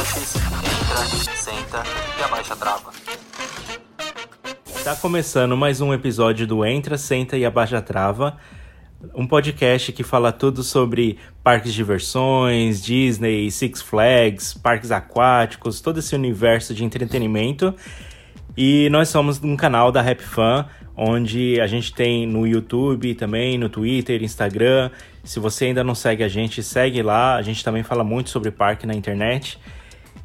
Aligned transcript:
Entra, 0.00 1.36
senta 1.36 1.82
e 2.18 2.22
abaixa 2.22 2.54
a 2.54 2.56
trava. 2.56 2.90
Tá 4.82 4.96
começando 4.96 5.54
mais 5.58 5.82
um 5.82 5.92
episódio 5.92 6.46
do 6.46 6.64
Entra, 6.64 6.96
Senta 6.96 7.36
e 7.36 7.44
Abaixa 7.44 7.76
a 7.76 7.82
Trava, 7.82 8.38
um 9.14 9.26
podcast 9.26 9.92
que 9.92 10.02
fala 10.02 10.32
tudo 10.32 10.62
sobre 10.62 11.18
parques 11.44 11.72
de 11.72 11.76
diversões, 11.76 12.82
Disney, 12.82 13.50
Six 13.50 13.82
Flags, 13.82 14.54
parques 14.54 14.90
aquáticos, 14.90 15.82
todo 15.82 15.98
esse 15.98 16.14
universo 16.14 16.72
de 16.72 16.82
entretenimento. 16.82 17.74
E 18.56 18.88
nós 18.88 19.10
somos 19.10 19.38
um 19.44 19.54
canal 19.54 19.92
da 19.92 20.00
Rap 20.00 20.22
Fan, 20.22 20.66
onde 20.96 21.60
a 21.60 21.66
gente 21.66 21.92
tem 21.92 22.26
no 22.26 22.46
YouTube 22.46 23.14
também, 23.16 23.58
no 23.58 23.68
Twitter, 23.68 24.22
Instagram. 24.22 24.90
Se 25.22 25.38
você 25.38 25.66
ainda 25.66 25.84
não 25.84 25.94
segue 25.94 26.24
a 26.24 26.28
gente, 26.28 26.62
segue 26.62 27.02
lá. 27.02 27.36
A 27.36 27.42
gente 27.42 27.62
também 27.62 27.82
fala 27.82 28.02
muito 28.02 28.30
sobre 28.30 28.50
parque 28.50 28.86
na 28.86 28.94
internet. 28.94 29.58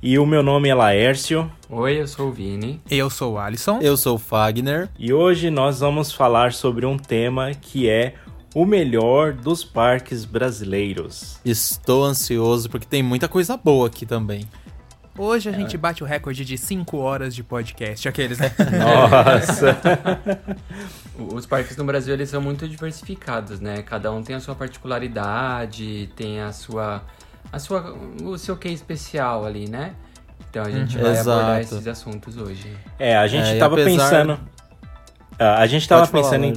E 0.08 0.20
o 0.20 0.26
meu 0.28 0.44
nome 0.44 0.70
é 0.70 0.76
Laércio. 0.76 1.52
Oi, 1.68 2.00
eu 2.00 2.08
sou 2.08 2.28
o 2.28 2.32
Vini. 2.32 2.80
Eu 2.92 3.10
sou 3.10 3.34
o 3.34 3.40
Alisson. 3.40 3.80
Eu 3.82 3.98
sou 3.98 4.18
o 4.18 4.20
Fagner. 4.20 4.88
E 5.00 5.12
hoje 5.12 5.50
nós 5.50 5.80
vamos 5.80 6.12
falar 6.12 6.54
sobre 6.54 6.86
um 6.86 6.96
tema 6.96 7.52
que 7.56 7.90
é 7.90 8.14
o 8.54 8.68
melhor 8.68 9.34
dos 9.34 9.64
parques 9.64 10.24
brasileiros. 10.24 11.40
Estou 11.44 12.04
ansioso 12.04 12.70
porque 12.70 12.86
tem 12.86 13.02
muita 13.02 13.28
coisa 13.28 13.58
boa 13.58 13.88
aqui 13.88 14.06
também. 14.06 14.48
Hoje 15.18 15.50
a 15.50 15.52
é. 15.52 15.56
gente 15.56 15.76
bate 15.76 16.04
o 16.04 16.06
recorde 16.06 16.46
de 16.46 16.56
5 16.56 16.98
horas 16.98 17.34
de 17.34 17.42
podcast, 17.42 18.08
aqueles, 18.08 18.38
né? 18.38 18.52
Nossa! 18.78 19.76
Os 21.34 21.48
parques 21.48 21.76
no 21.78 21.84
Brasil, 21.84 22.14
eles 22.14 22.30
são 22.30 22.40
muito 22.40 22.68
diversificados, 22.68 23.60
né? 23.60 23.82
Cada 23.82 24.12
um 24.12 24.22
tem 24.22 24.36
a 24.36 24.40
sua 24.40 24.54
particularidade, 24.54 26.12
tem 26.16 26.42
a 26.42 26.52
sua... 26.52 27.02
A 27.52 27.60
sua 27.60 27.96
o 28.24 28.38
seu 28.38 28.58
que 28.58 28.70
especial 28.70 29.46
ali, 29.46 29.70
né? 29.70 29.96
Então 30.50 30.64
a 30.64 30.70
gente 30.70 30.96
uhum. 30.98 31.04
vai 31.04 31.12
Exato. 31.12 31.30
abordar 31.32 31.62
esses 31.62 31.88
assuntos 31.88 32.38
hoje. 32.38 32.72
É, 32.98 33.18
a 33.18 33.28
gente 33.28 33.48
é, 33.48 33.60
tava 33.60 33.76
apesar... 33.82 34.10
pensando... 34.10 34.55
a 35.40 35.66
gente 35.68 35.88
tava 35.88 36.08
pensando 36.08 36.46
em 36.46 36.54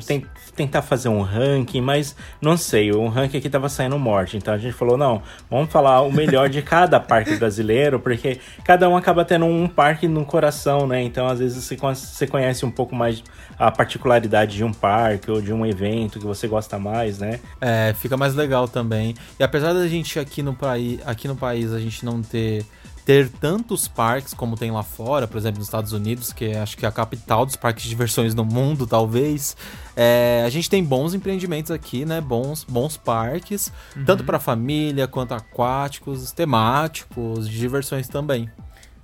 tentar 0.59 0.83
fazer 0.83 1.09
um 1.09 1.23
ranking, 1.23 1.81
mas 1.81 2.17
não 2.41 2.57
sei, 2.57 2.91
o 2.91 3.07
ranking 3.07 3.39
aqui 3.39 3.49
tava 3.49 3.69
saindo 3.69 3.97
morte. 3.97 4.37
Então 4.37 4.53
a 4.53 4.59
gente 4.59 4.73
falou, 4.73 4.97
não, 4.97 5.23
vamos 5.49 5.71
falar 5.71 6.01
o 6.03 6.11
melhor 6.11 6.49
de 6.49 6.61
cada 6.63 6.99
parque 6.99 7.37
brasileiro, 7.37 8.01
porque 8.01 8.41
cada 8.65 8.89
um 8.89 8.97
acaba 8.97 9.25
tendo 9.25 9.47
um 9.47 9.69
parque 9.69 10.09
no 10.09 10.25
coração, 10.25 10.87
né? 10.87 11.01
Então 11.03 11.29
às 11.29 11.39
vezes 11.39 11.65
você 11.65 12.27
conhece 12.27 12.67
um 12.67 12.71
pouco 12.73 12.95
mais 12.95 13.23
a 13.57 13.71
particularidade 13.71 14.57
de 14.57 14.65
um 14.65 14.73
parque 14.73 15.31
ou 15.31 15.41
de 15.41 15.53
um 15.53 15.65
evento 15.65 16.19
que 16.19 16.27
você 16.27 16.49
gosta 16.49 16.77
mais, 16.79 17.21
né? 17.21 17.39
É, 17.61 17.95
fica 17.97 18.17
mais 18.17 18.35
legal 18.35 18.67
também. 18.67 19.15
E 19.39 19.45
apesar 19.45 19.73
da 19.73 19.87
gente 19.87 20.19
aqui 20.19 20.43
no 20.43 20.55
país, 20.55 21.01
aqui 21.07 21.29
no 21.29 21.37
país 21.37 21.73
a 21.73 21.79
gente 21.79 22.05
não 22.05 22.21
ter 22.21 22.65
ter 23.09 23.31
tantos 23.31 23.89
parques 23.89 24.35
como 24.35 24.55
tem 24.55 24.71
lá 24.71 24.83
fora, 24.83 25.27
por 25.27 25.39
exemplo, 25.39 25.61
nos 25.61 25.69
Estados 25.69 25.95
Unidos, 25.95 26.31
que 26.31 26.45
é, 26.45 26.61
acho 26.61 26.77
que 26.77 26.85
é 26.85 26.89
a 26.91 26.93
capital 26.93 27.47
dos 27.47 27.57
parques 27.57 27.85
de 27.85 27.89
diversões 27.89 28.35
no 28.35 28.45
mundo, 28.45 28.87
talvez. 28.87 29.57
É, 29.97 30.43
a 30.45 30.51
gente 30.51 30.69
tem 30.69 30.85
bons 30.85 31.15
empreendimentos 31.15 31.71
aqui, 31.71 32.05
né? 32.05 32.21
Bons, 32.21 32.65
bons 32.65 32.99
parques, 32.99 33.73
uhum. 33.97 34.05
tanto 34.05 34.25
para 34.25 34.39
família 34.39 35.09
quanto 35.09 35.33
aquáticos, 35.33 36.33
temáticos, 36.33 37.49
de 37.49 37.59
diversões 37.59 38.09
também. 38.09 38.51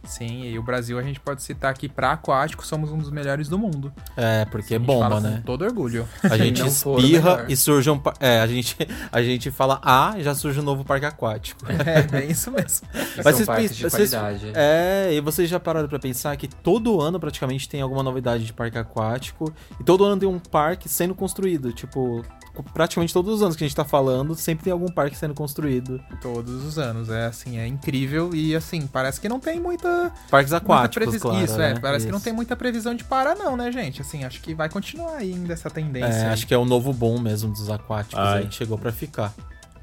Sim, 0.04 0.44
e 0.44 0.58
o 0.58 0.62
Brasil 0.62 0.98
a 0.98 1.02
gente 1.02 1.18
pode 1.20 1.42
citar 1.42 1.70
aqui 1.70 1.88
para 1.88 2.12
aquático, 2.12 2.66
somos 2.66 2.90
um 2.90 2.98
dos 2.98 3.10
melhores 3.10 3.48
do 3.48 3.58
mundo. 3.58 3.92
É, 4.16 4.44
porque 4.46 4.74
é 4.74 4.78
bomba, 4.78 5.20
né? 5.20 5.36
Com 5.36 5.42
todo 5.42 5.64
orgulho. 5.64 6.06
A 6.22 6.36
gente 6.36 6.64
espirra 6.66 7.46
e 7.48 7.56
surge 7.56 7.90
um. 7.90 8.00
É, 8.20 8.40
a 8.40 8.46
gente, 8.46 8.76
a 9.10 9.22
gente 9.22 9.50
fala 9.50 9.80
ah, 9.82 10.14
e 10.16 10.22
já 10.22 10.34
surge 10.34 10.60
um 10.60 10.62
novo 10.62 10.84
parque 10.84 11.06
aquático. 11.06 11.64
É, 11.84 12.02
bem 12.02 12.30
isso 12.30 12.50
mesmo. 12.50 12.86
Mas 13.16 13.36
vocês, 13.36 13.46
parques 13.46 13.76
de 13.76 13.82
vocês, 13.82 14.10
qualidade. 14.10 14.52
É, 14.54 15.12
e 15.12 15.20
vocês 15.20 15.50
já 15.50 15.60
pararam 15.60 15.86
para 15.86 15.98
pensar 15.98 16.34
que 16.36 16.48
todo 16.48 17.00
ano 17.00 17.20
praticamente 17.20 17.68
tem 17.68 17.82
alguma 17.82 18.02
novidade 18.02 18.44
de 18.44 18.52
parque 18.52 18.78
aquático 18.78 19.52
e 19.78 19.84
todo 19.84 20.04
ano 20.04 20.18
tem 20.18 20.28
um 20.28 20.38
parque 20.38 20.88
sendo 20.88 21.14
construído. 21.14 21.72
Tipo, 21.72 22.24
praticamente 22.62 23.12
todos 23.12 23.34
os 23.34 23.42
anos 23.42 23.56
que 23.56 23.64
a 23.64 23.66
gente 23.66 23.76
tá 23.76 23.84
falando, 23.84 24.34
sempre 24.34 24.64
tem 24.64 24.72
algum 24.72 24.88
parque 24.88 25.16
sendo 25.16 25.34
construído. 25.34 26.00
Todos 26.20 26.64
os 26.64 26.78
anos, 26.78 27.08
é 27.08 27.26
assim, 27.26 27.58
é 27.58 27.66
incrível 27.66 28.34
e 28.34 28.54
assim, 28.54 28.86
parece 28.86 29.20
que 29.20 29.28
não 29.28 29.40
tem 29.40 29.58
muita... 29.58 30.12
Parques 30.30 30.52
aquáticos, 30.52 31.08
muita 31.08 31.20
claro, 31.20 31.44
Isso, 31.44 31.58
né? 31.58 31.70
é, 31.72 31.80
parece 31.80 31.98
Isso. 31.98 32.06
que 32.06 32.12
não 32.12 32.20
tem 32.20 32.32
muita 32.32 32.54
previsão 32.56 32.94
de 32.94 33.04
parar 33.04 33.34
não, 33.34 33.56
né, 33.56 33.72
gente? 33.72 34.00
Assim, 34.00 34.24
acho 34.24 34.40
que 34.40 34.54
vai 34.54 34.68
continuar 34.68 35.16
ainda 35.16 35.52
essa 35.52 35.70
tendência. 35.70 36.08
É, 36.08 36.26
acho 36.30 36.46
que 36.46 36.54
é 36.54 36.58
o 36.58 36.64
novo 36.64 36.92
boom 36.92 37.18
mesmo 37.20 37.50
dos 37.50 37.70
aquáticos, 37.70 38.18
Ai. 38.18 38.42
aí 38.42 38.52
chegou 38.52 38.78
para 38.78 38.92
ficar. 38.92 39.34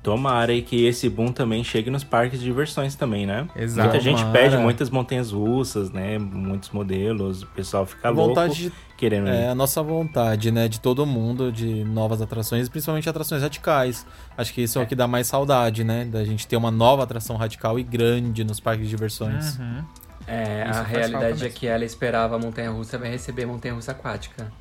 Tomara 0.03 0.51
e 0.51 0.63
que 0.63 0.85
esse 0.85 1.07
boom 1.07 1.31
também 1.31 1.63
chegue 1.63 1.91
nos 1.91 2.03
parques 2.03 2.39
de 2.39 2.45
diversões 2.45 2.95
também, 2.95 3.25
né? 3.25 3.47
Exato. 3.55 3.89
Muita 3.89 4.03
gente 4.03 4.25
pede 4.31 4.57
muitas 4.57 4.89
montanhas 4.89 5.31
russas, 5.31 5.91
né? 5.91 6.17
Muitos 6.17 6.71
modelos, 6.71 7.43
o 7.43 7.47
pessoal 7.47 7.85
fica 7.85 8.07
a 8.07 8.11
louco 8.11 8.49
de, 8.49 8.71
querendo 8.97 9.29
É 9.29 9.43
ir. 9.43 9.47
a 9.47 9.55
nossa 9.55 9.83
vontade, 9.83 10.51
né? 10.51 10.67
De 10.67 10.79
todo 10.79 11.05
mundo, 11.05 11.51
de 11.51 11.83
novas 11.83 12.19
atrações, 12.19 12.67
principalmente 12.67 13.07
atrações 13.07 13.43
radicais. 13.43 14.05
Acho 14.35 14.51
que 14.53 14.61
isso 14.61 14.79
é, 14.79 14.83
o 14.83 14.87
que 14.87 14.95
dá 14.95 15.07
mais 15.07 15.27
saudade, 15.27 15.83
né? 15.83 16.05
Da 16.05 16.23
gente 16.23 16.47
ter 16.47 16.55
uma 16.55 16.71
nova 16.71 17.03
atração 17.03 17.35
radical 17.35 17.77
e 17.77 17.83
grande 17.83 18.43
nos 18.43 18.59
parques 18.59 18.85
de 18.85 18.89
diversões. 18.89 19.59
Uhum. 19.59 19.83
É, 20.25 20.67
isso 20.69 20.79
a 20.79 20.83
realidade 20.83 21.45
é 21.45 21.49
que 21.49 21.67
ela 21.67 21.85
esperava 21.85 22.35
a 22.35 22.39
montanha 22.39 22.71
russa 22.71 22.97
vai 22.97 23.09
receber 23.09 23.43
a 23.43 23.47
montanha 23.47 23.73
russa 23.73 23.91
aquática. 23.91 24.51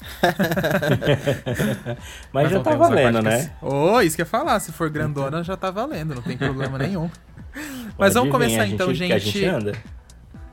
Mas, 2.32 2.44
Mas, 2.44 2.50
já 2.50 2.60
tá 2.60 2.74
valendo, 2.74 3.22
né? 3.22 3.52
Oh, 3.60 4.00
isso 4.00 4.16
que 4.16 4.22
eu 4.22 4.24
ia 4.24 4.30
falar. 4.30 4.58
Se 4.60 4.72
for 4.72 4.88
grandona, 4.90 5.44
já 5.44 5.56
tá 5.56 5.70
valendo, 5.70 6.14
não 6.14 6.22
tem 6.22 6.36
problema 6.36 6.78
nenhum. 6.78 7.10
Mas 7.98 8.14
vamos 8.14 8.30
começar 8.30 8.66
então, 8.66 8.92
gente. 8.94 9.18
gente. 9.18 9.72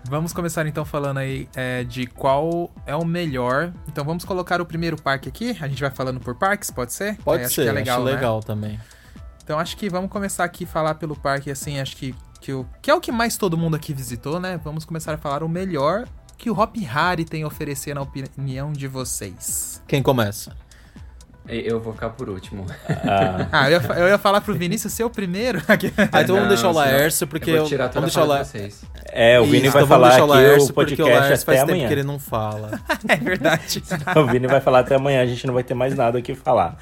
Vamos 0.09 0.31
começar 0.31 0.65
então 0.65 0.85
falando 0.85 1.17
aí 1.17 1.49
é, 1.53 1.83
de 1.83 2.07
qual 2.07 2.71
é 2.85 2.95
o 2.95 3.03
melhor. 3.03 3.73
Então 3.87 4.05
vamos 4.05 4.23
colocar 4.23 4.61
o 4.61 4.65
primeiro 4.65 5.01
parque 5.01 5.27
aqui. 5.27 5.57
A 5.59 5.67
gente 5.67 5.81
vai 5.81 5.91
falando 5.91 6.19
por 6.19 6.35
parques, 6.35 6.71
pode 6.71 6.93
ser? 6.93 7.17
Pode 7.17 7.43
é, 7.43 7.49
ser, 7.49 7.61
acho, 7.61 7.63
que 7.63 7.67
é 7.67 7.71
legal, 7.71 7.97
acho 7.97 8.05
né? 8.05 8.11
legal 8.13 8.39
também. 8.41 8.79
Então 9.43 9.59
acho 9.59 9.75
que 9.75 9.89
vamos 9.89 10.09
começar 10.09 10.45
aqui 10.45 10.63
a 10.63 10.67
falar 10.67 10.95
pelo 10.95 11.15
parque, 11.15 11.51
assim, 11.51 11.79
acho 11.79 11.95
que, 11.95 12.15
que, 12.39 12.53
o, 12.53 12.65
que 12.81 12.89
é 12.89 12.95
o 12.95 13.01
que 13.01 13.11
mais 13.11 13.37
todo 13.37 13.57
mundo 13.57 13.75
aqui 13.75 13.93
visitou, 13.93 14.39
né? 14.39 14.59
Vamos 14.63 14.85
começar 14.85 15.13
a 15.13 15.17
falar 15.17 15.43
o 15.43 15.49
melhor 15.49 16.07
que 16.37 16.49
o 16.49 16.59
Hop 16.59 16.75
Hari 16.93 17.25
tem 17.25 17.43
a 17.43 17.47
oferecer 17.47 17.93
na 17.95 18.01
opinião 18.01 18.71
de 18.71 18.87
vocês? 18.87 19.81
Quem 19.87 20.03
começa? 20.03 20.55
Eu 21.47 21.79
vou 21.79 21.93
ficar 21.93 22.09
por 22.09 22.29
último. 22.29 22.65
Ah, 22.89 23.47
ah 23.53 23.71
eu, 23.71 23.81
ia, 23.81 23.87
eu, 23.99 24.07
ia, 24.09 24.17
falar 24.17 24.41
pro 24.41 24.53
Vinícius 24.53 24.91
ser 24.91 25.05
o 25.05 25.09
primeiro. 25.09 25.61
ah, 26.11 26.21
então 26.21 26.35
vamos 26.35 26.49
deixar 26.49 26.69
o 26.69 26.73
Laércio, 26.73 27.25
porque 27.25 27.51
eu 27.51 27.59
vou 27.59 27.67
tirar 27.67 27.87
vamos 27.87 28.13
deixar 28.13 28.23
o 28.23 28.27
Laércio. 28.27 28.69
É, 29.05 29.39
o 29.39 29.45
Vini 29.45 29.69
vai 29.69 29.83
então 29.83 29.87
falar 29.87 30.09
aqui 30.09 30.63
o 30.63 30.73
podcast 30.73 31.13
o 31.13 31.17
até 31.17 31.37
faz 31.37 31.61
amanhã. 31.61 31.77
Tempo 31.77 31.87
que 31.87 31.93
ele 31.93 32.03
não 32.03 32.19
fala. 32.19 32.81
é 33.07 33.15
verdade. 33.15 33.81
o 34.17 34.25
Vini 34.25 34.45
vai 34.45 34.59
falar 34.59 34.79
até 34.79 34.95
amanhã, 34.95 35.21
a 35.21 35.25
gente 35.25 35.47
não 35.47 35.53
vai 35.53 35.63
ter 35.63 35.73
mais 35.73 35.95
nada 35.95 36.19
o 36.19 36.21
que 36.21 36.35
falar. 36.35 36.77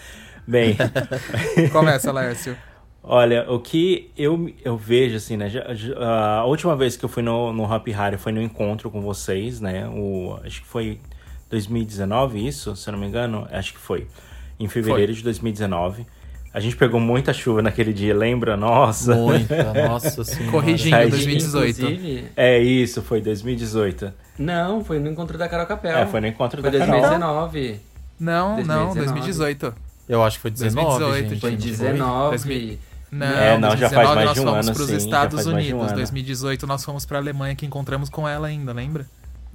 Bem. 0.48 0.76
Começa, 1.72 2.12
Laércio. 2.12 2.58
Olha, 3.08 3.46
o 3.52 3.60
que 3.60 4.12
eu, 4.18 4.52
eu 4.64 4.76
vejo, 4.76 5.18
assim, 5.18 5.38
né? 5.38 5.52
A 6.00 6.44
última 6.46 6.76
vez 6.76 6.98
que 6.98 7.06
eu 7.06 7.10
fui 7.10 7.22
no, 7.22 7.54
no 7.54 7.72
Hop 7.72 7.88
Hari 7.96 8.18
foi 8.18 8.32
no 8.32 8.42
encontro 8.42 8.90
com 8.90 9.00
vocês, 9.00 9.62
né? 9.62 9.88
O, 9.88 10.40
acho 10.44 10.62
que 10.62 10.68
foi 10.68 11.00
2019, 11.48 12.48
isso, 12.48 12.76
se 12.76 12.90
eu 12.90 12.94
não 12.94 13.00
me 13.00 13.06
engano. 13.06 13.48
Acho 13.52 13.74
que 13.74 13.80
foi. 13.80 14.08
Em 14.60 14.68
fevereiro 14.68 15.14
foi. 15.14 15.18
de 15.18 15.24
2019. 15.24 16.08
A 16.52 16.60
gente 16.60 16.76
pegou 16.76 17.00
muita 17.00 17.32
chuva 17.32 17.62
naquele 17.62 17.94
dia, 17.94 18.16
lembra? 18.16 18.58
Nossa. 18.58 19.14
Muita, 19.14 19.72
nossa 19.88 20.24
senhora. 20.24 20.52
Corrigindo, 20.52 21.10
2018. 21.10 21.82
Inclusive... 21.82 22.26
É 22.36 22.58
isso, 22.58 23.04
foi 23.04 23.22
2018. 23.22 24.12
Não, 24.40 24.84
foi 24.84 24.98
no 24.98 25.12
encontro 25.12 25.38
da 25.38 25.48
Carol 25.48 25.68
Capel. 25.68 25.96
É, 25.96 26.08
foi 26.08 26.22
no 26.22 26.28
encontro 26.28 26.60
foi 26.60 26.72
da 26.72 26.78
2019. 26.80 27.62
Carol. 27.62 27.80
Não, 28.20 28.56
2019. 28.56 28.66
não, 28.66 28.96
2018. 28.96 29.76
Eu 30.10 30.24
acho 30.24 30.38
que 30.38 30.42
foi 30.42 30.52
19, 30.52 31.00
2018, 31.00 31.30
gente. 31.30 31.40
Foi 31.40 31.56
19. 31.56 32.80
Não, 33.12 33.28
é, 33.28 33.58
não, 33.58 33.78
já 33.78 33.90
faz 33.90 34.10
mais 34.14 34.26
nós 34.26 34.34
de 34.34 34.42
um 34.42 34.46
fomos 34.46 34.70
para 34.70 34.82
os 34.82 34.90
Estados 34.90 35.46
Unidos. 35.46 35.92
Um 35.92 35.96
2018 35.96 36.68
nós 36.68 36.84
fomos 36.84 37.06
para 37.06 37.18
a 37.18 37.22
Alemanha 37.22 37.56
que 37.56 37.66
encontramos 37.66 38.10
com 38.10 38.28
ela 38.28 38.48
ainda, 38.48 38.74
lembra? 38.74 39.06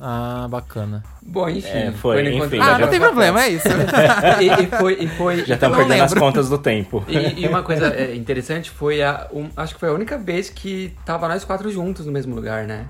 Ah, 0.03 0.47
bacana. 0.49 1.05
Bom, 1.21 1.47
enfim. 1.47 1.69
É, 1.69 1.93
foi, 1.93 2.25
foi 2.25 2.47
enfim, 2.47 2.59
ah, 2.59 2.79
não 2.79 2.89
tem 2.89 2.99
problema, 2.99 3.45
é 3.45 3.51
isso. 3.51 3.69
e, 4.41 4.47
e, 4.47 4.67
foi, 4.67 4.97
e 4.99 5.09
foi. 5.09 5.45
Já 5.45 5.57
estamos 5.57 5.77
perdendo 5.77 5.99
lembro. 5.99 6.07
as 6.07 6.15
contas 6.15 6.49
do 6.49 6.57
tempo. 6.57 7.05
E, 7.07 7.43
e 7.43 7.47
uma 7.47 7.63
coisa 7.63 7.89
é, 7.95 8.17
interessante 8.17 8.71
foi 8.71 9.03
a. 9.03 9.29
Um, 9.31 9.51
acho 9.55 9.75
que 9.75 9.81
foi 9.81 9.91
a 9.91 9.93
única 9.93 10.17
vez 10.17 10.49
que 10.49 10.97
tava 11.05 11.29
nós 11.29 11.45
quatro 11.45 11.71
juntos 11.71 12.07
no 12.07 12.13
mesmo 12.13 12.35
lugar, 12.35 12.67
né? 12.67 12.87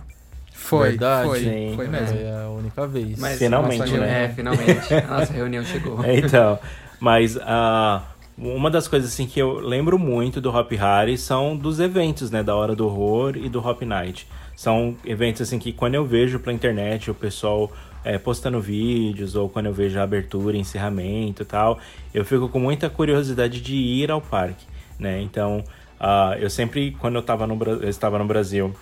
Foi, 0.52 0.90
Verdade, 0.90 1.28
foi, 1.28 1.40
sim, 1.40 1.72
foi 1.74 1.88
mesmo. 1.88 2.16
Foi 2.16 2.30
a 2.30 2.48
única 2.50 2.86
vez. 2.86 3.18
Mas 3.18 3.38
finalmente, 3.38 3.92
né? 3.92 4.24
É, 4.24 4.28
finalmente. 4.28 4.94
A 4.94 5.18
nossa 5.18 5.32
reunião 5.32 5.64
chegou. 5.64 5.98
É, 6.04 6.16
então, 6.16 6.60
mas 7.00 7.34
uh, 7.34 8.02
uma 8.40 8.70
das 8.70 8.88
coisas 8.88 9.12
assim 9.12 9.26
que 9.26 9.38
eu 9.38 9.60
lembro 9.60 9.98
muito 9.98 10.40
do 10.40 10.50
Hop 10.50 10.72
Hari 10.72 11.18
são 11.18 11.54
dos 11.54 11.78
eventos, 11.78 12.30
né, 12.30 12.42
da 12.42 12.56
Hora 12.56 12.74
do 12.74 12.86
Horror 12.86 13.36
e 13.36 13.50
do 13.50 13.60
Hop 13.60 13.82
Night. 13.82 14.26
São 14.56 14.96
eventos 15.04 15.42
assim 15.42 15.58
que 15.58 15.72
quando 15.72 15.94
eu 15.94 16.06
vejo 16.06 16.38
pela 16.38 16.54
internet 16.54 17.10
o 17.10 17.14
pessoal 17.14 17.70
é, 18.02 18.16
postando 18.16 18.58
vídeos 18.58 19.36
ou 19.36 19.46
quando 19.48 19.66
eu 19.66 19.74
vejo 19.74 19.98
a 19.98 20.02
abertura, 20.02 20.56
encerramento 20.56 21.42
e 21.42 21.44
tal, 21.44 21.78
eu 22.14 22.24
fico 22.24 22.48
com 22.48 22.58
muita 22.58 22.88
curiosidade 22.88 23.60
de 23.60 23.74
ir 23.74 24.10
ao 24.10 24.22
parque, 24.22 24.64
né? 24.98 25.20
Então, 25.20 25.62
uh, 26.00 26.34
eu 26.38 26.48
sempre, 26.48 26.92
quando 26.92 27.16
eu, 27.16 27.22
tava 27.22 27.46
no, 27.46 27.58
eu 27.62 27.90
estava 27.90 28.18
no 28.18 28.24
Brasil, 28.24 28.74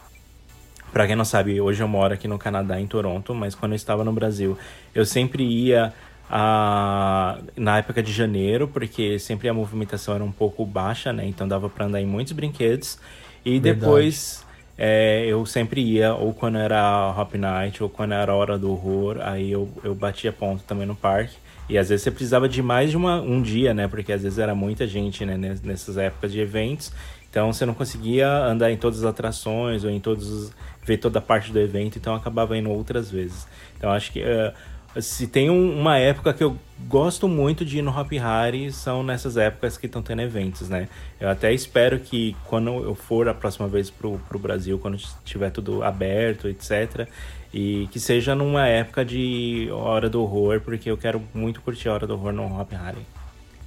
para 0.93 1.06
quem 1.06 1.16
não 1.16 1.25
sabe, 1.25 1.60
hoje 1.60 1.82
eu 1.82 1.88
moro 1.88 2.14
aqui 2.14 2.28
no 2.28 2.38
Canadá, 2.38 2.81
em 2.81 2.87
Toronto, 2.87 3.34
mas 3.34 3.56
quando 3.56 3.72
eu 3.72 3.76
estava 3.76 4.05
no 4.05 4.12
Brasil, 4.12 4.56
eu 4.94 5.05
sempre 5.05 5.43
ia 5.43 5.93
na 6.30 7.78
época 7.78 8.02
de 8.02 8.12
janeiro, 8.12 8.69
porque 8.69 9.19
sempre 9.19 9.48
a 9.48 9.54
movimentação 9.54 10.14
era 10.14 10.25
um 10.25 10.32
pouco 10.32 10.64
baixa, 10.64 11.12
né? 11.12 11.26
Então 11.26 11.48
dava 11.48 11.69
para 11.69 11.86
andar 11.86 12.00
em 12.00 12.06
muitos 12.06 12.32
brinquedos. 12.32 12.98
E 13.44 13.58
Verdade. 13.58 13.80
depois 13.80 14.44
é, 14.76 15.25
eu 15.26 15.44
sempre 15.46 15.80
ia, 15.80 16.14
ou 16.14 16.34
quando 16.34 16.58
era 16.58 17.14
Hop 17.16 17.34
Night, 17.34 17.82
ou 17.82 17.88
quando 17.88 18.12
era 18.12 18.34
Hora 18.34 18.58
do 18.58 18.70
Horror, 18.70 19.19
aí 19.22 19.50
eu, 19.50 19.69
eu 19.82 19.94
batia 19.94 20.32
ponto 20.32 20.62
também 20.64 20.86
no 20.86 20.94
parque. 20.94 21.36
E 21.69 21.76
às 21.76 21.88
vezes 21.88 22.02
você 22.02 22.10
precisava 22.10 22.48
de 22.48 22.62
mais 22.62 22.90
de 22.90 22.96
uma, 22.96 23.20
um 23.20 23.42
dia, 23.42 23.74
né? 23.74 23.88
Porque 23.88 24.12
às 24.12 24.22
vezes 24.22 24.38
era 24.38 24.54
muita 24.54 24.86
gente, 24.86 25.24
né? 25.24 25.36
Nessas 25.62 25.96
épocas 25.98 26.32
de 26.32 26.40
eventos. 26.40 26.92
Então 27.31 27.52
você 27.52 27.66
não 27.66 27.74
conseguia 27.74 28.28
andar 28.28 28.70
em 28.70 28.76
todas 28.76 29.00
as 29.00 29.04
atrações 29.04 29.84
ou 29.84 29.90
em 29.90 30.00
todos 30.00 30.28
os, 30.28 30.52
ver 30.82 30.96
toda 30.96 31.19
a 31.19 31.22
parte 31.22 31.52
do 31.52 31.58
evento, 31.60 31.98
então 31.98 32.14
acabava 32.14 32.56
indo 32.56 32.70
outras 32.70 33.10
vezes. 33.10 33.46
Então 33.76 33.90
acho 33.90 34.10
que 34.10 34.20
uh, 34.20 34.52
se 35.00 35.26
tem 35.26 35.50
um, 35.50 35.78
uma 35.78 35.98
época 35.98 36.32
que 36.32 36.42
eu 36.42 36.56
gosto 36.86 37.28
muito 37.28 37.64
de 37.64 37.78
ir 37.78 37.82
no 37.82 37.90
Hop 37.90 38.12
Hari, 38.12 38.72
são 38.72 39.02
nessas 39.02 39.36
épocas 39.36 39.76
que 39.76 39.86
estão 39.86 40.02
tendo 40.02 40.22
eventos, 40.22 40.68
né? 40.68 40.88
Eu 41.20 41.28
até 41.28 41.52
espero 41.52 41.98
que 41.98 42.36
quando 42.46 42.70
eu 42.82 42.94
for 42.94 43.28
a 43.28 43.34
próxima 43.34 43.68
vez 43.68 43.90
pro, 43.90 44.18
pro 44.28 44.38
Brasil, 44.38 44.78
quando 44.78 44.96
estiver 44.96 45.50
tudo 45.50 45.82
aberto, 45.82 46.48
etc., 46.48 47.08
e 47.52 47.88
que 47.90 47.98
seja 47.98 48.34
numa 48.34 48.66
época 48.66 49.04
de 49.04 49.68
Hora 49.72 50.10
do 50.10 50.22
Horror, 50.22 50.60
porque 50.60 50.90
eu 50.90 50.96
quero 50.96 51.22
muito 51.32 51.62
curtir 51.62 51.88
a 51.88 51.94
Hora 51.94 52.06
do 52.06 52.14
Horror 52.14 52.32
no 52.32 52.60
Hop 52.60 52.72
Hari. 52.74 53.06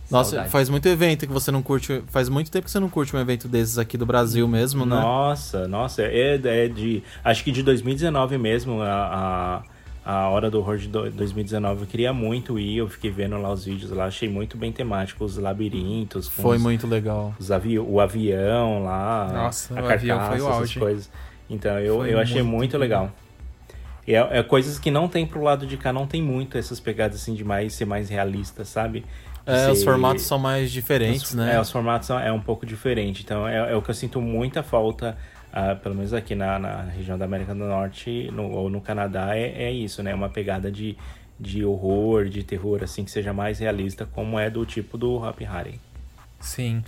Nossa, 0.10 0.32
Saudade. 0.32 0.52
faz 0.52 0.70
muito 0.70 0.88
evento 0.88 1.26
que 1.26 1.32
você 1.32 1.52
não 1.52 1.64
curte. 1.64 2.04
Faz 2.08 2.28
muito 2.28 2.52
tempo 2.52 2.66
que 2.66 2.72
você 2.72 2.80
não 2.80 2.90
curte 2.90 3.16
um 3.16 3.20
evento 3.20 3.48
desses 3.48 3.78
aqui 3.78 3.98
do 3.98 4.06
Brasil 4.06 4.46
mesmo, 4.46 4.86
né? 4.86 4.98
Nossa, 4.98 5.68
nossa, 5.70 6.04
é, 6.04 6.36
é 6.44 6.68
de. 6.68 7.02
Acho 7.24 7.44
que 7.44 7.52
de 7.52 7.64
2019 7.64 8.38
mesmo, 8.38 8.82
a, 8.82 8.90
a 8.90 9.64
a 10.04 10.28
Hora 10.30 10.50
do 10.50 10.60
Horror 10.60 10.78
de 10.78 10.88
2019 10.88 11.82
eu 11.82 11.88
queria 11.88 12.12
muito 12.14 12.58
ir, 12.58 12.78
eu 12.78 12.88
fiquei 12.90 13.12
vendo 13.12 13.38
lá 13.38 13.52
os 13.52 13.66
vídeos 13.66 13.92
lá, 13.92 14.06
achei 14.06 14.28
muito 14.28 14.58
bem 14.58 14.72
temático, 14.72 15.24
os 15.24 15.38
labirintos. 15.38 16.28
Foi 16.28 16.58
os, 16.58 16.62
muito 16.64 16.88
legal. 16.88 17.36
Os 17.40 17.52
avi 17.52 17.78
o 17.78 18.00
avião 18.00 18.84
lá, 18.84 19.30
Nossa, 19.32 19.74
a 19.74 19.84
o 19.84 19.88
carcaça, 19.88 19.94
avião 19.96 20.20
foi 20.28 20.42
o 20.42 20.48
auge. 20.48 20.64
essas 20.64 20.74
coisas. 20.76 21.12
Então 21.50 21.78
eu, 21.80 21.98
Foi 21.98 22.14
eu 22.14 22.20
achei 22.20 22.42
muito 22.42 22.58
muito, 22.58 22.78
legal. 22.78 23.12
E 24.08 24.16
é, 24.16 24.40
é, 24.40 24.44
coisas 24.44 24.80
que 24.80 24.90
não 24.90 25.08
tem 25.08 25.26
pro 25.28 25.42
lado 25.44 25.66
de 25.68 25.78
cá, 25.78 25.94
não 25.94 26.08
tem 26.08 26.22
muito 26.22 26.58
essas 26.58 26.80
pegadas 26.80 27.22
assim 27.22 27.36
de 27.36 27.44
mais 27.44 27.74
ser 27.74 27.86
mais 27.86 28.10
realista, 28.10 28.66
sabe? 28.66 29.06
É, 29.46 29.66
ser- 29.66 29.72
os 29.72 29.84
formatos 29.84 30.24
são 30.24 30.40
mais 30.40 30.72
diferentes, 30.72 31.24
os- 31.30 31.34
né? 31.36 31.56
É, 31.56 31.60
os 31.62 31.70
formatos 31.70 32.08
são, 32.08 32.20
é 32.20 32.32
um 32.32 32.40
pouco 32.42 32.66
diferente. 32.66 33.22
Então 33.24 33.48
é, 33.48 33.72
é 33.72 33.76
o 33.76 33.82
que 33.82 33.90
eu 33.92 33.96
sinto 33.96 34.20
muita 34.22 34.64
falta, 34.64 35.18
ah, 35.52 35.76
pelo 35.76 35.96
menos 35.96 36.14
aqui 36.14 36.36
na, 36.36 36.58
na 36.60 36.84
região 36.84 37.18
da 37.18 37.26
América 37.26 37.54
do 37.54 37.66
Norte 37.66 38.30
no, 38.32 38.50
ou 38.52 38.70
no 38.70 38.82
Canadá, 38.82 39.36
é, 39.36 39.64
é 39.66 39.72
isso, 39.72 40.02
né? 40.04 40.14
Uma 40.16 40.30
pegada 40.30 40.72
de, 40.72 40.98
de 41.40 41.64
horror, 41.66 42.26
de 42.30 42.44
terror, 42.44 42.84
assim, 42.84 43.04
que 43.06 43.12
seja 43.12 43.34
mais 43.34 43.60
realista, 43.60 44.06
como 44.06 44.40
é 44.40 44.50
do 44.50 44.66
tipo 44.66 44.98
do 44.98 45.24
Happy 45.24 45.44
Harry. 45.44 45.80
Sim. 46.40 46.84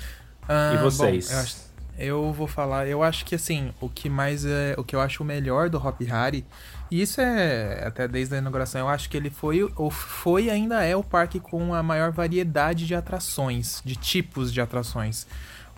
Ah, 0.48 0.71
E 0.74 0.77
vocês? 0.77 1.27
bom, 1.30 1.33
eu, 1.33 1.39
acho- 1.39 1.57
eu 1.98 2.33
vou 2.33 2.48
falar, 2.48 2.88
eu 2.88 3.04
acho 3.04 3.24
que 3.25 3.36
assim, 3.36 3.71
o 3.80 3.88
que 3.89 4.10
mais 4.10 4.45
é. 4.45 4.75
O 4.77 4.83
que 4.83 4.95
eu 4.95 5.01
acho 5.01 5.21
o 5.24 5.25
melhor 5.25 5.69
do 5.69 5.77
Hop 5.77 6.01
Hari, 6.12 6.45
e 6.89 7.01
isso 7.01 7.21
é 7.21 7.86
até 7.86 8.07
desde 8.07 8.36
a 8.36 8.38
inauguração, 8.39 8.81
eu 8.81 8.89
acho 8.89 9.10
que 9.10 9.15
ele 9.18 9.30
foi, 9.30 9.63
ou 9.75 9.89
foi 9.92 10.45
e 10.45 10.50
ainda 10.50 10.83
é 10.83 10.95
o 10.95 11.04
parque 11.04 11.39
com 11.39 11.74
a 11.74 11.84
maior 11.84 12.12
variedade 12.12 12.86
de 12.88 12.96
atrações, 12.96 13.82
de 13.86 13.96
tipos 13.96 14.51
de 14.51 14.60
atrações. 14.60 15.27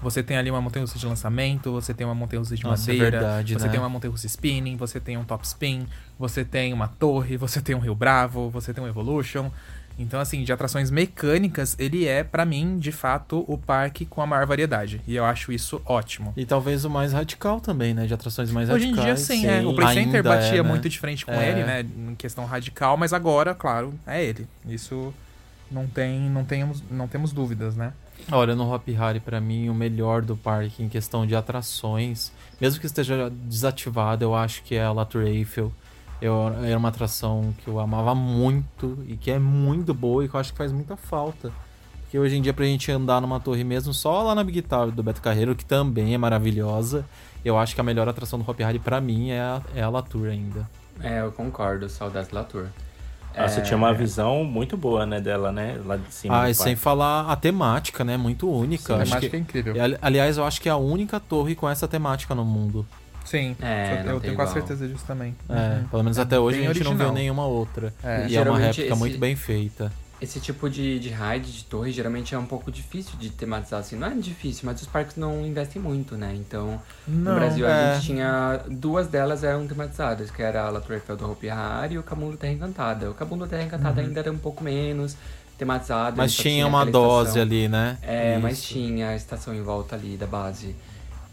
Você 0.05 0.21
tem 0.21 0.37
ali 0.37 0.51
uma 0.51 0.61
montanha-russa 0.61 0.99
de 0.99 1.05
lançamento, 1.07 1.71
você 1.71 1.91
tem 1.91 2.05
uma 2.05 2.13
montanha-russa 2.13 2.55
de 2.55 2.63
Nossa, 2.63 2.91
é 2.91 2.93
madeira, 2.93 3.17
verdade, 3.19 3.53
você 3.55 3.65
né? 3.65 3.71
tem 3.71 3.79
uma 3.79 3.89
montanha-russa 3.89 4.27
spinning, 4.27 4.77
você 4.77 4.99
tem 4.99 5.17
um 5.17 5.23
top 5.23 5.43
spin, 5.47 5.87
você 6.19 6.45
tem 6.45 6.71
uma 6.73 6.87
torre, 6.87 7.37
você 7.37 7.59
tem 7.59 7.73
um 7.75 7.79
Rio 7.79 7.95
Bravo, 7.95 8.51
você 8.51 8.71
tem 8.71 8.83
um 8.83 8.87
Evolution. 8.87 9.49
Então, 9.97 10.19
assim, 10.19 10.43
de 10.43 10.53
atrações 10.53 10.91
mecânicas, 10.91 11.75
ele 11.79 12.05
é, 12.05 12.23
pra 12.23 12.45
mim, 12.45 12.77
de 12.77 12.91
fato, 12.91 13.43
o 13.47 13.57
parque 13.57 14.05
com 14.05 14.21
a 14.21 14.27
maior 14.27 14.45
variedade. 14.45 15.01
E 15.07 15.15
eu 15.15 15.25
acho 15.25 15.51
isso 15.51 15.81
ótimo. 15.85 16.33
E 16.37 16.45
talvez 16.45 16.85
o 16.85 16.89
mais 16.89 17.11
radical 17.11 17.59
também, 17.59 17.95
né? 17.95 18.05
De 18.05 18.13
atrações 18.13 18.51
mais 18.51 18.69
Hoje 18.69 18.85
em 18.87 18.93
radicais. 18.93 19.25
dia, 19.25 19.37
sim, 19.37 19.47
é. 19.47 19.65
O 19.65 19.73
Play 19.73 19.93
Center 19.95 20.21
batia 20.21 20.59
é, 20.59 20.61
né? 20.61 20.69
muito 20.69 20.87
de 20.87 20.99
frente 20.99 21.25
com 21.25 21.31
É. 21.31 21.49
ele, 21.49 21.63
né? 21.63 21.83
Em 22.11 22.13
questão 22.13 22.45
radical, 22.45 22.95
mas 22.95 23.11
agora, 23.11 23.55
claro, 23.55 23.93
é 24.05 24.23
ele. 24.23 24.45
Isso 24.67 25.11
não 25.71 25.87
tem, 25.87 26.29
não 26.29 26.43
temos, 26.45 26.83
não 26.91 27.07
temos 27.07 27.31
dúvidas, 27.33 27.75
né? 27.75 27.91
Olha, 28.31 28.55
no 28.55 28.73
Hop 28.73 28.87
Hari, 28.97 29.19
pra 29.19 29.39
mim, 29.39 29.69
o 29.69 29.73
melhor 29.73 30.23
do 30.23 30.35
parque 30.35 30.81
em 30.81 30.89
questão 30.89 31.27
de 31.27 31.35
atrações, 31.35 32.31
mesmo 32.59 32.79
que 32.79 32.87
esteja 32.87 33.29
desativado, 33.29 34.23
eu 34.23 34.33
acho 34.33 34.63
que 34.63 34.75
é 34.75 34.83
a 34.83 34.91
La 34.91 35.05
Tour 35.05 35.23
Eiffel. 35.23 35.71
Eu, 36.19 36.51
era 36.63 36.77
uma 36.77 36.89
atração 36.89 37.53
que 37.59 37.67
eu 37.67 37.79
amava 37.79 38.15
muito 38.15 38.97
e 39.07 39.15
que 39.15 39.29
é 39.29 39.37
muito 39.37 39.93
boa 39.93 40.25
e 40.25 40.29
que 40.29 40.35
eu 40.35 40.39
acho 40.39 40.53
que 40.53 40.57
faz 40.57 40.71
muita 40.71 40.97
falta. 40.97 41.51
Porque 42.01 42.17
hoje 42.17 42.35
em 42.35 42.41
dia, 42.41 42.53
pra 42.53 42.65
gente 42.65 42.91
andar 42.91 43.21
numa 43.21 43.39
torre 43.39 43.63
mesmo, 43.63 43.93
só 43.93 44.23
lá 44.23 44.33
na 44.33 44.43
Big 44.43 44.61
Tower 44.63 44.91
do 44.91 45.03
Beto 45.03 45.21
Carreiro, 45.21 45.55
que 45.55 45.65
também 45.65 46.13
é 46.13 46.17
maravilhosa, 46.17 47.05
eu 47.43 47.57
acho 47.59 47.75
que 47.75 47.81
a 47.81 47.83
melhor 47.83 48.07
atração 48.09 48.39
do 48.39 48.49
Hop 48.49 48.59
Hari 48.59 48.79
pra 48.79 48.99
mim 48.99 49.29
é 49.29 49.39
a, 49.39 49.61
é 49.75 49.83
a 49.83 49.89
La 49.89 50.01
Tour 50.01 50.27
ainda. 50.29 50.67
É, 50.99 51.21
eu 51.21 51.31
concordo, 51.31 51.87
saudades 51.89 52.31
da 52.31 52.43
Tour. 52.43 52.67
Ah, 53.37 53.47
Você 53.47 53.59
É, 53.59 53.63
tinha 53.63 53.77
uma 53.77 53.93
visão 53.93 54.43
muito 54.43 54.77
boa, 54.77 55.05
né, 55.05 55.19
dela, 55.19 55.51
né? 55.51 55.77
Lá 55.85 55.97
de 55.97 56.13
cima. 56.13 56.43
Ah, 56.43 56.49
e 56.49 56.53
sem 56.55 56.75
falar 56.75 57.29
a 57.31 57.35
temática, 57.35 58.03
né? 58.03 58.15
Muito 58.17 58.49
única. 58.49 58.93
A 58.95 58.97
Acho 59.01 59.05
temática 59.11 59.29
que- 59.31 59.35
é 59.35 59.39
incrível. 59.39 59.83
Ali- 59.83 59.97
Aliás, 60.01 60.37
eu 60.37 60.45
acho 60.45 60.61
que 60.61 60.69
é 60.69 60.71
a 60.71 60.77
única 60.77 61.19
torre 61.19 61.53
com 61.55 61.69
essa 61.69 61.87
temática 61.87 62.33
no 62.33 62.45
mundo. 62.45 62.85
Sim, 63.25 63.55
É, 63.59 64.03
não 64.03 64.13
eu 64.13 64.19
tenho 64.19 64.35
quase 64.35 64.53
certeza 64.53 64.87
disso 64.87 65.03
também. 65.07 65.35
É, 65.49 65.53
Uhum. 65.79 65.87
pelo 65.89 66.03
menos 66.03 66.17
É 66.17 66.21
até 66.21 66.39
hoje 66.39 66.59
a 66.59 66.61
gente 66.71 66.83
não 66.83 66.91
original. 66.91 67.07
viu 67.07 67.13
nenhuma 67.13 67.45
outra. 67.47 67.91
É. 68.03 68.27
E 68.27 68.37
é 68.37 68.41
uma 68.41 68.57
réplica 68.59 68.89
esse- 68.91 68.99
muito 68.99 69.17
bem 69.17 69.35
feita. 69.35 69.91
Esse 70.21 70.39
tipo 70.39 70.69
de, 70.69 70.99
de 70.99 71.09
ride, 71.09 71.51
de 71.51 71.63
torre, 71.65 71.91
geralmente 71.91 72.33
é 72.33 72.37
um 72.37 72.45
pouco 72.45 72.71
difícil 72.71 73.17
de 73.17 73.29
tematizar 73.29 73.81
assim. 73.81 73.95
Não 73.95 74.07
é 74.07 74.13
difícil, 74.15 74.63
mas 74.65 74.81
os 74.81 74.87
parques 74.87 75.15
não 75.15 75.45
investem 75.45 75.81
muito, 75.81 76.15
né? 76.15 76.33
Então, 76.35 76.81
Não, 77.07 77.33
no 77.33 77.39
Brasil 77.39 77.67
a 77.67 77.71
é. 77.71 77.93
gente 77.95 78.05
tinha. 78.07 78.61
Duas 78.69 79.07
delas 79.07 79.43
eram 79.43 79.67
tematizadas, 79.67 80.31
que 80.31 80.41
era 80.41 80.63
a 80.63 80.69
La 80.69 80.79
Tour 80.79 80.95
Eiffel 80.95 81.17
do 81.17 81.29
Hopi 81.31 81.49
Hari 81.49 81.95
e 81.95 81.97
o 81.97 82.03
Cabundo 82.03 82.37
Terra 82.37 82.53
Encantada. 82.53 83.11
O 83.11 83.13
Cabundo 83.13 83.45
Terra 83.45 83.63
Encantada 83.63 84.01
ainda 84.01 84.19
era 84.19 84.31
um 84.31 84.37
pouco 84.37 84.63
menos 84.63 85.17
tematizado. 85.57 86.11
Uhum. 86.11 86.17
Mas 86.17 86.33
só 86.33 86.43
tinha 86.43 86.65
uma 86.65 86.85
dose 86.85 87.29
estação. 87.29 87.41
ali, 87.41 87.67
né? 87.67 87.97
É, 88.01 88.37
mas 88.37 88.59
Isso. 88.59 88.73
tinha 88.73 89.09
a 89.09 89.15
estação 89.15 89.53
em 89.53 89.61
volta 89.61 89.95
ali 89.95 90.17
da 90.17 90.27
base. 90.27 90.75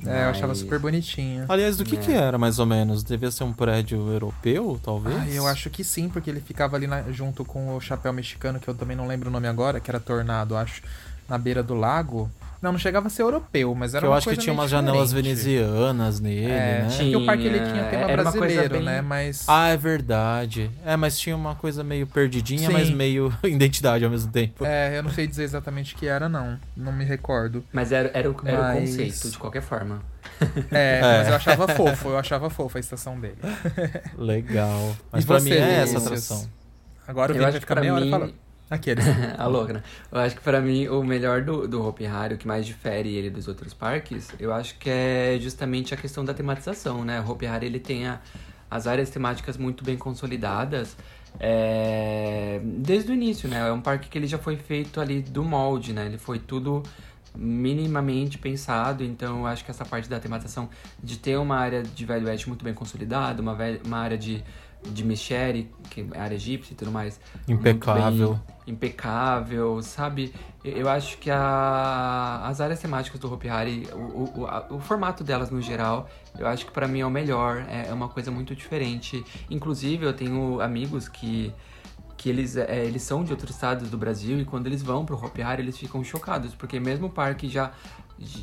É, 0.06 0.24
eu 0.24 0.30
achava 0.30 0.54
super 0.54 0.78
bonitinho. 0.78 1.44
Aliás, 1.48 1.76
do 1.76 1.84
que 1.84 1.96
É. 1.96 1.98
que 2.00 2.12
era, 2.12 2.36
mais 2.38 2.58
ou 2.58 2.66
menos? 2.66 3.02
Devia 3.04 3.30
ser 3.30 3.44
um 3.44 3.52
prédio 3.52 3.98
europeu, 4.10 4.80
talvez? 4.82 5.16
Ah, 5.16 5.28
eu 5.28 5.46
acho 5.46 5.70
que 5.70 5.84
sim, 5.84 6.08
porque 6.08 6.28
ele 6.28 6.40
ficava 6.40 6.76
ali 6.76 6.86
na- 6.86 7.02
junto 7.12 7.44
com 7.44 7.76
o 7.76 7.80
chapéu 7.80 8.12
mexicano, 8.12 8.58
que 8.58 8.68
eu 8.68 8.74
também 8.74 8.96
não 8.96 9.06
lembro 9.06 9.28
o 9.28 9.32
nome 9.32 9.46
agora, 9.46 9.78
que 9.80 9.90
era 9.90 10.00
Tornado, 10.00 10.56
acho, 10.56 10.82
na 11.28 11.38
beira 11.38 11.62
do 11.62 11.74
lago. 11.74 12.30
Não, 12.62 12.70
não 12.72 12.78
chegava 12.78 13.08
a 13.08 13.10
ser 13.10 13.22
europeu, 13.22 13.74
mas 13.74 13.92
era 13.92 14.02
Que 14.02 14.06
eu 14.06 14.10
uma 14.12 14.18
acho 14.18 14.30
que 14.30 14.36
tinha 14.36 14.52
umas 14.52 14.70
janelas 14.70 15.08
diferente. 15.10 15.34
venezianas 15.34 16.20
nele, 16.20 16.44
É, 16.50 16.82
né? 16.82 16.88
porque 16.96 17.16
o 17.16 17.26
parque 17.26 17.44
ele 17.46 17.58
tinha 17.58 17.72
Tinha, 17.72 17.84
tema 17.90 18.02
era 18.10 18.22
brasileiro, 18.22 18.74
bem- 18.76 18.82
né? 18.84 19.00
Mas. 19.02 19.44
Ah, 19.48 19.68
é 19.70 19.76
verdade. 19.76 20.70
É, 20.86 20.96
mas 20.96 21.18
tinha 21.18 21.34
uma 21.34 21.56
coisa 21.56 21.82
meio 21.82 22.06
perdidinha, 22.06 22.68
Sim. 22.68 22.72
mas 22.72 22.88
meio 22.88 23.34
identidade 23.42 24.04
ao 24.04 24.10
mesmo 24.12 24.30
tempo. 24.30 24.64
É, 24.64 24.96
eu 24.96 25.02
não 25.02 25.10
sei 25.10 25.26
dizer 25.26 25.42
exatamente 25.42 25.94
o 25.94 25.98
que 25.98 26.06
era, 26.06 26.28
não. 26.28 26.56
Não 26.76 26.92
me 26.92 27.04
recordo. 27.04 27.64
Mas 27.72 27.90
era, 27.90 28.10
era, 28.14 28.30
o, 28.30 28.36
era 28.44 28.58
o 28.58 28.62
Mas- 28.62 28.78
conceito, 28.90 29.30
de 29.30 29.38
qualquer 29.38 29.62
forma. 29.62 30.00
É, 30.70 30.98
É. 30.98 31.00
mas 31.18 31.28
eu 31.28 31.34
achava 31.34 31.68
fofo, 31.68 32.08
eu 32.10 32.18
achava 32.18 32.48
fofo 32.50 32.76
a 32.76 32.80
estação 32.80 33.18
dele. 33.18 33.36
Legal. 34.16 34.94
Mas 35.10 35.24
E 35.24 35.26
pra 35.26 35.38
você, 35.40 35.50
mim 35.50 35.56
é 35.56 35.74
essa 35.82 35.98
atração. 35.98 36.48
Agora 37.06 37.32
o 37.32 37.36
acho 37.36 37.42
vai 37.52 37.60
ficar 37.60 37.80
meia 37.80 37.92
hora 37.94 38.04
mim- 38.04 38.10
falando. 38.10 38.34
Aqueles. 38.74 39.04
a 39.38 39.46
louca, 39.46 39.74
né? 39.74 39.82
Eu 40.10 40.18
acho 40.18 40.34
que 40.36 40.40
pra 40.42 40.60
mim 40.60 40.88
o 40.88 41.02
melhor 41.04 41.42
do, 41.42 41.68
do 41.68 41.86
Hopi 41.86 42.06
Hari, 42.06 42.34
o 42.34 42.38
que 42.38 42.46
mais 42.46 42.64
difere 42.64 43.14
ele 43.14 43.28
dos 43.28 43.46
outros 43.46 43.74
parques, 43.74 44.30
eu 44.40 44.52
acho 44.52 44.78
que 44.78 44.88
é 44.88 45.38
justamente 45.40 45.92
a 45.92 45.96
questão 45.96 46.24
da 46.24 46.32
tematização, 46.32 47.04
né? 47.04 47.20
O 47.20 47.30
Hopi 47.30 47.46
Hari 47.46 47.66
ele 47.66 47.78
tem 47.78 48.06
a- 48.06 48.18
as 48.70 48.86
áreas 48.86 49.10
temáticas 49.10 49.58
muito 49.58 49.84
bem 49.84 49.98
consolidadas 49.98 50.96
é, 51.38 52.60
desde 52.64 53.10
o 53.10 53.14
início, 53.14 53.48
né? 53.48 53.68
É 53.68 53.72
um 53.72 53.80
parque 53.80 54.08
que 54.08 54.16
ele 54.16 54.26
já 54.26 54.38
foi 54.38 54.56
feito 54.56 55.00
ali 55.00 55.20
do 55.20 55.42
molde, 55.44 55.92
né? 55.92 56.06
Ele 56.06 56.16
foi 56.18 56.38
tudo 56.38 56.82
minimamente 57.34 58.38
pensado, 58.38 59.02
então 59.02 59.40
eu 59.40 59.46
acho 59.46 59.64
que 59.64 59.70
essa 59.70 59.84
parte 59.84 60.08
da 60.08 60.20
tematização 60.20 60.68
de 61.02 61.18
ter 61.18 61.36
uma 61.38 61.56
área 61.56 61.82
de 61.82 62.04
Velho 62.04 62.26
Oeste 62.26 62.48
muito 62.48 62.64
bem 62.64 62.74
consolidada, 62.74 63.40
uma, 63.42 63.56
uma 63.84 63.98
área 63.98 64.18
de, 64.18 64.42
de 64.90 65.04
Michere, 65.04 65.70
que 65.90 66.06
é 66.12 66.18
área 66.18 66.34
egípcia 66.34 66.72
e 66.72 66.76
tudo 66.76 66.90
mais, 66.90 67.20
Impecável. 67.46 68.38
impecável, 68.66 69.82
sabe? 69.82 70.32
Eu 70.64 70.88
acho 70.88 71.18
que 71.18 71.30
a- 71.30 72.42
as 72.44 72.60
áreas 72.60 72.80
temáticas 72.80 73.18
do 73.20 73.32
Hopi 73.32 73.48
Hari, 73.48 73.88
o, 73.92 73.96
o, 73.96 74.40
o, 74.40 74.46
a- 74.46 74.66
o 74.70 74.80
formato 74.80 75.22
delas 75.24 75.50
no 75.50 75.60
geral, 75.60 76.08
eu 76.38 76.46
acho 76.46 76.66
que 76.66 76.72
pra 76.72 76.86
mim 76.88 77.00
é 77.00 77.06
o 77.06 77.10
melhor, 77.10 77.64
é, 77.68 77.88
é 77.88 77.92
uma 77.92 78.08
coisa 78.08 78.30
muito 78.30 78.54
diferente. 78.54 79.24
Inclusive, 79.50 80.04
eu 80.06 80.12
tenho 80.12 80.60
amigos 80.60 81.08
que 81.08 81.52
que 82.16 82.28
eles, 82.28 82.56
é, 82.56 82.84
eles 82.84 83.02
são 83.02 83.24
de 83.24 83.32
outros 83.32 83.50
estados 83.50 83.90
do 83.90 83.98
Brasil 83.98 84.38
e 84.38 84.44
quando 84.44 84.68
eles 84.68 84.80
vão 84.80 85.04
pro 85.04 85.16
Hopi 85.16 85.42
Hari 85.42 85.60
eles 85.60 85.76
ficam 85.76 86.04
chocados, 86.04 86.54
porque 86.54 86.78
mesmo 86.78 87.08
o 87.08 87.10
parque 87.10 87.48
já, 87.48 87.72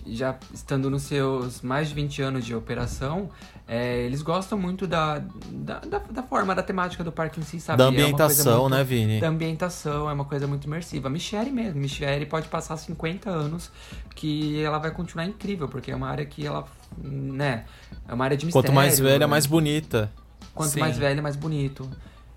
já 0.05 0.36
estando 0.53 0.89
nos 0.89 1.03
seus 1.03 1.62
mais 1.62 1.88
de 1.88 1.96
20 1.96 2.22
anos 2.22 2.43
de 2.46 2.53
operação, 2.53 3.29
é, 3.65 4.00
eles 4.01 4.22
gostam 4.22 4.58
muito 4.60 4.86
da, 4.86 5.24
da, 5.70 5.80
da, 5.80 6.00
da 6.10 6.24
forma, 6.24 6.56
da 6.56 6.64
temática 6.64 7.04
do 7.04 7.12
parque 7.12 7.40
em 7.40 7.44
si, 7.44 7.60
sabe? 7.60 7.78
Da 7.78 7.86
É 7.86 7.88
uma 7.88 7.94
coisa 7.96 8.06
ambientação, 8.08 8.62
muito- 8.62 8.76
né, 8.76 8.84
Vini? 8.84 9.20
Da 9.22 9.28
ambientação, 9.28 10.10
é 10.10 10.14
uma 10.14 10.26
coisa 10.26 10.48
muito 10.48 10.66
imersiva. 10.66 11.10
Michere 11.10 11.52
mesmo, 11.52 11.80
Michere 11.80 12.26
pode 12.26 12.48
passar 12.48 12.76
50 12.78 13.30
anos 13.30 13.72
que 14.16 14.62
ela 14.64 14.80
vai 14.80 14.92
continuar 14.92 15.26
incrível, 15.26 15.68
porque 15.68 15.92
é 15.92 15.96
uma 15.96 16.10
área 16.10 16.26
que 16.26 16.46
ela, 16.46 16.66
né, 16.98 17.66
é 18.08 18.14
uma 18.14 18.26
área 18.26 18.36
de 18.36 18.46
mistério. 18.46 18.66
Quanto 18.68 18.76
mais 18.76 19.00
velha, 19.00 19.20
né? 19.20 19.26
mais 19.28 19.46
bonita. 19.46 20.12
Quanto 20.56 20.72
Sim. 20.72 20.80
mais 20.80 20.98
velha, 20.98 21.22
mais 21.22 21.36
bonito. 21.36 21.90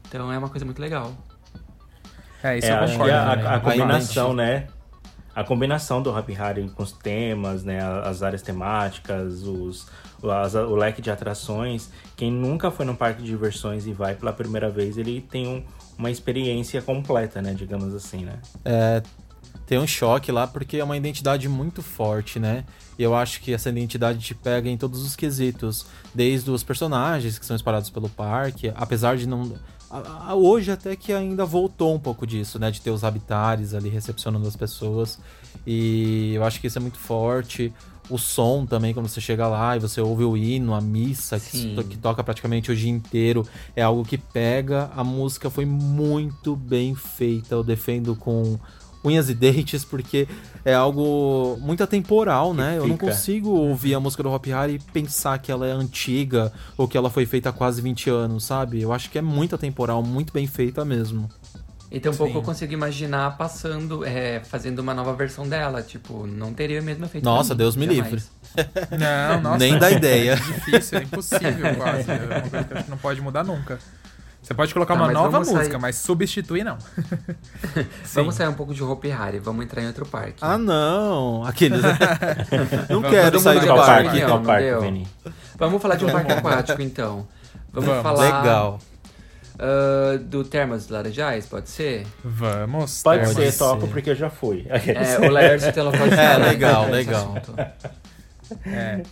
Então 0.09 0.31
é 0.31 0.37
uma 0.39 0.49
coisa 0.49 0.65
muito 0.65 0.81
legal. 0.81 1.13
É, 2.43 2.59
isso 2.59 2.67
É, 2.67 2.71
eu 2.73 2.77
acho 2.77 2.93
que 2.93 2.99
concordo. 2.99 3.17
a, 3.17 3.31
também. 3.37 3.47
a 3.47 3.61
combinação, 3.61 4.35
né? 4.35 4.67
A 5.35 5.43
combinação 5.43 6.03
do 6.03 6.15
Happy 6.15 6.37
Hari 6.37 6.69
com 6.75 6.83
os 6.83 6.93
temas, 6.93 7.65
né? 7.65 7.81
As 8.05 8.23
áreas 8.23 8.43
temáticas, 8.43 9.43
os, 9.43 9.87
as- 10.23 10.55
o 10.55 10.75
leque 10.77 11.01
de 11.01 11.11
atrações. 11.11 11.89
Quem 12.17 12.31
nunca 12.31 12.71
foi 12.71 12.85
num 12.85 12.95
parque 12.95 13.23
de 13.23 13.29
diversões 13.29 13.87
e 13.87 13.93
vai 13.93 14.15
pela 14.15 14.33
primeira 14.33 14.69
vez, 14.71 14.99
ele 14.99 15.21
tem 15.23 15.47
um- 15.49 15.63
uma 15.97 16.11
experiência 16.11 16.83
completa, 16.83 17.41
né? 17.41 17.55
Digamos 17.55 17.95
assim, 17.95 18.25
né? 18.25 18.39
É, 18.65 19.03
tem 19.67 19.79
um 19.79 19.87
choque 19.87 20.31
lá 20.31 20.47
porque 20.47 20.77
é 20.77 20.85
uma 20.85 20.97
identidade 20.97 21.49
muito 21.49 21.81
forte, 21.83 22.39
né? 22.39 22.65
E 22.99 23.03
eu 23.03 23.15
acho 23.17 23.41
que 23.41 23.55
essa 23.55 23.71
identidade 23.71 24.19
te 24.19 24.35
pega 24.35 24.69
em 24.69 24.77
todos 24.77 25.03
os 25.03 25.17
quesitos, 25.17 25.87
desde 26.15 26.51
os 26.51 26.63
personagens 26.63 27.39
que 27.39 27.47
são 27.47 27.57
espalhados 27.57 27.89
pelo 27.89 28.09
parque, 28.11 28.71
apesar 28.75 29.17
de 29.17 29.27
não 29.27 29.51
a- 29.93 30.31
a- 30.31 30.35
hoje 30.35 30.71
até 30.71 30.97
que 30.97 31.13
ainda 31.13 31.45
voltou 31.45 31.95
um 31.95 31.99
pouco 31.99 32.27
disso, 32.27 32.59
né, 32.59 32.71
de 32.71 32.81
ter 32.81 32.91
os 32.91 33.05
habitares 33.05 33.75
ali 33.75 33.89
recepcionando 33.89 34.47
as 34.49 34.57
pessoas. 34.57 35.19
E 35.67 36.33
eu 36.35 36.45
acho 36.45 36.61
que 36.61 36.67
isso 36.67 36.79
é 36.79 36.81
muito 36.81 36.99
forte. 36.99 37.73
O 38.11 38.19
som 38.19 38.67
também, 38.67 38.93
quando 38.93 39.09
você 39.09 39.21
chega 39.21 39.47
lá 39.47 39.77
e 39.77 39.81
você 39.81 40.01
ouve 40.01 40.25
o 40.25 40.37
hino, 40.37 40.75
a 40.75 40.81
missa, 40.81 41.39
que, 41.39 41.85
que 41.85 41.97
toca 41.97 42.23
praticamente 42.25 42.71
o 42.71 42.77
dia 42.77 42.91
inteiro, 42.91 43.47
é 43.77 43.83
algo 43.83 44.05
que 44.05 44.19
pega. 44.19 44.91
A 44.97 45.05
música 45.05 45.49
foi 45.49 45.65
muito 45.65 46.57
bem 46.57 46.95
feita, 46.95 47.55
eu 47.55 47.63
defendo 47.63 48.17
com 48.17 48.59
unhas 49.05 49.29
e 49.29 49.35
dentes, 49.35 49.85
porque 49.85 50.29
é 50.65 50.75
algo 50.75 51.59
muito 51.61 51.83
atemporal, 51.83 52.55
né? 52.55 52.79
Eu 52.79 52.87
não 52.87 52.97
consigo 52.97 53.51
ouvir 53.51 53.95
a 53.95 54.01
música 54.01 54.23
do 54.23 54.31
Hop 54.31 54.47
Hari 54.49 54.75
e 54.75 54.79
pensar 54.79 55.39
que 55.39 55.51
ela 55.51 55.67
é 55.67 55.73
antiga 55.73 56.53
ou 56.77 56.87
que 56.87 56.97
ela 56.97 57.11
foi 57.11 57.27
feita 57.27 57.49
há 57.49 57.53
quase 57.53 57.83
20 57.83 58.11
anos, 58.11 58.45
sabe? 58.45 58.81
Eu 58.81 58.93
acho 58.93 59.11
que 59.11 59.19
é 59.19 59.23
muito 59.23 59.55
atemporal, 59.55 60.03
muito 60.03 60.33
bem 60.33 60.47
feita 60.47 60.85
mesmo. 60.85 61.29
E 61.93 62.01
tampouco 62.01 62.33
Sim. 62.33 62.39
eu 62.39 62.43
consigo 62.43 62.73
imaginar 62.73 63.37
passando, 63.37 64.03
é, 64.03 64.41
fazendo 64.41 64.79
uma 64.79 64.95
nova 64.95 65.13
versão 65.13 65.47
dela. 65.47 65.83
Tipo, 65.83 66.27
não 66.27 66.55
teria 66.55 66.81
o 66.81 66.83
mesmo 66.83 67.05
efeito. 67.05 67.23
Nossa, 67.23 67.53
mim, 67.53 67.59
Deus 67.59 67.77
me 67.77 67.85
jamais. 67.85 68.11
livre. 68.11 68.25
Não, 68.99 69.43
nossa. 69.43 69.59
Nem 69.59 69.79
dá 69.79 69.91
ideia. 69.91 70.33
É 70.33 70.37
difícil, 70.37 70.99
é 70.99 71.03
impossível 71.03 71.75
quase. 71.77 72.11
É 72.11 72.15
uma 72.15 72.41
coisa 72.41 72.83
que 72.83 72.91
não 72.91 72.99
pode 72.99 73.21
mudar 73.21 73.45
nunca. 73.45 73.79
Você 74.43 74.55
pode 74.55 74.75
colocar 74.75 74.95
Tá, 74.97 75.03
uma 75.05 75.13
nova 75.13 75.39
música, 75.39 75.65
sair- 75.65 75.79
mas 75.79 75.97
substituir 75.97 76.65
não. 76.65 76.77
Vamos 78.13 78.35
sair 78.35 78.49
um 78.49 78.55
pouco 78.55 78.75
de 78.75 78.83
Hopi 78.83 79.11
Hari, 79.13 79.39
vamos 79.39 79.65
entrar 79.65 79.83
em 79.83 79.87
outro 79.87 80.05
parque. 80.05 80.39
Ah, 80.41 80.59
não. 80.59 81.45
Aqueles. 81.45 81.81
não 82.91 83.03
quero 83.03 83.39
sair 83.39 83.61
do 83.61 83.67
parque. 83.69 83.87
parque? 83.87 84.09
opinião, 84.09 84.29
não 84.29 84.43
parque? 84.45 84.75
Vini? 84.81 85.09
Vamos 85.57 85.81
falar 85.81 85.95
de 85.95 86.05
um 86.05 86.11
parque 86.11 86.33
aquático, 86.33 86.83
então. 86.83 87.27
Vamos, 87.73 87.89
Vamos. 87.89 88.03
falar 88.03 88.39
Legal. 88.41 88.81
ah, 89.61 90.19
do 90.21 90.43
Termas 90.45 90.89
Laranjais, 90.89 91.47
pode 91.47 91.71
ser? 91.71 92.05
Vamos. 92.25 93.01
Pode 93.03 93.27
ser, 93.33 93.57
topo, 93.57 93.87
porque 93.87 94.11
eu 94.11 94.17
já 94.17 94.29
fui. 94.29 94.67
É, 94.69 95.25
o 95.27 95.31
Laércio 95.31 95.69
então 95.71 95.87
ela 95.87 95.97
pode 95.97 96.13
É, 96.15 96.17
falar 96.17 96.47
legal, 96.49 96.83
desse 96.87 96.97
legal. 96.97 97.35
É. 98.67 99.03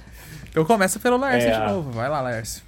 Então 0.50 0.64
começa 0.64 0.98
pelo 0.98 1.16
Laércio 1.16 1.50
É, 1.50 1.60
de 1.66 1.72
novo. 1.72 1.92
Vai 1.92 2.08
lá, 2.08 2.20
Laércio. 2.20 2.62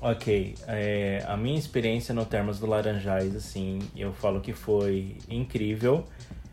Ok, 0.00 0.54
é, 0.68 1.24
a 1.26 1.36
minha 1.36 1.58
experiência 1.58 2.14
no 2.14 2.24
Termas 2.24 2.60
do 2.60 2.66
Laranjais, 2.66 3.34
assim, 3.34 3.80
eu 3.96 4.12
falo 4.12 4.40
que 4.40 4.52
foi 4.52 5.16
incrível. 5.28 6.04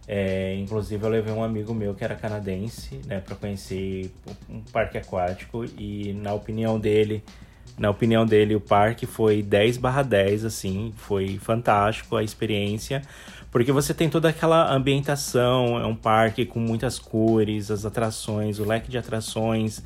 É, 0.07 0.55
inclusive 0.55 1.03
eu 1.03 1.09
levei 1.09 1.31
um 1.31 1.43
amigo 1.43 1.73
meu 1.73 1.93
que 1.93 2.03
era 2.03 2.15
canadense, 2.15 2.99
né, 3.05 3.19
para 3.19 3.35
conhecer 3.35 4.11
um 4.49 4.61
parque 4.61 4.97
aquático. 4.97 5.63
E 5.77 6.13
na 6.13 6.33
opinião 6.33 6.79
dele, 6.79 7.23
na 7.77 7.91
opinião 7.91 8.25
dele 8.25 8.55
o 8.55 8.61
parque 8.61 9.05
foi 9.05 9.43
10/10 9.43 10.43
assim, 10.43 10.91
foi 10.97 11.37
fantástico 11.37 12.15
a 12.15 12.23
experiência, 12.23 13.03
porque 13.51 13.71
você 13.71 13.93
tem 13.93 14.09
toda 14.09 14.29
aquela 14.29 14.73
ambientação, 14.73 15.79
é 15.79 15.85
um 15.85 15.95
parque 15.95 16.45
com 16.45 16.59
muitas 16.59 16.97
cores, 16.97 17.69
as 17.69 17.85
atrações, 17.85 18.59
o 18.59 18.65
leque 18.65 18.89
de 18.89 18.97
atrações, 18.97 19.83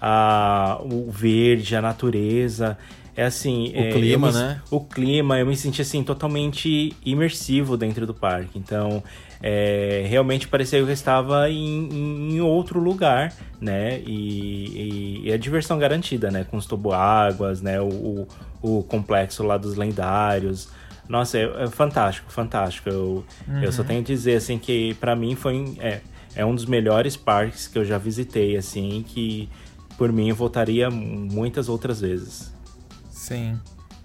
a, 0.00 0.78
o 0.82 1.10
verde, 1.10 1.74
a 1.76 1.82
natureza. 1.82 2.76
É 3.16 3.24
assim. 3.24 3.72
O 3.74 3.80
é, 3.80 3.90
clima, 3.92 4.28
eu 4.28 4.32
me- 4.32 4.38
né? 4.38 4.60
O 4.70 4.80
clima, 4.80 5.38
eu 5.38 5.46
me 5.46 5.56
senti 5.56 5.82
assim, 5.82 6.04
totalmente 6.04 6.94
imersivo 7.04 7.76
dentro 7.76 8.06
do 8.06 8.14
parque. 8.14 8.56
Então, 8.56 9.02
é, 9.42 10.04
realmente 10.08 10.46
parecia 10.46 10.78
que 10.78 10.88
eu 10.88 10.92
estava 10.92 11.50
em, 11.50 11.88
em- 12.34 12.40
outro 12.40 12.78
lugar, 12.78 13.32
né? 13.60 13.98
E, 14.06 15.20
e- 15.24 15.28
e 15.28 15.32
a 15.32 15.36
diversão 15.36 15.78
garantida, 15.78 16.30
né? 16.30 16.46
Com 16.48 16.56
os 16.56 16.66
toboáguas, 16.66 17.60
né? 17.60 17.80
O, 17.80 17.88
o, 17.88 18.28
o 18.62 18.82
complexo 18.84 19.42
lá 19.42 19.56
dos 19.56 19.74
lendários. 19.74 20.68
Nossa, 21.08 21.38
é, 21.38 21.64
é 21.64 21.66
fantástico, 21.66 22.30
fantástico. 22.30 22.88
Eu, 22.88 23.24
eu 23.62 23.72
só 23.72 23.82
tenho 23.82 24.00
a 24.00 24.04
dizer, 24.04 24.36
assim, 24.36 24.58
que 24.58 24.94
pra 24.94 25.16
mim 25.16 25.34
foi... 25.34 25.74
É, 25.80 26.00
é 26.36 26.44
um 26.44 26.54
dos 26.54 26.66
melhores 26.66 27.16
parques 27.16 27.66
que 27.66 27.76
eu 27.78 27.84
já 27.84 27.98
visitei, 27.98 28.56
assim, 28.56 29.04
que 29.08 29.48
por 29.98 30.12
mim 30.12 30.28
eu 30.28 30.36
voltaria 30.36 30.88
muitas 30.88 31.68
outras 31.68 32.00
vezes. 32.00 32.52
Sim. 33.10 33.58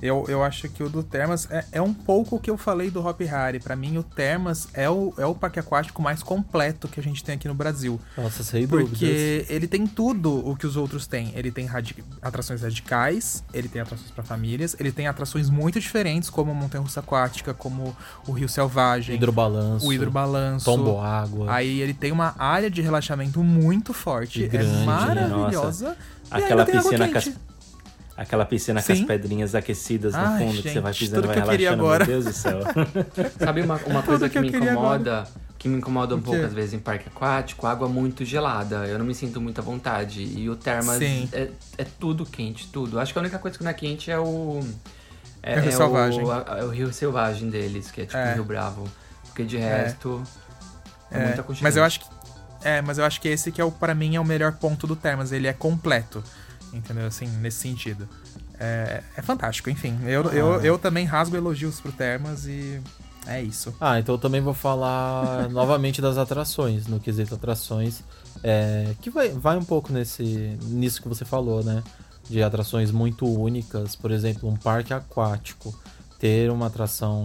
Eu, 0.05 0.25
eu 0.27 0.43
acho 0.43 0.67
que 0.67 0.83
o 0.83 0.89
do 0.89 1.01
Termas 1.01 1.48
é, 1.50 1.63
é 1.72 1.81
um 1.81 1.93
pouco 1.93 2.36
o 2.36 2.39
que 2.39 2.50
eu 2.51 2.57
falei 2.57 2.91
do 2.91 3.00
Hop 3.07 3.22
Harry. 3.22 3.57
Pra 3.60 3.74
mim, 3.74 3.98
o 3.98 4.03
Termas 4.03 4.67
é 4.74 4.89
o, 4.89 5.13
é 5.17 5.25
o 5.25 5.33
parque 5.33 5.60
aquático 5.62 6.01
mais 6.01 6.22
completo 6.22 6.89
que 6.89 7.00
a 7.00 7.03
gente 7.03 7.24
tem 7.24 7.36
aqui 7.36 7.48
no 7.48 7.53
Brasil. 7.53 7.98
Nossa, 8.17 8.43
sem 8.43 8.67
Porque 8.67 8.86
dúvidas. 9.05 9.50
ele 9.50 9.65
tem 9.65 9.88
tudo 9.88 10.45
o 10.45 10.57
que 10.57 10.67
os 10.67 10.75
outros 10.75 11.07
têm. 11.07 11.31
Ele 11.36 11.50
tem 11.51 11.65
radi- 11.65 12.03
atrações 12.22 12.62
radicais, 12.62 13.45
ele 13.53 13.69
tem 13.69 13.81
atrações 13.81 14.12
pra 14.12 14.24
famílias, 14.25 14.75
ele 14.77 14.91
tem 14.91 15.07
atrações 15.07 15.50
muito 15.50 15.79
diferentes, 15.79 16.29
como 16.29 16.51
a 16.51 16.53
Montanha 16.53 16.81
Russa 16.81 17.00
Aquática, 17.00 17.53
como 17.53 17.95
o 18.27 18.33
Rio 18.33 18.50
Selvagem, 18.50 19.15
Hidrobalanço. 19.15 19.88
o 19.88 19.93
hidrobalanço. 19.93 20.65
Tombo 20.65 21.00
água. 21.00 21.45
Aí 21.50 21.79
ele 21.79 21.93
tem 21.93 22.12
uma 22.12 22.36
área 22.38 22.69
de 22.69 22.81
relaxamento 22.81 23.41
muito 23.41 23.93
forte, 23.93 24.43
é 24.43 24.48
grande, 24.48 24.69
né? 24.79 24.86
maravilhosa. 24.86 25.95
e 26.29 26.36
Aquela 26.36 26.65
piscina 26.65 27.07
com 27.07 27.17
as. 27.17 27.31
Aquela 28.15 28.46
piscina 28.46 28.82
com 28.82 28.91
as 28.91 28.98
Sim. 29.00 29.05
pedrinhas 29.05 29.55
aquecidas 29.55 30.13
no 30.13 30.20
Ai, 30.20 30.39
fundo 30.39 30.62
que 30.62 30.70
você 30.70 30.79
vai 30.79 30.93
gente, 30.93 31.00
pisando 31.10 31.24
e 31.24 31.27
vai 31.27 31.36
relaxando. 31.36 31.74
agora. 31.74 32.05
Meu 32.05 32.13
Deus 32.22 32.25
do 32.25 32.34
céu. 32.34 32.60
Sabe 33.39 33.62
uma, 33.62 33.75
uma 33.86 34.03
coisa 34.03 34.29
que 34.29 34.34
que, 34.34 34.39
me 34.39 34.48
incomoda? 34.50 35.27
Que 35.58 35.67
me 35.70 35.77
incomoda 35.77 36.15
um 36.15 36.20
O 36.20 36.22
pouco 36.22 36.39
quê? 36.39 36.46
às 36.46 36.53
vezes 36.53 36.74
em 36.74 36.79
parque 36.79 37.08
aquático, 37.08 37.65
água 37.65 37.88
muito 37.88 38.24
gelada. 38.25 38.86
Eu 38.88 39.00
não 39.00 39.05
me 39.05 39.15
sinto 39.15 39.39
muita 39.41 39.62
vontade. 39.62 40.22
E 40.24 40.50
o 40.50 40.55
Termas 40.55 40.98
Sim. 40.98 41.27
é, 41.32 41.50
é 41.77 41.84
tudo 42.00 42.25
quente, 42.25 42.67
tudo. 42.67 43.00
Acho 43.00 43.13
que 43.13 43.20
a 43.20 43.22
única 43.22 43.39
coisa 43.39 43.58
que 43.58 43.63
não 43.63 43.72
é 43.72 43.74
quente 43.74 44.12
é 44.12 44.20
o. 44.20 44.60
É 45.41 45.58
o 45.58 45.62
Rio 45.62 45.72
Selvagem. 45.72 46.24
O, 46.24 46.32
é 46.34 46.63
o 46.63 46.70
Rio 46.70 46.93
Selvagem 46.93 47.50
deles, 47.50 47.91
que 47.91 48.01
é 48.01 48.05
tipo 48.05 48.17
É. 48.17 48.32
o 48.32 48.36
Rio 48.36 48.43
Bravo. 48.46 48.88
Porque 49.25 49.43
de 49.43 49.58
resto. 49.58 50.22
É, 51.12 51.20
É, 51.20 51.25
muito 51.36 51.63
mas 51.63 51.75
eu 51.77 51.84
acho 51.84 52.00
que 52.01 52.05
é, 52.63 52.82
mas 52.82 52.98
eu 52.98 53.03
acho 53.03 53.20
que 53.20 53.27
esse 53.27 53.51
que 53.51 53.60
é 53.60 53.63
o 53.63 53.70
para 53.72 53.93
mim 53.93 54.15
é 54.15 54.20
o 54.20 54.24
melhor 54.25 54.53
ponto 54.53 54.88
do 54.88 54.96
Termas, 54.96 55.32
ele 55.34 55.48
é 55.48 55.53
completo. 55.53 56.24
Entendeu? 56.73 57.05
Assim, 57.05 57.27
nesse 57.27 57.59
sentido. 57.59 58.07
É, 58.59 59.03
é 59.15 59.21
fantástico, 59.21 59.69
enfim. 59.69 59.97
Eu, 60.03 60.23
eu, 60.31 60.61
eu 60.61 60.77
também 60.77 61.05
rasgo 61.05 61.35
elogios 61.35 61.79
pro 61.79 61.91
Termas 61.91 62.45
e 62.45 62.81
é 63.25 63.41
isso. 63.41 63.73
Ah, 63.79 63.99
então 63.99 64.15
eu 64.15 64.19
também 64.19 64.41
vou 64.41 64.53
falar 64.53 65.49
novamente 65.51 66.01
das 66.01 66.17
atrações, 66.17 66.87
no 66.87 66.99
quesito 66.99 67.35
atrações, 67.35 68.03
é, 68.43 68.93
que 69.01 69.09
vai, 69.09 69.29
vai 69.29 69.57
um 69.57 69.63
pouco 69.63 69.93
nesse, 69.93 70.57
nisso 70.63 71.01
que 71.01 71.07
você 71.07 71.23
falou, 71.23 71.63
né? 71.63 71.83
De 72.29 72.41
atrações 72.41 72.91
muito 72.91 73.25
únicas, 73.25 73.95
por 73.95 74.11
exemplo, 74.11 74.49
um 74.49 74.55
parque 74.55 74.93
aquático, 74.93 75.77
ter 76.19 76.49
uma 76.51 76.67
atração, 76.67 77.23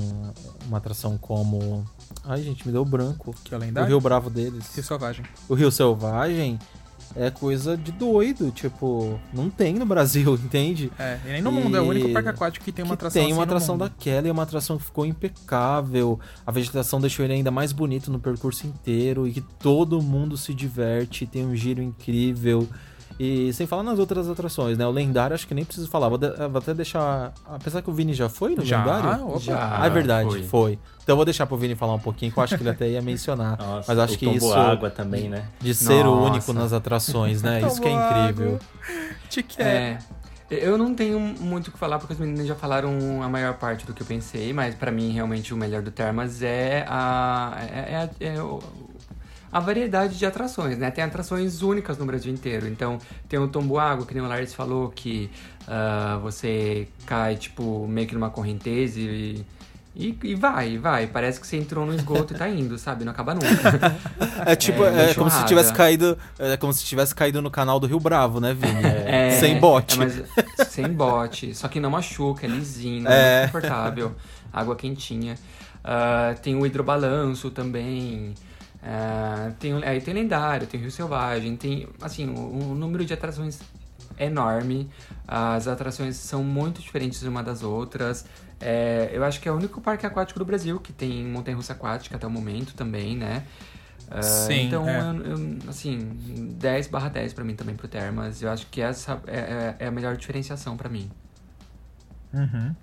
uma 0.66 0.78
atração 0.78 1.16
como... 1.18 1.84
Ai, 2.24 2.42
gente, 2.42 2.66
me 2.66 2.72
deu 2.72 2.84
branco. 2.84 3.34
Que 3.44 3.54
é 3.54 3.56
o 3.56 3.60
O 3.60 3.62
lendário. 3.62 3.88
Rio 3.88 4.00
Bravo 4.00 4.28
deles. 4.28 4.74
Rio 4.74 4.84
Selvagem. 4.84 5.24
O 5.48 5.54
Rio 5.54 5.70
Selvagem 5.70 6.58
é 7.18 7.30
coisa 7.30 7.76
de 7.76 7.90
doido, 7.92 8.50
tipo, 8.52 9.18
não 9.32 9.50
tem 9.50 9.75
no 9.75 9.84
Brasil, 9.84 10.34
entende? 10.42 10.90
É, 10.98 11.18
e 11.26 11.28
nem 11.32 11.42
no 11.42 11.50
mundo, 11.50 11.76
é 11.76 11.80
o 11.80 11.84
único 11.84 12.08
E- 12.08 12.12
parque 12.12 12.28
aquático 12.28 12.64
que 12.64 12.70
tem 12.72 12.84
uma 12.84 12.90
que 12.96 13.00
atração 13.00 13.22
tem 13.22 13.32
uma 13.32 13.42
assim 13.42 13.50
atração 13.50 13.76
daquela 13.76 14.28
e 14.28 14.30
uma 14.30 14.42
atração 14.44 14.78
que 14.78 14.84
ficou 14.84 15.04
impecável. 15.04 16.18
A 16.46 16.52
vegetação 16.52 17.00
deixou 17.00 17.25
ele 17.25 17.34
ainda 17.34 17.50
mais 17.50 17.72
bonito 17.72 18.10
no 18.10 18.18
percurso 18.18 18.66
inteiro 18.66 19.26
e 19.26 19.32
que 19.32 19.40
todo 19.40 20.00
mundo 20.00 20.37
se 20.37 20.54
diverte, 20.54 21.26
tem 21.26 21.44
um 21.44 21.54
giro 21.56 21.82
incrível. 21.82 22.68
E 23.18 23.52
sem 23.52 23.66
falar 23.66 23.82
nas 23.82 23.98
outras 23.98 24.28
atrações, 24.28 24.78
né? 24.78 24.87
O 24.87 24.90
lendário 24.92 25.34
acho 25.34 25.46
que 25.46 25.52
nem 25.54 25.64
preciso 25.64 25.88
falar. 25.88 26.08
Vou, 26.08 26.18
de- 26.18 26.30
vou 26.48 26.58
até 26.58 26.72
deixar. 26.72 27.32
Apesar 27.46 27.82
que 27.82 27.90
o 27.90 27.92
Vini 27.92 28.14
já 28.14 28.28
foi 28.28 28.54
no 28.54 28.64
Já, 28.64 28.78
lendário? 28.84 29.26
opa. 29.28 29.38
Já. 29.40 29.78
Ah, 29.82 29.87
é 29.87 29.90
verdade, 29.90 30.28
foi. 30.28 30.42
foi. 30.44 30.72
Então 31.02 31.14
eu 31.14 31.16
vou 31.16 31.25
deixar 31.25 31.44
pro 31.46 31.56
Vini 31.56 31.75
falar 31.75 31.94
um 31.94 31.98
pouquinho, 31.98 32.30
que 32.30 32.38
eu 32.38 32.42
acho 32.44 32.56
que 32.56 32.62
ele 32.62 32.70
até 32.70 32.88
ia 32.88 33.02
mencionar. 33.02 33.58
Nossa, 33.58 33.92
Mas 33.92 33.98
acho 33.98 34.14
o 34.14 34.18
que 34.18 34.26
isso. 34.28 34.52
água 34.54 34.88
também, 34.88 35.28
né? 35.28 35.46
De 35.60 35.75
ser 35.75 36.06
o 36.06 36.14
Nossa. 36.14 36.30
único 36.30 36.52
nas 36.52 36.72
atrações, 36.72 37.42
né? 37.42 37.60
Isso 37.66 37.80
que 37.80 37.88
é 37.88 37.92
incrível. 37.92 38.60
Te 39.28 39.42
quer. 39.42 39.64
É. 39.64 39.98
Eu 40.50 40.78
não 40.78 40.94
tenho 40.94 41.18
muito 41.20 41.68
o 41.68 41.72
que 41.72 41.78
falar 41.78 41.98
porque 41.98 42.14
os 42.14 42.18
meninos 42.20 42.46
já 42.46 42.54
falaram 42.54 43.22
a 43.22 43.28
maior 43.28 43.54
parte 43.58 43.84
do 43.84 43.92
que 43.92 44.00
eu 44.02 44.06
pensei, 44.06 44.50
mas 44.52 44.75
pra 44.75 44.90
mim 44.90 45.10
realmente 45.12 45.52
o 45.52 45.56
melhor 45.58 45.82
do 45.82 45.90
Termas 45.90 46.40
é 46.42 46.87
a, 46.88 47.54
é, 47.70 48.08
é 48.22 48.28
é 48.37 48.42
o- 48.42 48.58
a 49.50 49.60
variedade 49.60 50.18
de 50.18 50.26
atrações, 50.26 50.76
né? 50.78 50.90
Tem 50.90 51.02
atrações 51.04 51.62
únicas 51.62 51.96
no 51.98 52.04
Brasil 52.06 52.32
inteiro. 52.32 52.66
Então 52.68 52.98
tem 53.28 53.38
o 53.38 53.48
tombo 53.48 53.78
água, 53.78 54.04
que 54.06 54.14
nem 54.14 54.22
o 54.22 54.26
Lars 54.28 54.52
falou, 54.54 54.90
que 54.90 55.30
ah, 55.66 56.18
você 56.22 56.88
cai 57.06 57.36
tipo 57.36 57.86
meio 57.88 58.06
que 58.06 58.14
numa 58.14 58.30
correnteza 58.30 59.00
e, 59.00 59.44
e, 59.96 60.18
e 60.22 60.34
vai, 60.34 60.78
vai. 60.78 61.06
Parece 61.06 61.40
que 61.40 61.46
você 61.46 61.56
entrou 61.56 61.84
no 61.86 61.94
esgoto 61.94 62.34
e 62.34 62.36
tá 62.36 62.48
indo, 62.48 62.78
sabe? 62.78 63.04
Não 63.04 63.12
acaba 63.12 63.34
nunca. 63.34 63.96
É 64.46 64.54
tipo, 64.54 64.84
É, 64.84 64.88
é, 64.88 65.06
uma 65.06 65.14
como 65.14 65.30
se 65.30 65.44
tivesse 65.46 65.72
caído. 65.72 66.16
É 66.38 66.56
como 66.56 66.72
se 66.72 66.84
tivesse 66.84 67.14
caído 67.14 67.42
no 67.42 67.50
canal 67.50 67.80
do 67.80 67.87
Rio 67.87 67.98
Bravo, 67.98 68.40
né, 68.40 68.54
Vini? 68.54 68.80
É, 68.84 69.30
Sem 69.40 69.58
bote. 69.58 69.94
é, 70.00 70.04
mas 70.04 70.68
sem 70.68 70.88
bote. 70.92 71.54
Só 71.54 71.66
que 71.68 71.80
não 71.80 71.90
machuca, 71.90 72.46
é 72.46 72.48
lisinho, 72.48 73.08
É. 73.08 73.46
confortável. 73.46 74.14
Água 74.52 74.76
quentinha. 74.76 75.37
Ah, 75.82 76.34
tem 76.42 76.54
o 76.54 76.64
hidrobalanço 76.66 77.50
também. 77.50 78.34
Ah, 78.82 79.52
tem, 79.58 79.72
aí 79.84 80.00
tem 80.00 80.14
lendário, 80.14 80.66
tem 80.66 80.78
o 80.78 80.82
Rio 80.82 80.90
Selvagem, 80.92 81.56
tem 81.56 81.88
assim, 82.00 82.28
o, 82.28 82.70
o 82.72 82.74
número 82.74 83.04
de 83.04 83.12
atrações 83.12 83.60
é 84.16 84.26
enorme. 84.26 84.88
As 85.26 85.66
atrações 85.68 86.16
são 86.16 86.42
muito 86.44 86.80
diferentes 86.80 87.22
uma 87.22 87.42
das 87.42 87.62
outras. 87.62 88.24
É, 88.60 89.10
eu 89.12 89.24
acho 89.24 89.40
que 89.40 89.48
é 89.48 89.52
o 89.52 89.56
único 89.56 89.80
parque 89.80 90.06
aquático 90.06 90.38
do 90.38 90.44
Brasil 90.44 90.80
que 90.80 90.92
tem 90.92 91.24
montanha-russa 91.24 91.72
aquática 91.72 92.16
até 92.16 92.26
o 92.26 92.30
momento 92.30 92.74
também, 92.74 93.16
né? 93.16 93.44
Ah, 94.10 94.22
Sim, 94.22 94.66
então, 94.66 94.88
é. 94.88 95.00
eu- 95.10 95.36
eu, 95.36 95.58
assim, 95.68 95.98
10 96.58 96.86
barra 96.86 97.08
10 97.08 97.32
pra 97.32 97.44
mim 97.44 97.54
também 97.54 97.76
pro 97.76 97.86
Termas. 97.88 98.40
Eu 98.42 98.50
acho 98.50 98.66
que 98.68 98.80
essa 98.80 99.20
é, 99.26 99.38
é- 99.38 99.76
é 99.80 99.86
a 99.86 99.90
melhor 99.90 100.16
diferenciação 100.16 100.76
pra 100.76 100.88
mim. 100.88 101.10
Uhum. 102.32 102.74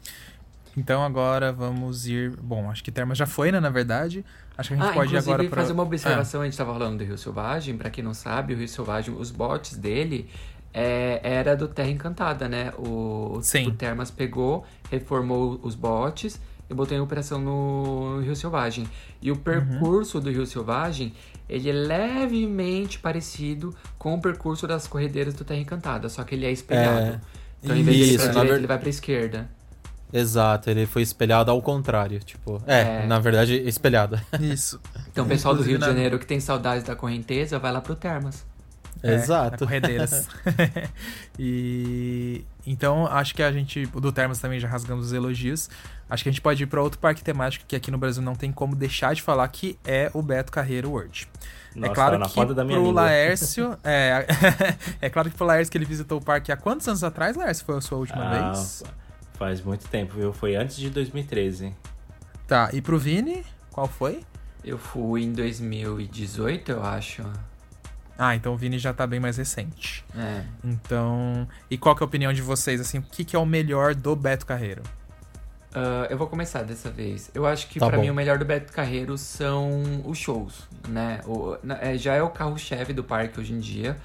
Então 0.77 1.03
agora 1.03 1.51
vamos 1.51 2.05
ir. 2.07 2.31
Bom, 2.37 2.69
acho 2.69 2.83
que 2.83 2.91
Termas 2.91 3.17
já 3.17 3.25
foi, 3.25 3.51
né? 3.51 3.59
Na 3.59 3.69
verdade. 3.69 4.25
Acho 4.57 4.69
que 4.69 4.73
a 4.75 4.77
gente 4.77 4.89
Ah, 4.89 4.93
pode 4.93 5.13
ir 5.13 5.17
agora 5.17 5.43
pra. 5.45 5.61
fazer 5.61 5.73
uma 5.73 5.83
observação, 5.83 6.41
a 6.41 6.45
gente 6.45 6.57
tava 6.57 6.71
falando 6.73 6.97
do 6.99 7.03
Rio 7.03 7.17
Selvagem, 7.17 7.77
pra 7.77 7.89
quem 7.89 8.03
não 8.03 8.13
sabe, 8.13 8.53
o 8.53 8.57
Rio 8.57 8.67
Selvagem, 8.67 9.13
os 9.17 9.29
botes 9.31 9.77
dele 9.77 10.29
é, 10.73 11.19
era 11.23 11.55
do 11.55 11.67
Terra 11.67 11.89
Encantada, 11.89 12.47
né? 12.49 12.71
O, 12.77 13.39
Sim. 13.41 13.67
o 13.67 13.71
Termas 13.73 14.11
pegou, 14.11 14.65
reformou 14.91 15.59
os 15.63 15.75
botes 15.75 16.39
e 16.69 16.73
botou 16.73 16.97
em 16.97 16.99
operação 17.01 17.39
no 17.39 18.19
Rio 18.21 18.35
Selvagem. 18.35 18.87
E 19.21 19.29
Uhum. 19.31 19.37
o 19.37 19.39
percurso 19.39 20.19
do 20.21 20.29
Rio 20.31 20.45
Selvagem, 20.45 21.13
ele 21.49 21.69
é 21.69 21.73
levemente 21.73 22.97
parecido 22.99 23.75
com 23.97 24.15
o 24.15 24.21
percurso 24.21 24.65
das 24.67 24.87
corredeiras 24.87 25.33
do 25.33 25.43
Terra 25.43 25.59
Encantada, 25.59 26.09
só 26.09 26.23
que 26.23 26.33
ele 26.35 26.45
é 26.45 26.51
espelhado. 26.51 27.07
É. 27.15 27.19
Então, 27.63 27.75
em 27.75 27.83
vez 27.83 27.97
de 27.97 28.03
ir 28.03 28.17
pra 28.17 28.27
direita, 28.27 28.47
ver- 28.47 28.57
ele 28.57 28.67
vai 28.67 28.77
pra 28.79 28.89
esquerda. 28.89 29.49
Exato, 30.13 30.69
ele 30.69 30.85
foi 30.85 31.01
espelhado 31.01 31.51
ao 31.51 31.61
contrário. 31.61 32.19
Tipo, 32.19 32.61
é, 32.65 33.03
É. 33.03 33.05
na 33.05 33.19
verdade, 33.19 33.55
espelhado. 33.67 34.19
Isso. 34.39 34.79
Então, 35.11 35.25
o 35.25 35.27
pessoal 35.27 35.53
do 35.55 35.61
Rio 35.63 35.75
de 35.77 35.81
na- 35.81 35.87
Janeiro 35.87 36.17
que 36.19 36.25
tem 36.25 36.39
saudades 36.39 36.83
da 36.83 36.95
correnteza, 36.95 37.59
vai 37.59 37.71
lá 37.71 37.81
pro 37.81 37.95
Termas. 37.95 38.45
É, 39.03 39.13
Exato. 39.15 39.57
Corredeiras. 39.65 40.27
e 41.37 42.45
então 42.65 43.05
acho 43.07 43.35
que 43.35 43.43
a 43.43 43.51
gente 43.51 43.85
do 43.87 44.11
Termas 44.11 44.39
também 44.39 44.59
já 44.59 44.67
rasgamos 44.67 45.07
os 45.07 45.13
elogios. 45.13 45.69
Acho 46.09 46.23
que 46.23 46.29
a 46.29 46.31
gente 46.31 46.41
pode 46.41 46.63
ir 46.63 46.67
para 46.67 46.81
outro 46.81 46.99
parque 46.99 47.23
temático 47.23 47.65
que 47.67 47.75
aqui 47.75 47.91
no 47.91 47.97
Brasil 47.97 48.23
não 48.23 48.35
tem 48.35 48.51
como 48.51 48.75
deixar 48.75 49.13
de 49.13 49.21
falar 49.21 49.47
que 49.49 49.77
é 49.83 50.09
o 50.13 50.21
Beto 50.21 50.51
Carreiro 50.51 50.89
World. 50.91 51.27
Nossa, 51.75 51.91
é 51.91 51.95
claro 51.95 52.11
tá 52.13 52.19
na 52.19 52.29
que 52.47 52.53
da 52.53 52.63
minha 52.63 52.77
pro 52.77 52.87
língua. 52.87 53.01
Laércio, 53.03 53.77
é, 53.83 54.25
é 55.01 55.09
claro 55.09 55.29
que 55.29 55.35
pro 55.35 55.45
Laércio 55.45 55.71
que 55.71 55.77
ele 55.77 55.85
visitou 55.85 56.19
o 56.19 56.23
parque 56.23 56.51
há 56.51 56.57
quantos 56.57 56.87
anos 56.87 57.03
atrás, 57.03 57.35
Laércio? 57.35 57.65
Foi 57.65 57.77
a 57.77 57.81
sua 57.81 57.97
última 57.97 58.23
Ah, 58.23 58.51
vez? 58.53 58.83
Faz 59.37 59.61
muito 59.61 59.87
tempo, 59.87 60.15
viu? 60.15 60.31
Foi 60.33 60.55
antes 60.55 60.77
de 60.77 60.89
2013. 60.89 61.73
Tá, 62.47 62.69
e 62.73 62.81
pro 62.81 62.97
Vini, 62.97 63.43
qual 63.71 63.87
foi? 63.87 64.21
Eu 64.63 64.77
fui 64.77 65.23
em 65.23 65.33
2018, 65.33 66.71
eu 66.71 66.83
acho. 66.83 67.23
Ah, 68.17 68.35
então 68.35 68.53
o 68.53 68.57
Vini 68.57 68.79
já 68.79 68.93
tá 68.93 69.05
bem 69.05 69.19
mais 69.19 69.37
recente. 69.37 70.05
É. 70.17 70.43
Então, 70.63 71.47
e 71.69 71.77
qual 71.77 71.95
que 71.95 72.01
é 72.01 72.05
a 72.05 72.07
opinião 72.07 72.31
de 72.31 72.41
vocês, 72.41 72.79
assim, 72.79 72.99
o 72.99 73.01
que, 73.01 73.25
que 73.25 73.35
é 73.35 73.39
o 73.39 73.45
melhor 73.45 73.93
do 73.93 74.15
Beto 74.15 74.45
Carreiro? 74.45 74.81
Ah, 75.73 76.07
eu 76.09 76.17
vou 76.17 76.27
começar 76.27 76.63
dessa 76.63 76.89
vez. 76.89 77.29
Eu 77.33 77.45
acho 77.45 77.67
que 77.67 77.79
Tá 77.79 77.87
pra 77.87 77.97
bom. 77.97 78.03
mim 78.03 78.09
o 78.09 78.13
melhor 78.13 78.37
do 78.37 78.45
Beto 78.45 78.71
Carreiro 78.71 79.17
são 79.17 80.01
os 80.05 80.17
shows, 80.17 80.63
né? 80.87 81.19
O, 81.25 81.57
é, 81.81 81.97
já 81.97 82.13
é 82.13 82.23
o 82.23 82.29
carro-chefe 82.29 82.93
do 82.93 83.03
parque 83.03 83.39
hoje 83.39 83.53
em 83.53 83.59
dia. 83.59 83.97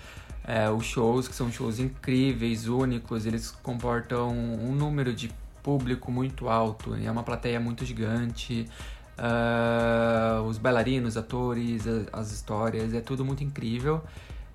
É, 0.45 0.69
os 0.71 0.85
shows, 0.85 1.29
que 1.29 1.35
são 1.35 1.51
shows 1.53 1.79
incríveis, 1.79 2.67
únicos, 2.67 3.27
eles 3.27 3.51
comportam 3.51 4.31
um 4.31 4.75
número 4.75 5.13
de 5.13 5.31
público 5.63 6.11
muito 6.11 6.49
alto, 6.49 6.97
e 6.97 7.07
é 7.07 7.11
uma 7.11 7.23
plateia 7.23 7.61
muito 7.61 7.85
gigante. 7.85 8.69
Ah, 9.23 10.43
os 10.47 10.57
bailarinos, 10.57 11.17
atores, 11.17 11.85
as 12.11 12.33
histórias, 12.33 12.95
é 12.95 13.01
tudo 13.03 13.23
muito 13.23 13.45
incrível. 13.45 14.03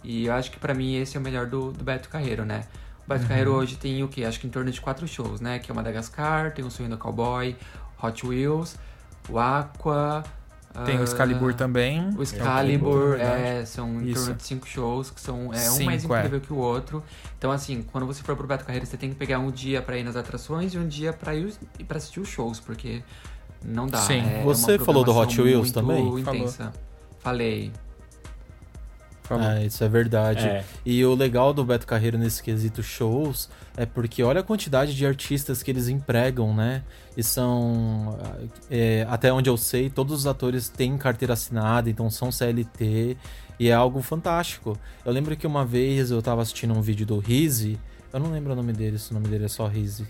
E 0.03 0.25
eu 0.25 0.33
acho 0.33 0.51
que 0.51 0.59
pra 0.59 0.73
mim 0.73 0.95
esse 0.95 1.17
é 1.17 1.19
o 1.19 1.23
melhor 1.23 1.45
do, 1.45 1.71
do 1.71 1.83
Beto 1.83 2.09
Carreiro, 2.09 2.43
né? 2.45 2.65
O 3.05 3.09
Beto 3.09 3.27
Carreiro 3.27 3.53
hoje 3.53 3.75
tem 3.75 4.03
o 4.03 4.07
quê? 4.07 4.23
Acho 4.25 4.39
que 4.39 4.47
em 4.47 4.49
torno 4.49 4.71
de 4.71 4.81
quatro 4.81 5.07
shows, 5.07 5.39
né? 5.39 5.59
Que 5.59 5.69
é 5.69 5.73
o 5.73 5.75
Madagascar, 5.75 6.51
tem 6.51 6.65
o 6.65 6.71
Sonho 6.71 6.89
do 6.89 6.97
Cowboy, 6.97 7.55
Hot 8.01 8.25
Wheels, 8.25 8.75
o 9.29 9.37
Aqua, 9.37 10.23
Tem 10.83 10.99
o 10.99 11.03
Excalibur 11.03 11.51
Ah, 11.51 11.53
também. 11.53 12.09
O 12.17 12.23
Excalibur, 12.23 13.17
é, 13.19 13.59
é, 13.61 13.65
são 13.65 14.01
em 14.01 14.09
Isso. 14.09 14.21
torno 14.25 14.35
de 14.35 14.43
cinco 14.43 14.67
shows, 14.67 15.09
que 15.11 15.21
são 15.21 15.53
é, 15.53 15.69
um 15.69 15.73
Cinco, 15.73 15.85
mais 15.85 16.03
é. 16.03 16.07
incrível 16.07 16.41
que 16.41 16.51
o 16.51 16.57
outro. 16.57 17.03
Então, 17.37 17.51
assim, 17.51 17.83
quando 17.91 18.05
você 18.05 18.21
for 18.23 18.35
pro 18.35 18.45
Beto 18.47 18.65
Carreiro, 18.65 18.85
você 18.85 18.97
tem 18.97 19.09
que 19.09 19.15
pegar 19.15 19.39
um 19.39 19.51
dia 19.51 19.81
pra 19.81 19.97
ir 19.97 20.03
nas 20.03 20.15
atrações 20.15 20.73
e 20.73 20.77
um 20.77 20.87
dia 20.87 21.13
pra 21.13 21.35
ir 21.35 21.53
para 21.87 21.97
assistir 21.97 22.19
os 22.19 22.27
shows, 22.27 22.59
porque 22.59 23.01
não 23.63 23.87
dá. 23.87 23.99
Sim. 23.99 24.19
é 24.19 24.41
Você 24.43 24.77
falou 24.77 25.03
do 25.03 25.15
Hot 25.15 25.41
Wheels 25.41 25.71
também? 25.71 26.19
Intensa. 26.19 26.73
Falei. 27.19 27.71
É, 29.29 29.65
isso 29.65 29.83
é 29.83 29.89
verdade. 29.89 30.45
É. 30.45 30.63
E 30.85 31.03
o 31.03 31.15
legal 31.15 31.53
do 31.53 31.63
Beto 31.63 31.87
Carreiro 31.87 32.17
nesse 32.17 32.41
quesito 32.41 32.83
shows 32.83 33.49
é 33.75 33.85
porque 33.85 34.23
olha 34.23 34.41
a 34.41 34.43
quantidade 34.43 34.95
de 34.95 35.05
artistas 35.05 35.63
que 35.63 35.71
eles 35.71 35.87
empregam, 35.87 36.53
né? 36.53 36.83
E 37.17 37.23
são, 37.23 38.17
é, 38.69 39.05
até 39.09 39.31
onde 39.33 39.49
eu 39.49 39.57
sei, 39.57 39.89
todos 39.89 40.19
os 40.19 40.27
atores 40.27 40.69
têm 40.69 40.97
carteira 40.97 41.33
assinada, 41.33 41.89
então 41.89 42.09
são 42.09 42.31
CLT, 42.31 43.17
e 43.59 43.69
é 43.69 43.73
algo 43.73 44.01
fantástico. 44.01 44.77
Eu 45.03 45.11
lembro 45.11 45.35
que 45.35 45.47
uma 45.47 45.65
vez 45.65 46.11
eu 46.11 46.21
tava 46.21 46.41
assistindo 46.41 46.73
um 46.73 46.81
vídeo 46.81 47.05
do 47.05 47.19
Rizzi, 47.19 47.79
eu 48.13 48.19
não 48.19 48.31
lembro 48.31 48.53
o 48.53 48.55
nome 48.55 48.73
dele, 48.73 48.97
se 48.97 49.11
o 49.11 49.13
nome 49.13 49.27
dele 49.27 49.45
é 49.45 49.49
só 49.49 49.67
Rizzi. 49.67 50.07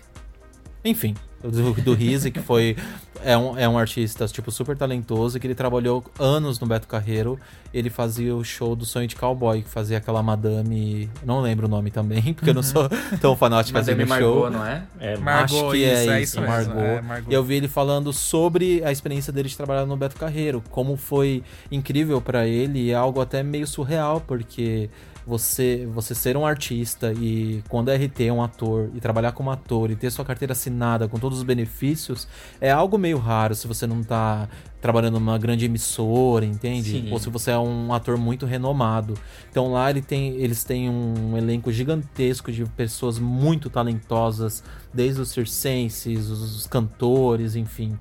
Enfim, 0.88 1.14
do, 1.42 1.72
do 1.74 1.94
Rizzi, 1.94 2.30
que 2.30 2.40
foi. 2.40 2.76
É 3.24 3.36
um, 3.36 3.58
é 3.58 3.68
um 3.68 3.76
artista, 3.78 4.26
tipo, 4.28 4.52
super 4.52 4.76
talentoso, 4.76 5.40
que 5.40 5.46
ele 5.46 5.54
trabalhou 5.54 6.04
anos 6.18 6.60
no 6.60 6.66
Beto 6.66 6.86
Carreiro. 6.86 7.38
Ele 7.74 7.90
fazia 7.90 8.36
o 8.36 8.44
show 8.44 8.76
do 8.76 8.84
Sonho 8.84 9.08
de 9.08 9.16
Cowboy, 9.16 9.62
que 9.62 9.68
fazia 9.68 9.98
aquela 9.98 10.22
madame. 10.22 11.10
Não 11.24 11.40
lembro 11.40 11.66
o 11.66 11.68
nome 11.68 11.90
também, 11.90 12.32
porque 12.34 12.50
eu 12.50 12.54
não 12.54 12.62
sou 12.62 12.88
tão 13.20 13.34
fanático 13.36 13.76
assim 13.78 13.92
Madame 13.92 14.04
no 14.04 14.08
Margot, 14.08 14.26
show. 14.42 14.50
não 14.50 14.64
é? 14.64 14.82
É, 15.00 15.16
Margot, 15.16 15.56
Acho 15.56 15.70
que 15.70 15.78
isso, 15.78 15.86
é 16.10 16.18
é 16.18 16.22
isso, 16.22 16.38
isso 16.38 16.40
mesmo, 16.40 16.74
Margot. 16.74 16.80
é, 16.80 17.00
Margot. 17.00 17.30
E 17.32 17.34
eu 17.34 17.42
vi 17.42 17.54
ele 17.56 17.68
falando 17.68 18.12
sobre 18.12 18.82
a 18.84 18.92
experiência 18.92 19.32
dele 19.32 19.48
de 19.48 19.56
trabalhar 19.56 19.86
no 19.86 19.96
Beto 19.96 20.16
Carreiro, 20.16 20.62
como 20.70 20.96
foi 20.96 21.42
incrível 21.70 22.20
pra 22.20 22.46
ele 22.46 22.78
e 22.80 22.90
é 22.90 22.94
algo 22.94 23.20
até 23.20 23.42
meio 23.42 23.66
surreal, 23.66 24.20
porque 24.20 24.88
você 25.26 25.88
você 25.92 26.14
ser 26.14 26.36
um 26.36 26.46
artista 26.46 27.12
e 27.12 27.62
quando 27.68 27.90
é 27.90 27.96
RT 27.96 28.20
é 28.26 28.32
um 28.32 28.42
ator 28.42 28.88
e 28.94 29.00
trabalhar 29.00 29.32
como 29.32 29.50
ator 29.50 29.90
e 29.90 29.96
ter 29.96 30.10
sua 30.10 30.24
carteira 30.24 30.52
assinada 30.52 31.08
com 31.08 31.18
todos 31.18 31.38
os 31.38 31.44
benefícios 31.44 32.28
é 32.60 32.70
algo 32.70 32.96
meio 32.96 33.18
raro 33.18 33.54
se 33.54 33.66
você 33.66 33.86
não 33.86 34.04
tá 34.04 34.48
trabalhando 34.80 35.18
numa 35.18 35.36
grande 35.36 35.64
emissora, 35.64 36.44
entende? 36.44 36.92
Sim. 36.92 37.10
Ou 37.10 37.18
se 37.18 37.28
você 37.28 37.50
é 37.50 37.58
um 37.58 37.92
ator 37.92 38.16
muito 38.16 38.46
renomado. 38.46 39.14
Então 39.50 39.72
lá 39.72 39.90
ele 39.90 40.00
tem, 40.00 40.36
eles 40.36 40.62
têm 40.62 40.88
um 40.88 41.36
elenco 41.36 41.72
gigantesco 41.72 42.52
de 42.52 42.64
pessoas 42.64 43.18
muito 43.18 43.68
talentosas, 43.68 44.62
desde 44.94 45.20
os 45.20 45.30
circenses, 45.30 46.28
os, 46.28 46.56
os 46.56 46.66
cantores, 46.68 47.56
enfim. 47.56 47.98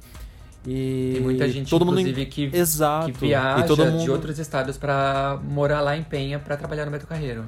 E 0.67 1.11
Tem 1.13 1.21
muita 1.21 1.47
gente, 1.47 1.69
todo 1.69 1.85
mundo 1.85 1.99
inclusive, 1.99 2.25
que, 2.25 2.49
Exato. 2.51 3.11
que 3.11 3.19
viaja 3.19 3.63
todo 3.65 3.85
de 3.85 3.91
mundo 3.91 4.11
outros 4.11 4.39
estados 4.39 4.77
pra 4.77 5.39
morar 5.43 5.81
lá 5.81 5.95
em 5.95 6.03
Penha 6.03 6.39
pra 6.39 6.57
trabalhar 6.57 6.85
no 6.85 6.91
Beto 6.91 7.05
Carreiro. 7.05 7.45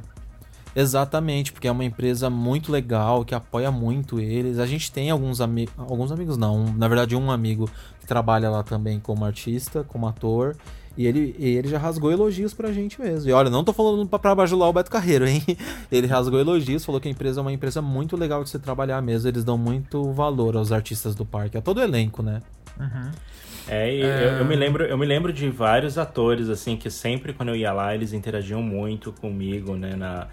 Exatamente, 0.76 1.52
porque 1.52 1.68
é 1.68 1.72
uma 1.72 1.84
empresa 1.84 2.30
muito 2.30 2.72
legal, 2.72 3.26
que 3.26 3.34
apoia 3.34 3.72
muito 3.72 4.20
eles. 4.20 4.60
A 4.60 4.68
gente 4.68 4.92
tem 4.92 5.10
alguns 5.10 5.42
amigos, 5.42 5.74
alguns 5.76 6.12
amigos 6.12 6.38
não, 6.38 6.66
na 6.78 6.88
verdade 6.88 7.16
um 7.16 7.32
amigo 7.32 7.68
que 8.00 8.06
trabalha 8.06 8.48
lá 8.52 8.62
também 8.62 9.00
como 9.00 9.26
artista, 9.26 9.84
como 9.84 10.08
ator, 10.08 10.56
e 10.96 11.08
ele, 11.08 11.36
e 11.40 11.48
ele 11.58 11.68
já 11.68 11.80
rasgou 11.80 12.12
elogios 12.12 12.54
pra 12.54 12.72
gente 12.72 13.02
mesmo. 13.02 13.28
E 13.28 13.34
olha, 13.34 13.50
não 13.50 13.64
tô 13.64 13.74
falando 13.74 14.08
pra, 14.08 14.20
pra 14.20 14.36
bajular 14.36 14.70
o 14.70 14.74
Beto 14.74 14.92
Carreiro, 14.92 15.28
hein? 15.28 15.44
Ele 15.92 16.06
rasgou 16.08 16.40
elogios, 16.40 16.84
falou 16.84 17.00
que 17.00 17.08
a 17.08 17.12
empresa 17.12 17.40
é 17.40 17.44
uma 17.44 17.54
empresa 17.54 17.82
muito 17.82 18.16
legal 18.16 18.44
de 18.44 18.50
se 18.50 18.60
trabalhar 18.60 19.02
mesmo, 19.02 19.30
eles 19.30 19.44
dão 19.44 19.58
muito 19.58 20.12
valor 20.12 20.58
aos 20.58 20.72
artistas 20.72 21.16
do 21.16 21.26
parque, 21.26 21.58
a 21.58 21.62
todo 21.62 21.82
elenco, 21.82 22.22
né? 22.24 22.42
É, 23.68 23.94
e 23.94 24.00
Eu, 24.02 24.30
eu 24.40 24.46
me 24.46 24.56
lembro, 24.56 24.84
eu 24.86 24.98
me 24.98 25.06
lembro 25.06 25.34
de 25.34 25.50
vários 25.50 25.98
atores, 25.98 26.50
assim, 26.50 26.78
que 26.78 26.90
sempre 26.90 27.34
quando 27.34 27.50
eu 27.50 27.56
ia 27.56 27.74
lá, 27.74 27.94
eles 27.94 28.14
interagiam 28.14 28.62
muito 28.62 29.12
comigo, 29.12 29.76
né, 29.76 29.96
na... 29.96 30.28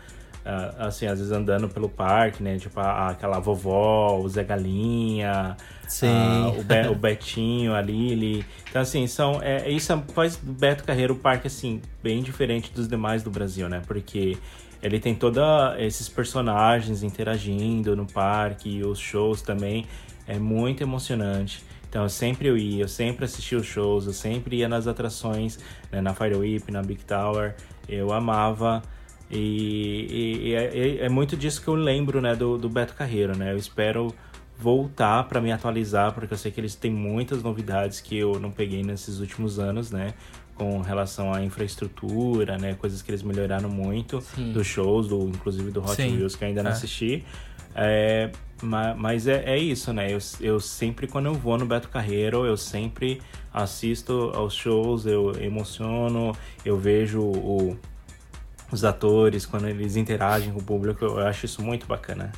assim, 0.78 1.06
às 1.06 1.18
vezes 1.18 1.32
andando 1.32 1.68
pelo 1.68 1.88
parque, 1.88 2.42
né, 2.42 2.58
tipo 2.58 2.78
a- 2.78 3.08
aquela 3.10 3.38
vovó, 3.40 4.18
o 4.18 4.28
Zé 4.28 4.44
Galinha, 4.44 5.56
o, 6.58 6.62
Be- 6.62 6.86
o 6.88 6.94
Betinho, 6.94 7.74
a 7.74 7.80
Lili. 7.80 8.44
Então, 8.68 8.82
assim, 8.82 9.06
são, 9.06 9.40
é, 9.42 9.68
isso 9.70 9.92
é- 9.92 10.02
faz 10.14 10.36
do 10.36 10.52
Beto 10.52 10.84
Carreiro 10.84 11.14
o 11.14 11.16
parque, 11.16 11.46
assim, 11.46 11.80
bem 12.02 12.22
diferente 12.22 12.70
dos 12.72 12.86
demais 12.86 13.22
do 13.22 13.30
Brasil, 13.30 13.68
né, 13.68 13.80
porque 13.86 14.36
ele 14.82 15.00
tem 15.00 15.14
todos 15.14 15.42
esses 15.78 16.08
personagens 16.10 17.02
interagindo 17.02 17.96
no 17.96 18.06
parque, 18.06 18.68
e 18.68 18.84
os 18.84 18.98
shows 18.98 19.40
também, 19.42 19.86
é 20.28 20.38
muito 20.38 20.82
emocionante. 20.82 21.62
Então, 21.94 22.02
eu 22.02 22.08
sempre 22.08 22.48
eu 22.48 22.58
ia, 22.58 22.82
eu 22.82 22.88
sempre 22.88 23.24
assistia 23.24 23.56
os 23.56 23.66
shows, 23.66 24.04
eu 24.08 24.12
sempre 24.12 24.56
ia 24.56 24.68
nas 24.68 24.88
atrações, 24.88 25.60
né, 25.92 26.00
na 26.00 26.12
Fire 26.12 26.34
Whip, 26.34 26.72
na 26.72 26.82
Big 26.82 27.04
Tower, 27.04 27.54
eu 27.88 28.12
amava. 28.12 28.82
E, 29.30 29.38
e- 30.10 30.48
e 30.48 30.54
é, 30.56 31.04
é- 31.04 31.08
muito 31.08 31.36
disso 31.36 31.62
que 31.62 31.68
eu 31.68 31.76
lembro, 31.76 32.20
né, 32.20 32.34
do, 32.34 32.58
do 32.58 32.68
Beto 32.68 32.94
Carreiro, 32.94 33.36
né? 33.38 33.52
Eu 33.52 33.56
espero 33.56 34.12
voltar 34.58 35.22
para 35.28 35.40
me 35.40 35.52
atualizar, 35.52 36.12
porque 36.12 36.34
eu 36.34 36.38
sei 36.38 36.50
que 36.50 36.60
eles 36.60 36.74
têm 36.74 36.90
muitas 36.90 37.44
novidades 37.44 38.00
que 38.00 38.16
eu 38.18 38.40
não 38.40 38.50
peguei 38.50 38.82
nesses 38.82 39.20
últimos 39.20 39.60
anos, 39.60 39.92
né? 39.92 40.14
Com 40.56 40.80
relação 40.80 41.32
à 41.32 41.44
infraestrutura, 41.44 42.58
né? 42.58 42.74
Coisas 42.74 43.02
que 43.02 43.10
eles 43.12 43.22
melhoraram 43.22 43.68
muito 43.68 44.20
Sim. 44.20 44.50
dos 44.52 44.66
shows, 44.66 45.06
do, 45.06 45.28
inclusive 45.28 45.70
do 45.70 45.80
Hot 45.80 45.94
Sim, 45.94 46.16
Wheels, 46.16 46.34
que 46.34 46.42
eu 46.42 46.48
ainda 46.48 46.62
não 46.64 46.70
é. 46.70 46.74
assisti. 46.74 47.24
É, 47.74 48.30
ma- 48.62 48.94
mas 48.94 49.26
é, 49.26 49.42
é 49.44 49.58
isso, 49.58 49.92
né? 49.92 50.12
Eu, 50.12 50.18
eu 50.40 50.60
sempre, 50.60 51.06
quando 51.06 51.26
eu 51.26 51.34
vou 51.34 51.58
no 51.58 51.66
Beto 51.66 51.88
Carreiro, 51.88 52.44
eu 52.46 52.56
sempre 52.56 53.20
assisto 53.52 54.30
aos 54.34 54.54
shows, 54.54 55.06
eu 55.06 55.32
emociono, 55.42 56.36
eu 56.64 56.78
vejo 56.78 57.20
o- 57.20 57.78
os 58.70 58.84
atores, 58.84 59.46
quando 59.46 59.68
eles 59.68 59.96
interagem 59.96 60.52
com 60.52 60.58
o 60.58 60.62
público, 60.62 61.04
eu 61.04 61.18
acho 61.26 61.46
isso 61.46 61.62
muito 61.62 61.86
bacana. 61.86 62.32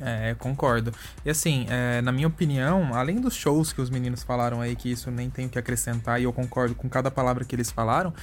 É, 0.00 0.34
concordo. 0.38 0.92
E 1.24 1.30
assim, 1.30 1.66
é, 1.68 2.00
na 2.02 2.12
minha 2.12 2.28
opinião, 2.28 2.94
além 2.94 3.16
dos 3.20 3.34
shows 3.34 3.72
que 3.72 3.80
os 3.80 3.90
meninos 3.90 4.22
falaram 4.22 4.60
aí, 4.60 4.76
que 4.76 4.90
isso 4.90 5.10
nem 5.10 5.28
tenho 5.28 5.48
que 5.48 5.58
acrescentar, 5.58 6.20
e 6.20 6.24
eu 6.24 6.32
concordo 6.32 6.74
com 6.74 6.88
cada 6.88 7.10
palavra 7.10 7.44
que 7.44 7.54
eles 7.54 7.70
falaram, 7.70 8.14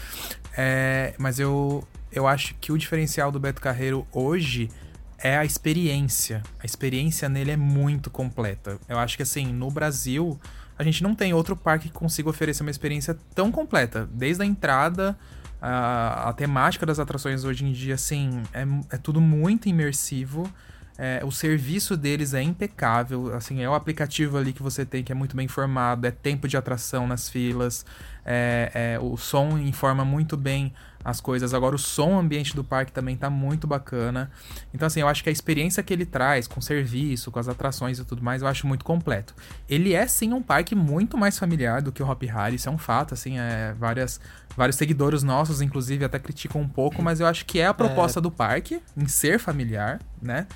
é, 0.58 1.14
mas 1.18 1.38
eu, 1.40 1.86
eu 2.12 2.28
acho 2.28 2.56
que 2.62 2.72
o 2.72 2.78
diferencial 2.78 3.30
do 3.32 3.40
Beto 3.40 3.62
Carreiro 3.62 4.08
hoje 4.14 4.70
é 5.18 5.38
a 5.38 5.46
experiência. 5.46 6.44
A 6.60 6.66
experiência 6.66 7.30
nele 7.30 7.52
é 7.52 7.58
muito 7.58 8.10
completa. 8.10 8.78
Eu 8.88 8.98
acho 9.00 9.18
que 9.18 9.24
assim, 9.24 9.48
no 9.48 9.72
Brasil, 9.72 10.40
a 10.78 10.84
gente 10.84 11.02
não 11.02 11.16
tem 11.16 11.34
outro 11.34 11.56
parque 11.56 11.90
que 11.90 11.94
consiga 11.94 12.30
oferecer 12.30 12.64
uma 12.64 12.72
experiência 12.72 13.18
tão 13.34 13.52
completa. 13.52 14.08
Desde 14.12 14.44
a 14.44 14.46
entrada, 14.46 15.18
a, 15.62 16.30
a 16.30 16.34
temática 16.34 16.86
das 16.86 17.00
atrações 17.00 17.44
hoje 17.44 17.66
em 17.66 17.72
dia, 17.72 17.96
assim, 17.96 18.44
é, 18.54 18.66
é 18.96 18.98
tudo 18.98 19.22
muito 19.22 19.70
imersivo. 19.70 20.52
É, 20.98 21.22
o 21.26 21.32
serviço 21.32 21.98
deles 21.98 22.34
é 22.34 22.42
impecável, 22.42 23.34
assim, 23.36 23.62
é 23.62 23.70
o 23.70 23.74
aplicativo 23.74 24.38
ali 24.38 24.54
que 24.54 24.64
você 24.64 24.86
tem 24.86 25.04
que 25.04 25.12
é 25.12 25.16
muito 25.16 25.36
bem 25.36 25.46
informado, 25.46 26.08
é 26.08 26.12
tempo 26.12 26.48
de 26.48 26.56
atração 26.56 27.06
nas 27.06 27.28
filas, 27.28 27.86
é, 28.26 28.72
é, 28.74 29.00
o 29.00 29.18
som 29.18 29.58
informa 29.58 30.06
muito 30.06 30.38
bem 30.38 30.74
as 31.06 31.22
coisas. 31.22 31.54
Agora 31.54 31.76
o 31.76 31.80
som 31.80 32.18
ambiente 32.18 32.56
do 32.56 32.64
parque 32.64 32.92
também 32.92 33.16
tá 33.16 33.30
muito 33.30 33.68
bacana. 33.68 34.32
Então 34.74 34.88
assim, 34.88 35.02
eu 35.02 35.08
acho 35.08 35.24
que 35.24 35.30
a 35.30 35.32
experiência 35.32 35.84
que 35.84 35.94
ele 35.94 36.06
traz 36.06 36.48
com 36.48 36.60
o 36.60 36.64
serviço, 36.64 37.32
com 37.32 37.38
as 37.38 37.48
atrações 37.48 38.00
e 38.00 38.04
tudo 38.04 38.24
mais, 38.24 38.42
eu 38.42 38.48
acho 38.48 38.66
muito 38.66 38.84
completo. 38.84 39.36
Ele 39.70 39.94
é 39.94 40.08
sim 40.08 40.34
um 40.34 40.42
parque 40.42 40.74
muito 40.74 41.16
mais 41.16 41.38
familiar 41.38 41.84
do 41.84 41.92
que 41.92 42.02
o 42.02 42.10
Hop 42.10 42.24
Hari, 42.24 42.56
isso 42.56 42.68
é 42.68 42.72
um 42.72 42.78
fato, 42.78 43.14
assim, 43.14 43.38
é, 43.38 43.74
várias, 43.78 44.20
vários 44.58 44.76
seguidores 44.76 45.22
nossos, 45.22 45.62
inclusive, 45.62 46.04
até 46.04 46.18
criticam 46.18 46.62
um 46.62 46.68
pouco, 46.68 47.04
mas 47.04 47.20
eu 47.20 47.28
acho 47.28 47.46
que 47.46 47.60
é 47.60 47.68
a 47.68 47.74
proposta 47.74 48.20
do 48.20 48.32
parque 48.32 48.82
em 48.98 49.08
ser 49.08 49.40
familiar, 49.40 50.00
né? 50.22 50.48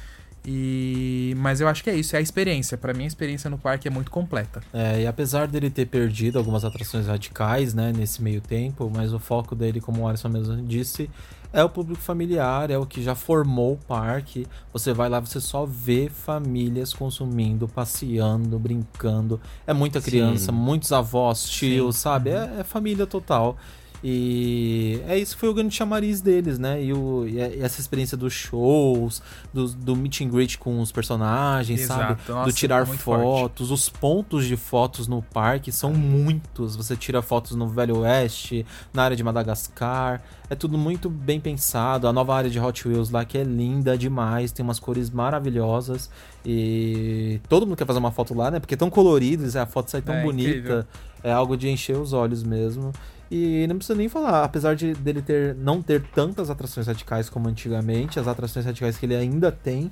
E 0.45 1.33
mas 1.37 1.61
eu 1.61 1.67
acho 1.67 1.83
que 1.83 1.89
é 1.89 1.95
isso, 1.95 2.15
é 2.15 2.19
a 2.19 2.21
experiência. 2.21 2.77
Pra 2.77 2.93
mim 2.93 3.03
a 3.03 3.07
experiência 3.07 3.49
no 3.49 3.57
parque 3.57 3.87
é 3.87 3.91
muito 3.91 4.09
completa. 4.11 4.61
É, 4.73 5.01
e 5.01 5.07
apesar 5.07 5.47
dele 5.47 5.69
ter 5.69 5.85
perdido 5.85 6.37
algumas 6.37 6.63
atrações 6.63 7.07
radicais, 7.07 7.73
né, 7.73 7.91
nesse 7.95 8.21
meio 8.21 8.41
tempo, 8.41 8.91
mas 8.93 9.13
o 9.13 9.19
foco 9.19 9.55
dele, 9.55 9.81
como 9.81 10.01
o 10.01 10.07
Alisson 10.07 10.29
mesmo 10.29 10.61
disse, 10.63 11.09
é 11.51 11.63
o 11.63 11.69
público 11.69 12.01
familiar, 12.01 12.69
é 12.69 12.77
o 12.77 12.85
que 12.85 13.01
já 13.01 13.15
formou 13.15 13.73
o 13.73 13.77
parque. 13.77 14.45
Você 14.71 14.93
vai 14.93 15.09
lá, 15.09 15.19
você 15.19 15.41
só 15.41 15.65
vê 15.65 16.09
famílias 16.09 16.93
consumindo, 16.93 17.67
passeando, 17.67 18.59
brincando. 18.59 19.41
É 19.65 19.73
muita 19.73 19.99
criança, 19.99 20.51
muitos 20.51 20.91
avós, 20.91 21.49
tios, 21.49 21.97
sabe? 21.97 22.29
É, 22.29 22.59
é 22.59 22.63
família 22.63 23.07
total. 23.07 23.57
E 24.03 25.01
é 25.07 25.17
isso 25.17 25.35
que 25.35 25.39
foi 25.41 25.49
o 25.49 25.53
grande 25.53 25.75
chamariz 25.75 26.21
deles, 26.21 26.57
né? 26.57 26.81
E, 26.81 26.93
o, 26.93 27.27
e 27.27 27.39
é- 27.39 27.57
e 27.57 27.61
essa 27.61 27.81
experiência 27.81 28.15
dos 28.15 28.31
shows, 28.31 29.21
do, 29.53 29.67
do 29.67 29.95
meet 29.95 30.21
and 30.21 30.29
greet 30.29 30.57
com 30.57 30.79
os 30.79 30.91
personagens, 30.91 31.81
Exato. 31.81 31.99
sabe? 32.01 32.21
Nossa, 32.29 32.45
do 32.49 32.53
tirar 32.55 32.85
muito 32.85 33.01
forte. 33.01 33.23
fotos, 33.23 33.71
os 33.71 33.89
pontos 33.89 34.45
de 34.45 34.55
fotos 34.55 35.07
no 35.07 35.21
parque 35.21 35.71
são 35.71 35.93
muitos. 35.93 36.75
Você 36.77 36.95
tira 36.95 37.21
fotos 37.21 37.55
no 37.57 37.67
Velho 37.67 37.97
Oeste, 37.99 38.65
na 38.93 39.03
área 39.03 39.17
de 39.17 39.23
Madagascar. 39.23 40.21
É 40.49 40.55
tudo 40.55 40.77
muito 40.77 41.09
bem 41.09 41.39
pensado. 41.39 42.07
A 42.07 42.13
nova 42.13 42.33
área 42.35 42.49
de 42.49 42.59
Hot 42.59 42.87
Wheels 42.87 43.09
lá 43.09 43.25
que 43.25 43.37
é 43.37 43.43
linda 43.43 43.97
demais, 43.97 44.51
tem 44.51 44.63
umas 44.63 44.79
cores 44.79 45.09
maravilhosas. 45.09 46.09
E 46.45 47.39
todo 47.49 47.65
mundo 47.67 47.75
quer 47.77 47.85
fazer 47.85 47.99
uma 47.99 48.11
foto 48.11 48.33
lá, 48.33 48.49
né? 48.49 48.59
Porque 48.59 48.73
é 48.73 48.77
tão 48.77 48.89
coloridos, 48.89 49.55
a 49.55 49.65
foto 49.65 49.91
sai 49.91 50.01
tão 50.01 50.15
É, 50.15 50.23
bonita. 50.23 50.49
incrível. 50.49 50.85
É 51.21 51.31
algo 51.33 51.57
de 51.57 51.67
encher 51.69 51.97
os 51.97 52.13
olhos 52.13 52.43
mesmo. 52.43 52.93
E 53.31 53.67
não 53.67 53.77
precisa 53.77 53.97
nem 53.97 54.09
falar, 54.09 54.43
apesar 54.43 54.75
de 54.75 54.93
dele 54.95 55.21
ter 55.21 55.55
não 55.55 55.81
ter 55.81 56.01
tantas 56.13 56.49
atrações 56.49 56.87
radicais 56.87 57.29
como 57.29 57.47
antigamente, 57.47 58.19
as 58.19 58.27
atrações 58.27 58.65
radicais 58.65 58.97
que 58.97 59.05
ele 59.05 59.15
ainda 59.15 59.51
tem 59.51 59.91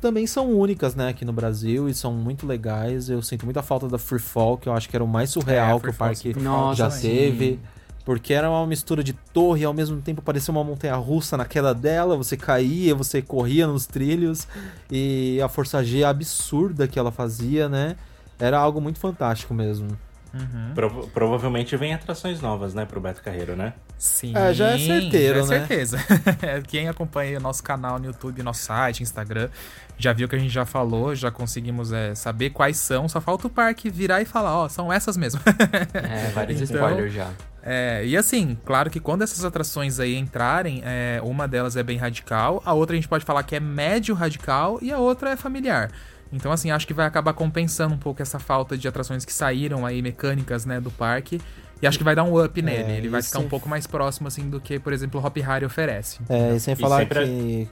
também 0.00 0.26
são 0.26 0.52
únicas, 0.52 0.94
né, 0.94 1.08
aqui 1.08 1.24
no 1.24 1.32
Brasil 1.32 1.88
e 1.88 1.94
são 1.94 2.12
muito 2.12 2.46
legais. 2.46 3.08
Eu 3.08 3.22
sinto 3.22 3.46
muita 3.46 3.62
falta 3.62 3.88
da 3.88 3.96
Free 3.96 4.18
Fall, 4.18 4.58
que 4.58 4.68
eu 4.68 4.74
acho 4.74 4.86
que 4.86 4.94
era 4.94 5.02
o 5.02 5.08
mais 5.08 5.30
surreal 5.30 5.78
É, 5.78 5.80
que 5.80 5.88
o 5.88 5.94
parque 5.94 6.38
Nossa, 6.38 6.76
já 6.76 6.90
sim. 6.90 7.08
teve. 7.08 7.60
Porque 8.04 8.34
era 8.34 8.50
uma 8.50 8.66
mistura 8.66 9.02
de 9.02 9.14
torre 9.14 9.62
e 9.62 9.64
ao 9.64 9.72
mesmo 9.72 9.98
tempo 10.02 10.20
parecia 10.20 10.52
uma 10.52 10.62
montanha 10.62 10.94
russa 10.94 11.38
na 11.38 11.46
queda 11.46 11.72
dela. 11.74 12.18
Você 12.18 12.36
caía, 12.36 12.94
você 12.94 13.22
corria 13.22 13.66
nos 13.66 13.86
trilhos. 13.86 14.46
E 14.90 15.40
a 15.42 15.48
força 15.48 15.82
G 15.82 16.04
absurda 16.04 16.86
que 16.86 16.98
ela 16.98 17.10
fazia, 17.10 17.66
né? 17.66 17.96
Era 18.38 18.58
algo 18.58 18.82
muito 18.82 18.98
fantástico 18.98 19.54
mesmo. 19.54 19.88
Uhum. 20.34 20.74
Prova- 20.74 21.06
provavelmente 21.14 21.76
vem 21.76 21.94
atrações 21.94 22.40
novas, 22.40 22.74
né, 22.74 22.84
pro 22.84 23.00
Beto 23.00 23.22
Carreiro, 23.22 23.54
né? 23.54 23.72
Sim. 23.96 24.36
É, 24.36 24.52
já 24.52 24.70
é 24.70 24.78
certeiro, 24.78 25.46
já 25.46 25.54
é 25.54 25.58
né? 25.60 25.66
certeza. 25.66 25.98
Quem 26.66 26.88
acompanha 26.88 27.38
o 27.38 27.40
nosso 27.42 27.62
canal 27.62 27.98
no 28.00 28.06
YouTube, 28.06 28.42
nosso 28.42 28.62
site, 28.62 29.02
Instagram, 29.02 29.48
já 29.96 30.12
viu 30.12 30.28
que 30.28 30.34
a 30.34 30.38
gente 30.38 30.52
já 30.52 30.64
falou, 30.64 31.14
já 31.14 31.30
conseguimos 31.30 31.92
é, 31.92 32.14
saber 32.16 32.50
quais 32.50 32.76
são. 32.76 33.08
Só 33.08 33.20
falta 33.20 33.46
o 33.46 33.50
parque 33.50 33.88
virar 33.88 34.20
e 34.20 34.24
falar, 34.24 34.56
ó, 34.58 34.68
são 34.68 34.92
essas 34.92 35.16
mesmo. 35.16 35.40
É, 35.94 36.30
vários 36.32 36.60
Então, 36.60 36.76
spoilers 36.76 37.12
já. 37.14 37.30
É, 37.62 38.04
e 38.04 38.16
assim, 38.16 38.58
claro 38.64 38.90
que 38.90 39.00
quando 39.00 39.22
essas 39.22 39.44
atrações 39.44 39.98
aí 39.98 40.16
entrarem, 40.16 40.82
é, 40.84 41.20
uma 41.22 41.48
delas 41.48 41.76
é 41.76 41.82
bem 41.82 41.96
radical, 41.96 42.60
a 42.66 42.74
outra 42.74 42.94
a 42.94 42.96
gente 42.96 43.08
pode 43.08 43.24
falar 43.24 43.42
que 43.44 43.54
é 43.56 43.60
médio 43.60 44.14
radical 44.14 44.78
e 44.82 44.92
a 44.92 44.98
outra 44.98 45.30
é 45.30 45.36
familiar. 45.36 45.90
Então, 46.34 46.50
assim, 46.50 46.70
acho 46.70 46.86
que 46.86 46.92
vai 46.92 47.06
acabar 47.06 47.32
compensando 47.32 47.94
um 47.94 47.98
pouco 47.98 48.20
essa 48.20 48.38
falta 48.38 48.76
de 48.76 48.88
atrações 48.88 49.24
que 49.24 49.32
saíram 49.32 49.86
aí, 49.86 50.02
mecânicas, 50.02 50.66
né, 50.66 50.80
do 50.80 50.90
parque. 50.90 51.40
E 51.80 51.86
acho 51.86 51.96
que 51.98 52.04
vai 52.04 52.14
dar 52.14 52.24
um 52.24 52.42
up 52.42 52.60
nele. 52.62 52.92
Ele 52.92 53.08
vai 53.08 53.20
e 53.20 53.22
ficar 53.22 53.38
um 53.38 53.42
sem- 53.42 53.48
pouco 53.48 53.68
mais 53.68 53.86
próximo, 53.86 54.26
assim, 54.26 54.48
do 54.50 54.60
que, 54.60 54.78
por 54.78 54.92
exemplo, 54.92 55.20
o 55.20 55.24
Hop 55.24 55.36
Harry 55.38 55.64
oferece. 55.64 56.18
É, 56.28 56.56
e 56.56 56.60
sem 56.60 56.72
E 56.74 56.76
falar 56.76 56.98
sempre- 57.00 57.24
que. 57.26 57.68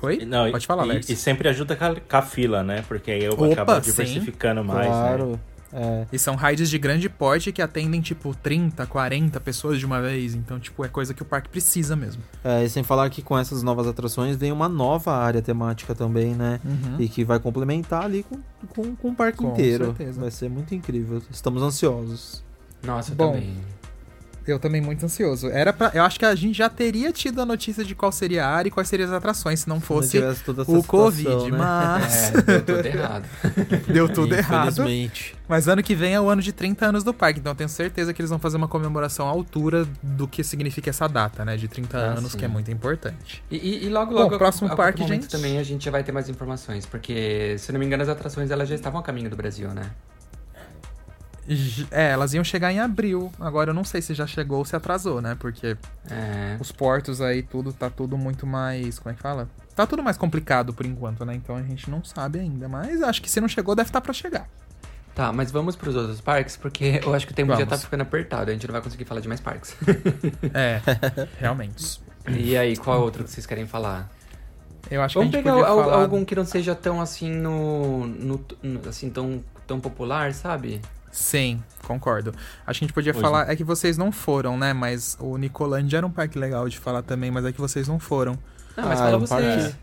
Oi? 0.00 0.24
Não, 0.24 0.46
e- 0.46 0.52
Pode 0.52 0.66
falar, 0.66 0.86
e, 0.86 0.90
Alex. 0.90 1.08
e 1.08 1.16
sempre 1.16 1.48
ajuda 1.48 1.74
com 1.74 1.84
a, 1.84 1.94
com 1.96 2.16
a 2.16 2.22
fila, 2.22 2.62
né? 2.62 2.84
Porque 2.86 3.10
aí 3.10 3.24
eu 3.24 3.32
Opa, 3.32 3.52
acabo 3.52 3.74
sim. 3.76 3.80
diversificando 3.90 4.62
mais, 4.62 4.88
né? 4.88 5.38
É, 5.72 6.06
E 6.12 6.18
são 6.18 6.34
rides 6.34 6.70
de 6.70 6.78
grande 6.78 7.08
porte 7.08 7.52
que 7.52 7.60
atendem, 7.60 8.00
tipo, 8.00 8.34
30, 8.34 8.86
40 8.86 9.38
pessoas 9.40 9.78
de 9.78 9.84
uma 9.86 10.00
vez. 10.00 10.34
Então, 10.34 10.58
tipo, 10.58 10.84
é 10.84 10.88
coisa 10.88 11.12
que 11.12 11.22
o 11.22 11.24
parque 11.26 11.48
precisa 11.48 11.94
mesmo. 11.94 12.22
é, 12.42 12.64
e 12.64 12.68
sem 12.70 12.82
falar 12.82 13.10
que 13.10 13.20
com 13.22 13.38
essas 13.38 13.62
novas 13.62 13.86
atrações 13.86 14.36
vem 14.36 14.50
uma 14.50 14.68
nova 14.68 15.14
área 15.14 15.42
temática 15.42 15.94
também, 15.94 16.34
né? 16.34 16.60
E 16.98 17.08
que 17.08 17.24
vai 17.24 17.38
complementar 17.38 18.04
ali 18.04 18.22
com, 18.22 18.38
com, 18.68 18.96
com 18.96 19.08
o 19.10 19.14
parque 19.14 19.38
Com 19.38 19.52
inteiro. 19.52 19.86
certeza. 19.86 20.20
Vai 20.20 20.30
ser 20.30 20.48
muito 20.48 20.74
incrível. 20.74 21.22
Estamos 21.30 21.62
ansiosos. 21.62 22.42
Nossa, 22.82 23.12
eu 23.12 23.16
Bom, 23.16 23.32
também. 23.32 23.56
Eu 24.50 24.58
também 24.58 24.80
muito 24.80 25.04
ansioso. 25.04 25.48
Era 25.48 25.72
pra, 25.72 25.90
eu 25.94 26.02
acho 26.02 26.18
que 26.18 26.24
a 26.24 26.34
gente 26.34 26.56
já 26.56 26.68
teria 26.70 27.12
tido 27.12 27.40
a 27.42 27.44
notícia 27.46 27.84
de 27.84 27.94
qual 27.94 28.10
seria 28.10 28.46
a 28.46 28.48
área 28.48 28.68
e 28.68 28.70
quais 28.70 28.88
seriam 28.88 29.06
as 29.08 29.12
atrações 29.14 29.60
se 29.60 29.68
não 29.68 29.80
fosse 29.80 30.12
tivesse 30.18 30.42
toda 30.42 30.62
essa 30.62 30.70
o 30.70 30.80
situação, 30.80 31.04
Covid. 31.04 31.50
né? 31.52 31.58
Mas 31.58 32.34
É, 32.34 32.40
deu 32.42 32.62
tudo 32.64 32.86
errado. 32.86 33.24
deu 33.92 34.08
tudo 34.08 34.34
errado. 34.34 34.68
Infelizmente. 34.70 35.36
Mas 35.46 35.68
ano 35.68 35.82
que 35.82 35.94
vem 35.94 36.14
é 36.14 36.20
o 36.20 36.28
ano 36.28 36.40
de 36.42 36.52
30 36.52 36.86
anos 36.86 37.04
do 37.04 37.12
parque, 37.14 37.40
então 37.40 37.52
eu 37.52 37.56
tenho 37.56 37.68
certeza 37.68 38.12
que 38.14 38.20
eles 38.20 38.30
vão 38.30 38.38
fazer 38.38 38.56
uma 38.56 38.68
comemoração 38.68 39.26
à 39.26 39.30
altura 39.30 39.86
do 40.02 40.26
que 40.26 40.42
significa 40.42 40.90
essa 40.90 41.06
data, 41.06 41.44
né? 41.44 41.56
De 41.56 41.68
30 41.68 41.96
Ah, 41.98 42.00
anos, 42.18 42.32
sim. 42.32 42.38
que 42.38 42.44
é 42.44 42.48
muito 42.48 42.70
importante. 42.70 43.42
E, 43.50 43.56
e- 43.56 43.84
e 43.86 43.88
logo, 43.88 44.12
Bom, 44.12 44.18
logo, 44.20 44.38
próximo 44.38 44.68
a, 44.68 44.72
a 44.72 44.76
parque, 44.76 45.06
gente. 45.06 45.28
também 45.28 45.58
a 45.58 45.62
gente 45.62 45.84
já 45.84 45.90
vai 45.90 46.02
ter 46.02 46.12
mais 46.12 46.28
informações, 46.28 46.86
porque, 46.86 47.56
se 47.58 47.70
não 47.72 47.78
me 47.80 47.86
engano, 47.86 48.02
as 48.02 48.08
atrações 48.08 48.50
elas 48.50 48.68
já 48.68 48.74
estavam 48.74 49.00
a 49.00 49.02
caminho 49.02 49.28
do 49.30 49.36
Brasil, 49.36 49.68
né? 49.70 49.82
É, 51.90 52.10
elas 52.10 52.34
iam 52.34 52.44
chegar 52.44 52.72
em 52.72 52.78
abril. 52.80 53.32
Agora 53.40 53.70
eu 53.70 53.74
não 53.74 53.84
sei 53.84 54.02
se 54.02 54.12
já 54.14 54.26
chegou 54.26 54.58
ou 54.58 54.64
se 54.64 54.76
atrasou, 54.76 55.20
né? 55.22 55.36
Porque 55.38 55.76
É. 56.10 56.56
os 56.60 56.70
portos 56.72 57.20
aí, 57.20 57.42
tudo 57.42 57.72
tá 57.72 57.88
tudo 57.88 58.18
muito 58.18 58.46
mais. 58.46 58.98
Como 58.98 59.12
é 59.12 59.16
que 59.16 59.22
fala? 59.22 59.48
Tá 59.74 59.86
tudo 59.86 60.02
mais 60.02 60.16
complicado 60.18 60.72
por 60.74 60.84
enquanto, 60.84 61.24
né? 61.24 61.34
Então 61.34 61.56
a 61.56 61.62
gente 61.62 61.88
não 61.90 62.04
sabe 62.04 62.38
ainda. 62.40 62.68
Mas 62.68 63.02
acho 63.02 63.22
que 63.22 63.30
se 63.30 63.40
não 63.40 63.48
chegou, 63.48 63.74
deve 63.74 63.88
estar 63.88 64.00
pra 64.00 64.12
chegar. 64.12 64.48
Tá, 65.14 65.32
mas 65.32 65.50
vamos 65.50 65.74
pros 65.74 65.96
outros 65.96 66.20
parques, 66.20 66.56
porque 66.56 67.00
eu 67.04 67.12
acho 67.14 67.26
que 67.26 67.32
o 67.32 67.34
tempo 67.34 67.50
já 67.50 67.58
Vamos. 67.58 67.70
tá 67.70 67.78
ficando 67.78 68.02
apertado, 68.02 68.50
a 68.50 68.52
gente 68.54 68.66
não 68.68 68.72
vai 68.72 68.80
conseguir 68.80 69.04
falar 69.04 69.20
de 69.20 69.26
mais 69.26 69.40
parques. 69.40 69.74
É, 70.54 70.80
realmente. 71.40 72.00
e 72.28 72.56
aí, 72.56 72.76
qual 72.76 73.00
outro 73.02 73.24
que 73.24 73.30
vocês 73.30 73.44
querem 73.44 73.66
falar? 73.66 74.08
Eu 74.88 75.02
acho 75.02 75.18
Vamos 75.18 75.30
que 75.32 75.36
a 75.38 75.40
gente 75.42 75.52
pegar 75.52 75.68
al- 75.68 75.82
falar... 75.84 76.02
algum 76.02 76.24
que 76.24 76.36
não 76.36 76.44
seja 76.44 76.72
tão 76.74 77.00
assim 77.00 77.30
no, 77.32 78.06
no- 78.06 78.44
no- 78.62 78.88
assim 78.88 79.10
tão 79.10 79.42
tão 79.66 79.80
popular, 79.80 80.32
sabe? 80.32 80.80
Sim, 81.10 81.62
concordo. 81.86 82.32
Acho 82.66 82.78
que 82.80 82.84
a 82.84 82.86
gente 82.86 82.92
podia 82.94 83.12
Pois 83.12 83.22
falar. 83.22 83.50
É 83.50 83.56
que 83.56 83.64
vocês 83.64 83.96
não 83.96 84.12
foram, 84.12 84.56
né? 84.58 84.72
Mas 84.72 85.16
o 85.20 85.36
Nicolândia 85.36 85.96
era 85.98 86.06
um 86.06 86.10
parque 86.10 86.38
legal 86.38 86.68
de 86.68 86.78
falar 86.78 87.02
também, 87.02 87.30
mas 87.30 87.44
é 87.44 87.52
que 87.52 87.60
vocês 87.60 87.88
não 87.88 87.98
foram. 87.98 88.38
Não, 88.76 88.84
mas 88.84 89.00
Ah, 89.00 89.04
fala 89.04 89.10
é 89.10 89.16
um 89.16 89.20
vocês. 89.20 89.62
parque- 89.64 89.74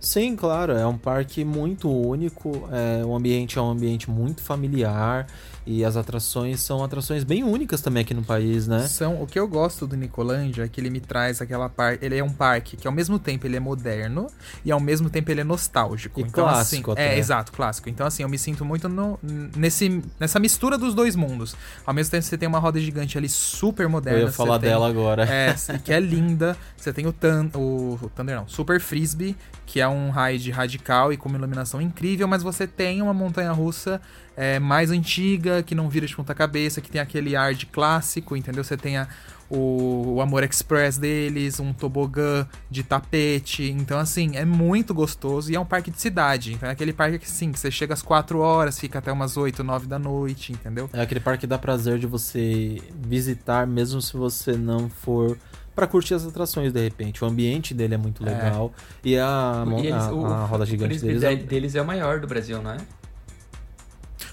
Sim, 0.00 0.36
claro, 0.36 0.72
é 0.74 0.86
um 0.86 0.96
parque 0.96 1.44
muito 1.44 1.90
único, 1.90 2.68
é, 2.70 3.04
o 3.04 3.16
ambiente 3.16 3.58
é 3.58 3.60
um 3.62 3.68
ambiente 3.68 4.08
muito 4.08 4.40
familiar 4.40 5.26
e 5.70 5.84
as 5.84 5.98
atrações 5.98 6.60
são 6.60 6.82
atrações 6.82 7.24
bem 7.24 7.44
únicas 7.44 7.82
também 7.82 8.00
aqui 8.00 8.14
no 8.14 8.22
país, 8.22 8.66
né? 8.66 8.88
São, 8.88 9.20
o 9.22 9.26
que 9.26 9.38
eu 9.38 9.46
gosto 9.46 9.86
do 9.86 9.98
Nicolândia 9.98 10.62
é 10.62 10.68
que 10.68 10.80
ele 10.80 10.88
me 10.88 10.98
traz 10.98 11.42
aquela 11.42 11.68
parte. 11.68 12.02
Ele 12.02 12.16
é 12.16 12.24
um 12.24 12.32
parque 12.32 12.74
que 12.74 12.86
ao 12.86 12.92
mesmo 12.92 13.18
tempo 13.18 13.46
ele 13.46 13.54
é 13.54 13.60
moderno 13.60 14.28
e 14.64 14.72
ao 14.72 14.80
mesmo 14.80 15.10
tempo 15.10 15.30
ele 15.30 15.42
é 15.42 15.44
nostálgico. 15.44 16.20
E 16.20 16.22
então, 16.22 16.44
clássico 16.44 16.92
assim, 16.92 17.02
até. 17.02 17.16
É, 17.16 17.18
exato, 17.18 17.52
clássico. 17.52 17.90
Então, 17.90 18.06
assim, 18.06 18.22
eu 18.22 18.30
me 18.30 18.38
sinto 18.38 18.64
muito 18.64 18.88
no, 18.88 19.18
nesse, 19.54 20.02
nessa 20.18 20.40
mistura 20.40 20.78
dos 20.78 20.94
dois 20.94 21.14
mundos. 21.14 21.54
Ao 21.84 21.92
mesmo 21.92 22.12
tempo 22.12 22.22
você 22.22 22.38
tem 22.38 22.48
uma 22.48 22.58
roda 22.58 22.80
gigante 22.80 23.18
ali 23.18 23.28
super 23.28 23.90
moderna. 23.90 24.20
Eu 24.20 24.26
ia 24.28 24.32
falar 24.32 24.58
tem- 24.58 24.70
dela 24.70 24.88
agora. 24.88 25.24
É, 25.24 25.54
que 25.84 25.92
é 25.92 26.00
linda. 26.00 26.56
Você 26.78 26.94
tem 26.94 27.06
o, 27.06 27.12
Thun, 27.12 27.50
o, 27.54 27.98
o 28.00 28.10
Thunder, 28.16 28.36
não, 28.36 28.48
Super 28.48 28.80
Frisbee, 28.80 29.36
que 29.66 29.82
é 29.82 29.86
um 29.86 30.10
ride 30.10 30.50
radical 30.50 31.12
e 31.12 31.18
com 31.18 31.28
uma 31.28 31.36
iluminação 31.36 31.78
incrível, 31.78 32.26
mas 32.26 32.42
você 32.42 32.66
tem 32.66 33.02
uma 33.02 33.12
montanha 33.12 33.52
russa 33.52 34.00
é, 34.40 34.60
mais 34.60 34.92
antiga, 34.92 35.64
que 35.64 35.74
não 35.74 35.88
vira 35.88 36.06
de 36.06 36.14
ponta 36.14 36.32
cabeça, 36.32 36.80
que 36.80 36.88
tem 36.88 37.00
aquele 37.00 37.34
ar 37.34 37.52
de 37.54 37.66
clássico, 37.66 38.36
entendeu? 38.36 38.62
Você 38.62 38.76
tem 38.76 38.96
a, 38.96 39.08
o, 39.50 40.14
o 40.16 40.20
Amor 40.20 40.44
Express 40.44 40.96
deles, 40.96 41.58
um 41.58 41.72
tobogã 41.72 42.46
de 42.70 42.84
tapete. 42.84 43.64
Então, 43.68 43.98
assim, 43.98 44.36
é 44.36 44.44
muito 44.44 44.94
gostoso 44.94 45.50
e 45.50 45.56
é 45.56 45.60
um 45.60 45.64
parque 45.64 45.90
de 45.90 46.00
cidade. 46.00 46.52
Então 46.52 46.68
é 46.68 46.72
aquele 46.72 46.92
parque 46.92 47.18
que, 47.18 47.28
sim, 47.28 47.50
que 47.50 47.58
você 47.58 47.68
chega 47.70 47.94
às 47.94 48.00
4 48.02 48.38
horas, 48.38 48.78
fica 48.78 49.00
até 49.00 49.10
umas 49.10 49.36
8, 49.36 49.64
9 49.64 49.86
da 49.88 49.98
noite, 49.98 50.52
entendeu? 50.52 50.88
É 50.92 51.00
aquele 51.02 51.18
parque 51.20 51.40
que 51.40 51.46
dá 51.48 51.58
prazer 51.58 51.98
de 51.98 52.06
você 52.06 52.80
visitar, 52.94 53.66
mesmo 53.66 54.00
se 54.00 54.16
você 54.16 54.52
não 54.52 54.88
for 54.88 55.36
pra 55.74 55.86
curtir 55.86 56.14
as 56.14 56.24
atrações 56.26 56.72
de 56.72 56.80
repente. 56.82 57.24
O 57.24 57.26
ambiente 57.26 57.72
dele 57.74 57.94
é 57.94 57.98
muito 57.98 58.22
É. 58.24 58.30
legal. 58.30 58.72
E 59.04 59.16
a, 59.18 59.64
E 59.78 59.86
eles- 59.86 59.94
a, 59.94 60.12
o- 60.12 60.26
a 60.26 60.44
roda 60.44 60.66
gigante 60.66 60.98
frisbee 60.98 61.08
deles 61.08 61.22
é, 61.22 61.34
de- 61.34 61.44
deles 61.44 61.74
é 61.74 61.82
o 61.82 61.84
maior 61.86 62.20
do 62.20 62.26
Brasil, 62.26 62.60
não 62.62 62.72
é? 62.72 62.78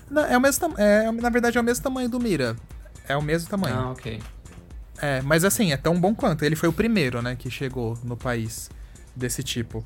Não, 0.09 0.23
é 0.25 0.37
o 0.37 0.41
mesmo 0.41 0.59
tam- 0.67 0.75
é, 0.77 1.11
na 1.11 1.29
verdade, 1.29 1.57
é 1.57 1.61
o 1.61 1.63
mesmo 1.63 1.83
tamanho 1.83 2.09
do 2.09 2.19
Mira. 2.19 2.55
É 3.07 3.15
o 3.15 3.21
mesmo 3.21 3.49
tamanho. 3.49 3.75
Ah, 3.75 3.91
ok. 3.91 4.21
É, 5.01 5.21
mas 5.21 5.43
assim, 5.43 5.71
é 5.71 5.77
tão 5.77 5.99
bom 5.99 6.13
quanto. 6.15 6.43
Ele 6.45 6.55
foi 6.55 6.69
o 6.69 6.73
primeiro, 6.73 7.21
né, 7.21 7.35
que 7.35 7.49
chegou 7.49 7.97
no 8.03 8.15
país 8.15 8.69
desse 9.15 9.43
tipo. 9.43 9.85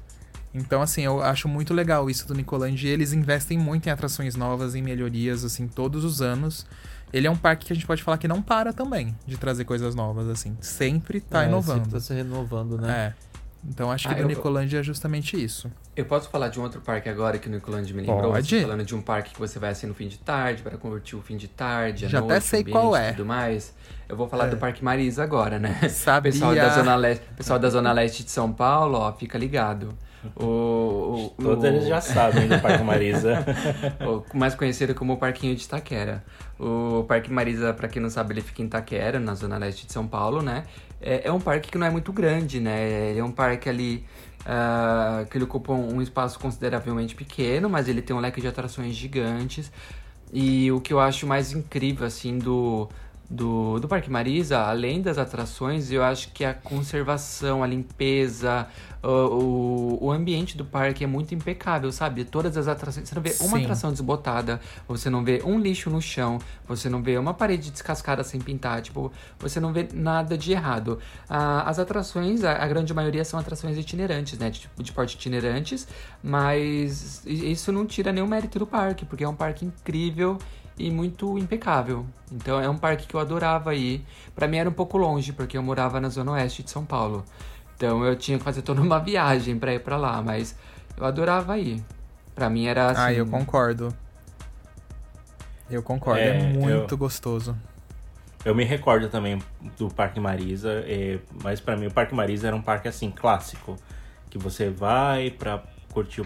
Então, 0.54 0.82
assim, 0.82 1.04
eu 1.04 1.22
acho 1.22 1.48
muito 1.48 1.74
legal 1.74 2.10
isso 2.10 2.28
do 2.28 2.34
Nicolândia. 2.34 2.88
e 2.88 2.92
Eles 2.92 3.14
investem 3.14 3.58
muito 3.58 3.88
em 3.88 3.92
atrações 3.92 4.36
novas, 4.36 4.74
em 4.76 4.82
melhorias, 4.82 5.44
assim, 5.44 5.68
todos 5.68 6.04
os 6.04 6.22
anos. 6.22 6.66
Ele 7.14 7.28
é 7.28 7.32
um 7.32 7.36
parque 7.36 7.66
que 7.68 7.74
a 7.74 7.76
gente 7.76 7.86
pode 7.88 8.04
falar 8.04 8.18
que 8.18 8.28
não 8.28 8.42
para 8.42 8.72
também 8.74 9.16
de 9.26 9.38
trazer 9.38 9.66
coisas 9.66 9.96
novas, 9.96 10.28
assim. 10.28 10.56
Sempre 10.62 11.20
tá 11.20 11.44
é, 11.44 11.48
inovando. 11.48 11.80
sempre 11.86 11.92
tá 11.92 12.00
se 12.00 12.14
renovando, 12.14 12.78
né? 12.80 13.16
É. 13.16 13.29
Então 13.68 13.92
acho 13.92 14.08
que 14.08 14.14
Ah, 14.14 14.18
do 14.18 14.28
Nicolândia 14.28 14.80
é 14.80 14.84
justamente 14.84 15.42
isso. 15.42 15.70
Eu 15.96 16.06
posso 16.06 16.30
falar 16.30 16.48
de 16.48 16.60
um 16.60 16.64
outro 16.64 16.80
parque 16.80 17.10
agora 17.10 17.38
que 17.38 17.48
o 17.48 17.52
Nicolândia 17.52 17.94
me 17.94 18.02
lembrou? 18.02 18.32
Pode. 18.32 18.48
Você 18.50 18.62
falando 18.62 18.86
de 18.86 18.96
um 18.96 19.02
parque 19.02 19.34
que 19.34 19.40
você 19.40 19.60
vai 19.60 19.72
assim 19.72 19.86
no 19.86 19.94
fim 19.94 20.08
de 20.08 20.18
tarde, 20.18 20.64
para 20.64 20.78
curtir 20.78 21.16
o 21.18 21.22
fim 21.22 21.36
de 21.36 21.48
tarde, 21.48 22.08
Já 22.08 22.20
noite, 22.22 22.32
até 22.32 22.40
sei 22.40 22.62
o 22.62 22.70
qual 22.72 22.96
é. 22.96 23.12
tudo 23.12 23.26
mais. 23.26 23.74
Eu 24.08 24.16
vou 24.16 24.28
falar 24.30 24.46
É. 24.48 24.50
do 24.50 24.58
Parque 24.58 24.84
Marisa 24.84 25.24
agora, 25.24 25.60
né? 25.60 25.78
Sabia. 25.90 26.32
Pessoal 26.32 26.56
da 26.56 26.70
Zona 26.70 26.96
Leste, 26.96 27.26
pessoal 27.36 27.60
da 27.60 27.70
Zona 27.70 27.92
Leste 27.92 28.24
de 28.24 28.32
São 28.32 28.52
Paulo, 28.52 28.98
ó, 28.98 29.12
fica 29.14 29.38
ligado. 29.38 29.94
O, 30.36 31.34
o, 31.38 31.44
Todos 31.44 31.64
o- 31.64 31.68
eles 31.68 31.88
já 31.88 32.02
sabem 32.02 32.48
do 32.48 32.60
Parque 32.60 32.84
Marisa. 32.84 33.46
o 34.34 34.38
mais 34.38 34.54
conhecido 34.56 34.94
como 34.94 35.14
o 35.14 35.18
Parquinho 35.18 35.56
de 35.56 35.64
Itaquera. 35.64 36.24
O 36.60 37.04
Parque 37.08 37.32
Marisa, 37.32 37.74
pra 37.74 37.88
quem 37.88 38.02
não 38.02 38.10
sabe, 38.10 38.34
ele 38.34 38.42
fica 38.42 38.62
em 38.62 38.66
Itaquera, 38.66 39.20
na 39.20 39.34
zona 39.34 39.58
leste 39.58 39.86
de 39.88 39.94
São 39.94 40.08
Paulo, 40.08 40.42
né? 40.42 40.66
É, 41.02 41.28
é 41.28 41.32
um 41.32 41.40
parque 41.40 41.72
que 41.72 41.78
não 41.78 41.88
é 41.88 41.90
muito 41.90 42.12
grande, 42.12 42.60
né? 42.60 43.10
Ele 43.12 43.20
é 43.20 43.24
um 43.24 43.32
parque 43.32 43.70
ali 43.70 44.04
ah, 44.46 45.26
que 45.30 45.38
ele 45.38 45.46
ocupa 45.46 45.72
um, 45.74 45.96
um 45.96 46.02
espaço 46.02 46.38
consideravelmente 46.40 47.16
pequeno, 47.16 47.70
mas 47.70 47.88
ele 47.88 48.02
tem 48.02 48.14
um 48.16 48.20
leque 48.20 48.42
de 48.42 48.48
atrações 48.48 48.96
gigantes. 48.96 49.72
E 50.34 50.72
o 50.72 50.80
que 50.82 50.94
eu 50.94 51.00
acho 51.00 51.26
mais 51.26 51.54
incrível, 51.54 52.06
assim, 52.06 52.38
do, 52.38 52.88
do, 53.30 53.80
do 53.80 53.88
Parque 53.88 54.10
Marisa, 54.10 54.58
além 54.60 55.02
das 55.02 55.20
atrações, 55.20 55.92
eu 55.92 56.04
acho 56.04 56.32
que 56.32 56.44
a 56.44 56.54
conservação, 56.54 57.62
a 57.62 57.68
limpeza, 57.68 58.68
o, 59.04 60.00
o, 60.02 60.12
ambiente 60.12 60.58
do 60.58 60.66
parque 60.66 61.04
é 61.04 61.08
muito 61.08 61.36
impecável, 61.36 61.92
sabe? 61.92 62.26
Todas 62.26 62.58
as 62.58 62.68
atrações. 62.68 63.08
Você 63.08 63.14
não 63.14 63.22
vê 63.22 63.36
uma 63.42 63.58
Sim. 63.58 63.64
atração 63.64 63.92
desbotada, 63.92 64.60
você 64.88 65.12
não 65.12 65.24
vê 65.24 65.44
um 65.46 65.60
lixo 65.60 65.92
no 65.92 66.02
chão, 66.02 66.40
você 66.68 66.90
não 66.90 67.04
vê 67.04 67.20
uma 67.20 67.34
parede 67.34 67.70
descascada 67.70 68.24
sem 68.24 68.42
pintar, 68.42 68.82
tipo, 68.82 69.12
você 69.38 69.60
não 69.60 69.72
vê 69.72 69.88
nada 69.94 70.36
de 70.36 70.52
errado. 70.52 70.98
Ah, 71.30 71.70
as 71.70 71.78
atrações, 71.78 72.44
a, 72.44 72.54
a 72.54 72.68
grande 72.68 72.92
maioria 72.96 73.24
são 73.24 73.40
atrações 73.40 73.78
itinerantes, 73.78 74.40
né? 74.40 74.50
De, 74.50 74.68
de 74.76 74.92
porte 74.92 75.16
itinerantes, 75.16 75.88
mas 76.24 77.22
isso 77.28 77.72
não 77.72 77.86
tira 77.86 78.12
nenhum 78.12 78.28
mérito 78.28 78.58
do 78.58 78.66
parque, 78.66 79.06
porque 79.06 79.24
é 79.24 79.30
um 79.30 79.36
parque 79.36 79.66
incrível 79.66 80.40
e 80.80 80.90
muito 80.90 81.38
impecável. 81.38 82.06
Então 82.32 82.60
é 82.60 82.70
um 82.70 82.78
parque 82.78 83.06
que 83.06 83.14
eu 83.16 83.20
adorava 83.20 83.76
ir. 83.76 84.04
Pra 84.36 84.48
mim 84.48 84.58
era 84.58 84.70
um 84.70 84.74
pouco 84.74 84.98
longe, 84.98 85.34
porque 85.34 85.58
eu 85.58 85.62
morava 85.64 86.00
na 86.00 86.10
zona 86.10 86.32
oeste 86.32 86.64
de 86.64 86.72
São 86.72 86.86
Paulo. 86.86 87.24
Então 87.76 88.04
eu 88.06 88.16
tinha 88.16 88.38
que 88.38 88.44
fazer 88.44 88.62
toda 88.62 88.82
uma 88.82 88.98
viagem 89.04 89.60
pra 89.60 89.74
ir 89.74 89.80
pra 89.82 89.98
lá, 89.98 90.22
mas 90.22 90.56
eu 90.98 91.06
adorava 91.06 91.58
ir. 91.60 91.84
Pra 92.34 92.50
mim 92.50 92.66
era 92.68 92.92
assim. 92.92 93.02
Ah, 93.02 93.14
eu 93.14 93.26
concordo. 93.28 93.94
Eu 95.70 95.84
concordo, 95.84 96.20
é, 96.22 96.40
É, 96.40 96.44
muito 96.54 96.94
eu- 96.94 96.98
gostoso. 96.98 97.56
Eu 98.46 98.56
me 98.56 98.64
recordo 98.64 99.10
também 99.10 99.38
do 99.78 99.90
Parque 99.90 100.18
Marisa, 100.20 100.72
é, 100.88 101.20
mas 101.44 101.60
pra 101.60 101.76
mim 101.76 101.88
o 101.88 101.92
Parque 101.92 102.16
Marisa 102.16 102.48
era 102.48 102.56
um 102.56 102.62
parque 102.62 102.88
assim 102.88 103.12
clássico, 103.12 103.76
que 104.30 104.38
você 104.38 104.70
vai 104.70 105.30
pra 105.30 105.62
curtir 105.92 106.22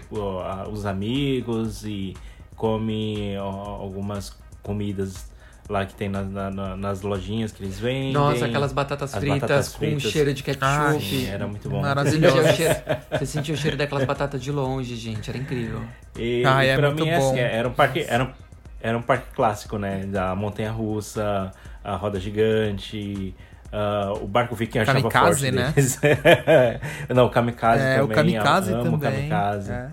os 0.70 0.86
amigos 0.86 1.84
e 1.84 2.14
come 2.54 3.36
ó, 3.36 3.50
algumas 3.80 4.30
comidas 4.64 5.32
lá 5.68 5.86
que 5.86 5.94
tem 5.94 6.08
na- 6.10 6.22
na- 6.22 6.50
na- 6.50 6.76
nas 6.76 7.00
lojinhas 7.02 7.50
que 7.52 7.62
eles 7.62 7.78
vendem. 7.78 8.12
Nossa, 8.12 8.44
aquelas 8.46 8.72
batatas 8.72 9.14
As 9.14 9.20
fritas 9.20 9.40
batatas 9.40 9.68
com 9.70 9.78
fritas. 9.78 10.10
cheiro 10.10 10.34
de 10.34 10.42
ketchup. 10.42 10.64
Ai, 10.66 11.00
Sim, 11.00 11.26
era 11.28 11.46
muito 11.46 11.70
bom. 11.70 11.80
Você 11.80 11.88
Maravilhoso. 11.88 12.36
sentia, 12.36 12.50
o 12.52 12.54
cheiro, 12.56 13.00
você 13.12 13.26
sentia 13.26 13.54
o 13.54 13.58
cheiro 13.58 13.76
daquelas 13.76 14.04
batatas 14.04 14.42
de 14.42 14.50
longe, 14.52 14.94
gente. 14.96 15.30
Era 15.30 15.38
incrível. 15.38 15.82
E, 16.18 16.44
Ah, 16.44 16.64
e 16.64 16.68
é 16.68 16.76
pra 16.76 16.88
muito 16.90 17.04
mim, 17.04 17.10
assim, 17.12 17.30
bom. 17.30 17.36
era 17.38 17.68
um 17.68 17.72
parque. 17.72 18.00
Era 18.06 18.24
um, 18.24 18.30
era 18.80 18.98
um 18.98 19.02
parque 19.02 19.26
clássico, 19.34 19.78
né? 19.78 20.04
Da 20.04 20.34
Montanha 20.34 20.70
Russa, 20.70 21.50
a 21.82 21.96
roda 21.96 22.20
gigante. 22.20 23.34
ah, 23.72 24.12
o 24.20 24.26
barco 24.28 24.54
viking 24.54 24.80
achava 24.80 24.98
Kamikaze, 25.00 25.50
forte 25.50 25.50
né? 25.50 26.80
Não, 27.08 27.24
o 27.26 27.30
Kamikaze 27.30 27.82
É, 27.82 27.96
também. 27.96 28.04
o 28.04 28.08
Kamikaze 28.14 28.70
eu 28.70 28.80
amo 28.80 28.96
o 28.96 29.00
também. 29.00 29.28
Kamikaze. 29.30 29.72
É. 29.72 29.90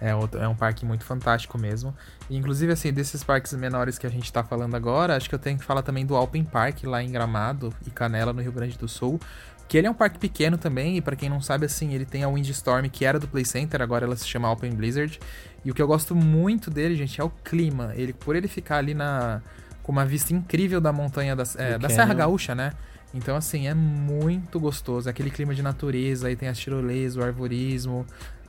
É, 0.00 0.14
outro- 0.14 0.40
é 0.40 0.48
um 0.48 0.54
parque 0.54 0.84
muito 0.84 1.04
fantástico 1.04 1.56
mesmo. 1.58 1.94
Inclusive, 2.30 2.72
assim, 2.72 2.92
desses 2.92 3.24
parques 3.24 3.52
menores 3.54 3.98
que 3.98 4.06
a 4.06 4.10
gente 4.10 4.32
tá 4.32 4.44
falando 4.44 4.76
agora, 4.76 5.16
acho 5.16 5.28
que 5.28 5.34
eu 5.34 5.38
tenho 5.38 5.58
que 5.58 5.64
falar 5.64 5.82
também 5.82 6.06
do 6.06 6.14
Alpen 6.14 6.44
Park, 6.44 6.84
lá 6.84 7.02
em 7.02 7.10
Gramado 7.10 7.74
e 7.84 7.90
Canela, 7.90 8.32
no 8.32 8.40
Rio 8.40 8.52
Grande 8.52 8.78
do 8.78 8.86
Sul. 8.86 9.20
Que 9.66 9.76
ele 9.76 9.86
é 9.88 9.90
um 9.90 9.94
parque 9.94 10.18
pequeno 10.18 10.56
também, 10.56 10.96
e 10.96 11.00
pra 11.00 11.16
quem 11.16 11.28
não 11.28 11.40
sabe, 11.40 11.66
assim, 11.66 11.92
ele 11.92 12.04
tem 12.04 12.22
a 12.22 12.28
Windstorm, 12.28 12.86
que 12.86 13.04
era 13.04 13.18
do 13.18 13.26
Play 13.26 13.44
Center, 13.44 13.82
agora 13.82 14.04
ela 14.04 14.16
se 14.16 14.26
chama 14.26 14.46
Alpen 14.46 14.72
Blizzard. 14.72 15.18
E 15.64 15.70
o 15.70 15.74
que 15.74 15.82
eu 15.82 15.86
gosto 15.86 16.14
muito 16.14 16.70
dele, 16.70 16.94
gente, 16.94 17.20
é 17.20 17.24
o 17.24 17.30
clima. 17.30 17.92
Ele, 17.96 18.12
por 18.12 18.36
ele 18.36 18.46
ficar 18.48 18.78
ali 18.78 18.94
na 18.94 19.42
com 19.82 19.92
uma 19.92 20.04
vista 20.04 20.32
incrível 20.32 20.80
da 20.80 20.92
montanha 20.92 21.34
da, 21.34 21.42
é, 21.56 21.78
da. 21.78 21.88
Serra 21.88 22.14
Gaúcha, 22.14 22.54
né? 22.54 22.72
Então, 23.12 23.34
assim, 23.34 23.66
é 23.66 23.74
muito 23.74 24.60
gostoso. 24.60 25.08
É 25.08 25.10
aquele 25.10 25.30
clima 25.30 25.52
de 25.52 25.62
natureza, 25.62 26.28
aí 26.28 26.36
tem 26.36 26.48
as 26.48 26.58
tirolesas, 26.58 27.16
o 27.16 27.22
arvorismo. 27.22 28.06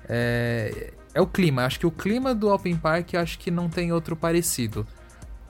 É, 0.08 0.94
é 1.14 1.22
o 1.22 1.28
clima. 1.28 1.66
Acho 1.66 1.80
que 1.80 1.86
o 1.86 1.92
clima 1.92 2.34
do 2.36 2.50
Alpen 2.50 2.76
Park, 2.76 3.16
acho 3.16 3.38
que 3.40 3.50
não 3.52 3.70
tem 3.70 3.92
outro 3.92 4.16
parecido. 4.16 4.86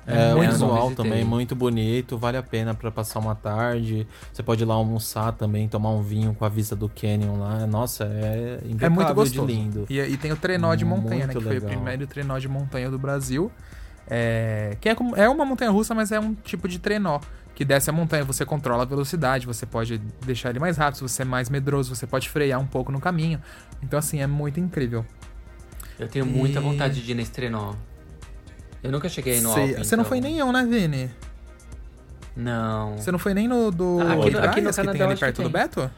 É, 0.07 0.33
o 0.33 0.37
muito 0.37 0.53
eu 0.55 0.57
não 0.59 0.67
visual 0.67 0.91
também 0.95 1.23
muito 1.23 1.55
bonito, 1.55 2.17
vale 2.17 2.35
a 2.35 2.41
pena 2.41 2.73
pra 2.73 2.89
passar 2.89 3.19
uma 3.19 3.35
tarde. 3.35 4.07
Você 4.33 4.41
pode 4.41 4.63
ir 4.63 4.65
lá 4.65 4.73
almoçar 4.73 5.31
também, 5.33 5.67
tomar 5.69 5.91
um 5.91 6.01
vinho 6.01 6.33
com 6.33 6.43
a 6.43 6.49
vista 6.49 6.75
do 6.75 6.89
Canyon 6.89 7.37
lá. 7.37 7.67
Nossa, 7.67 8.05
é 8.05 8.59
É 8.63 8.67
impecável 8.67 8.95
muito 8.95 9.13
gostoso. 9.13 9.47
de 9.47 9.53
lindo. 9.53 9.85
E, 9.87 9.99
e 9.99 10.17
tem 10.17 10.31
o 10.31 10.35
trenó 10.35 10.73
de 10.73 10.83
montanha, 10.83 11.27
né? 11.27 11.33
Muito 11.33 11.37
Que 11.37 11.43
foi 11.43 11.51
o 11.51 11.59
legal. 11.61 11.69
primeiro 11.69 12.07
trenó 12.07 12.39
de 12.39 12.47
montanha 12.47 12.89
do 12.89 12.97
Brasil. 12.97 13.51
É, 14.09 14.75
que 14.81 14.89
é, 14.89 14.95
como- 14.95 15.15
é 15.15 15.29
uma 15.29 15.45
montanha 15.45 15.69
russa, 15.71 15.93
mas 15.93 16.11
é 16.11 16.19
um 16.19 16.33
tipo 16.33 16.67
de 16.67 16.79
trenó. 16.79 17.19
Que 17.53 17.63
desce 17.63 17.89
a 17.89 17.93
montanha, 17.93 18.23
você 18.23 18.43
controla 18.43 18.81
a 18.83 18.85
velocidade, 18.85 19.45
você 19.45 19.65
pode 19.67 19.99
deixar 20.25 20.49
ele 20.49 20.59
mais 20.59 20.77
rápido, 20.77 20.95
se 20.95 21.01
você 21.03 21.21
é 21.21 21.25
mais 21.25 21.47
medroso, 21.49 21.95
você 21.95 22.07
pode 22.07 22.27
frear 22.27 22.59
um 22.59 22.65
pouco 22.65 22.91
no 22.91 22.99
caminho. 22.99 23.39
Então, 23.83 23.99
assim, 23.99 24.19
é 24.19 24.25
muito 24.25 24.59
incrível. 24.59 25.05
Eu 26.01 26.07
tenho 26.09 26.25
muita 26.25 26.59
E- 26.59 26.63
vontade 26.63 27.01
de 27.03 27.11
ir 27.11 27.15
nesse 27.15 27.31
trenó. 27.31 27.73
Eu 28.83 28.91
nunca 28.91 29.07
cheguei 29.07 29.39
no 29.39 29.53
Cê- 29.53 29.59
Alpen. 29.61 29.77
Você 29.83 29.95
não 29.95 30.01
então. 30.01 30.09
foi 30.09 30.19
nenhum, 30.21 30.51
né, 30.51 30.65
Vini? 30.65 31.11
Não. 32.35 32.97
Você 32.97 33.11
não 33.11 33.19
foi 33.19 33.33
nem 33.33 33.47
no 33.47 33.71
do 33.71 33.99
Ah, 34.01 34.13
aqui 34.13 34.31
no- 34.31 34.39
aqui 34.39 34.61
no 34.61 34.69
que 34.69 34.75
Canadá 34.75 34.91
tem 34.93 35.01
eu 35.01 35.05
ali 35.07 35.13
que 35.15 35.19
perto 35.19 35.35
do 35.37 35.43
tem. 35.43 35.51
Beto? 35.51 35.91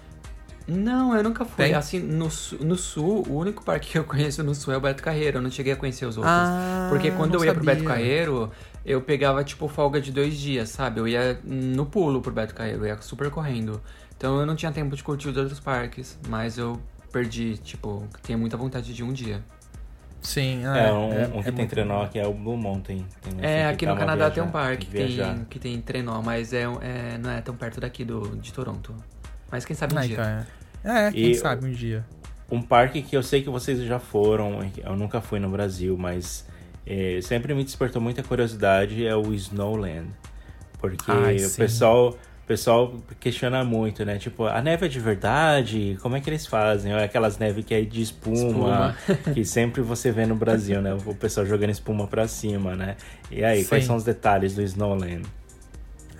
Não, 0.67 1.15
eu 1.15 1.23
nunca 1.23 1.43
fui. 1.45 1.65
Tem? 1.65 1.73
Assim, 1.73 1.99
no, 1.99 2.29
no 2.61 2.75
sul, 2.77 3.23
o 3.27 3.35
único 3.35 3.63
parque 3.63 3.91
que 3.91 3.97
eu 3.97 4.03
conheço 4.05 4.43
no 4.43 4.55
sul 4.55 4.73
é 4.73 4.77
o 4.77 4.81
Beto 4.81 5.03
Carreiro. 5.03 5.37
Eu 5.37 5.41
não 5.41 5.51
cheguei 5.51 5.73
a 5.73 5.75
conhecer 5.75 6.05
os 6.05 6.17
outros. 6.17 6.33
Ah, 6.35 6.87
Porque 6.89 7.11
quando 7.11 7.35
eu 7.35 7.45
ia 7.45 7.53
pro 7.53 7.63
Beto 7.63 7.81
sabia. 7.81 7.95
Carreiro, 7.95 8.51
eu 8.85 9.01
pegava, 9.01 9.43
tipo, 9.43 9.67
folga 9.67 9.99
de 10.01 10.11
dois 10.11 10.35
dias, 10.35 10.69
sabe? 10.69 10.99
Eu 10.99 11.07
ia 11.07 11.39
no 11.43 11.85
pulo 11.85 12.21
pro 12.21 12.31
Beto 12.31 12.53
Carreiro, 12.55 12.79
eu 12.83 12.87
ia 12.87 12.97
super 13.01 13.29
correndo. 13.29 13.81
Então 14.17 14.39
eu 14.39 14.45
não 14.45 14.55
tinha 14.55 14.71
tempo 14.71 14.95
de 14.95 15.03
curtir 15.03 15.27
os 15.29 15.37
outros 15.37 15.59
parques, 15.59 16.17
mas 16.29 16.57
eu 16.57 16.79
perdi, 17.11 17.57
tipo, 17.57 18.07
tenho 18.23 18.39
muita 18.39 18.55
vontade 18.57 18.93
de 18.93 19.03
um 19.03 19.11
dia. 19.13 19.43
Sim, 20.23 20.65
ah, 20.65 20.77
É, 20.77 20.91
um, 20.93 21.13
é- 21.13 21.27
um 21.27 21.43
que 21.43 21.49
é 21.49 21.51
tem 21.51 21.67
trenó 21.67 22.01
aqui 22.01 22.17
é 22.17 22.25
o 22.25 22.33
Blue 22.33 22.55
Mountain. 22.57 23.05
É, 23.41 23.65
aqui 23.67 23.79
que 23.79 23.85
no 23.85 23.95
Canadá 23.95 24.31
tem 24.31 24.41
um 24.41 24.45
viajar- 24.47 24.51
parque 24.67 24.85
que 24.85 24.91
viajar. 24.91 25.35
tem, 25.35 25.45
que 25.45 25.59
tem 25.59 25.81
trenó, 25.81 26.21
mas 26.21 26.53
é, 26.53 26.61
é, 26.63 27.17
não 27.21 27.29
é 27.29 27.41
tão 27.41 27.55
perto 27.55 27.81
daqui 27.81 28.05
do, 28.05 28.35
de 28.37 28.53
Toronto. 28.53 28.95
Mas 29.51 29.65
quem 29.65 29.75
sabe 29.75 29.93
um 29.93 29.97
Ah, 29.97 30.01
dia. 30.07 30.13
então 30.13 30.25
é. 30.25 31.07
É, 31.07 31.11
quem 31.11 31.31
E- 31.31 31.35
sabe 31.35 31.65
um 31.67 31.71
dia. 31.71 32.05
Um 32.49 32.61
parque 32.61 33.01
que 33.01 33.15
eu 33.17 33.21
sei 33.23 33.41
que 33.41 33.49
vocês 33.49 33.79
já 33.83 33.99
foram, 33.99 34.59
eu 34.77 34.95
nunca 34.95 35.19
fui 35.19 35.39
no 35.39 35.49
Brasil, 35.49 35.97
mas 35.97 36.45
é, 36.87 37.19
sempre 37.21 37.53
me 37.53 37.63
despertou 37.63 38.01
muita 38.01 38.23
curiosidade 38.23 39.05
é 39.05 39.15
o 39.15 39.33
Snowland. 39.33 40.07
Porque 40.79 41.09
Ai, 41.11 41.35
o 41.37 41.49
sim. 41.49 41.57
pessoal, 41.57 42.17
o 42.43 42.45
pessoal 42.45 42.93
questiona 43.21 43.63
muito, 43.63 44.03
né? 44.03 44.17
Tipo, 44.17 44.45
a 44.45 44.61
neve 44.61 44.85
é 44.85 44.89
de 44.89 44.99
verdade? 44.99 45.97
Como 46.01 46.17
é 46.17 46.19
que 46.19 46.29
eles 46.29 46.45
fazem? 46.45 46.93
Ou 46.93 46.99
é 46.99 47.05
aquelas 47.05 47.37
neves 47.37 47.63
que 47.63 47.73
é 47.73 47.81
de 47.81 48.01
espuma, 48.01 48.97
que 49.33 49.45
sempre 49.45 49.81
você 49.81 50.11
vê 50.11 50.25
no 50.25 50.35
Brasil, 50.35 50.81
né? 50.81 50.93
O 51.05 51.15
pessoal 51.15 51.45
jogando 51.45 51.69
espuma 51.69 52.05
pra 52.05 52.27
cima, 52.27 52.75
né? 52.75 52.97
E 53.31 53.45
aí, 53.45 53.63
quais 53.63 53.83
Sim. 53.83 53.87
são 53.87 53.95
os 53.95 54.03
detalhes 54.03 54.55
do 54.55 54.61
Snowland? 54.61 55.23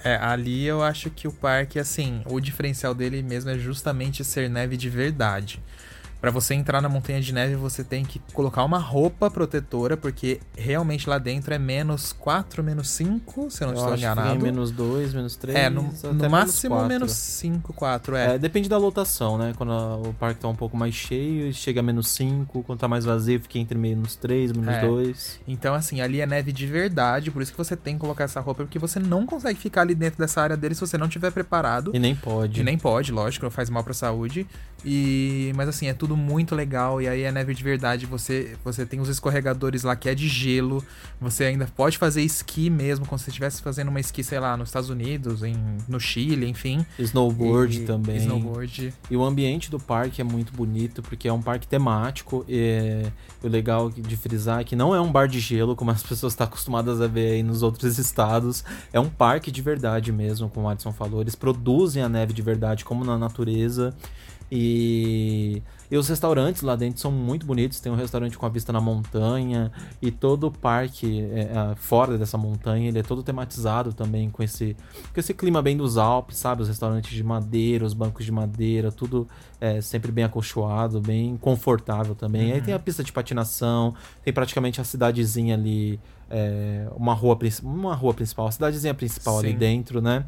É, 0.01 0.15
ali 0.15 0.65
eu 0.65 0.81
acho 0.81 1.09
que 1.09 1.27
o 1.27 1.31
parque, 1.31 1.77
assim, 1.77 2.21
o 2.25 2.39
diferencial 2.39 2.93
dele 2.93 3.21
mesmo 3.21 3.49
é 3.49 3.57
justamente 3.57 4.23
ser 4.23 4.49
neve 4.49 4.77
de 4.77 4.89
verdade. 4.89 5.61
Pra 6.23 6.31
você 6.31 6.53
entrar 6.53 6.79
na 6.81 6.87
montanha 6.87 7.19
de 7.19 7.33
neve, 7.33 7.55
você 7.57 7.83
tem 7.83 8.05
que 8.05 8.17
colocar 8.31 8.63
uma 8.63 8.77
roupa 8.77 9.29
protetora, 9.29 9.97
porque 9.97 10.39
realmente 10.57 11.09
lá 11.09 11.17
dentro 11.17 11.53
é 11.53 11.59
menos 11.59 12.13
4, 12.13 12.63
menos 12.63 12.89
5, 12.91 13.51
se 13.51 13.61
eu 13.61 13.67
não 13.67 13.73
Eu 13.75 13.79
estou 13.81 13.97
enganado. 13.97 14.39
menos 14.39 14.71
2, 14.71 15.13
menos 15.13 15.35
3. 15.35 15.57
é, 15.57 15.69
no, 15.69 15.91
no 16.13 16.29
máximo 16.29 16.81
menos 16.85 17.11
5, 17.11 17.73
4, 17.73 18.15
é. 18.15 18.35
É, 18.35 18.37
depende 18.37 18.69
da 18.69 18.77
lotação, 18.77 19.37
né? 19.37 19.53
Quando 19.57 19.73
a- 19.73 19.97
o 19.97 20.13
parque 20.13 20.39
tá 20.39 20.47
um 20.47 20.55
pouco 20.55 20.77
mais 20.77 20.93
cheio, 20.95 21.53
chega 21.53 21.81
a 21.81 21.83
menos 21.83 22.07
5. 22.07 22.63
Quando 22.63 22.79
tá 22.79 22.87
mais 22.87 23.03
vazio, 23.03 23.41
fica 23.41 23.59
entre 23.59 23.77
menos 23.77 24.15
3, 24.15 24.53
menos 24.53 24.75
É. 24.75 24.87
2. 24.87 25.41
Então, 25.45 25.73
assim, 25.75 25.99
ali 25.99 26.21
é 26.21 26.25
neve 26.25 26.53
de 26.53 26.65
verdade, 26.65 27.31
por 27.31 27.41
isso 27.41 27.51
que 27.51 27.57
você 27.57 27.75
tem 27.75 27.95
que 27.95 27.99
colocar 27.99 28.23
essa 28.23 28.39
roupa, 28.39 28.63
porque 28.63 28.79
você 28.79 28.97
não 28.97 29.25
consegue 29.25 29.59
ficar 29.59 29.81
ali 29.81 29.93
dentro 29.93 30.19
dessa 30.19 30.39
área 30.41 30.55
dele 30.55 30.73
se 30.73 30.79
você 30.79 30.97
não 30.97 31.09
tiver 31.09 31.31
preparado. 31.31 31.91
E 31.93 31.99
nem 31.99 32.15
pode. 32.15 32.61
E 32.61 32.63
nem 32.63 32.77
pode, 32.77 33.11
lógico, 33.11 33.49
faz 33.49 33.69
mal 33.69 33.83
pra 33.83 33.93
saúde. 33.93 34.47
E 34.85 35.51
mas 35.55 35.69
assim, 35.69 35.87
é 35.87 35.93
tudo 35.93 36.12
muito 36.15 36.55
legal 36.55 37.01
e 37.01 37.07
aí 37.07 37.21
é 37.23 37.31
neve 37.31 37.53
de 37.53 37.63
verdade, 37.63 38.05
você 38.05 38.55
você 38.63 38.85
tem 38.85 38.99
os 38.99 39.09
escorregadores 39.09 39.83
lá 39.83 39.95
que 39.95 40.07
é 40.09 40.15
de 40.15 40.27
gelo. 40.27 40.83
Você 41.19 41.45
ainda 41.45 41.67
pode 41.75 41.97
fazer 41.97 42.21
esqui 42.21 42.69
mesmo, 42.69 43.05
como 43.05 43.17
se 43.17 43.25
você 43.25 43.29
estivesse 43.31 43.61
fazendo 43.61 43.89
uma 43.89 43.99
esqui, 43.99 44.23
sei 44.23 44.39
lá, 44.39 44.55
nos 44.57 44.69
Estados 44.69 44.89
Unidos, 44.89 45.43
em 45.43 45.55
no 45.87 45.99
Chile, 45.99 46.47
enfim. 46.47 46.85
Snowboard 46.99 47.81
E- 47.81 47.85
também. 47.85 48.17
Snowboard. 48.17 48.93
E 49.09 49.15
o 49.17 49.23
ambiente 49.23 49.69
do 49.71 49.79
parque 49.79 50.21
é 50.21 50.23
muito 50.23 50.53
bonito, 50.53 51.01
porque 51.01 51.27
é 51.27 51.33
um 51.33 51.41
parque 51.41 51.67
temático. 51.67 52.45
E 52.47 53.03
o 53.41 53.47
legal 53.47 53.89
de 53.89 54.17
frisar 54.17 54.61
é 54.61 54.63
que 54.63 54.75
não 54.75 54.93
é 54.93 54.99
um 55.01 55.11
bar 55.11 55.27
de 55.27 55.39
gelo, 55.39 55.75
como 55.75 55.91
as 55.91 56.01
pessoas 56.03 56.33
estão 56.33 56.45
acostumadas 56.47 56.99
a 57.01 57.07
ver 57.07 57.33
aí 57.33 57.43
nos 57.43 57.63
outros 57.63 57.97
estados. 57.97 58.63
É 58.91 58.99
um 58.99 59.09
parque 59.09 59.51
de 59.51 59.61
verdade 59.61 60.11
mesmo, 60.11 60.49
como 60.49 60.65
o 60.67 60.69
Adson 60.69 60.91
falou. 60.91 61.21
Eles 61.21 61.35
produzem 61.35 62.01
a 62.03 62.09
neve 62.09 62.33
de 62.33 62.41
verdade, 62.41 62.83
como 62.85 63.03
na 63.05 63.17
natureza. 63.17 63.93
E, 64.55 65.63
e 65.89 65.97
os 65.97 66.07
restaurantes 66.07 66.61
lá 66.61 66.75
dentro 66.75 67.01
são 67.01 67.11
muito 67.11 67.43
bonitos. 67.43 67.79
Tem 67.79 67.91
um 67.91 67.95
restaurante 67.95 68.37
com 68.37 68.45
a 68.45 68.49
vista 68.49 68.71
na 68.71 68.79
montanha 68.79 69.71
e 69.99 70.11
todo 70.11 70.45
o 70.45 70.51
parque 70.51 71.21
é, 71.31 71.39
é, 71.41 71.75
fora 71.75 72.19
dessa 72.19 72.37
montanha 72.37 72.87
ele 72.87 72.99
é 72.99 73.01
todo 73.01 73.23
tematizado 73.23 73.93
também 73.93 74.29
com 74.29 74.43
esse, 74.43 74.77
com 75.11 75.19
esse 75.19 75.33
clima 75.33 75.59
bem 75.59 75.75
dos 75.75 75.97
Alpes, 75.97 76.37
sabe? 76.37 76.61
Os 76.61 76.67
restaurantes 76.67 77.09
de 77.09 77.23
madeira, 77.23 77.83
os 77.83 77.95
bancos 77.95 78.23
de 78.23 78.31
madeira, 78.31 78.91
tudo 78.91 79.27
é, 79.59 79.81
sempre 79.81 80.11
bem 80.11 80.23
acolchoado, 80.23 81.01
bem 81.01 81.35
confortável 81.35 82.13
também. 82.13 82.49
Uhum. 82.49 82.53
Aí 82.53 82.61
tem 82.61 82.75
a 82.75 82.79
pista 82.79 83.03
de 83.03 83.11
patinação, 83.11 83.95
tem 84.23 84.31
praticamente 84.31 84.79
a 84.79 84.83
cidadezinha 84.83 85.55
ali, 85.55 85.99
é, 86.29 86.87
uma 86.95 87.15
rua 87.15 87.35
uma 87.63 87.95
rua 87.95 88.13
principal, 88.13 88.45
a 88.45 88.51
cidadezinha 88.51 88.93
principal 88.93 89.39
Sim. 89.39 89.47
ali 89.47 89.55
dentro, 89.55 89.99
né? 89.99 90.25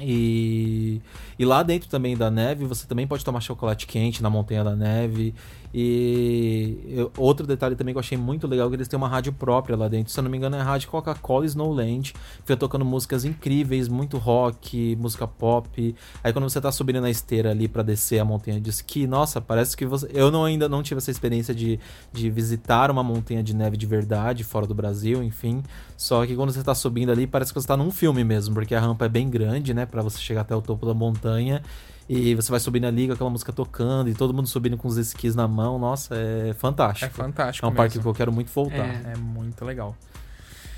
E, 0.00 1.00
e 1.38 1.44
lá 1.44 1.62
dentro 1.62 1.88
também 1.88 2.16
da 2.16 2.30
neve, 2.30 2.64
você 2.64 2.86
também 2.86 3.06
pode 3.06 3.24
tomar 3.24 3.40
chocolate 3.40 3.86
quente 3.86 4.22
na 4.22 4.30
Montanha 4.30 4.62
da 4.62 4.76
Neve. 4.76 5.34
E 5.72 6.78
eu, 6.88 7.12
outro 7.16 7.46
detalhe 7.46 7.76
também 7.76 7.92
que 7.92 7.98
eu 7.98 8.00
achei 8.00 8.16
muito 8.16 8.46
legal 8.46 8.66
é 8.66 8.70
que 8.70 8.76
eles 8.76 8.88
têm 8.88 8.96
uma 8.96 9.08
rádio 9.08 9.32
própria 9.32 9.76
lá 9.76 9.88
dentro. 9.88 10.12
Se 10.12 10.18
eu 10.18 10.22
não 10.22 10.30
me 10.30 10.36
engano, 10.36 10.56
é 10.56 10.60
a 10.60 10.64
rádio 10.64 10.88
Coca-Cola 10.88 11.44
Snowland. 11.46 12.14
Fica 12.40 12.56
tocando 12.56 12.84
músicas 12.84 13.24
incríveis, 13.24 13.88
muito 13.88 14.16
rock, 14.16 14.96
música 14.96 15.26
pop. 15.26 15.94
Aí 16.22 16.32
quando 16.32 16.48
você 16.48 16.60
tá 16.60 16.72
subindo 16.72 17.00
na 17.00 17.10
esteira 17.10 17.50
ali 17.50 17.68
para 17.68 17.82
descer 17.82 18.18
a 18.18 18.24
montanha 18.24 18.60
de 18.60 18.70
esqui, 18.70 19.06
nossa, 19.06 19.40
parece 19.40 19.76
que 19.76 19.84
você. 19.84 20.08
Eu 20.12 20.30
não, 20.30 20.44
ainda 20.44 20.68
não 20.68 20.82
tive 20.82 20.98
essa 20.98 21.10
experiência 21.10 21.54
de, 21.54 21.78
de 22.12 22.30
visitar 22.30 22.90
uma 22.90 23.02
montanha 23.02 23.42
de 23.42 23.54
neve 23.54 23.76
de 23.76 23.86
verdade, 23.86 24.44
fora 24.44 24.66
do 24.66 24.74
Brasil, 24.74 25.22
enfim. 25.22 25.62
Só 25.96 26.24
que 26.26 26.34
quando 26.34 26.52
você 26.52 26.62
tá 26.62 26.74
subindo 26.74 27.10
ali, 27.10 27.26
parece 27.26 27.52
que 27.52 27.60
você 27.60 27.66
tá 27.66 27.76
num 27.76 27.90
filme 27.90 28.24
mesmo, 28.24 28.54
porque 28.54 28.74
a 28.74 28.80
rampa 28.80 29.04
é 29.06 29.08
bem 29.08 29.28
grande, 29.28 29.74
né, 29.74 29.84
para 29.84 30.02
você 30.02 30.18
chegar 30.18 30.42
até 30.42 30.54
o 30.54 30.62
topo 30.62 30.86
da 30.86 30.94
montanha. 30.94 31.62
E 32.08 32.34
você 32.34 32.50
vai 32.50 32.58
subindo 32.58 32.86
ali 32.86 33.06
com 33.06 33.12
aquela 33.12 33.28
música 33.28 33.52
tocando 33.52 34.08
e 34.08 34.14
todo 34.14 34.32
mundo 34.32 34.48
subindo 34.48 34.78
com 34.78 34.88
os 34.88 34.96
esquis 34.96 35.34
na 35.34 35.46
mão. 35.46 35.78
Nossa, 35.78 36.14
é 36.16 36.54
fantástico. 36.54 37.06
É 37.06 37.24
fantástico. 37.24 37.66
É 37.66 37.68
um 37.68 37.70
mesmo. 37.70 37.76
parque 37.76 37.98
que 37.98 38.06
eu 38.06 38.14
quero 38.14 38.32
muito 38.32 38.50
voltar. 38.50 38.76
É, 38.76 39.12
é 39.12 39.16
muito 39.16 39.62
legal. 39.64 39.94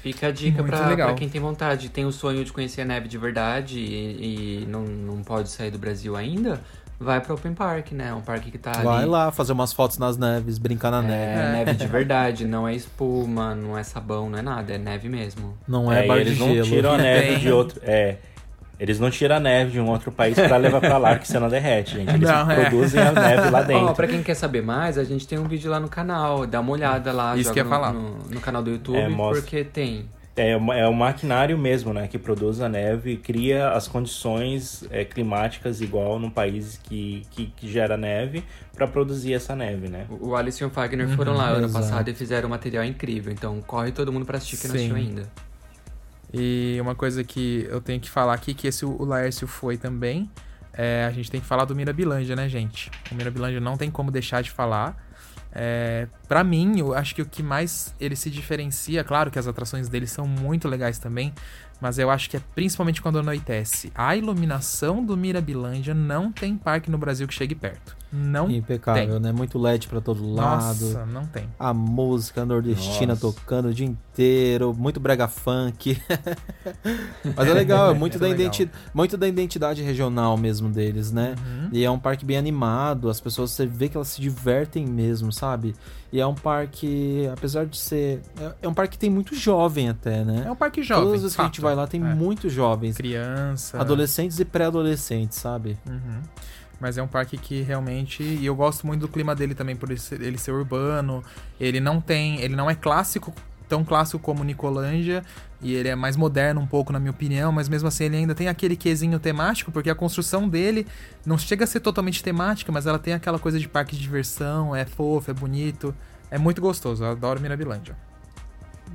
Fica 0.03 0.29
a 0.29 0.31
dica 0.33 0.65
pra, 0.65 0.97
pra, 0.97 1.15
quem 1.15 1.29
tem 1.29 1.41
vontade, 1.41 1.91
tem 1.91 2.07
o 2.07 2.13
sonho 2.13 2.43
de 2.43 2.51
conhecer 2.51 2.81
a 2.81 2.85
neve 2.87 3.07
de 3.07 3.19
verdade 3.19 3.79
e, 3.79 4.63
e 4.63 4.67
não, 4.67 4.83
não 4.83 5.23
pode 5.23 5.51
sair 5.51 5.71
do 5.71 5.79
Brasil 5.79 6.17
ainda. 6.17 6.61
Vai 6.99 7.19
pro 7.19 7.35
Open 7.35 7.55
Park, 7.55 7.93
né? 7.93 8.13
Um 8.13 8.21
parque 8.21 8.51
que 8.51 8.59
tá 8.59 8.73
Vai 8.73 8.99
ali. 8.99 9.07
lá 9.07 9.31
fazer 9.31 9.53
umas 9.53 9.73
fotos 9.73 9.97
nas 9.97 10.19
neves, 10.19 10.59
brincar 10.59 10.91
na 10.91 10.99
é, 10.99 11.07
neve. 11.07 11.41
É, 11.41 11.53
neve 11.53 11.75
de 11.75 11.87
verdade, 11.89 12.45
não 12.47 12.69
é 12.69 12.75
espuma, 12.75 13.55
não 13.55 13.77
é 13.77 13.83
sabão, 13.83 14.29
não 14.29 14.39
é 14.39 14.43
nada, 14.43 14.75
é 14.75 14.79
neve 14.79 15.09
mesmo. 15.09 15.57
Não 15.67 15.91
é, 15.91 16.05
é 16.05 16.07
bar 16.07 16.17
de 16.17 16.21
eles 16.21 16.37
gelo. 16.37 16.55
não 16.55 16.63
tiram 16.63 16.93
a 16.93 16.99
neve 16.99 17.37
de 17.41 17.51
outro. 17.51 17.81
É, 17.83 18.19
eles 18.81 18.99
não 18.99 19.11
tiram 19.11 19.37
a 19.37 19.41
neve 19.41 19.73
de 19.73 19.81
um 19.81 19.91
outro 19.91 20.11
país 20.11 20.35
para 20.35 20.57
levar 20.57 20.81
para 20.81 20.97
lá, 20.97 21.19
que 21.19 21.29
você 21.29 21.39
não 21.39 21.51
derrete, 21.51 21.97
gente. 21.97 22.15
Eles 22.15 22.27
não, 22.27 22.51
é. 22.51 22.65
produzem 22.65 22.99
é. 22.99 23.09
a 23.09 23.13
neve 23.13 23.51
lá 23.51 23.61
dentro. 23.61 23.85
Ó, 23.85 23.91
oh, 23.91 23.95
pra 23.95 24.09
quem 24.09 24.23
quer 24.23 24.35
saber 24.35 24.63
mais, 24.63 24.97
a 24.97 25.05
gente 25.05 25.29
tem 25.29 25.39
um 25.39 25.47
vídeo 25.47 25.71
lá 25.71 25.79
no 25.79 25.89
canal. 25.89 26.47
Dá 26.47 26.61
uma 26.61 26.73
olhada 26.73 27.13
lá. 27.13 27.37
Isso 27.37 27.53
que 27.53 27.59
ia 27.59 27.65
no, 27.65 27.69
falar. 27.69 27.93
No, 27.93 28.17
no, 28.31 28.41
canal 28.41 28.63
do 28.63 28.71
YouTube, 28.71 28.97
é, 28.97 29.11
porque 29.11 29.65
tem. 29.65 30.07
É, 30.35 30.53
é 30.53 30.89
o 30.89 30.95
maquinário 30.95 31.59
mesmo, 31.59 31.93
né? 31.93 32.09
Que 32.09 32.19
produz 32.19 32.63
a 32.63 32.71
neve 32.71 33.13
e 33.13 33.17
cria 33.19 33.69
as 33.69 33.87
condições 33.87 34.83
é, 34.91 35.05
climáticas 35.05 35.83
igual 35.83 36.19
num 36.19 36.31
país 36.31 36.81
que, 36.83 37.23
que, 37.33 37.53
que 37.55 37.69
gera 37.69 37.99
neve 37.99 38.43
para 38.75 38.87
produzir 38.87 39.35
essa 39.35 39.55
neve, 39.55 39.91
né? 39.91 40.07
O 40.09 40.35
Alice 40.35 40.63
e 40.63 40.67
o 40.67 40.71
Fagner 40.71 41.07
uhum, 41.07 41.17
foram 41.17 41.35
lá 41.35 41.51
ano 41.51 41.71
passado 41.71 42.09
e 42.09 42.15
fizeram 42.15 42.49
um 42.49 42.51
material 42.51 42.85
incrível. 42.85 43.31
Então 43.31 43.61
corre 43.61 43.93
todo 43.93 44.11
mundo 44.11 44.25
para 44.25 44.39
assistir 44.39 44.57
que 44.57 44.69
não 44.69 44.75
assistiu 44.75 44.97
ainda. 44.97 45.50
E 46.33 46.79
uma 46.81 46.95
coisa 46.95 47.25
que 47.25 47.67
eu 47.69 47.81
tenho 47.81 48.01
que 48.01 48.09
falar 48.09 48.35
aqui, 48.35 48.55
que 48.55 48.67
esse 48.69 48.85
o 48.85 49.05
Laércio 49.05 49.47
foi 49.47 49.77
também, 49.77 50.31
é, 50.73 51.05
a 51.05 51.11
gente 51.11 51.31
tem 51.31 51.41
que 51.41 51.47
falar 51.47 51.65
do 51.65 51.75
Mirabilândia, 51.75 52.37
né, 52.37 52.49
gente? 52.49 52.91
O 53.11 53.15
Mirabilândia 53.15 53.61
não 53.61 53.77
tem 53.77 53.91
como 53.91 54.11
deixar 54.11 54.43
de 54.43 54.51
falar. 54.51 54.97
É, 55.53 56.07
para 56.29 56.45
mim, 56.45 56.79
eu 56.79 56.95
acho 56.95 57.15
que 57.15 57.23
o 57.23 57.27
que 57.27 57.43
mais 57.43 57.95
ele 57.99 58.15
se 58.15 58.31
diferencia, 58.31 59.03
claro 59.03 59.31
que 59.31 59.39
as 59.39 59.49
atrações 59.49 59.89
dele 59.89 60.07
são 60.07 60.27
muito 60.27 60.69
legais 60.69 60.99
também, 60.99 61.35
mas 61.81 61.99
eu 61.99 62.09
acho 62.11 62.31
que 62.31 62.37
é 62.37 62.41
principalmente 62.55 63.03
quando 63.03 63.19
anoitece. 63.19 63.91
A 63.95 64.15
iluminação 64.15 65.05
do 65.05 65.17
Mirabilândia 65.17 65.95
não 65.95 66.31
tem 66.31 66.57
parque 66.57 66.91
no 66.91 66.99
Brasil 66.99 67.27
que 67.27 67.35
chegue 67.35 67.55
perto. 67.55 67.97
Não 68.13 68.51
Impecável, 68.51 69.15
tem. 69.15 69.21
né? 69.21 69.33
Muito 69.33 69.59
LED 69.59 69.87
para 69.87 70.01
todo 70.01 70.35
lado. 70.35 70.85
Nossa, 70.85 71.07
não 71.07 71.27
tem. 71.27 71.49
A 71.59 71.73
música 71.73 72.45
nordestina 72.45 73.15
Nossa. 73.15 73.21
tocando 73.21 73.69
o 73.69 73.75
dia 73.75 73.87
inteiro, 73.87 74.75
muito 74.75 74.99
brega 74.99 75.29
funk. 75.29 76.01
Mas 77.37 77.49
é 77.49 77.55
legal, 77.55 77.93
é 77.93 77.95
muito, 77.95 78.17
é 78.19 78.21
da 78.21 78.29
identi 78.29 78.69
muito 78.93 79.17
da 79.17 79.29
identidade 79.29 79.83
regional 79.83 80.37
mesmo 80.37 80.69
deles, 80.69 81.13
né? 81.13 81.37
Uhum. 81.39 81.69
E 81.73 81.85
é 81.85 81.91
um 81.91 81.99
parque 81.99 82.25
bem 82.25 82.37
animado, 82.37 83.09
as 83.09 83.21
pessoas 83.21 83.53
você 83.53 83.65
vê 83.65 83.89
que 83.89 83.97
elas 83.97 84.09
se 84.09 84.21
divertem 84.21 84.87
mesmo, 84.87 85.33
sabe? 85.33 85.75
E 86.13 86.21
é 86.21 86.27
um 86.27 86.35
parque, 86.35 87.29
apesar 87.33 87.67
de 87.67 87.77
ser. 87.77 88.21
É, 88.41 88.53
é 88.63 88.69
um 88.69 88.75
parque 88.75 88.93
que 88.93 88.99
tem 88.99 89.11
muito 89.11 89.35
jovem 89.37 89.89
até, 89.89 90.25
né? 90.25 90.45
É 90.47 90.51
um 90.51 90.57
parque 90.57 90.83
jovem. 90.83 91.05
Todas 91.05 91.19
as 91.19 91.23
vezes 91.23 91.37
que 91.37 91.43
a 91.43 91.45
gente 91.45 91.61
vai 91.61 91.75
lá 91.75 91.87
tem 91.87 92.01
é. 92.03 92.15
muito 92.15 92.49
jovens. 92.49 92.97
Criança. 92.97 93.79
Adolescentes 93.81 94.41
e 94.41 94.45
pré-adolescentes, 94.45 95.39
sabe? 95.39 95.79
Uhum. 95.89 96.23
Mas 96.81 96.97
é 96.97 97.03
um 97.03 97.07
parque 97.07 97.37
que 97.37 97.63
realmente. 97.63 98.23
E 98.23 98.47
eu 98.47 98.55
gosto 98.55 98.87
muito 98.87 99.03
do 99.03 99.09
clima 99.09 99.35
dele 99.35 99.55
também, 99.55 99.77
por 99.77 99.91
ele 99.91 100.39
ser, 100.39 100.53
urbano. 100.53 101.23
Ele 101.61 101.79
não 101.79 102.01
tem. 102.01 102.41
Ele 102.41 102.57
não 102.57 102.71
é 102.71 102.75
clássico, 102.75 103.35
tão 103.69 103.85
clássico 103.85 104.19
como 104.19 104.43
Nicolândia. 104.43 105.23
E 105.63 105.75
ele 105.75 105.91
é 105.91 105.95
mais 105.95 106.17
moderno 106.17 106.61
um 106.61 106.67
pouco, 106.67 106.91
na 106.91 106.99
minha 106.99 107.11
opinião, 107.11 107.53
mas 107.53 107.69
mesmo 107.69 107.87
assim 107.87 108.05
ele 108.05 108.17
ainda 108.17 108.35
tem 108.35 108.49
aquele 108.49 108.75
quesinho 108.75 109.19
temático, 109.19 109.71
porque 109.71 109.91
a 109.91 109.95
construção 109.95 110.49
dele 110.49 110.87
não 111.25 111.37
chega 111.37 111.65
a 111.65 111.67
ser 111.67 111.81
totalmente 111.81 112.23
temática, 112.23 112.73
mas 112.73 112.87
ela 112.87 112.99
tem 112.99 113.13
aquela 113.13 113.39
coisa 113.39 113.59
de 113.59 113.69
parque 113.69 113.95
de 113.95 114.01
diversão, 114.01 114.75
é 114.75 114.87
fofo, 114.87 115.31
é 115.31 115.35
bonito. 115.35 115.95
É 116.31 116.39
muito 116.39 116.63
gostoso, 116.63 117.05
eu 117.05 117.11
adoro 117.11 117.41
Mirabilândia. 117.41 117.95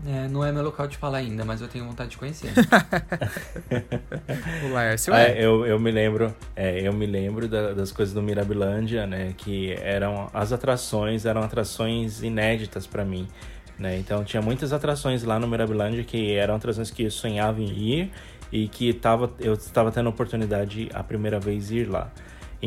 É, 0.07 0.27
não 0.27 0.45
é 0.45 0.51
meu 0.51 0.63
local 0.63 0.87
de 0.87 0.97
falar 0.97 1.19
ainda, 1.19 1.45
mas 1.45 1.61
eu 1.61 1.67
tenho 1.67 1.85
vontade 1.85 2.11
de 2.11 2.17
conhecer. 2.17 2.51
o 4.63 4.73
Laércio 4.73 5.13
é. 5.13 5.31
é. 5.31 5.45
eu, 5.45 5.65
eu 5.65 5.79
me 5.79 5.91
lembro, 5.91 6.35
é, 6.55 6.87
eu 6.87 6.93
me 6.93 7.05
lembro 7.05 7.47
da, 7.47 7.73
das 7.73 7.91
coisas 7.91 8.13
do 8.13 8.21
Mirabilândia, 8.21 9.07
né? 9.07 9.33
Que 9.37 9.73
eram 9.73 10.29
as 10.33 10.51
atrações, 10.51 11.25
eram 11.25 11.41
atrações 11.41 12.21
inéditas 12.21 12.85
para 12.85 13.03
mim. 13.03 13.27
Né? 13.77 13.97
Então 13.97 14.23
tinha 14.23 14.41
muitas 14.41 14.71
atrações 14.71 15.23
lá 15.23 15.39
no 15.39 15.47
Mirabilândia 15.47 16.03
que 16.03 16.33
eram 16.33 16.55
atrações 16.55 16.91
que 16.91 17.03
eu 17.03 17.11
sonhava 17.11 17.61
em 17.61 17.67
ir 17.67 18.11
e 18.51 18.67
que 18.67 18.93
tava, 18.93 19.31
eu 19.39 19.53
estava 19.53 19.91
tendo 19.91 20.07
a 20.07 20.09
oportunidade 20.09 20.89
a 20.93 21.03
primeira 21.03 21.39
vez 21.39 21.71
ir 21.71 21.89
lá. 21.89 22.11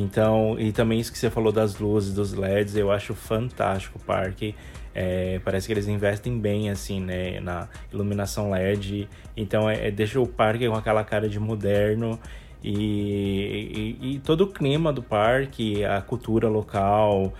Então, 0.00 0.54
e 0.60 0.70
também 0.70 1.00
isso 1.00 1.10
que 1.10 1.18
você 1.18 1.28
falou 1.28 1.50
das 1.50 1.80
luzes, 1.80 2.14
dos 2.14 2.32
LEDs, 2.32 2.76
eu 2.76 2.92
acho 2.92 3.16
fantástico 3.16 3.98
o 3.98 4.00
parque. 4.00 4.54
É, 4.94 5.40
parece 5.44 5.66
que 5.66 5.72
eles 5.72 5.88
investem 5.88 6.38
bem 6.38 6.70
assim, 6.70 7.00
né, 7.00 7.40
na 7.40 7.68
iluminação 7.92 8.52
LED. 8.52 9.08
Então 9.36 9.68
é, 9.68 9.88
é, 9.88 9.90
deixa 9.90 10.20
o 10.20 10.26
parque 10.26 10.68
com 10.68 10.76
aquela 10.76 11.02
cara 11.02 11.28
de 11.28 11.40
moderno 11.40 12.16
e, 12.62 13.96
e, 14.00 14.14
e, 14.14 14.18
todo 14.20 14.42
o 14.42 14.46
clima 14.46 14.92
do 14.92 15.02
parque, 15.02 15.84
a 15.84 16.00
cultura 16.00 16.48
local, 16.48 17.34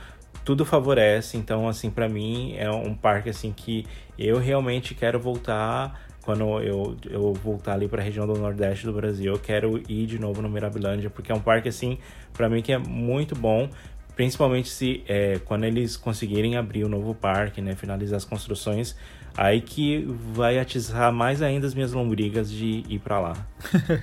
tudo 0.44 0.64
favorece. 0.64 1.36
Então 1.36 1.68
assim, 1.68 1.90
para 1.90 2.08
mim 2.08 2.56
é 2.56 2.68
um 2.68 2.92
parque 2.92 3.30
assim 3.30 3.52
que 3.52 3.86
eu 4.18 4.36
realmente 4.36 4.96
quero 4.96 5.20
voltar 5.20 6.07
quando 6.28 6.60
eu, 6.60 6.94
eu 7.08 7.32
voltar 7.32 7.72
ali 7.72 7.88
para 7.88 8.02
a 8.02 8.04
região 8.04 8.26
do 8.26 8.34
Nordeste 8.34 8.84
do 8.84 8.92
Brasil, 8.92 9.32
eu 9.32 9.38
quero 9.38 9.82
ir 9.90 10.04
de 10.04 10.18
novo 10.18 10.42
no 10.42 10.48
Mirabilândia, 10.50 11.08
porque 11.08 11.32
é 11.32 11.34
um 11.34 11.40
parque 11.40 11.70
assim, 11.70 11.96
para 12.34 12.50
mim 12.50 12.60
que 12.60 12.70
é 12.70 12.76
muito 12.76 13.34
bom, 13.34 13.66
principalmente 14.14 14.68
se 14.68 15.02
é, 15.08 15.40
quando 15.46 15.64
eles 15.64 15.96
conseguirem 15.96 16.58
abrir 16.58 16.84
o 16.84 16.88
novo 16.88 17.14
parque, 17.14 17.62
né, 17.62 17.74
finalizar 17.74 18.18
as 18.18 18.26
construções, 18.26 18.94
aí 19.34 19.62
que 19.62 20.04
vai 20.34 20.58
atizar 20.58 21.10
mais 21.10 21.40
ainda 21.40 21.66
as 21.66 21.72
minhas 21.72 21.92
lombrigas 21.92 22.50
de 22.50 22.84
ir 22.86 22.98
para 22.98 23.18
lá. 23.18 23.32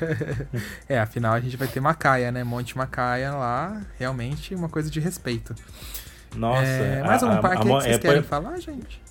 é, 0.89 0.97
afinal 0.97 1.36
a 1.36 1.39
gente 1.39 1.55
vai 1.57 1.67
ter 1.67 1.80
Macaia, 1.80 2.32
né? 2.32 2.43
Monte 2.43 2.76
Macaia 2.76 3.34
lá, 3.34 3.84
realmente 3.99 4.55
uma 4.55 4.67
coisa 4.67 4.89
de 4.89 4.99
respeito. 4.99 5.53
Nossa, 6.36 6.65
é, 6.65 7.03
mais 7.03 7.21
um 7.21 7.38
parque 7.38 7.47
a, 7.47 7.59
a, 7.59 7.61
que 7.61 7.67
vocês 7.67 7.97
é, 7.97 7.99
querem 7.99 8.23
falar, 8.23 8.59
gente? 8.59 9.05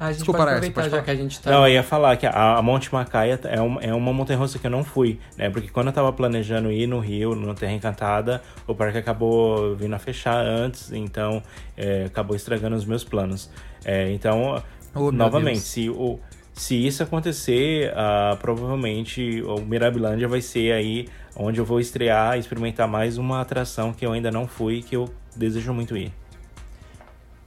Ah, 0.00 0.06
a 0.06 0.12
gente 0.12 0.20
Desculpa, 0.20 0.38
pode 0.38 0.50
aproveitar 0.50 0.88
já 0.88 1.02
que 1.02 1.10
a 1.10 1.14
gente 1.14 1.38
tá... 1.42 1.50
Não, 1.50 1.68
eu 1.68 1.74
ia 1.74 1.82
falar 1.82 2.16
que 2.16 2.24
a, 2.24 2.56
a 2.56 2.62
Monte 2.62 2.90
Macaia 2.90 3.38
é 3.44 3.60
uma, 3.60 3.82
é 3.82 3.92
uma 3.92 4.14
montanha-russa 4.14 4.58
que 4.58 4.66
eu 4.66 4.70
não 4.70 4.82
fui, 4.82 5.20
né? 5.36 5.50
Porque 5.50 5.68
quando 5.68 5.88
eu 5.88 5.92
tava 5.92 6.10
planejando 6.10 6.72
ir 6.72 6.86
no 6.86 7.00
Rio, 7.00 7.34
no 7.34 7.54
Terra 7.54 7.72
Encantada, 7.72 8.42
o 8.66 8.74
parque 8.74 8.96
acabou 8.96 9.76
vindo 9.76 9.94
a 9.94 9.98
fechar 9.98 10.42
antes, 10.42 10.90
então 10.90 11.42
é, 11.76 12.04
acabou 12.06 12.34
estragando 12.34 12.76
os 12.76 12.86
meus 12.86 13.04
planos. 13.04 13.50
É, 13.84 14.10
então, 14.10 14.62
oh, 14.94 15.12
novamente, 15.12 15.60
se, 15.60 15.90
o, 15.90 16.18
se 16.54 16.74
isso 16.74 17.02
acontecer, 17.02 17.92
uh, 17.92 18.38
provavelmente 18.38 19.42
o 19.42 19.60
Mirabilândia 19.60 20.26
vai 20.26 20.40
ser 20.40 20.72
aí 20.72 21.08
onde 21.36 21.60
eu 21.60 21.64
vou 21.66 21.78
estrear, 21.78 22.38
experimentar 22.38 22.88
mais 22.88 23.18
uma 23.18 23.42
atração 23.42 23.92
que 23.92 24.06
eu 24.06 24.12
ainda 24.12 24.30
não 24.30 24.46
fui, 24.46 24.80
que 24.80 24.96
eu 24.96 25.10
desejo 25.36 25.74
muito 25.74 25.94
ir. 25.94 26.10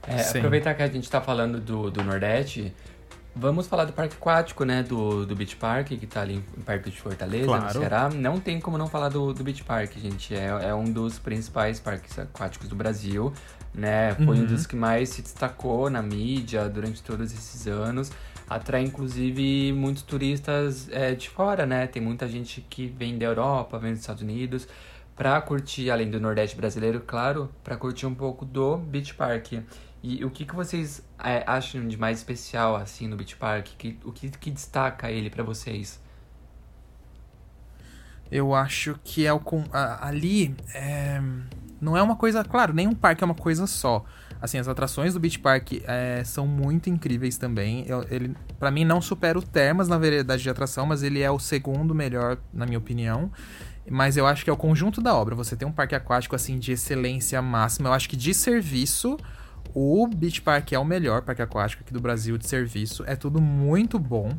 É, 0.06 0.38
aproveitar 0.38 0.74
que 0.74 0.82
a 0.82 0.86
gente 0.88 1.04
está 1.04 1.20
falando 1.20 1.60
do, 1.60 1.90
do 1.90 2.02
Nordeste, 2.02 2.74
Vamos 3.36 3.66
falar 3.66 3.84
do 3.84 3.92
parque 3.92 4.14
aquático, 4.14 4.64
né? 4.64 4.84
Do, 4.84 5.26
do 5.26 5.34
Beach 5.34 5.56
Park, 5.56 5.88
que 5.88 6.06
tá 6.06 6.20
ali 6.20 6.40
perto 6.64 6.88
de 6.88 6.96
Fortaleza, 7.00 7.46
Claro. 7.46 7.64
no 7.64 7.70
Ceará. 7.72 8.08
Não 8.08 8.38
tem 8.38 8.60
como 8.60 8.78
não 8.78 8.86
falar 8.86 9.08
do, 9.08 9.34
do 9.34 9.42
Beach 9.42 9.64
Park, 9.64 9.90
gente. 9.98 10.32
É, 10.32 10.68
é 10.68 10.72
um 10.72 10.84
dos 10.84 11.18
principais 11.18 11.80
parques 11.80 12.16
aquáticos 12.16 12.68
do 12.68 12.76
Brasil, 12.76 13.32
né? 13.74 14.14
Foi 14.14 14.36
um 14.36 14.42
Uhum. 14.42 14.46
dos 14.46 14.68
que 14.68 14.76
mais 14.76 15.08
se 15.08 15.20
destacou 15.20 15.90
na 15.90 16.00
mídia 16.00 16.68
durante 16.68 17.02
todos 17.02 17.32
esses 17.32 17.66
anos. 17.66 18.12
Atrai, 18.48 18.84
inclusive, 18.84 19.72
muitos 19.72 20.04
turistas 20.04 20.88
é, 20.92 21.12
de 21.16 21.28
fora, 21.28 21.66
né? 21.66 21.88
Tem 21.88 22.00
muita 22.00 22.28
gente 22.28 22.60
que 22.70 22.86
vem 22.86 23.18
da 23.18 23.26
Europa, 23.26 23.80
vem 23.80 23.90
dos 23.90 24.00
Estados 24.02 24.22
Unidos, 24.22 24.68
pra 25.16 25.40
curtir, 25.40 25.90
além 25.90 26.08
do 26.08 26.20
Nordeste 26.20 26.56
brasileiro, 26.56 27.00
claro, 27.04 27.50
pra 27.64 27.76
curtir 27.76 28.06
um 28.06 28.14
pouco 28.14 28.44
do 28.44 28.76
Beach 28.76 29.12
Park. 29.14 29.54
E 30.06 30.22
o 30.22 30.28
que, 30.28 30.44
que 30.44 30.54
vocês 30.54 31.02
é, 31.18 31.42
acham 31.46 31.88
de 31.88 31.96
mais 31.96 32.18
especial, 32.18 32.76
assim, 32.76 33.08
no 33.08 33.16
Beach 33.16 33.36
Park? 33.36 33.68
Que, 33.78 33.98
o 34.04 34.12
que, 34.12 34.28
que 34.28 34.50
destaca 34.50 35.10
ele 35.10 35.30
pra 35.30 35.42
vocês? 35.42 35.98
Eu 38.30 38.54
acho 38.54 39.00
que 39.02 39.24
é 39.24 39.32
o 39.32 39.40
ali 39.72 40.54
é, 40.74 41.22
não 41.80 41.96
é 41.96 42.02
uma 42.02 42.16
coisa, 42.16 42.44
claro, 42.44 42.74
nenhum 42.74 42.94
parque 42.94 43.24
é 43.24 43.26
uma 43.26 43.34
coisa 43.34 43.66
só. 43.66 44.04
Assim, 44.42 44.58
as 44.58 44.68
atrações 44.68 45.14
do 45.14 45.20
Beach 45.20 45.38
Park 45.38 45.72
é, 45.86 46.22
são 46.22 46.46
muito 46.46 46.90
incríveis 46.90 47.38
também. 47.38 47.86
Eu- 47.88 48.06
ele, 48.10 48.36
para 48.58 48.70
mim, 48.70 48.84
não 48.84 49.00
supera 49.00 49.38
o 49.38 49.42
Termas 49.42 49.88
na 49.88 49.96
variedade 49.96 50.42
de 50.42 50.50
atração, 50.50 50.84
mas 50.84 51.02
ele 51.02 51.22
é 51.22 51.30
o 51.30 51.38
segundo 51.38 51.94
melhor, 51.94 52.36
na 52.52 52.66
minha 52.66 52.78
opinião. 52.78 53.32
Mas 53.90 54.18
eu 54.18 54.26
acho 54.26 54.44
que 54.44 54.50
é 54.50 54.52
o 54.52 54.56
conjunto 54.56 55.00
da 55.00 55.14
obra. 55.14 55.34
Você 55.34 55.56
tem 55.56 55.66
um 55.66 55.72
parque 55.72 55.94
aquático 55.94 56.36
assim 56.36 56.58
de 56.58 56.72
excelência 56.72 57.40
máxima. 57.40 57.88
Eu 57.88 57.94
acho 57.94 58.06
que 58.06 58.16
de 58.16 58.34
serviço, 58.34 59.16
o 59.74 60.06
Beach 60.06 60.40
Park 60.40 60.72
é 60.72 60.78
o 60.78 60.84
melhor 60.84 61.22
parque 61.22 61.42
aquático 61.42 61.82
aqui 61.82 61.92
do 61.92 62.00
Brasil 62.00 62.38
de 62.38 62.46
serviço. 62.46 63.02
É 63.06 63.16
tudo 63.16 63.40
muito 63.40 63.98
bom. 63.98 64.32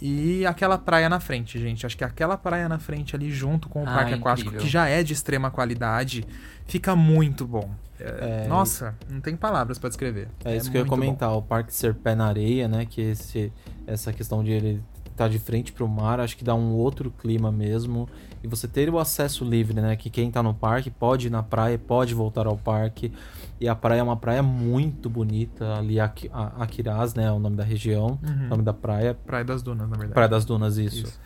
E 0.00 0.46
aquela 0.46 0.78
praia 0.78 1.08
na 1.08 1.18
frente, 1.18 1.58
gente. 1.58 1.84
Acho 1.84 1.96
que 1.96 2.04
aquela 2.04 2.36
praia 2.36 2.68
na 2.68 2.78
frente 2.78 3.16
ali, 3.16 3.30
junto 3.32 3.68
com 3.68 3.82
o 3.82 3.88
Ah, 3.88 3.94
parque 3.94 4.14
aquático, 4.14 4.48
incrível. 4.48 4.64
que 4.66 4.70
já 4.72 4.86
é 4.88 5.02
de 5.02 5.12
extrema 5.12 5.50
qualidade, 5.50 6.24
fica 6.66 6.94
muito 6.94 7.44
bom. 7.46 7.68
É, 7.98 8.46
Nossa, 8.46 8.94
não 9.10 9.20
tem 9.20 9.34
palavras 9.36 9.76
pra 9.76 9.88
descrever. 9.88 10.28
É 10.44 10.54
isso 10.56 10.70
que 10.70 10.76
eu 10.76 10.82
ia 10.82 10.84
muito 10.84 10.90
bom. 11.00 11.06
comentar, 11.06 11.32
o 11.32 11.42
parque 11.42 11.74
ser 11.74 11.94
pé 11.94 12.14
na 12.14 12.26
areia, 12.26 12.68
né? 12.68 12.86
Que 12.86 13.00
esse, 13.00 13.52
essa 13.88 14.12
questão 14.12 14.44
de 14.44 14.52
ele 14.52 14.80
estar 15.18 15.28
de 15.28 15.38
frente 15.38 15.72
pro 15.72 15.86
mar, 15.88 16.20
acho 16.20 16.36
que 16.36 16.44
dá 16.44 16.54
um 16.54 16.72
outro 16.72 17.10
clima 17.10 17.50
mesmo. 17.52 18.08
E 18.42 18.46
você 18.46 18.68
ter 18.68 18.88
o 18.88 18.98
acesso 18.98 19.44
livre, 19.44 19.80
né? 19.80 19.96
Que 19.96 20.08
quem 20.08 20.30
tá 20.30 20.42
no 20.42 20.54
parque 20.54 20.90
pode 20.90 21.26
ir 21.26 21.30
na 21.30 21.42
praia, 21.42 21.76
pode 21.78 22.14
voltar 22.14 22.46
ao 22.46 22.56
parque. 22.56 23.12
E 23.60 23.68
a 23.68 23.74
praia 23.74 23.98
é 23.98 24.02
uma 24.02 24.16
praia 24.16 24.42
muito 24.44 25.10
bonita, 25.10 25.74
ali, 25.76 25.98
a- 25.98 26.12
Aquiraz, 26.60 27.14
né? 27.14 27.24
É 27.24 27.32
o 27.32 27.40
nome 27.40 27.56
da 27.56 27.64
região, 27.64 28.18
Uhum. 28.22 28.44
o 28.46 28.48
nome 28.50 28.62
da 28.62 28.72
praia. 28.72 29.14
Praia 29.26 29.44
das 29.44 29.60
Dunas, 29.62 29.88
na 29.88 29.96
verdade. 29.96 30.12
Praia 30.14 30.28
das 30.28 30.44
Dunas, 30.44 30.78
isso. 30.78 31.04
Isso. 31.06 31.20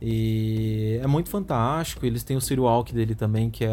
E 0.00 1.00
é 1.02 1.06
muito 1.06 1.28
fantástico. 1.28 2.06
Eles 2.06 2.22
têm 2.22 2.36
o 2.36 2.40
Ciro 2.40 2.62
Walk 2.62 2.94
dele 2.94 3.14
também, 3.14 3.50
que 3.50 3.64
é. 3.64 3.70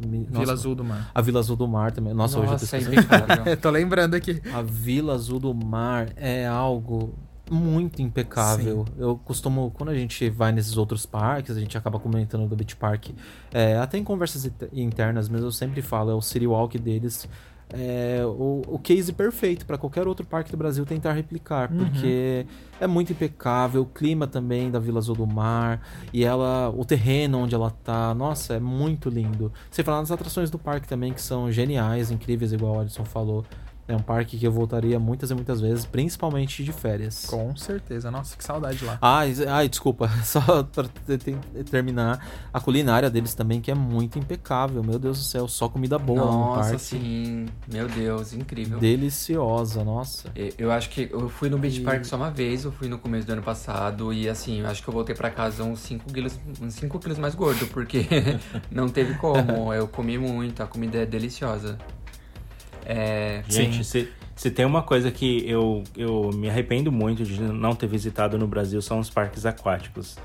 Vila 0.00 0.26
nossa, 0.40 0.52
Azul 0.52 0.74
do 0.74 0.84
Mar. 0.84 1.10
A 1.14 1.22
Vila 1.22 1.40
Azul 1.40 1.56
do 1.56 1.66
Mar 1.66 1.92
também. 1.92 2.12
Nossa, 2.12 2.38
hoje 2.38 2.52
eu 2.52 2.58
tô 2.58 2.64
Nossa, 2.64 3.50
é. 3.50 3.56
Tô 3.56 3.70
lembrando 3.70 4.14
aqui. 4.14 4.42
A 4.52 4.60
Vila 4.60 5.14
Azul 5.14 5.38
do 5.38 5.54
Mar 5.54 6.08
é 6.16 6.46
algo 6.46 7.14
muito 7.52 8.00
impecável. 8.02 8.84
Eu 8.98 9.16
costumo, 9.24 9.70
quando 9.74 9.90
a 9.90 9.94
gente 9.94 10.28
vai 10.30 10.52
nesses 10.52 10.76
outros 10.76 11.04
parques, 11.06 11.56
a 11.56 11.60
gente 11.60 11.76
acaba 11.76 11.98
comentando 12.00 12.46
do 12.48 12.56
Beach 12.56 12.76
Park, 12.76 13.10
é, 13.52 13.76
até 13.76 13.98
em 13.98 14.04
conversas 14.04 14.44
inter- 14.44 14.68
internas 14.72 15.28
mesmo, 15.28 15.46
eu 15.46 15.52
sempre 15.52 15.82
falo, 15.82 16.10
é 16.10 16.14
o 16.14 16.20
City 16.22 16.46
Walk 16.46 16.78
deles. 16.78 17.28
É 17.74 18.20
o, 18.26 18.60
o 18.68 18.78
case 18.78 19.14
perfeito 19.14 19.64
para 19.64 19.78
qualquer 19.78 20.06
outro 20.06 20.26
parque 20.26 20.50
do 20.50 20.58
Brasil 20.58 20.84
tentar 20.84 21.14
replicar, 21.14 21.72
Uhum. 21.72 21.78
porque 21.78 22.44
é 22.78 22.86
muito 22.86 23.12
impecável, 23.12 23.80
o 23.80 23.86
clima 23.86 24.26
também 24.26 24.70
da 24.70 24.78
Vila 24.78 24.98
Azul 24.98 25.16
do 25.16 25.26
Mar 25.26 25.80
e 26.12 26.22
ela, 26.22 26.68
o 26.68 26.84
terreno 26.84 27.38
onde 27.38 27.54
ela 27.54 27.70
tá, 27.70 28.12
nossa, 28.14 28.52
é 28.56 28.60
muito 28.60 29.08
lindo. 29.08 29.50
Você 29.70 29.82
falar 29.82 30.00
nas 30.00 30.10
atrações 30.10 30.50
do 30.50 30.58
parque 30.58 30.86
também 30.86 31.14
que 31.14 31.22
são 31.22 31.50
geniais, 31.50 32.10
incríveis, 32.10 32.52
igual 32.52 32.76
o 32.76 32.80
Alisson 32.80 33.06
falou. 33.06 33.42
É 33.88 33.96
um 33.96 34.00
parque 34.00 34.38
que 34.38 34.46
eu 34.46 34.52
voltaria 34.52 34.98
muitas 34.98 35.30
e 35.30 35.34
muitas 35.34 35.60
vezes, 35.60 35.84
principalmente 35.84 36.62
de 36.62 36.72
férias. 36.72 37.24
Com 37.26 37.54
certeza. 37.56 38.10
Nossa, 38.12 38.36
que 38.36 38.44
saudade 38.44 38.84
lá. 38.84 38.96
Ai, 39.02 39.34
ai, 39.48 39.68
desculpa, 39.68 40.08
só 40.24 40.40
terminar. 41.70 42.24
A 42.52 42.60
culinária 42.60 43.10
deles 43.10 43.34
também, 43.34 43.60
que 43.60 43.70
é 43.70 43.74
muito 43.74 44.18
impecável. 44.18 44.82
Meu 44.82 44.98
Deus 44.98 45.18
do 45.18 45.24
céu, 45.24 45.48
só 45.48 45.68
comida 45.68 45.98
boa 45.98 46.20
no 46.20 46.38
Nossa, 46.38 46.60
parque. 46.70 46.78
sim. 46.82 47.46
Meu 47.72 47.88
Deus, 47.88 48.32
incrível. 48.32 48.78
Deliciosa, 48.78 49.82
nossa. 49.84 50.30
E- 50.36 50.54
Eu 50.56 50.70
acho 50.70 50.88
que 50.90 51.08
eu 51.10 51.28
fui 51.28 51.48
no 51.50 51.58
Beach 51.58 51.80
Park 51.80 52.04
só 52.04 52.16
uma 52.16 52.30
vez, 52.30 52.64
eu 52.64 52.72
fui 52.72 52.88
no 52.88 52.98
começo 52.98 53.26
do 53.26 53.32
ano 53.32 53.42
passado 53.42 54.12
e 54.12 54.28
assim, 54.28 54.60
eu 54.60 54.66
acho 54.68 54.82
que 54.82 54.88
eu 54.88 54.94
voltei 54.94 55.14
pra 55.14 55.30
casa 55.30 55.64
uns 55.64 55.80
5 55.80 56.12
quilos, 56.12 56.38
uns 56.60 56.74
5 56.74 56.98
quilos 56.98 57.18
mais 57.18 57.34
gordo, 57.34 57.66
porque 57.68 58.06
não 58.70 58.88
teve 58.88 59.14
como. 59.14 59.72
Eu 59.74 59.88
comi 59.88 60.16
muito, 60.18 60.62
a 60.62 60.66
comida 60.66 60.98
é 60.98 61.06
deliciosa. 61.06 61.76
É. 62.84 63.42
Gente, 63.48 63.84
se, 63.84 64.08
se 64.34 64.50
tem 64.50 64.64
uma 64.64 64.82
coisa 64.82 65.10
que 65.10 65.48
eu, 65.48 65.84
eu 65.96 66.30
me 66.34 66.48
arrependo 66.48 66.90
muito 66.90 67.24
de 67.24 67.40
não 67.40 67.74
ter 67.74 67.86
visitado 67.86 68.38
no 68.38 68.46
Brasil 68.46 68.80
são 68.82 68.98
os 68.98 69.10
parques 69.10 69.46
aquáticos. 69.46 70.16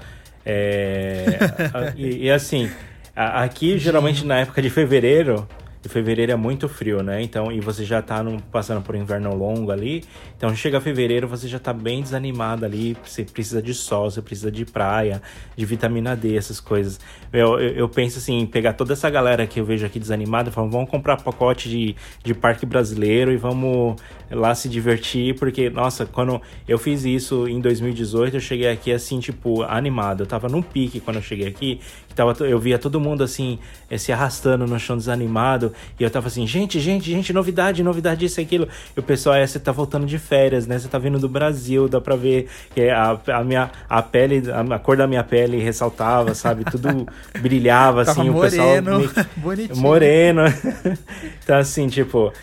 É, 0.46 1.26
e, 1.96 2.26
e 2.26 2.32
assim, 2.32 2.72
aqui 3.16 3.78
geralmente 3.78 4.26
na 4.26 4.40
época 4.40 4.62
de 4.62 4.70
fevereiro, 4.70 5.48
e 5.84 5.90
fevereiro 5.90 6.32
é 6.32 6.36
muito 6.36 6.68
frio, 6.68 7.02
né? 7.02 7.22
Então, 7.22 7.52
e 7.52 7.60
você 7.60 7.86
já 7.86 8.02
tá 8.02 8.22
num- 8.24 8.40
passando 8.40 8.82
por 8.82 8.96
um 8.96 9.00
inverno 9.00 9.34
longo 9.36 9.72
ali. 9.72 10.04
Então, 10.36 10.54
chega 10.56 10.82
fevereiro, 10.82 11.28
você 11.28 11.48
já 11.48 11.60
tá 11.60 11.72
bem 11.74 12.02
desanimado 12.02 12.66
ali. 12.66 12.98
Você 13.04 13.24
precisa 13.24 13.62
de 13.62 13.74
sol, 13.74 14.10
você 14.10 14.22
precisa 14.22 14.52
de 14.52 14.66
praia, 14.66 15.22
de 15.56 15.66
vitamina 15.66 16.16
D, 16.16 16.36
essas 16.36 16.60
coisas. 16.60 17.00
Eu, 17.32 17.60
eu, 17.60 17.70
eu 17.76 17.90
penso 17.90 18.18
assim, 18.18 18.46
pegar 18.46 18.74
toda 18.74 18.94
essa 18.94 19.10
galera 19.10 19.46
que 19.48 19.60
eu 19.60 19.66
vejo 19.66 19.86
aqui 19.86 20.00
desanimada 20.00 20.52
falar, 20.52 20.68
vamos 20.68 20.90
comprar 20.90 21.18
pacote 21.22 21.70
de, 21.70 21.96
de 22.24 22.34
parque 22.34 22.66
brasileiro 22.66 23.32
e 23.32 23.38
vamos 23.38 23.96
lá 24.30 24.54
se 24.54 24.68
divertir, 24.68 25.36
porque, 25.36 25.70
nossa, 25.70 26.06
quando 26.06 26.42
eu 26.68 26.78
fiz 26.78 27.06
isso 27.06 27.48
em 27.48 27.60
2018, 27.62 28.36
eu 28.38 28.40
cheguei 28.42 28.70
aqui 28.70 28.92
assim, 28.92 29.20
tipo, 29.20 29.64
animado. 29.64 30.22
Eu 30.24 30.28
tava 30.28 30.50
num 30.50 30.62
pique 30.62 31.00
quando 31.00 31.18
eu 31.18 31.22
cheguei 31.22 31.48
aqui, 31.48 31.80
que 32.08 32.14
tava, 32.16 32.36
eu 32.46 32.60
via 32.60 32.78
todo 32.78 33.00
mundo 33.00 33.24
assim, 33.24 33.58
eh, 33.90 33.98
se 33.98 34.12
arrastando 34.12 34.66
no 34.68 34.80
chão 34.80 34.98
desanimado, 34.98 35.72
e 36.00 36.04
eu 36.04 36.10
tava 36.10 36.28
assim, 36.28 36.46
gente, 36.46 36.80
gente, 36.80 37.10
gente, 37.10 37.32
novidade, 37.32 37.82
novidade, 37.84 38.26
isso 38.26 38.40
e 38.42 38.44
aquilo. 38.44 38.68
E 38.96 39.00
o 39.00 39.04
pessoal, 39.04 39.36
é, 39.36 39.48
você 39.48 39.60
tá 39.60 39.72
voltando 39.72 40.06
de 40.06 40.18
férias, 40.18 40.68
né? 40.68 40.78
Você 40.78 40.88
tá 40.88 40.98
vindo 40.98 41.20
do 41.20 41.30
Brasil, 41.30 41.88
dá 41.88 42.02
pra 42.02 42.16
ver 42.16 42.48
que 42.76 42.90
a, 42.90 43.20
a 43.28 43.44
minha, 43.44 43.72
a 43.90 44.02
pele, 44.02 44.44
a, 44.52 44.76
a 44.76 44.80
cor 44.80 44.98
da 44.98 45.08
minha 45.08 45.24
pele 45.24 45.58
ressaltava, 45.60 46.34
sabe? 46.36 46.66
Tudo 46.66 47.08
brilhava, 47.40 48.02
assim, 48.02 48.26
Tava 48.26 48.38
o 48.38 48.42
pessoal... 48.42 48.68
moreno, 48.82 49.00
me- 49.00 49.10
bonitinho. 49.38 49.78
Moreno. 49.78 50.42
então, 51.44 51.58
assim, 51.58 51.88
tipo, 51.88 52.34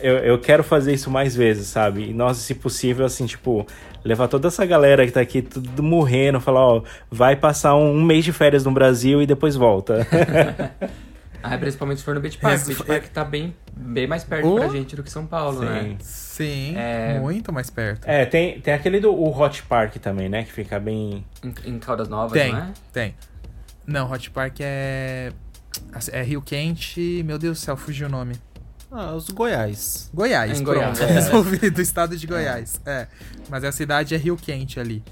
eu, 0.00 0.18
eu 0.18 0.38
quero 0.38 0.62
fazer 0.62 0.92
isso 0.92 1.10
mais 1.10 1.34
vezes, 1.36 1.66
sabe? 1.68 2.10
E, 2.10 2.12
nossa, 2.14 2.40
se 2.40 2.54
possível, 2.54 3.04
assim, 3.04 3.26
tipo, 3.26 3.66
levar 4.04 4.28
toda 4.28 4.48
essa 4.48 4.64
galera 4.64 5.04
que 5.06 5.12
tá 5.12 5.20
aqui 5.20 5.42
tudo 5.42 5.82
morrendo, 5.82 6.40
falar, 6.40 6.60
ó, 6.66 6.82
vai 7.10 7.36
passar 7.36 7.74
um, 7.76 7.96
um 7.96 8.02
mês 8.02 8.24
de 8.24 8.32
férias 8.32 8.64
no 8.64 8.70
Brasil 8.72 9.20
e 9.22 9.26
depois 9.26 9.54
volta. 9.56 10.06
Ah, 11.44 11.58
principalmente 11.58 11.98
se 11.98 12.04
for 12.04 12.14
no 12.14 12.20
Beach 12.20 12.38
Park. 12.38 12.54
Esse 12.54 12.66
Beach 12.68 12.76
foi- 12.76 12.86
Park 12.86 13.10
tá 13.12 13.24
bem, 13.24 13.52
bem 13.76 14.06
mais 14.06 14.22
perto 14.22 14.46
Oh. 14.46 14.54
pra 14.60 14.68
gente 14.68 14.94
do 14.94 15.02
que 15.02 15.10
São 15.10 15.26
Paulo, 15.26 15.62
né? 15.62 15.96
Sim, 15.98 16.74
É. 16.76 17.18
muito 17.18 17.52
mais 17.52 17.68
perto. 17.68 18.04
é, 18.08 18.24
tem, 18.24 18.60
tem 18.60 18.72
aquele 18.72 19.00
do 19.00 19.12
o 19.12 19.36
Hot 19.36 19.60
Park 19.64 19.96
também, 19.96 20.28
né? 20.28 20.44
Que 20.44 20.52
fica 20.52 20.78
bem. 20.78 21.24
Em, 21.42 21.52
em 21.72 21.78
Caldas 21.80 22.08
Novas, 22.08 22.30
Tem, 22.40 22.52
não 22.52 22.58
é? 22.60 22.68
tem. 22.92 23.16
Não, 23.84 24.08
Hot 24.08 24.30
Park 24.30 24.58
é. 24.60 25.32
É 26.12 26.22
Rio 26.22 26.40
Quente. 26.42 27.24
Meu 27.26 27.38
Deus 27.40 27.58
do 27.58 27.60
céu, 27.64 27.76
fugiu 27.76 28.06
o 28.06 28.10
nome. 28.10 28.34
Ah, 28.92 29.14
os 29.14 29.28
Goiás. 29.30 30.10
Goiás, 30.12 30.60
Em 30.60 30.64
pronto. 30.64 30.76
Goiás, 30.78 31.00
É. 31.00 31.04
é. 31.04 31.06
Resolvi 31.12 31.70
do 31.70 31.80
estado 31.80 32.16
de 32.16 32.26
Goiás. 32.26 32.80
É. 32.84 33.06
Mas 33.48 33.64
a 33.64 33.72
cidade 33.72 34.14
é 34.14 34.18
Rio 34.18 34.36
Quente 34.36 34.78
ali. 34.78 35.02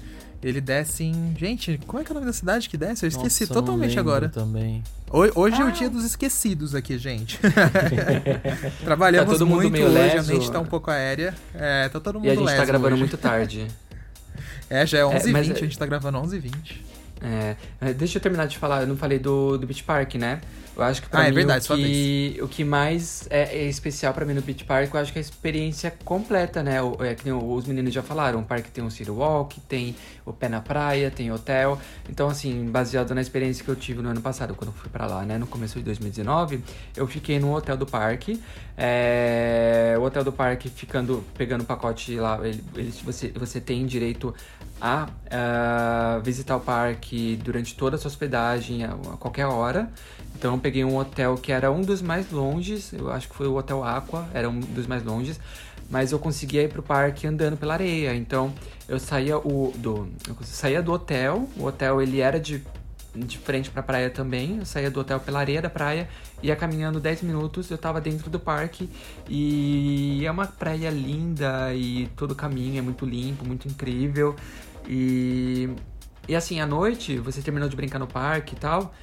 Ele 0.43 0.59
desce 0.61 1.03
em. 1.03 1.35
Gente, 1.37 1.79
como 1.85 2.01
é 2.01 2.03
que 2.05 2.11
é 2.11 2.13
o 2.13 2.15
nome 2.15 2.25
da 2.25 2.33
cidade 2.33 2.67
que 2.69 2.75
desce? 2.77 3.05
Eu 3.05 3.09
esqueci 3.09 3.43
Nossa, 3.43 3.53
totalmente 3.53 3.97
agora. 3.99 4.27
também. 4.29 4.83
Ho- 5.09 5.39
Hoje 5.41 5.61
é 5.61 5.65
o 5.65 5.71
dia 5.71 5.89
dos 5.89 6.03
esquecidos 6.03 6.73
aqui, 6.73 6.97
gente. 6.97 7.39
Trabalhamos 8.83 9.27
Tá 9.33 9.37
todo 9.37 9.47
mundo 9.47 9.61
muito 9.61 9.71
meio 9.73 9.85
hoje, 9.85 9.93
leso. 9.95 10.31
a 10.31 10.33
mente 10.33 10.51
tá 10.51 10.59
um 10.59 10.65
pouco 10.65 10.89
aérea. 10.91 11.33
É, 11.53 11.89
tá 11.89 11.99
todo 11.99 12.15
mundo 12.15 12.25
E 12.25 12.29
a 12.31 12.35
gente 12.35 12.45
tá 12.45 12.51
leso 12.51 12.65
gravando 12.65 12.93
hoje. 12.93 12.99
muito 13.03 13.17
tarde. 13.17 13.67
É, 14.73 14.85
já 14.85 14.99
é 14.99 15.01
11h20, 15.03 15.31
mas- 15.33 15.51
a 15.51 15.53
gente 15.55 15.77
tá 15.77 15.85
gravando 15.85 16.17
11h20. 16.19 16.53
É, 17.21 17.55
é, 17.81 17.93
deixa 17.93 18.17
eu 18.17 18.21
terminar 18.21 18.47
de 18.47 18.57
falar, 18.57 18.79
eu 18.83 18.87
não 18.87 18.95
falei 18.95 19.19
do, 19.19 19.57
do 19.57 19.67
Beach 19.67 19.83
Park, 19.83 20.15
né? 20.15 20.39
Eu 20.81 20.87
acho 20.87 21.01
que 21.01 21.09
pra 21.09 21.19
Ah, 21.21 21.27
é 21.27 21.31
mim 21.31 21.35
verdade, 21.35 21.65
o, 21.71 21.75
que, 21.77 22.39
o 22.43 22.47
que 22.47 22.63
mais 22.63 23.27
é, 23.29 23.57
é 23.57 23.65
especial 23.67 24.13
pra 24.13 24.25
mim 24.25 24.33
no 24.33 24.41
Beach 24.41 24.63
Park, 24.65 24.93
eu 24.93 24.99
acho 24.99 25.11
que 25.13 25.19
é 25.19 25.21
a 25.21 25.25
experiência 25.25 25.91
completa, 26.03 26.63
né? 26.63 26.81
O, 26.81 26.95
é 27.03 27.13
que 27.15 27.23
nem 27.23 27.33
os 27.33 27.65
meninos 27.67 27.93
já 27.93 28.01
falaram, 28.01 28.39
o 28.39 28.43
parque 28.43 28.71
tem 28.71 28.83
um 28.83 28.89
City 28.89 29.11
Walk, 29.11 29.59
tem 29.61 29.95
o 30.25 30.33
pé 30.33 30.49
na 30.49 30.61
praia, 30.61 31.11
tem 31.11 31.31
hotel. 31.31 31.79
Então, 32.09 32.27
assim, 32.29 32.65
baseado 32.69 33.13
na 33.13 33.21
experiência 33.21 33.63
que 33.63 33.69
eu 33.69 33.75
tive 33.75 34.01
no 34.01 34.09
ano 34.09 34.21
passado, 34.21 34.55
quando 34.55 34.69
eu 34.69 34.73
fui 34.73 34.89
pra 34.89 35.05
lá, 35.05 35.23
né? 35.23 35.37
No 35.37 35.47
começo 35.47 35.77
de 35.77 35.83
2019, 35.85 36.63
eu 36.95 37.07
fiquei 37.07 37.39
no 37.39 37.53
hotel 37.55 37.77
do 37.77 37.85
parque. 37.85 38.41
É, 38.77 39.95
o 39.99 40.01
hotel 40.03 40.23
do 40.23 40.31
parque 40.31 40.69
ficando, 40.69 41.23
pegando 41.37 41.61
o 41.61 41.65
pacote 41.65 42.15
lá, 42.15 42.39
ele, 42.45 42.63
ele- 42.75 42.91
você, 43.03 43.29
você 43.29 43.61
tem 43.61 43.85
direito 43.85 44.33
a, 44.79 45.07
ah, 45.29 46.19
visitar 46.23 46.55
o 46.55 46.59
parque 46.59 47.35
durante 47.43 47.75
toda 47.75 47.95
a 47.95 47.99
sua 47.99 48.09
hospedagem, 48.09 48.83
a, 48.83 48.93
a 48.93 49.17
qualquer 49.17 49.45
hora. 49.45 49.91
Então 50.41 50.55
eu 50.55 50.59
peguei 50.59 50.83
um 50.83 50.97
hotel 50.97 51.35
que 51.35 51.51
era 51.51 51.71
um 51.71 51.81
dos 51.81 52.01
mais 52.01 52.31
longes, 52.31 52.91
eu 52.93 53.11
acho 53.11 53.29
que 53.29 53.35
foi 53.35 53.45
o 53.45 53.57
Hotel 53.57 53.83
Aqua, 53.83 54.27
era 54.33 54.49
um 54.49 54.59
dos 54.59 54.87
mais 54.87 55.03
longes, 55.03 55.39
mas 55.87 56.11
eu 56.11 56.17
conseguia 56.17 56.63
ir 56.63 56.67
pro 56.67 56.81
parque 56.81 57.27
andando 57.27 57.55
pela 57.57 57.75
areia. 57.75 58.15
Então 58.15 58.51
eu 58.89 58.99
saía 58.99 59.37
o 59.37 59.71
do 59.77 60.09
eu 60.27 60.35
saía 60.41 60.81
do 60.81 60.91
hotel, 60.91 61.47
o 61.55 61.65
hotel 61.65 62.01
ele 62.01 62.21
era 62.21 62.39
de 62.39 62.63
de 63.13 63.37
frente 63.37 63.69
pra 63.69 63.83
praia 63.83 64.09
também. 64.09 64.57
Eu 64.57 64.65
saía 64.65 64.89
do 64.89 64.99
hotel 64.99 65.19
pela 65.19 65.39
areia 65.39 65.61
da 65.61 65.69
praia, 65.69 66.09
ia 66.41 66.55
caminhando 66.55 66.99
10 66.99 67.21
minutos, 67.21 67.69
eu 67.69 67.77
tava 67.77 68.01
dentro 68.01 68.27
do 68.27 68.39
parque 68.39 68.89
e 69.29 70.25
é 70.25 70.31
uma 70.31 70.47
praia 70.47 70.89
linda 70.89 71.71
e 71.75 72.07
todo 72.15 72.31
o 72.31 72.35
caminho 72.35 72.79
é 72.79 72.81
muito 72.81 73.05
limpo, 73.05 73.45
muito 73.45 73.67
incrível. 73.67 74.35
E 74.87 75.69
e 76.27 76.35
assim, 76.35 76.59
à 76.59 76.65
noite, 76.65 77.17
você 77.17 77.41
terminou 77.41 77.69
de 77.69 77.75
brincar 77.75 77.99
no 77.99 78.07
parque 78.07 78.55
e 78.55 78.57
tal, 78.57 78.93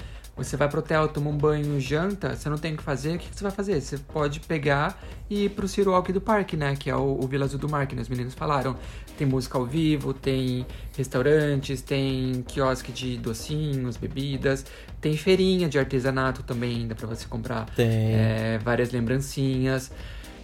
você 0.45 0.57
vai 0.57 0.69
pro 0.69 0.79
hotel, 0.79 1.09
toma 1.09 1.31
um 1.31 1.37
banho, 1.37 1.81
janta, 1.81 2.35
você 2.35 2.49
não 2.49 2.57
tem 2.57 2.75
o 2.75 2.77
que 2.77 2.83
fazer, 2.83 3.17
o 3.17 3.19
que, 3.19 3.29
que 3.29 3.37
você 3.37 3.43
vai 3.43 3.53
fazer? 3.53 3.81
Você 3.81 3.99
pode 3.99 4.41
pegar 4.41 4.99
e 5.29 5.45
ir 5.45 5.49
pro 5.51 5.67
Ciro 5.67 5.91
Walk 5.91 6.13
do 6.13 6.21
parque, 6.21 6.57
né? 6.57 6.77
Que 6.77 6.89
é 6.89 6.97
o, 6.97 7.19
o 7.21 7.27
Vila 7.27 7.45
Azul 7.45 7.59
do 7.59 7.69
Mar, 7.69 7.87
que 7.87 7.95
os 7.95 8.09
meninos 8.09 8.35
falaram. 8.35 8.77
Tem 9.17 9.27
música 9.27 9.59
ao 9.59 9.67
vivo, 9.67 10.15
tem 10.15 10.65
restaurantes, 10.97 11.83
tem 11.83 12.45
quiosque 12.47 12.93
de 12.93 13.19
docinhos, 13.19 13.97
bebidas, 13.97 14.65
tem 15.01 15.17
feirinha 15.17 15.69
de 15.69 15.77
artesanato 15.77 16.45
também, 16.45 16.87
dá 16.87 16.95
pra 16.95 17.09
você 17.09 17.27
comprar 17.27 17.67
é, 17.77 18.59
várias 18.63 18.93
lembrancinhas. 18.93 19.91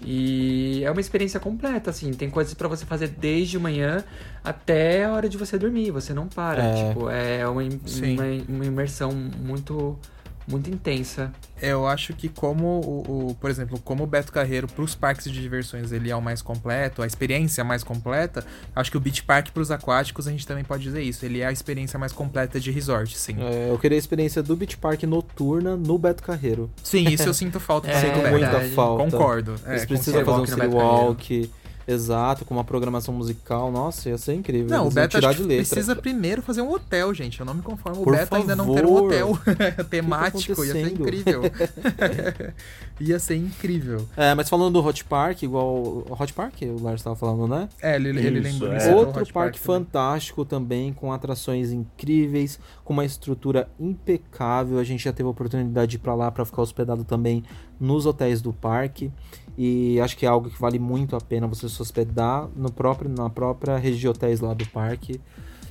E 0.05 0.83
é 0.85 0.91
uma 0.91 1.01
experiência 1.01 1.41
completa, 1.41 1.91
assim. 1.91 2.13
Tem 2.13 2.29
coisas 2.29 2.55
pra 2.55 2.69
você 2.69 2.85
fazer 2.85 3.09
desde 3.09 3.59
manhã 3.59 4.05
até 4.43 5.05
a 5.05 5.13
hora 5.13 5.29
de 5.29 5.39
você 5.39 5.59
dormir. 5.59 5.91
Você 5.91 6.13
não 6.13 6.29
para. 6.29 6.63
É. 6.63 6.89
Tipo, 6.89 7.09
é 7.11 7.49
uma, 7.49 7.63
uma, 7.63 8.45
uma 8.49 8.65
imersão 8.67 9.13
muito, 9.13 9.99
muito 10.47 10.68
intensa. 10.70 11.32
Eu 11.61 11.86
acho 11.86 12.12
que 12.12 12.28
como 12.28 12.66
o, 12.80 13.28
o- 13.30 13.34
por 13.36 13.49
exemplo, 13.51 13.78
como 13.82 14.05
o 14.05 14.07
Beto 14.07 14.30
Carreiro 14.32 14.66
para 14.68 14.84
os 14.84 14.95
parques 14.95 15.30
de 15.32 15.40
diversões 15.40 15.92
ele 15.92 16.11
é 16.11 16.16
o 16.16 16.20
mais 16.20 16.42
completo, 16.42 17.03
a 17.03 17.07
experiência 17.07 17.62
é 17.62 17.64
mais 17.64 17.82
completa, 17.82 18.45
acho 18.76 18.90
que 18.90 18.97
o 18.97 19.01
Beach 19.01 19.22
Park 19.22 19.51
para 19.51 19.62
os 19.62 19.70
aquáticos 19.70 20.28
a 20.28 20.30
gente 20.30 20.47
também 20.47 20.64
pode 20.64 20.82
dizer 20.82 21.03
isso. 21.03 21.24
Ele 21.24 21.40
é 21.40 21.47
a 21.47 21.53
experiência 21.53 21.99
mais 21.99 22.12
completa 22.12 22.61
de 22.61 22.70
resort, 22.70 23.16
sim. 23.16 23.36
É, 23.40 23.70
eu 23.70 23.78
queria 23.78 23.97
a 23.97 23.99
experiência 23.99 24.42
do 24.42 24.55
Beach 24.55 24.76
Park 24.76 25.03
noturna 25.05 25.76
no 25.76 25.97
Beto 25.99 26.22
Carreiro. 26.22 26.70
Sim, 26.82 27.09
isso 27.09 27.22
eu 27.28 27.34
sinto 27.34 27.59
falta 27.59 27.88
É, 27.90 28.01
Sinto 28.01 28.18
Beto. 28.20 28.30
muita 28.30 28.61
falta. 28.74 29.05
Concordo. 29.05 29.55
Eles 29.66 29.82
É, 29.82 29.86
precisam 29.86 30.24
concordo. 30.24 30.47
fazer 30.47 30.66
um 30.66 30.74
Walk 30.74 30.74
no 30.74 30.76
city 30.76 30.76
Beto 30.76 30.76
walk, 30.76 31.51
exato, 31.87 32.45
com 32.45 32.55
uma 32.55 32.64
programação 32.64 33.14
musical. 33.14 33.70
Nossa, 33.70 34.09
ia 34.09 34.18
ser 34.18 34.35
incrível. 34.35 34.68
Não, 34.70 34.85
o 34.85 34.87
Eles 34.87 34.95
iam 34.97 35.03
Beto 35.03 35.16
tirar 35.18 35.32
de 35.32 35.37
que 35.39 35.43
letra. 35.49 35.66
precisa 35.74 35.97
primeiro 35.97 36.43
fazer 36.43 36.62
um 36.62 36.70
hotel, 36.72 37.12
gente. 37.14 37.41
Eu 37.41 37.47
não 37.47 37.55
me 37.55 37.62
conformo. 37.62 38.01
O 38.01 38.05
Por 38.05 38.16
Beto 38.16 38.35
ainda 38.35 38.55
não 38.57 38.74
ter 38.74 38.85
um 38.85 38.89
favor. 38.95 39.05
hotel 39.05 39.39
temático. 39.91 40.64
Ia 40.64 40.72
ser 40.72 40.93
incrível. 40.93 41.43
Ia 43.01 43.18
ser 43.18 43.37
incrível. 43.37 44.07
É, 44.16 44.35
mas 44.35 44.49
falando 44.49 44.72
do 44.80 44.87
Hot 44.87 45.05
Park, 45.05 45.43
igual. 45.43 45.66
o 45.74 46.16
Hot 46.18 46.32
Park, 46.32 46.55
o 46.62 46.82
Lars 46.82 47.01
estava 47.01 47.16
falando, 47.16 47.49
né? 47.49 47.68
É, 47.82 47.97
ele, 47.97 48.11
ele 48.11 48.39
Isso, 48.49 48.64
lembrou 48.64 48.72
é. 48.72 48.95
o 48.95 48.97
Outro 48.97 49.22
Hot 49.22 49.32
parque 49.32 49.59
também. 49.61 49.80
fantástico 49.80 50.45
também, 50.45 50.93
com 50.93 51.12
atrações 51.12 51.72
incríveis, 51.72 52.59
com 52.85 52.93
uma 52.93 53.05
estrutura 53.05 53.68
impecável. 53.80 54.78
A 54.78 54.85
gente 54.85 55.03
já 55.05 55.12
teve 55.12 55.26
a 55.26 55.30
oportunidade 55.30 55.91
de 55.91 55.97
ir 55.97 56.01
pra 56.01 56.14
lá 56.14 56.30
para 56.30 56.45
ficar 56.45 56.62
hospedado 56.62 57.03
também 57.05 57.43
nos 57.81 58.07
hotéis 58.07 58.41
do 58.41 58.53
parque. 58.53 59.11
E 59.57 60.01
acho 60.01 60.16
que 60.16 60.27
é 60.27 60.29
algo 60.29 60.51
que 60.51 60.61
vale 60.61 60.79
muito 60.79 61.14
a 61.14 61.20
pena 61.20 61.47
você 61.47 61.68
se 61.68 61.81
hospedar 61.81 62.49
no 62.57 62.72
próprio, 62.72 63.09
na 63.09 63.31
própria 63.31 63.77
rede 63.77 63.99
de 63.99 64.09
hotéis 64.09 64.41
lá 64.41 64.53
do 64.55 64.66
parque. 64.66 65.20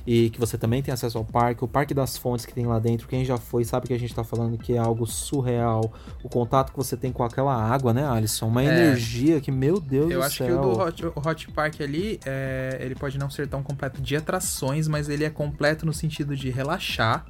E 0.06 0.28
que 0.28 0.38
você 0.38 0.58
também 0.58 0.82
tem 0.82 0.92
acesso 0.92 1.16
ao 1.16 1.24
parque, 1.24 1.64
o 1.64 1.68
Parque 1.68 1.94
das 1.94 2.18
Fontes 2.18 2.44
que 2.44 2.52
tem 2.52 2.66
lá 2.66 2.78
dentro. 2.78 3.08
Quem 3.08 3.24
já 3.24 3.38
foi 3.38 3.64
sabe 3.64 3.86
que 3.86 3.94
a 3.94 3.98
gente 3.98 4.14
tá 4.14 4.22
falando 4.22 4.58
que 4.58 4.74
é 4.74 4.78
algo 4.78 5.06
surreal. 5.06 5.90
O 6.22 6.28
contato 6.28 6.72
que 6.72 6.76
você 6.76 6.94
tem 6.94 7.10
com 7.10 7.22
aquela 7.24 7.54
água, 7.54 7.94
né, 7.94 8.06
Alisson? 8.06 8.48
Uma 8.48 8.62
É. 8.62 8.66
energia 8.66 9.40
que, 9.40 9.50
meu 9.50 9.80
Deus 9.80 10.10
Eu 10.10 10.20
do 10.20 10.24
acho 10.26 10.36
céu. 10.38 10.46
que 10.46 10.52
o 10.52 10.60
do 10.60 10.78
Hot, 10.78 11.06
o 11.06 11.12
Hot 11.26 11.50
Park 11.52 11.80
ali, 11.80 12.20
é, 12.26 12.76
ele 12.82 12.94
pode 12.94 13.16
não 13.16 13.30
ser 13.30 13.48
tão 13.48 13.62
completo 13.62 14.02
de 14.02 14.14
atrações, 14.14 14.86
mas 14.88 15.08
ele 15.08 15.24
é 15.24 15.30
completo 15.30 15.86
no 15.86 15.92
sentido 15.94 16.36
de 16.36 16.50
relaxar. 16.50 17.24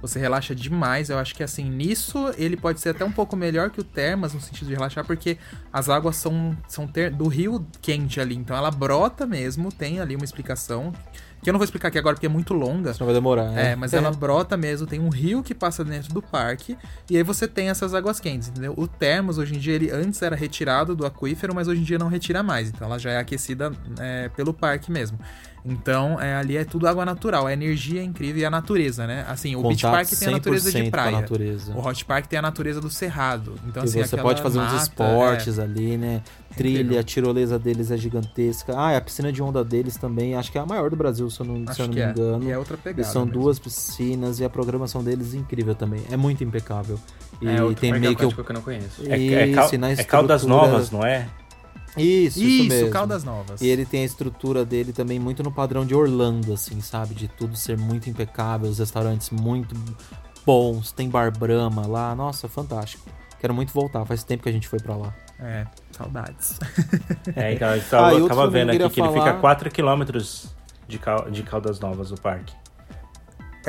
Você 0.00 0.18
relaxa 0.18 0.54
demais. 0.54 1.10
Eu 1.10 1.18
acho 1.18 1.34
que 1.34 1.42
assim, 1.42 1.68
nisso 1.68 2.32
ele 2.36 2.56
pode 2.56 2.80
ser 2.80 2.90
até 2.90 3.04
um 3.04 3.10
pouco 3.10 3.36
melhor 3.36 3.70
que 3.70 3.80
o 3.80 3.84
Termas 3.84 4.32
no 4.32 4.40
sentido 4.40 4.68
de 4.68 4.74
relaxar, 4.74 5.04
porque 5.04 5.38
as 5.72 5.88
águas 5.88 6.16
são, 6.16 6.56
são 6.68 6.86
ter- 6.86 7.10
do 7.10 7.26
rio 7.26 7.66
quente 7.82 8.20
ali. 8.20 8.36
Então 8.36 8.56
ela 8.56 8.70
brota 8.70 9.26
mesmo, 9.26 9.72
tem 9.72 10.00
ali 10.00 10.14
uma 10.14 10.24
explicação. 10.24 10.92
Que 11.40 11.50
eu 11.50 11.52
não 11.52 11.58
vou 11.58 11.64
explicar 11.64 11.86
aqui 11.86 11.98
agora 11.98 12.16
porque 12.16 12.26
é 12.26 12.28
muito 12.28 12.52
longa. 12.52 12.92
Senão 12.92 13.06
vai 13.06 13.14
demorar, 13.14 13.50
né? 13.52 13.72
É, 13.72 13.76
mas 13.76 13.92
ela 13.94 14.10
brota 14.10 14.56
mesmo, 14.56 14.88
tem 14.88 14.98
um 14.98 15.08
rio 15.08 15.40
que 15.40 15.54
passa 15.54 15.84
dentro 15.84 16.12
do 16.12 16.20
parque, 16.20 16.76
e 17.08 17.16
aí 17.16 17.22
você 17.22 17.46
tem 17.46 17.68
essas 17.70 17.94
águas 17.94 18.18
quentes, 18.18 18.48
entendeu? 18.48 18.74
O 18.76 18.88
termos, 18.88 19.38
hoje 19.38 19.54
em 19.54 19.58
dia, 19.58 19.74
ele 19.74 19.88
antes 19.88 20.20
era 20.20 20.34
retirado 20.34 20.96
do 20.96 21.06
aquífero, 21.06 21.54
mas 21.54 21.68
hoje 21.68 21.80
em 21.80 21.84
dia 21.84 21.96
não 21.96 22.08
retira 22.08 22.42
mais, 22.42 22.70
então 22.70 22.88
ela 22.88 22.98
já 22.98 23.12
é 23.12 23.18
aquecida 23.18 23.70
é, 24.00 24.28
pelo 24.30 24.52
parque 24.52 24.90
mesmo. 24.90 25.16
Então, 25.68 26.20
é, 26.20 26.34
ali 26.34 26.56
é 26.56 26.64
tudo 26.64 26.86
água 26.88 27.04
natural, 27.04 27.46
a 27.46 27.52
energia 27.52 28.00
é 28.00 28.04
incrível 28.04 28.40
e 28.40 28.44
a 28.44 28.50
natureza, 28.50 29.06
né? 29.06 29.24
Assim, 29.28 29.54
o 29.54 29.62
Beach 29.62 29.82
Contato 29.82 29.92
Park 30.08 30.18
tem 30.18 30.28
a 30.28 30.30
natureza 30.30 30.70
100% 30.70 30.72
de 30.72 30.80
com 30.82 30.88
a 30.88 30.90
praia. 30.90 31.10
natureza. 31.20 31.72
O 31.74 31.86
Hot 31.86 32.04
Park 32.04 32.26
tem 32.26 32.38
a 32.38 32.42
natureza 32.42 32.80
do 32.80 32.88
cerrado. 32.90 33.54
Então, 33.66 33.82
assim, 33.82 34.02
você 34.02 34.16
pode 34.16 34.40
fazer 34.42 34.58
uns 34.58 34.64
mata, 34.72 34.82
esportes 34.82 35.58
é. 35.58 35.62
ali, 35.62 35.96
né? 35.96 36.22
Trilha, 36.56 36.80
Incrível. 36.80 36.98
a 36.98 37.02
tirolesa 37.02 37.58
deles 37.58 37.90
é 37.90 37.96
gigantesca. 37.96 38.74
Ah, 38.76 38.92
e 38.94 38.96
a 38.96 39.00
piscina 39.00 39.30
de 39.30 39.40
onda 39.42 39.62
deles 39.62 39.96
também, 39.96 40.34
acho 40.34 40.50
que 40.50 40.58
é 40.58 40.60
a 40.60 40.66
maior 40.66 40.90
do 40.90 40.96
Brasil, 40.96 41.28
se 41.30 41.38
eu 41.40 41.46
não, 41.46 41.72
se 41.72 41.80
eu 41.80 41.86
não 41.86 41.94
me 41.94 42.00
é. 42.00 42.10
engano. 42.10 42.44
E 42.44 42.50
é 42.50 42.58
outra 42.58 42.74
E 42.74 42.78
pegada. 42.78 43.08
são 43.08 43.24
mesmo. 43.26 43.40
duas 43.40 43.58
piscinas 43.58 44.40
e 44.40 44.44
a 44.44 44.50
programação 44.50 45.04
deles 45.04 45.34
é 45.34 45.36
incrível 45.36 45.74
também. 45.74 46.02
É 46.10 46.16
muito 46.16 46.42
impecável. 46.42 46.98
E 47.40 47.46
é 47.46 47.62
outro 47.62 47.80
tem 47.80 47.92
meio 47.92 48.16
que 48.16 48.22
aquático 48.22 48.42
que 48.42 48.50
eu 48.50 48.54
não 48.54 48.62
conheço. 48.62 49.02
É, 49.06 49.26
é, 49.50 49.52
Cal- 49.52 49.70
e 49.72 50.00
é 50.00 50.04
Caldas 50.04 50.44
Novas, 50.44 50.90
não 50.90 51.04
é? 51.04 51.28
Isso, 52.00 52.38
isso, 52.38 52.62
Isso, 52.62 52.68
mesmo. 52.68 52.90
Caldas 52.90 53.24
Novas. 53.24 53.60
E 53.60 53.66
ele 53.66 53.84
tem 53.84 54.02
a 54.02 54.04
estrutura 54.04 54.64
dele 54.64 54.92
também 54.92 55.18
muito 55.18 55.42
no 55.42 55.50
padrão 55.52 55.84
de 55.86 55.94
Orlando, 55.94 56.52
assim, 56.52 56.80
sabe? 56.80 57.14
De 57.14 57.28
tudo 57.28 57.56
ser 57.56 57.76
muito 57.76 58.08
impecável, 58.10 58.68
os 58.68 58.78
restaurantes 58.78 59.30
muito 59.30 59.74
bons, 60.46 60.92
tem 60.92 61.08
bar 61.08 61.30
Brahma 61.36 61.86
lá. 61.86 62.14
Nossa, 62.14 62.48
fantástico. 62.48 63.04
Quero 63.40 63.54
muito 63.54 63.72
voltar, 63.72 64.04
faz 64.04 64.24
tempo 64.24 64.42
que 64.42 64.48
a 64.48 64.52
gente 64.52 64.66
foi 64.68 64.80
pra 64.80 64.96
lá. 64.96 65.14
É, 65.38 65.64
saudades. 65.92 66.58
É, 67.36 67.52
então, 67.54 67.68
eu 67.74 67.82
tava, 67.82 68.16
Ah, 68.16 68.28
tava 68.28 68.50
vendo 68.50 68.70
aqui 68.70 68.78
que 68.90 69.00
ele 69.00 69.08
fica 69.10 69.38
falar- 69.38 69.40
4km 69.40 70.48
de, 70.88 70.98
Cal, 70.98 71.30
de 71.30 71.42
Caldas 71.44 71.78
Novas, 71.78 72.10
o 72.10 72.16
parque. 72.20 72.52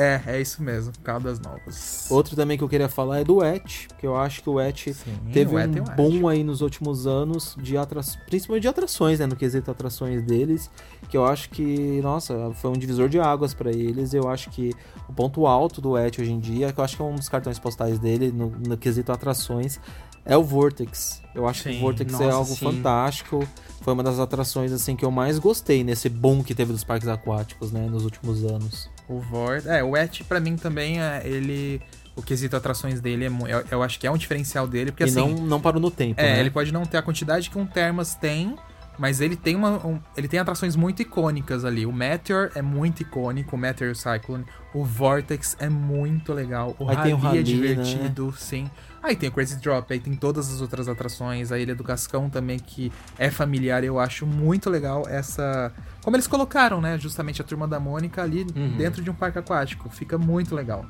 É, 0.00 0.22
é 0.26 0.40
isso 0.40 0.62
mesmo, 0.62 0.94
Caldas 1.04 1.38
Novas. 1.38 2.10
Outro 2.10 2.34
também 2.34 2.56
que 2.56 2.64
eu 2.64 2.68
queria 2.70 2.88
falar 2.88 3.20
é 3.20 3.24
do 3.24 3.44
Et, 3.44 3.86
que 3.98 4.06
eu 4.06 4.16
acho 4.16 4.42
que 4.42 4.48
o 4.48 4.58
Et 4.58 4.96
teve 5.30 5.54
o 5.54 5.58
um 5.58 5.58
é 5.58 5.66
boom 5.66 6.26
aí 6.26 6.42
nos 6.42 6.62
últimos 6.62 7.06
anos 7.06 7.54
de 7.60 7.76
atra... 7.76 8.00
principalmente 8.26 8.62
de 8.62 8.68
atrações, 8.68 9.18
né, 9.18 9.26
no 9.26 9.36
quesito 9.36 9.70
atrações 9.70 10.22
deles, 10.22 10.70
que 11.10 11.18
eu 11.18 11.26
acho 11.26 11.50
que, 11.50 12.00
nossa, 12.00 12.50
foi 12.54 12.70
um 12.70 12.78
divisor 12.78 13.10
de 13.10 13.20
águas 13.20 13.52
pra 13.52 13.70
eles. 13.70 14.14
Eu 14.14 14.26
acho 14.26 14.48
que 14.48 14.72
o 15.06 15.12
ponto 15.12 15.46
alto 15.46 15.82
do 15.82 15.98
Et 15.98 16.18
hoje 16.18 16.32
em 16.32 16.40
dia, 16.40 16.72
que 16.72 16.80
eu 16.80 16.84
acho 16.84 16.96
que 16.96 17.02
é 17.02 17.04
um 17.04 17.16
dos 17.16 17.28
cartões 17.28 17.58
postais 17.58 17.98
dele 17.98 18.32
no, 18.32 18.48
no 18.48 18.78
quesito 18.78 19.12
atrações, 19.12 19.78
é 20.24 20.34
o 20.34 20.42
Vortex. 20.42 21.20
Eu 21.34 21.46
acho 21.46 21.64
que 21.64 21.72
Sim, 21.72 21.76
o 21.76 21.80
Vortex 21.82 22.14
é 22.14 22.24
nossa, 22.24 22.36
algo 22.36 22.54
sim. 22.54 22.64
fantástico. 22.64 23.46
Foi 23.82 23.92
uma 23.92 24.02
das 24.02 24.18
atrações 24.18 24.72
assim 24.72 24.96
que 24.96 25.04
eu 25.04 25.10
mais 25.10 25.38
gostei 25.38 25.84
nesse 25.84 26.08
boom 26.08 26.42
que 26.42 26.54
teve 26.54 26.72
dos 26.72 26.84
parques 26.84 27.06
aquáticos, 27.06 27.70
né, 27.70 27.86
nos 27.86 28.04
últimos 28.04 28.44
anos. 28.44 28.88
O 29.10 29.18
Vort. 29.18 29.66
É, 29.66 29.82
o 29.82 29.96
Et 29.96 30.22
pra 30.24 30.38
mim 30.38 30.56
também 30.56 31.02
é 31.02 31.22
ele. 31.24 31.82
O 32.14 32.22
quesito 32.22 32.56
atrações 32.56 33.00
dele 33.00 33.24
é 33.24 33.28
eu, 33.28 33.64
eu 33.70 33.82
acho 33.82 33.98
que 33.98 34.06
é 34.06 34.10
um 34.10 34.16
diferencial 34.16 34.66
dele, 34.68 34.92
porque 34.92 35.04
e 35.04 35.06
assim. 35.06 35.16
não, 35.16 35.46
não 35.46 35.60
parou 35.60 35.80
no 35.80 35.90
tempo, 35.90 36.20
é, 36.20 36.34
né? 36.34 36.40
ele 36.40 36.50
pode 36.50 36.72
não 36.72 36.84
ter 36.84 36.96
a 36.98 37.02
quantidade 37.02 37.48
que 37.48 37.58
um 37.58 37.66
Termas 37.66 38.14
tem, 38.14 38.56
Mas 38.98 39.20
ele 39.20 39.34
tem, 39.34 39.56
uma, 39.56 39.84
um, 39.86 39.98
ele 40.14 40.28
tem 40.28 40.38
atrações 40.38 40.76
muito 40.76 41.00
icônicas 41.00 41.64
ali. 41.64 41.86
O 41.86 41.92
Meteor 41.92 42.50
é 42.54 42.60
muito 42.60 43.00
icônico, 43.00 43.56
o 43.56 43.58
Meteor 43.58 43.96
Cyclone. 43.96 44.44
O 44.74 44.84
Vortex 44.84 45.56
é 45.58 45.70
muito 45.70 46.34
legal. 46.34 46.76
O 46.78 46.86
Aí 46.88 46.94
o 46.94 46.98
Rally 46.98 47.12
é 47.12 47.14
Rally, 47.16 47.42
divertido, 47.42 48.26
né? 48.26 48.32
sim. 48.36 48.70
Aí 49.02 49.16
tem 49.16 49.28
o 49.28 49.32
Crazy 49.32 49.56
Drop, 49.56 49.90
aí 49.92 49.98
tem 49.98 50.14
todas 50.14 50.52
as 50.52 50.60
outras 50.60 50.86
atrações. 50.88 51.50
A 51.50 51.58
Ilha 51.58 51.74
do 51.74 51.82
Cascão 51.82 52.28
também, 52.28 52.58
que 52.58 52.92
é 53.18 53.30
familiar. 53.30 53.82
Eu 53.82 53.98
acho 53.98 54.26
muito 54.26 54.68
legal 54.68 55.04
essa... 55.08 55.72
Como 56.02 56.16
eles 56.16 56.26
colocaram, 56.26 56.80
né? 56.80 56.98
Justamente 56.98 57.40
a 57.40 57.44
Turma 57.44 57.66
da 57.66 57.80
Mônica 57.80 58.22
ali 58.22 58.46
Uhum. 58.54 58.76
dentro 58.76 59.02
de 59.02 59.10
um 59.10 59.14
parque 59.14 59.38
aquático. 59.38 59.88
Fica 59.88 60.18
muito 60.18 60.54
legal. 60.54 60.84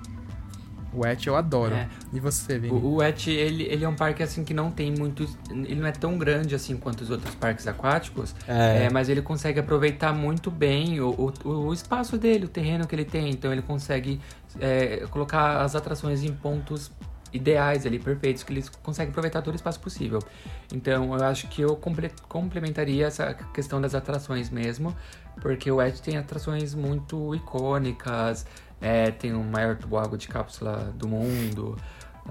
O 0.93 1.07
Et 1.07 1.25
eu 1.25 1.37
adoro. 1.37 1.73
É. 1.75 1.89
E 2.13 2.19
você, 2.19 2.59
Vini? 2.59 2.73
O, 2.73 2.97
o 2.97 3.03
Et, 3.03 3.29
ele, 3.29 3.63
ele 3.63 3.85
é 3.85 3.89
um 3.89 3.95
parque 3.95 4.25
assim 4.25 4.43
que 4.43 4.53
não 4.53 4.73
tem 4.73 4.91
muitos. 4.91 5.37
Ele 5.49 5.77
não 5.77 5.87
é 5.87 5.93
tão 5.93 6.19
grande 6.19 6.53
assim 6.55 6.77
quanto 6.77 7.03
os 7.03 7.11
outros 7.11 7.33
parques 7.37 7.69
aquáticos. 7.69 8.35
É. 8.49 8.87
é, 8.87 8.91
mas 8.91 9.09
ele 9.09 9.23
consegue 9.23 9.61
aproveitar 9.61 10.13
muito 10.13 10.51
bem 10.51 11.01
o, 11.01 11.33
o, 11.45 11.49
o 11.49 11.73
espaço 11.73 12.19
dele, 12.19 12.47
o 12.47 12.49
terreno 12.49 12.89
que 12.89 12.95
ele 12.95 13.05
tem. 13.05 13.31
Então 13.31 13.53
ele 13.53 13.63
consegue 13.63 14.21
é, 14.59 15.07
colocar 15.11 15.63
as 15.63 15.77
atrações 15.77 16.25
em 16.25 16.33
pontos 16.33 16.91
ideais 17.33 17.87
ali, 17.87 17.99
perfeitos, 17.99 18.43
que 18.43 18.53
eles 18.53 18.68
conseguem 18.68 19.11
aproveitar 19.11 19.43
todo 19.43 19.53
o 19.55 19.57
espaço 19.57 19.78
possível. 19.81 20.20
Então 20.72 21.14
eu 21.16 21.24
acho 21.24 21.47
que 21.49 21.62
eu 21.62 21.76
comple- 21.76 22.11
complementaria 22.28 23.07
essa 23.07 23.35
questão 23.55 23.81
das 23.81 23.95
atrações 23.95 24.51
mesmo, 24.51 24.95
porque 25.41 25.70
o 25.70 25.81
Edge 25.81 26.03
tem 26.03 26.16
atrações 26.16 26.74
muito 26.74 27.35
icônicas, 27.35 28.45
é, 28.81 29.11
tem 29.11 29.33
o 29.35 29.43
maior 29.45 29.76
tubo 29.76 30.16
de 30.16 30.26
cápsula 30.28 30.93
do 30.97 31.07
mundo. 31.09 31.76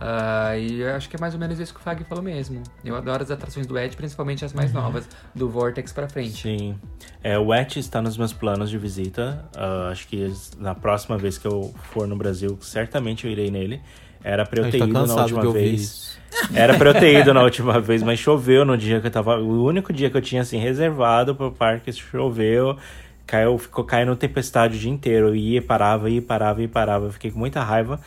ah, 0.02 0.56
e 0.58 0.82
eu 0.82 0.96
acho 0.96 1.10
que 1.10 1.16
é 1.16 1.20
mais 1.20 1.34
ou 1.34 1.40
menos 1.40 1.60
isso 1.60 1.74
que 1.74 1.80
o 1.80 1.84
Fag 1.84 2.04
falou 2.06 2.24
mesmo. 2.24 2.62
Eu 2.86 2.96
adoro 2.96 3.24
as 3.24 3.32
atrações 3.32 3.66
do 3.68 3.78
Edge, 3.78 3.96
principalmente 3.98 4.46
as 4.46 4.54
mais 4.54 4.72
novas, 4.72 5.08
do 5.36 5.50
Vortex 5.50 5.92
pra 5.92 6.08
frente. 6.08 6.42
Sim. 6.42 6.80
É, 7.24 7.38
o 7.38 7.54
ET 7.54 7.76
está 7.78 8.02
nos 8.02 8.18
meus 8.18 8.32
planos 8.32 8.70
de 8.70 8.78
visita. 8.78 9.46
Ah, 9.56 9.90
acho 9.92 10.08
que 10.08 10.32
na 10.58 10.74
próxima 10.76 11.18
vez 11.18 11.38
que 11.38 11.48
eu 11.48 11.74
for 11.92 12.08
no 12.08 12.16
Brasil, 12.16 12.58
certamente 12.62 13.26
eu 13.26 13.32
irei 13.32 13.50
nele. 13.52 13.82
Era 14.24 14.46
pra 14.46 14.60
eu 14.62 14.72
ter 14.72 14.80
tá 14.80 14.86
ido 14.86 15.06
na 15.08 15.16
última 15.16 15.52
vez. 15.52 16.18
Era 16.54 16.78
pra 16.78 16.90
eu 16.92 16.94
ter 16.94 17.20
ido 17.22 17.34
na 17.34 17.42
última 17.42 17.80
vez, 17.82 18.04
mas 18.04 18.20
choveu 18.20 18.64
no 18.64 18.78
dia 18.78 19.00
que 19.02 19.08
eu 19.08 19.12
tava. 19.12 19.38
O 19.40 19.64
único 19.66 19.92
dia 19.92 20.10
que 20.10 20.18
eu 20.18 20.22
tinha 20.22 20.42
assim 20.42 20.60
reservado 20.60 21.34
pro 21.36 21.52
parque 21.52 21.92
choveu. 21.92 22.78
Caiu, 23.26 23.58
ficou 23.58 23.84
caindo 23.84 24.16
tempestade 24.16 24.76
o 24.76 24.80
dia 24.80 24.90
inteiro. 24.92 25.30
Eu 25.30 25.36
ia, 25.36 25.62
parava, 25.62 26.10
ia, 26.10 26.22
parava, 26.22 26.62
ia, 26.62 26.68
parava. 26.68 27.06
Eu 27.06 27.12
fiquei 27.12 27.32
com 27.32 27.40
muita 27.40 27.64
raiva. 27.64 28.00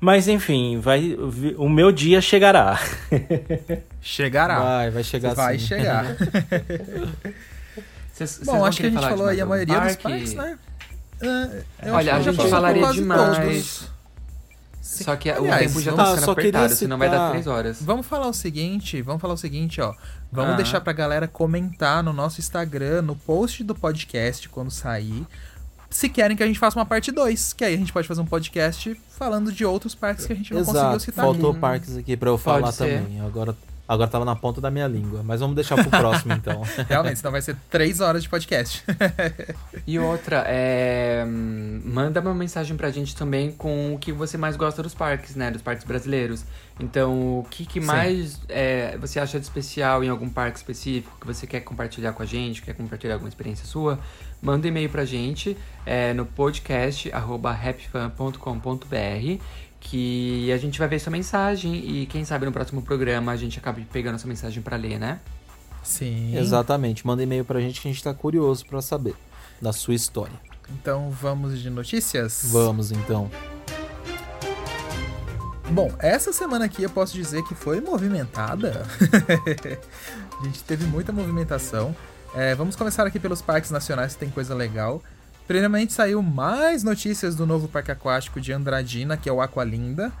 Mas 0.00 0.28
enfim, 0.28 0.78
vai, 0.78 1.16
o 1.56 1.68
meu 1.68 1.90
dia 1.90 2.20
chegará. 2.20 2.78
Chegará. 4.00 4.60
Vai, 4.60 4.90
vai 4.90 5.02
chegar 5.02 5.34
Vai 5.34 5.58
sim. 5.58 5.66
chegar. 5.66 6.04
Vocês- 8.12 8.30
vocês 8.30 8.46
Bom, 8.46 8.64
acho 8.64 8.80
que 8.80 8.86
a 8.86 8.90
gente 8.90 9.00
falou 9.00 9.26
aí 9.26 9.40
a 9.40 9.46
maioria 9.46 9.74
dos 9.80 9.96
parque? 9.96 10.02
parques, 10.02 10.34
né? 10.34 10.58
É, 11.20 11.88
eu 11.88 11.94
Olha, 11.94 12.14
acho 12.16 12.28
a 12.28 12.32
que 12.32 12.38
gente 12.40 12.50
falaria 12.50 12.92
demais. 12.92 13.90
Todos. 14.90 15.04
Só 15.04 15.16
que 15.16 15.30
o 15.30 15.34
Aliás, 15.36 15.66
tempo 15.66 15.80
já 15.80 15.92
tá 15.92 16.16
sendo 16.16 16.30
apertado, 16.30 16.74
senão 16.74 16.98
vai 16.98 17.08
dar 17.08 17.14
citar- 17.16 17.30
três 17.30 17.46
horas. 17.46 17.78
Vamos 17.82 18.06
falar 18.06 18.26
o 18.28 18.32
seguinte, 18.32 19.00
vamos 19.02 19.20
falar 19.20 19.34
o 19.34 19.38
seguinte, 19.38 19.80
ó. 19.80 19.94
Vamos 20.32 20.54
Ah. 20.54 20.56
deixar 20.56 20.80
pra 20.80 20.92
galera 20.92 21.26
comentar 21.28 22.02
no 22.02 22.12
nosso 22.12 22.40
Instagram, 22.40 23.02
no 23.02 23.14
post 23.16 23.62
do 23.64 23.74
podcast 23.74 24.48
quando 24.48 24.70
sair, 24.70 25.26
se 25.90 26.08
querem 26.08 26.36
que 26.36 26.42
a 26.42 26.46
gente 26.46 26.58
faça 26.58 26.78
uma 26.78 26.84
parte 26.84 27.10
2, 27.10 27.52
que 27.54 27.64
aí 27.64 27.74
a 27.74 27.78
gente 27.78 27.92
pode 27.92 28.06
fazer 28.06 28.20
um 28.20 28.26
podcast 28.26 29.00
falando 29.08 29.50
de 29.50 29.64
outros 29.64 29.94
parques 29.94 30.26
que 30.26 30.32
a 30.32 30.36
gente 30.36 30.52
não 30.52 30.60
conseguiu 30.60 30.80
Exato, 30.82 31.00
citar 31.00 31.24
faltou 31.24 31.50
aqui. 31.52 31.60
parques 31.60 31.96
aqui 31.96 32.16
pra 32.16 32.28
eu 32.28 32.36
falar 32.38 32.72
também. 32.72 33.20
Agora, 33.22 33.56
agora 33.88 34.08
tava 34.08 34.24
na 34.24 34.36
ponta 34.36 34.60
da 34.60 34.70
minha 34.70 34.86
língua. 34.86 35.22
Mas 35.24 35.40
vamos 35.40 35.56
deixar 35.56 35.76
pro 35.76 35.88
próximo 35.88 36.34
então. 36.34 36.62
Realmente, 36.86 37.18
senão 37.18 37.32
vai 37.32 37.40
ser 37.40 37.56
três 37.70 38.00
horas 38.00 38.22
de 38.22 38.28
podcast. 38.28 38.84
E 39.86 39.98
outra, 39.98 40.44
é, 40.46 41.24
manda 41.24 42.20
uma 42.20 42.34
mensagem 42.34 42.76
pra 42.76 42.90
gente 42.90 43.16
também 43.16 43.50
com 43.50 43.94
o 43.94 43.98
que 43.98 44.12
você 44.12 44.36
mais 44.36 44.56
gosta 44.56 44.82
dos 44.82 44.94
parques, 44.94 45.34
né? 45.34 45.50
Dos 45.50 45.62
parques 45.62 45.84
brasileiros. 45.84 46.44
Então, 46.78 47.40
o 47.40 47.46
que, 47.50 47.66
que 47.66 47.80
mais 47.80 48.40
é, 48.48 48.96
você 48.98 49.18
acha 49.18 49.38
de 49.40 49.44
especial 49.44 50.04
em 50.04 50.08
algum 50.08 50.28
parque 50.28 50.58
específico 50.58 51.16
que 51.20 51.26
você 51.26 51.46
quer 51.46 51.60
compartilhar 51.60 52.12
com 52.12 52.22
a 52.22 52.26
gente, 52.26 52.62
quer 52.62 52.74
compartilhar 52.74 53.14
alguma 53.14 53.28
experiência 53.28 53.66
sua? 53.66 53.98
Manda 54.40 54.66
um 54.66 54.70
e-mail 54.70 54.88
pra 54.88 55.04
gente 55.04 55.56
é, 55.84 56.12
no 56.12 56.24
podcast 56.24 57.10
arroba 57.12 57.50
happyfan.com.br 57.50 59.42
que 59.80 60.50
a 60.52 60.56
gente 60.56 60.78
vai 60.78 60.88
ver 60.88 60.98
sua 60.98 61.10
mensagem 61.10 61.74
e 61.74 62.06
quem 62.06 62.24
sabe 62.24 62.44
no 62.44 62.52
próximo 62.52 62.82
programa 62.82 63.32
a 63.32 63.36
gente 63.36 63.58
acaba 63.58 63.80
pegando 63.92 64.16
essa 64.16 64.26
mensagem 64.26 64.62
pra 64.62 64.76
ler, 64.76 64.98
né? 64.98 65.20
Sim. 65.82 66.36
Exatamente. 66.36 67.06
Manda 67.06 67.22
e-mail 67.22 67.44
pra 67.44 67.60
gente 67.60 67.80
que 67.80 67.88
a 67.88 67.90
gente 67.92 68.02
tá 68.02 68.12
curioso 68.12 68.66
pra 68.66 68.82
saber 68.82 69.14
da 69.60 69.72
sua 69.72 69.94
história. 69.94 70.38
Então 70.70 71.10
vamos 71.10 71.60
de 71.60 71.70
notícias? 71.70 72.42
Vamos 72.50 72.92
então. 72.92 73.30
Bom, 75.70 75.92
essa 75.98 76.32
semana 76.32 76.64
aqui 76.64 76.82
eu 76.82 76.90
posso 76.90 77.14
dizer 77.14 77.42
que 77.44 77.54
foi 77.54 77.80
movimentada. 77.80 78.86
a 80.40 80.44
gente 80.44 80.62
teve 80.64 80.86
muita 80.86 81.12
movimentação. 81.12 81.94
É, 82.34 82.54
vamos 82.54 82.76
começar 82.76 83.06
aqui 83.06 83.18
pelos 83.18 83.42
parques 83.42 83.70
nacionais, 83.70 84.14
que 84.14 84.20
tem 84.20 84.30
coisa 84.30 84.54
legal. 84.54 85.02
Primeiramente 85.48 85.94
saiu 85.94 86.22
mais 86.22 86.84
notícias 86.84 87.34
do 87.34 87.46
novo 87.46 87.68
parque 87.68 87.90
aquático 87.90 88.38
de 88.38 88.52
Andradina, 88.52 89.16
que 89.16 89.30
é 89.30 89.32
o 89.32 89.40
Aqualinda. 89.40 90.12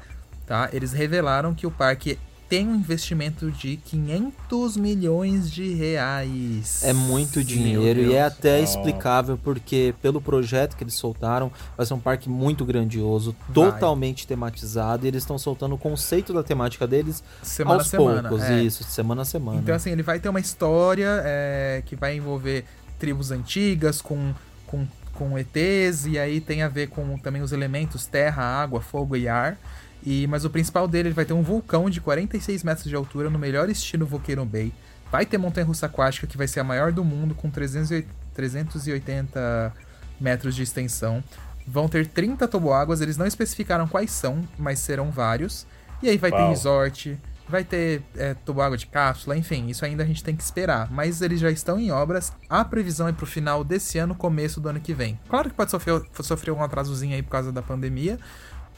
Tá? 0.46 0.70
Eles 0.72 0.92
revelaram 0.92 1.54
que 1.54 1.66
o 1.66 1.70
parque 1.70 2.18
tem 2.48 2.66
um 2.66 2.76
investimento 2.76 3.50
de 3.50 3.76
500 3.76 4.78
milhões 4.78 5.50
de 5.50 5.74
reais. 5.74 6.82
É 6.82 6.94
muito 6.94 7.44
dinheiro 7.44 8.00
e 8.00 8.14
é 8.14 8.22
até 8.22 8.58
explicável 8.58 9.36
porque 9.36 9.94
pelo 10.00 10.18
projeto 10.18 10.74
que 10.74 10.82
eles 10.82 10.94
soltaram, 10.94 11.52
vai 11.76 11.84
ser 11.84 11.92
um 11.92 12.00
parque 12.00 12.30
muito 12.30 12.64
grandioso, 12.64 13.36
Vai. 13.50 13.70
totalmente 13.70 14.26
tematizado 14.26 15.04
e 15.04 15.08
eles 15.08 15.22
estão 15.22 15.36
soltando 15.36 15.74
o 15.74 15.78
conceito 15.78 16.32
da 16.32 16.42
temática 16.42 16.86
deles 16.86 17.22
semana 17.42 17.80
aos 17.80 17.86
a 17.86 17.90
semana. 17.90 18.28
poucos, 18.30 18.46
é. 18.46 18.62
isso, 18.62 18.82
semana 18.84 19.22
a 19.22 19.26
semana. 19.26 19.60
Então, 19.60 19.74
assim, 19.74 19.90
ele 19.90 20.02
vai 20.02 20.18
ter 20.18 20.30
uma 20.30 20.40
história 20.40 21.20
é, 21.22 21.82
que 21.84 21.94
vai 21.94 22.16
envolver 22.16 22.64
tribos 22.98 23.30
antigas 23.30 24.00
com, 24.00 24.32
com, 24.66 24.86
com 25.18 25.36
ETs, 25.36 26.06
e 26.06 26.16
aí 26.16 26.40
tem 26.40 26.62
a 26.62 26.68
ver 26.68 26.88
com 26.88 27.18
também 27.18 27.42
os 27.42 27.50
elementos 27.50 28.06
terra, 28.06 28.40
água, 28.40 28.80
fogo 28.80 29.16
e 29.16 29.26
ar. 29.26 29.58
E, 30.06 30.28
mas 30.28 30.44
o 30.44 30.50
principal 30.50 30.86
dele 30.86 31.08
ele 31.08 31.14
vai 31.14 31.24
ter 31.24 31.32
um 31.32 31.42
vulcão 31.42 31.90
de 31.90 32.00
46 32.00 32.62
metros 32.62 32.88
de 32.88 32.94
altura, 32.94 33.28
no 33.28 33.38
melhor 33.38 33.68
estilo 33.68 34.06
Volcano 34.06 34.46
Bay. 34.46 34.72
Vai 35.10 35.26
ter 35.26 35.36
montanha-russa 35.36 35.86
aquática, 35.86 36.24
que 36.28 36.36
vai 36.36 36.46
ser 36.46 36.60
a 36.60 36.64
maior 36.64 36.92
do 36.92 37.04
mundo, 37.04 37.34
com 37.34 37.50
308 37.50 38.06
380 38.32 39.74
metros 40.20 40.54
de 40.54 40.62
extensão. 40.62 41.24
Vão 41.66 41.88
ter 41.88 42.06
30 42.06 42.46
toboáguas, 42.46 43.00
eles 43.00 43.16
não 43.16 43.26
especificaram 43.26 43.88
quais 43.88 44.12
são, 44.12 44.40
mas 44.56 44.78
serão 44.78 45.10
vários. 45.10 45.66
E 46.00 46.08
aí 46.08 46.16
vai 46.16 46.30
ter 46.30 46.38
Uau. 46.38 46.50
resort, 46.50 47.18
vai 47.48 47.64
ter 47.64 48.02
é, 48.16 48.34
toboágua 48.34 48.76
de 48.76 48.86
cápsula, 48.86 49.36
enfim, 49.36 49.66
isso 49.68 49.84
ainda 49.84 50.02
a 50.02 50.06
gente 50.06 50.22
tem 50.22 50.36
que 50.36 50.42
esperar. 50.42 50.90
Mas 50.90 51.22
eles 51.22 51.40
já 51.40 51.50
estão 51.50 51.78
em 51.78 51.90
obras, 51.90 52.32
a 52.48 52.64
previsão 52.64 53.08
é 53.08 53.12
pro 53.12 53.26
final 53.26 53.64
desse 53.64 53.98
ano, 53.98 54.14
começo 54.14 54.60
do 54.60 54.68
ano 54.68 54.80
que 54.80 54.92
vem. 54.94 55.18
Claro 55.28 55.48
que 55.50 55.56
pode 55.56 55.70
sofrer, 55.70 56.02
sofrer 56.22 56.52
um 56.52 56.62
atrasozinho 56.62 57.14
aí 57.14 57.22
por 57.22 57.30
causa 57.30 57.50
da 57.50 57.62
pandemia, 57.62 58.18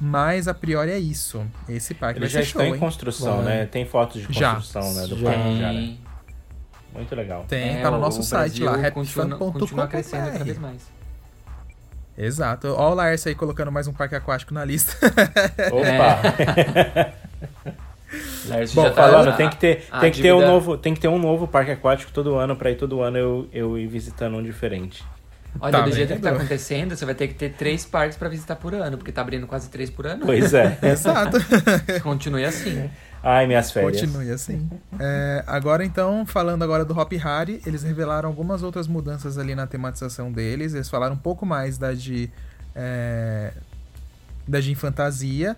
mas 0.01 0.49
a 0.49 0.55
priori 0.55 0.91
é 0.91 0.99
isso. 0.99 1.45
Esse 1.69 1.95
parque 1.95 2.21
Eles 2.21 2.31
já 2.33 2.41
estão 2.41 2.63
show, 2.63 2.71
em 2.71 2.75
hein? 2.75 2.81
construção, 2.81 3.37
Vai. 3.39 3.45
né? 3.45 3.67
Tem 3.67 3.85
fotos 3.85 4.27
de 4.27 4.33
Já. 4.33 4.55
construção, 4.55 4.95
né? 4.95 5.07
Do 5.07 5.17
Já. 5.19 5.31
parque 5.31 5.59
já, 5.59 5.73
né? 5.73 5.97
Muito 6.95 7.15
legal. 7.15 7.45
Tem, 7.49 7.79
É, 7.79 7.83
tá 7.83 7.91
no 7.91 7.99
nosso 8.01 8.23
site 8.23 8.63
Brasil 8.63 8.67
lá, 8.67 8.77
mais. 10.61 10.83
Exato. 12.19 12.69
Olha 12.69 12.91
o 12.91 12.95
Laércio 12.95 13.29
aí 13.29 13.35
colocando 13.35 13.71
mais 13.73 13.87
um 13.87 13.93
parque 13.93 14.15
aquático 14.15 14.53
na 14.53 14.65
lista. 14.65 14.95
Opa! 15.73 17.15
Lércio 18.47 18.75
Bom, 18.77 18.83
já 18.85 18.91
tá- 18.91 19.03
Falando, 19.03 19.29
a- 19.29 19.33
tem 19.33 19.49
que 19.51 19.57
ter, 19.57 19.85
a 19.91 20.01
tem 20.01 20.11
que 20.11 20.21
ter 20.23 20.33
um 20.33 20.37
dívida- 20.39 20.53
novo, 20.53 20.77
tem 20.77 20.95
que 20.95 21.01
ter 21.01 21.09
um 21.09 21.19
novo 21.19 21.47
parque 21.47 21.71
aquático 21.71 22.11
todo 22.13 22.35
ano 22.37 22.57
para 22.57 22.71
ir 22.71 22.77
todo 22.77 23.01
ano 23.03 23.17
eu, 23.17 23.49
eu 23.53 23.79
ir 23.79 23.87
visitando 23.87 24.37
um 24.37 24.43
diferente. 24.43 25.05
Olha, 25.61 25.73
Tá 25.73 25.81
do 25.81 25.93
jeito 25.93 26.15
que 26.15 26.21
tá 26.21 26.31
acontecendo, 26.31 26.95
você 26.97 27.05
vai 27.05 27.15
ter 27.15 27.27
que 27.27 27.35
ter 27.35 27.53
três 27.55 27.85
parques 27.85 28.17
pra 28.17 28.29
visitar 28.29 28.55
por 28.57 28.73
ano, 28.73 28.97
porque 28.97 29.11
tá 29.11 29.21
abrindo 29.21 29.47
quase 29.49 29.69
três 29.69 29.91
por 29.91 30.07
ano. 30.07 30.25
Pois 30.25 30.55
é. 30.55 30.79
Exato. 30.83 31.39
Continue 32.05 32.45
assim. 32.45 32.89
Ai, 33.23 33.47
minhas 33.49 33.71
férias. 33.73 34.01
Continue 34.01 34.31
assim. 34.31 34.71
É, 34.99 35.43
agora 35.47 35.85
então, 35.85 36.25
falando 36.25 36.63
agora 36.63 36.85
do 36.85 36.97
Hop 36.99 37.13
Hari, 37.23 37.61
eles 37.67 37.83
revelaram 37.83 38.29
algumas 38.29 38.63
outras 38.63 38.87
mudanças 38.87 39.37
ali 39.39 39.55
na 39.57 39.67
tematização 39.67 40.31
deles. 40.33 40.73
Eles 40.73 40.89
falaram 40.89 41.15
um 41.15 41.19
pouco 41.19 41.45
mais 41.45 41.77
da 41.77 41.93
de 41.93 42.31
é, 42.75 43.53
da 44.47 44.61
de 44.61 44.75
fantasia 44.77 45.57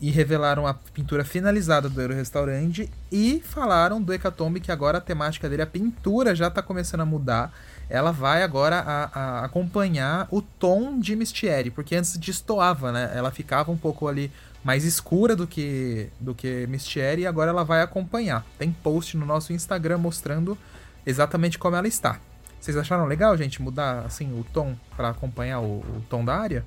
e 0.00 0.10
revelaram 0.10 0.66
a 0.66 0.72
pintura 0.72 1.24
finalizada 1.24 1.88
do 1.88 2.00
Euro 2.00 2.14
Restaurante 2.14 2.90
e 3.12 3.42
falaram 3.44 4.00
do 4.00 4.14
Hecatombe 4.14 4.60
que 4.60 4.72
agora 4.72 4.98
a 4.98 5.00
temática 5.00 5.48
dele, 5.48 5.62
a 5.62 5.66
pintura 5.66 6.34
já 6.34 6.50
tá 6.50 6.62
começando 6.62 7.00
a 7.00 7.06
mudar. 7.06 7.52
Ela 7.88 8.12
vai 8.12 8.42
agora 8.42 8.78
a, 8.78 9.04
a 9.12 9.44
acompanhar 9.44 10.26
o 10.30 10.40
tom 10.40 10.98
de 10.98 11.14
Mistieri, 11.14 11.70
porque 11.70 11.96
antes 11.96 12.16
destoava, 12.16 12.92
né? 12.92 13.12
Ela 13.14 13.30
ficava 13.30 13.70
um 13.70 13.76
pouco 13.76 14.08
ali 14.08 14.30
mais 14.62 14.84
escura 14.84 15.34
do 15.34 15.46
que 15.46 16.08
do 16.20 16.34
que 16.34 16.66
Mistieri 16.66 17.22
e 17.22 17.26
agora 17.26 17.50
ela 17.50 17.64
vai 17.64 17.82
acompanhar. 17.82 18.44
Tem 18.58 18.70
post 18.70 19.16
no 19.16 19.26
nosso 19.26 19.52
Instagram 19.52 19.98
mostrando 19.98 20.56
exatamente 21.04 21.58
como 21.58 21.76
ela 21.76 21.88
está. 21.88 22.20
Vocês 22.60 22.76
acharam 22.76 23.06
legal, 23.06 23.36
gente, 23.36 23.62
mudar 23.62 24.00
assim 24.00 24.38
o 24.38 24.44
tom 24.44 24.76
para 24.94 25.08
acompanhar 25.08 25.60
o, 25.60 25.78
o, 25.78 26.04
tom 26.10 26.24
da 26.24 26.36
área? 26.36 26.64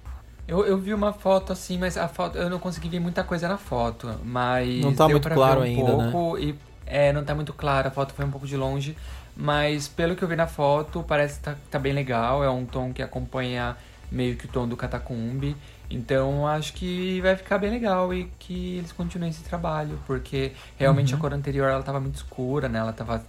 Eu, 0.48 0.66
eu 0.66 0.78
vi 0.78 0.94
uma 0.94 1.14
foto 1.14 1.54
assim, 1.54 1.78
mas 1.78 1.98
a 1.98 2.08
foto 2.08 2.38
eu 2.38 2.50
não 2.50 2.60
consegui 2.60 2.90
ver 2.90 3.00
muita 3.00 3.24
coisa 3.24 3.48
na 3.48 3.58
foto, 3.58 4.20
mas 4.24 4.68
não 4.82 4.94
tá 4.94 5.08
muito 5.08 5.30
claro 5.30 5.62
um 5.62 5.64
ainda, 5.64 5.96
pouco, 5.96 6.38
né? 6.38 6.44
E, 6.44 6.56
é, 6.86 7.14
não 7.14 7.24
tá 7.24 7.34
muito 7.34 7.54
claro, 7.54 7.88
a 7.88 7.92
foto 7.92 8.14
foi 8.14 8.26
um 8.26 8.32
pouco 8.32 8.46
de 8.46 8.58
longe, 8.58 8.96
mas 9.36 9.88
pelo 9.88 10.16
que 10.16 10.24
eu 10.24 10.28
vi 10.28 10.36
na 10.36 10.48
foto, 10.48 11.04
parece 11.08 11.38
que 11.40 11.46
tá, 11.46 11.56
tá 11.72 11.80
bem 11.80 11.94
legal, 11.94 12.44
é 12.44 12.50
um 12.50 12.66
tom 12.66 12.92
que 12.92 13.02
acompanha 13.02 13.78
meio 14.12 14.36
que 14.36 14.46
o 14.46 14.50
tom 14.50 14.68
do 14.68 14.76
Catacumbi. 14.78 15.56
Então 15.90 16.48
acho 16.48 16.74
que 16.74 17.22
vai 17.22 17.36
ficar 17.36 17.58
bem 17.58 17.70
legal 17.72 18.14
e 18.14 18.26
que 18.40 18.78
eles 18.78 18.92
continuem 18.92 19.30
esse 19.32 19.44
trabalho, 19.44 20.00
porque 20.06 20.52
realmente 20.78 21.14
Uhum. 21.14 21.20
a 21.20 21.22
cor 21.22 21.34
anterior 21.34 21.70
ela 21.70 21.84
tava 21.84 22.00
muito 22.00 22.16
escura, 22.16 22.68
né? 22.68 22.80
Ela 22.80 22.94
tava, 22.94 23.24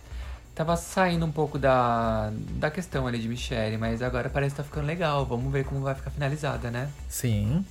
tava 0.54 0.76
saindo 0.76 1.26
um 1.26 1.32
pouco 1.32 1.58
da, 1.58 2.30
da 2.56 2.70
questão 2.70 3.06
ali 3.06 3.18
de 3.18 3.28
Michelle, 3.28 3.76
mas 3.76 4.00
agora 4.00 4.30
parece 4.30 4.54
que 4.54 4.58
tá 4.58 4.64
ficando 4.64 4.86
legal. 4.86 5.26
Vamos 5.26 5.52
ver 5.52 5.64
como 5.64 5.80
vai 5.80 5.94
ficar 5.94 6.10
finalizada, 6.10 6.70
né? 6.70 6.88
Sim. 7.08 7.64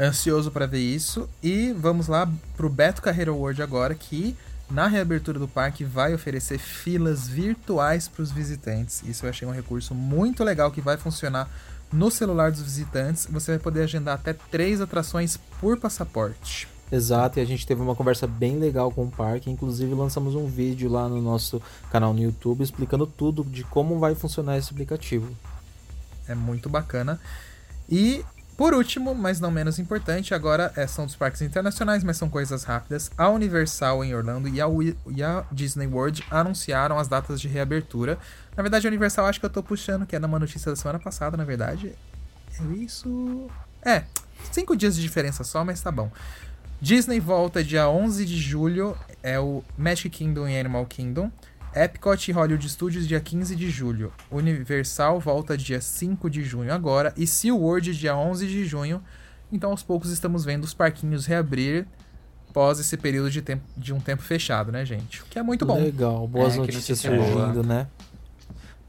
Ansioso 0.00 0.50
para 0.50 0.66
ver 0.66 0.78
isso. 0.78 1.28
E 1.42 1.72
vamos 1.72 2.06
lá 2.06 2.30
pro 2.56 2.70
Beto 2.70 3.02
Carreiro 3.02 3.34
World 3.34 3.60
agora, 3.60 3.94
que 3.94 4.36
na 4.70 4.86
reabertura 4.86 5.38
do 5.38 5.48
parque 5.48 5.82
vai 5.82 6.14
oferecer 6.14 6.58
filas 6.58 7.26
virtuais 7.26 8.06
para 8.06 8.22
os 8.22 8.30
visitantes. 8.30 9.02
Isso 9.04 9.26
eu 9.26 9.30
achei 9.30 9.48
um 9.48 9.52
recurso 9.52 9.94
muito 9.94 10.44
legal 10.44 10.70
que 10.70 10.80
vai 10.80 10.96
funcionar 10.96 11.50
no 11.92 12.10
celular 12.10 12.52
dos 12.52 12.62
visitantes. 12.62 13.26
Você 13.30 13.52
vai 13.52 13.58
poder 13.58 13.82
agendar 13.82 14.14
até 14.14 14.32
três 14.32 14.80
atrações 14.80 15.36
por 15.60 15.78
passaporte. 15.78 16.68
Exato, 16.90 17.38
e 17.38 17.42
a 17.42 17.44
gente 17.44 17.66
teve 17.66 17.82
uma 17.82 17.94
conversa 17.94 18.26
bem 18.26 18.58
legal 18.58 18.90
com 18.90 19.04
o 19.04 19.10
parque. 19.10 19.50
Inclusive, 19.50 19.94
lançamos 19.94 20.34
um 20.34 20.46
vídeo 20.46 20.90
lá 20.90 21.08
no 21.08 21.20
nosso 21.20 21.60
canal 21.90 22.14
no 22.14 22.20
YouTube 22.20 22.62
explicando 22.62 23.06
tudo 23.06 23.44
de 23.44 23.62
como 23.64 23.98
vai 23.98 24.14
funcionar 24.14 24.56
esse 24.56 24.72
aplicativo. 24.72 25.28
É 26.26 26.34
muito 26.34 26.68
bacana. 26.68 27.20
E 27.88 28.24
por 28.58 28.74
último, 28.74 29.14
mas 29.14 29.38
não 29.38 29.52
menos 29.52 29.78
importante, 29.78 30.34
agora 30.34 30.72
é, 30.74 30.84
são 30.84 31.06
dos 31.06 31.14
parques 31.14 31.40
internacionais, 31.42 32.02
mas 32.02 32.16
são 32.16 32.28
coisas 32.28 32.64
rápidas. 32.64 33.08
A 33.16 33.28
Universal 33.28 34.02
em 34.02 34.12
Orlando 34.16 34.48
e 34.48 34.60
a, 34.60 34.66
e 35.14 35.22
a 35.22 35.44
Disney 35.52 35.86
World 35.86 36.24
anunciaram 36.28 36.98
as 36.98 37.06
datas 37.06 37.40
de 37.40 37.46
reabertura. 37.46 38.18
Na 38.56 38.62
verdade, 38.64 38.84
a 38.84 38.90
Universal 38.90 39.26
acho 39.26 39.38
que 39.38 39.46
eu 39.46 39.50
tô 39.50 39.62
puxando, 39.62 40.04
que 40.04 40.16
é 40.16 40.18
uma 40.18 40.40
notícia 40.40 40.72
da 40.72 40.76
semana 40.76 40.98
passada, 40.98 41.36
na 41.36 41.44
verdade. 41.44 41.94
É 42.58 42.64
isso. 42.74 43.48
É, 43.80 44.02
cinco 44.50 44.76
dias 44.76 44.96
de 44.96 45.02
diferença 45.02 45.44
só, 45.44 45.64
mas 45.64 45.80
tá 45.80 45.92
bom. 45.92 46.10
Disney 46.80 47.18
volta 47.20 47.62
dia 47.62 47.88
11 47.88 48.24
de 48.24 48.36
julho, 48.36 48.96
é 49.22 49.38
o 49.38 49.62
Magic 49.76 50.10
Kingdom 50.10 50.48
e 50.48 50.58
Animal 50.58 50.86
Kingdom. 50.86 51.30
Epcot 51.74 52.28
e 52.30 52.32
Hollywood 52.32 52.68
Studios 52.68 53.06
dia 53.06 53.20
15 53.20 53.54
de 53.54 53.68
julho. 53.68 54.12
Universal 54.30 55.20
volta 55.20 55.56
dia 55.56 55.80
5 55.80 56.30
de 56.30 56.42
junho 56.42 56.72
agora. 56.72 57.12
E 57.16 57.26
SeaWorld 57.26 57.94
dia 57.96 58.16
11 58.16 58.46
de 58.46 58.64
junho. 58.64 59.02
Então 59.52 59.70
aos 59.70 59.82
poucos 59.82 60.10
estamos 60.10 60.44
vendo 60.44 60.64
os 60.64 60.72
parquinhos 60.74 61.26
reabrir 61.26 61.86
pós 62.52 62.78
esse 62.80 62.96
período 62.96 63.30
de, 63.30 63.42
tempo, 63.42 63.62
de 63.76 63.92
um 63.92 64.00
tempo 64.00 64.22
fechado, 64.22 64.72
né, 64.72 64.84
gente? 64.84 65.20
O 65.22 65.26
que 65.26 65.38
é 65.38 65.42
muito 65.42 65.66
bom. 65.66 65.78
Legal, 65.78 66.26
boas 66.26 66.54
É, 66.54 66.58
notícias 66.58 67.02
notícia 67.04 67.10
boa. 67.10 67.46
surgindo, 67.46 67.62
né? 67.62 67.86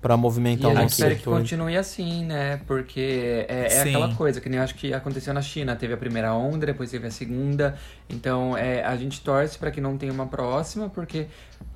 Pra 0.01 0.15
E 0.15 0.17
movimentar 0.17 0.71
a 0.71 0.73
o 0.73 0.77
gente 0.77 0.83
nosso 0.83 0.95
espera 0.95 1.15
que 1.15 1.21
setor. 1.21 1.37
continue 1.39 1.75
assim, 1.77 2.23
né? 2.25 2.61
Porque 2.65 3.45
é, 3.49 3.67
é 3.73 3.81
aquela 3.81 4.13
coisa 4.15 4.39
que 4.39 4.47
nem 4.47 4.57
eu 4.57 4.63
acho 4.63 4.75
que 4.75 4.93
aconteceu 4.93 5.33
na 5.33 5.41
China. 5.41 5.75
Teve 5.75 5.93
a 5.93 5.97
primeira 5.97 6.33
onda, 6.33 6.65
depois 6.65 6.89
teve 6.89 7.07
a 7.07 7.11
segunda. 7.11 7.77
Então 8.09 8.55
é, 8.57 8.83
a 8.83 8.95
gente 8.95 9.21
torce 9.21 9.57
para 9.57 9.71
que 9.71 9.81
não 9.81 9.97
tenha 9.97 10.13
uma 10.13 10.27
próxima, 10.27 10.89
porque 10.89 11.27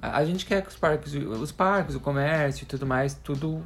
a, 0.01 0.17
a 0.17 0.25
gente 0.25 0.45
quer 0.45 0.61
que 0.61 0.69
os 0.69 0.75
parques, 0.77 1.13
os 1.13 1.51
parques, 1.51 1.95
o 1.95 1.99
comércio 1.99 2.63
e 2.63 2.65
tudo 2.65 2.85
mais, 2.87 3.13
tudo 3.13 3.61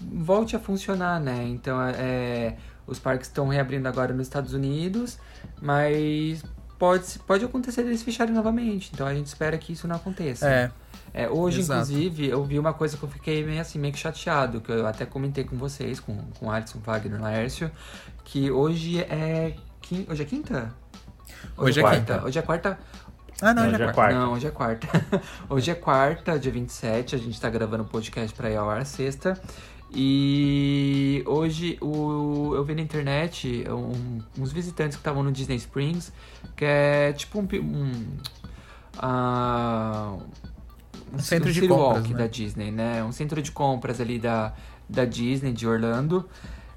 volte 0.00 0.54
a 0.54 0.60
funcionar, 0.60 1.20
né? 1.20 1.44
Então 1.48 1.80
é, 1.82 2.54
os 2.86 2.98
parques 3.00 3.26
estão 3.28 3.48
reabrindo 3.48 3.88
agora 3.88 4.12
nos 4.14 4.26
Estados 4.28 4.52
Unidos, 4.54 5.18
mas 5.60 6.44
pode, 6.78 7.18
pode 7.26 7.44
acontecer 7.44 7.82
deles 7.82 8.02
fecharem 8.02 8.34
novamente. 8.34 8.90
Então 8.94 9.06
a 9.06 9.14
gente 9.14 9.26
espera 9.26 9.56
que 9.58 9.72
isso 9.72 9.86
não 9.88 9.96
aconteça. 9.96 10.48
É, 10.48 10.70
É, 11.14 11.28
hoje, 11.28 11.60
Exato. 11.60 11.82
inclusive, 11.90 12.28
eu 12.28 12.42
vi 12.44 12.58
uma 12.58 12.72
coisa 12.72 12.96
que 12.96 13.02
eu 13.02 13.08
fiquei 13.08 13.44
meio 13.44 13.60
assim, 13.60 13.78
meio 13.78 13.92
que 13.92 13.98
chateado, 13.98 14.60
que 14.60 14.72
eu 14.72 14.86
até 14.86 15.04
comentei 15.04 15.44
com 15.44 15.56
vocês, 15.56 16.00
com, 16.00 16.16
com 16.38 16.50
Alisson 16.50 16.78
Wagner 16.78 17.20
Laércio, 17.20 17.70
que 18.24 18.50
hoje 18.50 19.00
é. 19.00 19.54
quin- 19.82 20.06
Hoje 20.08 20.22
é 20.22 20.24
quinta? 20.24 20.74
Hoje 21.56 21.80
é 21.80 21.82
quarta? 21.82 22.00
quinta. 22.14 22.24
Hoje 22.26 22.38
é 22.38 22.42
quarta. 22.42 22.78
Ah, 23.42 23.52
não, 23.52 23.64
Não, 23.64 23.70
já 23.72 23.76
é 23.78 23.80
é 23.88 23.92
quarta. 23.92 23.94
quarta. 23.94 24.18
Não, 24.18 24.32
hoje 24.32 24.46
é 24.46 24.50
quarta. 24.50 24.86
hoje 25.50 25.70
é 25.70 25.74
quarta, 25.74 26.38
dia 26.38 26.52
27, 26.52 27.14
a 27.16 27.18
gente 27.18 27.40
tá 27.40 27.50
gravando 27.50 27.82
o 27.82 27.86
podcast 27.86 28.34
pra 28.36 28.48
ir 28.50 28.56
ao 28.56 28.70
ar 28.70 28.86
sexta. 28.86 29.38
E 29.94 31.22
hoje 31.26 31.76
o, 31.82 32.52
eu 32.54 32.64
vi 32.64 32.74
na 32.74 32.80
internet 32.80 33.64
um- 33.68 34.20
uns 34.38 34.50
visitantes 34.50 34.96
que 34.96 35.00
estavam 35.00 35.22
no 35.22 35.30
Disney 35.30 35.56
Springs, 35.56 36.10
que 36.56 36.64
é 36.64 37.12
tipo 37.12 37.38
um. 37.40 37.46
um 37.60 38.06
ah, 38.98 40.16
Um 41.12 41.18
centro 41.18 41.52
de 41.52 41.60
City 41.60 41.68
compras, 41.68 42.08
né? 42.08 42.16
da 42.16 42.26
Disney, 42.26 42.70
né? 42.70 43.04
Um 43.04 43.12
centro 43.12 43.42
de 43.42 43.52
compras 43.52 44.00
ali 44.00 44.18
da, 44.18 44.52
da 44.88 45.04
Disney, 45.04 45.52
de 45.52 45.66
Orlando. 45.66 46.28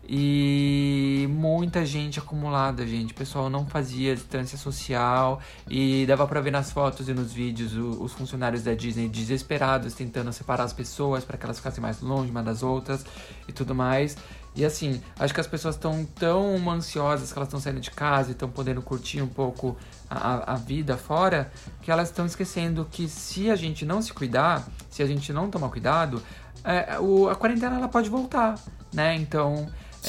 E 0.08 1.28
muita 1.32 1.84
gente 1.84 2.20
acumulada, 2.20 2.86
gente. 2.86 3.12
O 3.12 3.16
pessoal 3.16 3.50
não 3.50 3.66
fazia 3.66 4.16
distância 4.16 4.58
social 4.58 5.42
e 5.68 6.06
dava 6.06 6.28
pra 6.28 6.40
ver 6.42 6.52
nas 6.52 6.72
fotos 6.72 7.10
e 7.10 7.14
nos 7.14 7.34
vídeos 7.34 7.74
os 7.76 8.14
funcionários 8.14 8.62
da 8.64 8.76
Disney 8.76 9.10
desesperados 9.10 9.96
tentando 9.96 10.32
separar 10.32 10.64
as 10.64 10.74
pessoas 10.74 11.24
para 11.24 11.38
que 11.38 11.46
elas 11.46 11.58
ficassem 11.58 11.82
mais 11.82 12.02
longe 12.02 12.30
umas 12.30 12.46
das 12.46 12.62
outras 12.62 13.04
e 13.48 13.52
tudo 13.52 13.74
mais. 13.74 14.16
E 14.56 14.64
assim, 14.64 15.02
acho 15.20 15.34
que 15.34 15.42
as 15.42 15.48
pessoas 15.48 15.76
estão 15.76 16.06
tão 16.06 16.70
ansiosas 16.70 17.34
que 17.34 17.38
elas 17.38 17.48
estão 17.48 17.60
saindo 17.60 17.82
de 17.82 17.92
casa 17.92 18.30
e 18.30 18.32
estão 18.32 18.50
podendo 18.50 18.82
curtir 18.82 19.22
um 19.22 19.28
pouco 19.28 19.76
a, 20.10 20.53
a- 20.53 20.56
vida 20.56 20.97
fora, 20.97 21.51
que 21.82 21.91
elas 21.91 22.10
estão 22.10 22.26
esquecendo 22.26 22.88
que 22.89 23.08
se 23.08 23.49
a 23.49 23.56
gente 23.56 23.86
não 23.86 24.01
se 24.01 24.14
cuidar, 24.14 24.68
se 24.89 25.01
a 25.03 25.06
gente 25.06 25.32
não 25.34 25.49
tomar 25.49 25.70
cuidado, 25.70 26.22
é, 26.64 26.99
o- 26.99 27.30
a 27.30 27.36
quarentena 27.36 27.76
ela 27.78 27.88
pode 27.88 28.10
voltar, 28.10 28.56
né? 28.93 29.16
Então, 29.16 29.68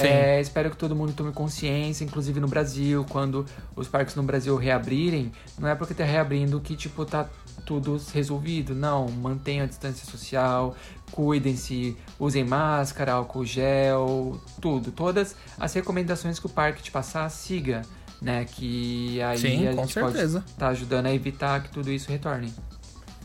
é, 0.09 0.41
espero 0.41 0.71
que 0.71 0.77
todo 0.77 0.95
mundo 0.95 1.13
tome 1.15 1.33
consciência, 1.33 2.05
inclusive 2.05 2.39
no 2.41 2.47
Brasil, 2.49 3.05
quando 3.09 3.47
os 3.75 3.89
parques 3.89 4.15
no 4.15 4.23
Brasil 4.23 4.55
reabrirem, 4.57 5.33
não 5.59 5.69
é 5.69 5.75
porque 5.75 5.95
tá 5.95 6.05
reabrindo 6.05 6.61
que, 6.61 6.77
tipo, 6.77 7.05
tá 7.05 7.27
tudo 7.65 8.01
resolvido. 8.13 8.75
Não, 8.75 9.09
mantenham 9.09 9.65
a 9.65 9.67
distância 9.67 10.05
social, 10.09 10.77
cuidem-se, 11.11 11.97
usem 12.19 12.45
máscara, 12.45 13.13
álcool 13.15 13.45
gel, 13.45 14.39
tudo. 14.61 14.93
Todas 14.93 15.35
as 15.59 15.73
recomendações 15.73 16.39
que 16.39 16.47
o 16.47 16.51
parque 16.51 16.83
te 16.83 16.91
passar, 16.91 17.29
siga, 17.31 17.83
né? 18.21 18.45
Que 18.45 19.21
aí 19.23 19.39
Sim, 19.39 19.69
a 19.69 19.75
com 19.75 19.83
gente 19.83 19.93
certeza. 19.95 20.41
pode 20.41 20.53
estar 20.53 20.69
ajudando 20.69 21.07
a 21.07 21.15
evitar 21.15 21.63
que 21.63 21.71
tudo 21.71 21.91
isso 21.91 22.11
retorne. 22.11 22.53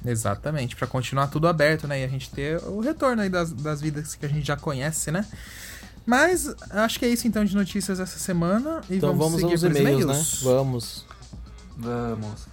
Exatamente, 0.05 0.75
pra 0.75 0.87
continuar 0.87 1.27
tudo 1.27 1.47
aberto, 1.47 1.87
né? 1.87 2.01
E 2.01 2.03
a 2.03 2.07
gente 2.07 2.29
ter 2.31 2.57
o 2.63 2.79
retorno 2.79 3.21
aí 3.21 3.29
das, 3.29 3.51
das 3.51 3.81
vidas 3.81 4.15
que 4.15 4.25
a 4.25 4.29
gente 4.29 4.45
já 4.45 4.57
conhece, 4.57 5.11
né? 5.11 5.25
Mas 6.05 6.53
acho 6.71 6.97
que 6.97 7.05
é 7.05 7.09
isso 7.09 7.27
então 7.27 7.45
de 7.45 7.55
notícias 7.55 7.99
essa 7.99 8.17
semana. 8.17 8.81
E 8.89 8.95
Então 8.97 9.09
vamos, 9.15 9.39
vamos, 9.39 9.41
seguir 9.41 9.53
aos 9.53 9.63
e-mails. 9.63 10.05
né? 10.05 10.25
Vamos. 10.41 11.05
Vamos. 11.77 12.50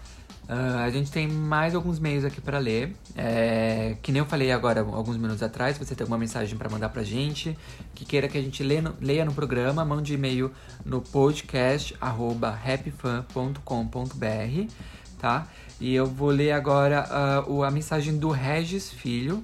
Ah, 0.51 0.85
a 0.85 0.91
gente 0.91 1.11
tem 1.11 1.29
mais 1.29 1.75
alguns 1.75 1.99
e-mails 1.99 2.25
aqui 2.25 2.41
para 2.41 2.59
ler. 2.59 2.97
É, 3.15 3.97
que 4.03 4.11
nem 4.11 4.21
eu 4.21 4.25
falei 4.27 4.51
agora, 4.51 4.81
alguns 4.81 5.19
minutos 5.19 5.43
atrás, 5.43 5.77
você 5.77 5.95
tem 5.95 6.05
alguma 6.05 6.17
mensagem 6.19 6.57
para 6.57 6.71
mandar 6.71 6.89
pra 6.89 7.03
gente, 7.03 7.57
que 7.95 8.07
queira 8.07 8.29
que 8.29 8.39
a 8.39 8.43
gente 8.43 8.63
leia 8.63 8.81
no, 8.81 8.95
leia 8.99 9.25
no 9.27 9.35
programa, 9.35 9.85
mande 9.85 10.15
e-mail 10.15 10.51
no 10.87 11.03
podcast 11.03 11.95
arroba 12.01 12.59
happyfan.com.br, 12.65 14.73
tá? 15.19 15.47
E 15.81 15.95
eu 15.95 16.07
vou 16.07 16.31
ler 16.31 16.53
agora 16.53 17.45
o- 17.47 17.63
a 17.63 17.71
mensagem 17.71 18.19
do 18.19 18.31
Regis 18.31 18.91
Filho. 18.91 19.43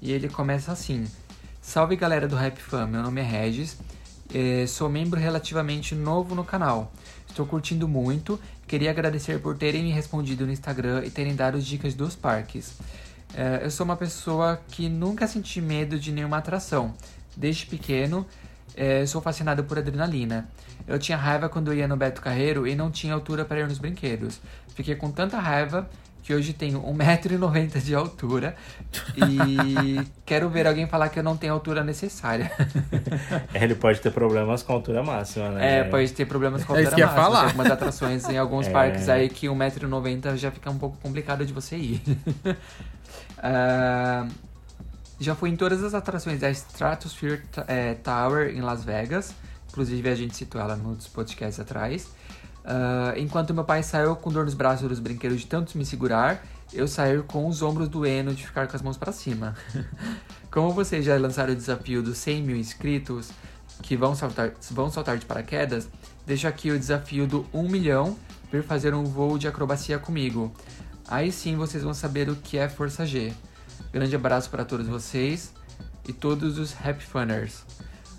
E 0.00 0.12
ele 0.12 0.28
começa 0.28 0.72
assim: 0.72 1.04
Salve 1.60 1.96
galera 1.96 2.26
do 2.28 2.36
Rap 2.36 2.56
Fan, 2.58 2.86
meu 2.86 3.02
nome 3.02 3.20
é 3.20 3.24
Regis, 3.24 3.76
eh, 4.32 4.64
sou 4.66 4.88
membro 4.88 5.18
relativamente 5.20 5.94
novo 5.94 6.34
no 6.34 6.44
canal. 6.44 6.92
Estou 7.28 7.44
curtindo 7.46 7.86
muito, 7.86 8.40
queria 8.68 8.90
agradecer 8.90 9.40
por 9.40 9.56
terem 9.56 9.82
me 9.82 9.90
respondido 9.90 10.44
no 10.44 10.52
Instagram 10.52 11.02
e 11.04 11.10
terem 11.10 11.34
dado 11.34 11.58
dicas 11.60 11.94
dos 11.94 12.14
parques. 12.14 12.76
Eh, 13.34 13.60
eu 13.64 13.70
sou 13.70 13.84
uma 13.84 13.96
pessoa 13.96 14.60
que 14.68 14.88
nunca 14.90 15.26
senti 15.26 15.60
medo 15.60 15.98
de 15.98 16.12
nenhuma 16.12 16.36
atração. 16.36 16.94
Desde 17.34 17.64
pequeno, 17.64 18.26
eh, 18.76 19.06
sou 19.06 19.22
fascinado 19.22 19.64
por 19.64 19.78
adrenalina. 19.78 20.48
Eu 20.86 20.98
tinha 20.98 21.16
raiva 21.16 21.48
quando 21.48 21.72
eu 21.72 21.78
ia 21.78 21.88
no 21.88 21.96
Beto 21.96 22.20
Carreiro 22.20 22.66
e 22.66 22.76
não 22.76 22.90
tinha 22.90 23.14
altura 23.14 23.44
para 23.44 23.60
ir 23.60 23.66
nos 23.66 23.78
brinquedos. 23.78 24.38
Fiquei 24.74 24.94
com 24.94 25.10
tanta 25.10 25.38
raiva 25.38 25.88
que 26.28 26.34
hoje 26.34 26.52
tenho 26.52 26.82
1,90m 26.82 27.80
de 27.80 27.94
altura 27.94 28.54
e 29.16 30.06
quero 30.26 30.50
ver 30.50 30.66
alguém 30.66 30.86
falar 30.86 31.08
que 31.08 31.18
eu 31.18 31.22
não 31.22 31.38
tenho 31.38 31.54
a 31.54 31.56
altura 31.56 31.82
necessária. 31.82 32.52
Ele 33.54 33.74
pode 33.74 33.98
ter 34.00 34.10
problemas 34.12 34.62
com 34.62 34.72
a 34.72 34.76
altura 34.76 35.02
máxima, 35.02 35.48
né? 35.48 35.78
É, 35.78 35.84
pode 35.84 36.12
ter 36.12 36.26
problemas 36.26 36.64
com 36.64 36.74
a 36.74 36.78
É 36.78 36.82
isso 36.82 36.90
altura 36.90 37.00
ia 37.00 37.06
máxima. 37.06 37.24
falar. 37.24 37.38
Tem 37.40 37.46
algumas 37.48 37.70
atrações 37.72 38.28
em 38.28 38.36
alguns 38.36 38.66
É. 38.68 38.70
parques 38.70 39.08
aí 39.08 39.30
que 39.30 39.46
1,90m 39.46 40.36
já 40.36 40.50
fica 40.50 40.70
um 40.70 40.76
pouco 40.76 40.98
complicado 40.98 41.46
de 41.46 41.52
você 41.54 41.76
ir. 41.78 42.02
Ah, 43.38 44.26
Já 45.20 45.34
fui 45.34 45.48
em 45.48 45.56
todas 45.56 45.82
as 45.82 45.94
atrações 45.94 46.40
da 46.40 46.50
Stratosphere 46.50 47.40
é, 47.66 47.94
Tower 47.94 48.50
em 48.54 48.60
Las 48.60 48.84
Vegas. 48.84 49.32
Inclusive 49.70 50.08
a 50.10 50.14
gente 50.14 50.36
citou 50.36 50.60
ela 50.60 50.76
nos 50.76 51.08
podcasts 51.08 51.58
atrás. 51.58 52.08
Uh, 52.68 53.18
enquanto 53.18 53.54
meu 53.54 53.64
pai 53.64 53.82
saiu 53.82 54.14
com 54.14 54.30
dor 54.30 54.44
nos 54.44 54.52
braços 54.52 54.86
dos 54.86 55.00
brinquedos 55.00 55.40
de 55.40 55.46
tanto 55.46 55.78
me 55.78 55.86
segurar, 55.86 56.44
eu 56.70 56.86
saí 56.86 57.22
com 57.22 57.48
os 57.48 57.62
ombros 57.62 57.88
doendo 57.88 58.34
de 58.34 58.46
ficar 58.46 58.68
com 58.68 58.76
as 58.76 58.82
mãos 58.82 58.98
para 58.98 59.10
cima. 59.10 59.56
Como 60.52 60.72
vocês 60.72 61.02
já 61.02 61.16
lançaram 61.16 61.54
o 61.54 61.56
desafio 61.56 62.02
dos 62.02 62.18
100 62.18 62.42
mil 62.42 62.56
inscritos 62.56 63.30
que 63.82 63.96
vão 63.96 64.14
saltar, 64.14 64.52
vão 64.70 64.90
saltar 64.90 65.16
de 65.16 65.24
paraquedas, 65.24 65.88
deixo 66.26 66.46
aqui 66.46 66.70
o 66.70 66.78
desafio 66.78 67.26
do 67.26 67.46
1 67.54 67.68
milhão 67.70 68.18
vir 68.52 68.62
fazer 68.62 68.92
um 68.92 69.04
voo 69.04 69.38
de 69.38 69.48
acrobacia 69.48 69.98
comigo. 69.98 70.52
Aí 71.06 71.32
sim 71.32 71.56
vocês 71.56 71.82
vão 71.82 71.94
saber 71.94 72.28
o 72.28 72.36
que 72.36 72.58
é 72.58 72.68
Força 72.68 73.06
G. 73.06 73.32
Grande 73.90 74.14
abraço 74.14 74.50
para 74.50 74.64
todos 74.64 74.86
vocês 74.86 75.54
e 76.06 76.12
todos 76.12 76.58
os 76.58 76.74
Happy 76.74 77.04
Funners. 77.04 77.64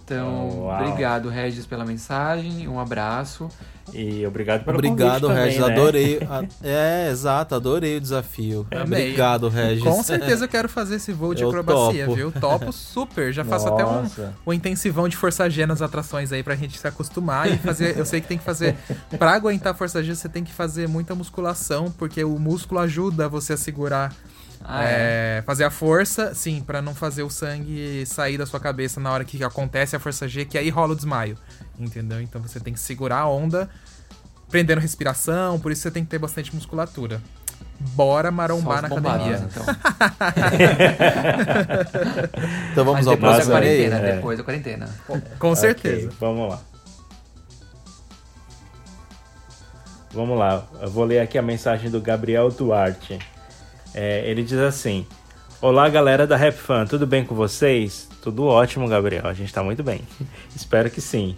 Então, 0.09 0.63
oh, 0.63 0.69
obrigado, 0.71 1.29
Regis, 1.29 1.65
pela 1.67 1.85
mensagem. 1.85 2.67
Um 2.67 2.79
abraço. 2.79 3.47
E 3.93 4.25
obrigado 4.25 4.63
pelo 4.63 4.77
Obrigado, 4.77 5.21
convite 5.27 5.39
Regis. 5.39 5.57
também, 5.57 5.75
né? 5.75 5.81
Adorei. 5.81 6.19
É, 6.63 7.09
exato, 7.11 7.55
adorei 7.55 7.97
o 7.97 8.01
desafio. 8.01 8.67
Amei. 8.71 8.83
Obrigado, 9.03 9.49
Regis. 9.49 9.83
Com 9.83 10.01
certeza 10.03 10.45
eu 10.45 10.49
quero 10.49 10.67
fazer 10.69 10.95
esse 10.95 11.11
voo 11.11 11.33
de 11.33 11.43
Eu 11.43 11.49
acrobacia, 11.49 12.05
topo. 12.05 12.15
viu? 12.15 12.31
Topo 12.31 12.71
super. 12.71 13.31
Já 13.33 13.43
faço 13.45 13.67
até 13.67 13.85
um, 13.85 14.01
Nossa. 14.01 14.33
um 14.45 14.53
intensivão 14.53 15.07
de 15.07 15.15
força 15.15 15.49
G 15.49 15.65
nas 15.65 15.81
atrações 15.81 16.31
aí 16.31 16.43
pra 16.43 16.55
gente 16.55 16.77
se 16.77 16.87
acostumar 16.87 17.51
e 17.51 17.57
fazer. 17.57 17.97
Eu 17.97 18.05
sei 18.05 18.21
que 18.21 18.27
tem 18.27 18.37
que 18.37 18.43
fazer. 18.43 18.75
Pra 19.17 19.31
aguentar 19.33 19.73
força 19.75 20.03
G, 20.03 20.15
você 20.15 20.29
tem 20.29 20.43
que 20.43 20.53
fazer 20.53 20.87
muita 20.87 21.15
musculação, 21.15 21.91
porque 21.97 22.23
o 22.23 22.37
músculo 22.37 22.81
ajuda 22.81 23.27
você 23.29 23.53
a 23.53 23.57
segurar. 23.57 24.13
Ah, 24.63 24.83
é, 24.83 25.41
fazer 25.45 25.63
a 25.63 25.71
força, 25.71 26.33
sim, 26.35 26.61
pra 26.61 26.81
não 26.81 26.93
fazer 26.93 27.23
o 27.23 27.29
sangue 27.29 28.05
sair 28.05 28.37
da 28.37 28.45
sua 28.45 28.59
cabeça 28.59 28.99
na 28.99 29.11
hora 29.11 29.23
que 29.23 29.41
acontece 29.43 29.95
a 29.95 29.99
força 29.99 30.27
G, 30.27 30.45
que 30.45 30.57
aí 30.57 30.69
rola 30.69 30.93
o 30.93 30.95
desmaio. 30.95 31.37
Entendeu? 31.79 32.21
Então 32.21 32.41
você 32.41 32.59
tem 32.59 32.73
que 32.73 32.79
segurar 32.79 33.19
a 33.19 33.29
onda, 33.29 33.69
prendendo 34.49 34.79
respiração, 34.81 35.59
por 35.59 35.71
isso 35.71 35.81
você 35.81 35.91
tem 35.91 36.03
que 36.03 36.09
ter 36.09 36.19
bastante 36.19 36.53
musculatura. 36.53 37.21
Bora 37.79 38.29
marombar 38.31 38.81
na 38.81 38.87
academia. 38.89 39.47
então. 39.49 39.65
Então 42.71 42.85
vamos 42.85 42.99
Mas 42.99 43.07
ao 43.07 43.15
depois 43.15 43.31
da 43.31 43.35
próximo 43.45 43.55
aí. 43.55 43.61
quarentena, 43.61 43.95
É. 43.97 44.15
depois 44.15 44.37
da 44.37 44.43
quarentena. 44.43 44.89
Com 45.39 45.55
certeza. 45.55 46.07
Ok, 46.07 46.17
vamos 46.19 46.49
lá. 46.49 46.59
Vamos 50.11 50.39
lá, 50.39 50.65
eu 50.81 50.89
vou 50.89 51.05
ler 51.05 51.19
aqui 51.19 51.37
a 51.37 51.41
mensagem 51.41 51.89
do 51.91 52.01
Gabriel 52.01 52.49
Duarte. 52.49 53.19
É, 53.93 54.29
ele 54.29 54.43
diz 54.43 54.57
assim: 54.59 55.05
Olá, 55.61 55.89
galera 55.89 56.25
da 56.27 56.35
Rap 56.37 56.55
Fan, 56.55 56.85
tudo 56.85 57.05
bem 57.07 57.23
com 57.25 57.35
vocês? 57.35 58.07
Tudo 58.21 58.45
ótimo, 58.45 58.87
Gabriel, 58.87 59.27
a 59.27 59.33
gente 59.33 59.53
tá 59.53 59.63
muito 59.63 59.83
bem. 59.83 60.01
Espero 60.55 60.89
que 60.89 61.01
sim. 61.01 61.35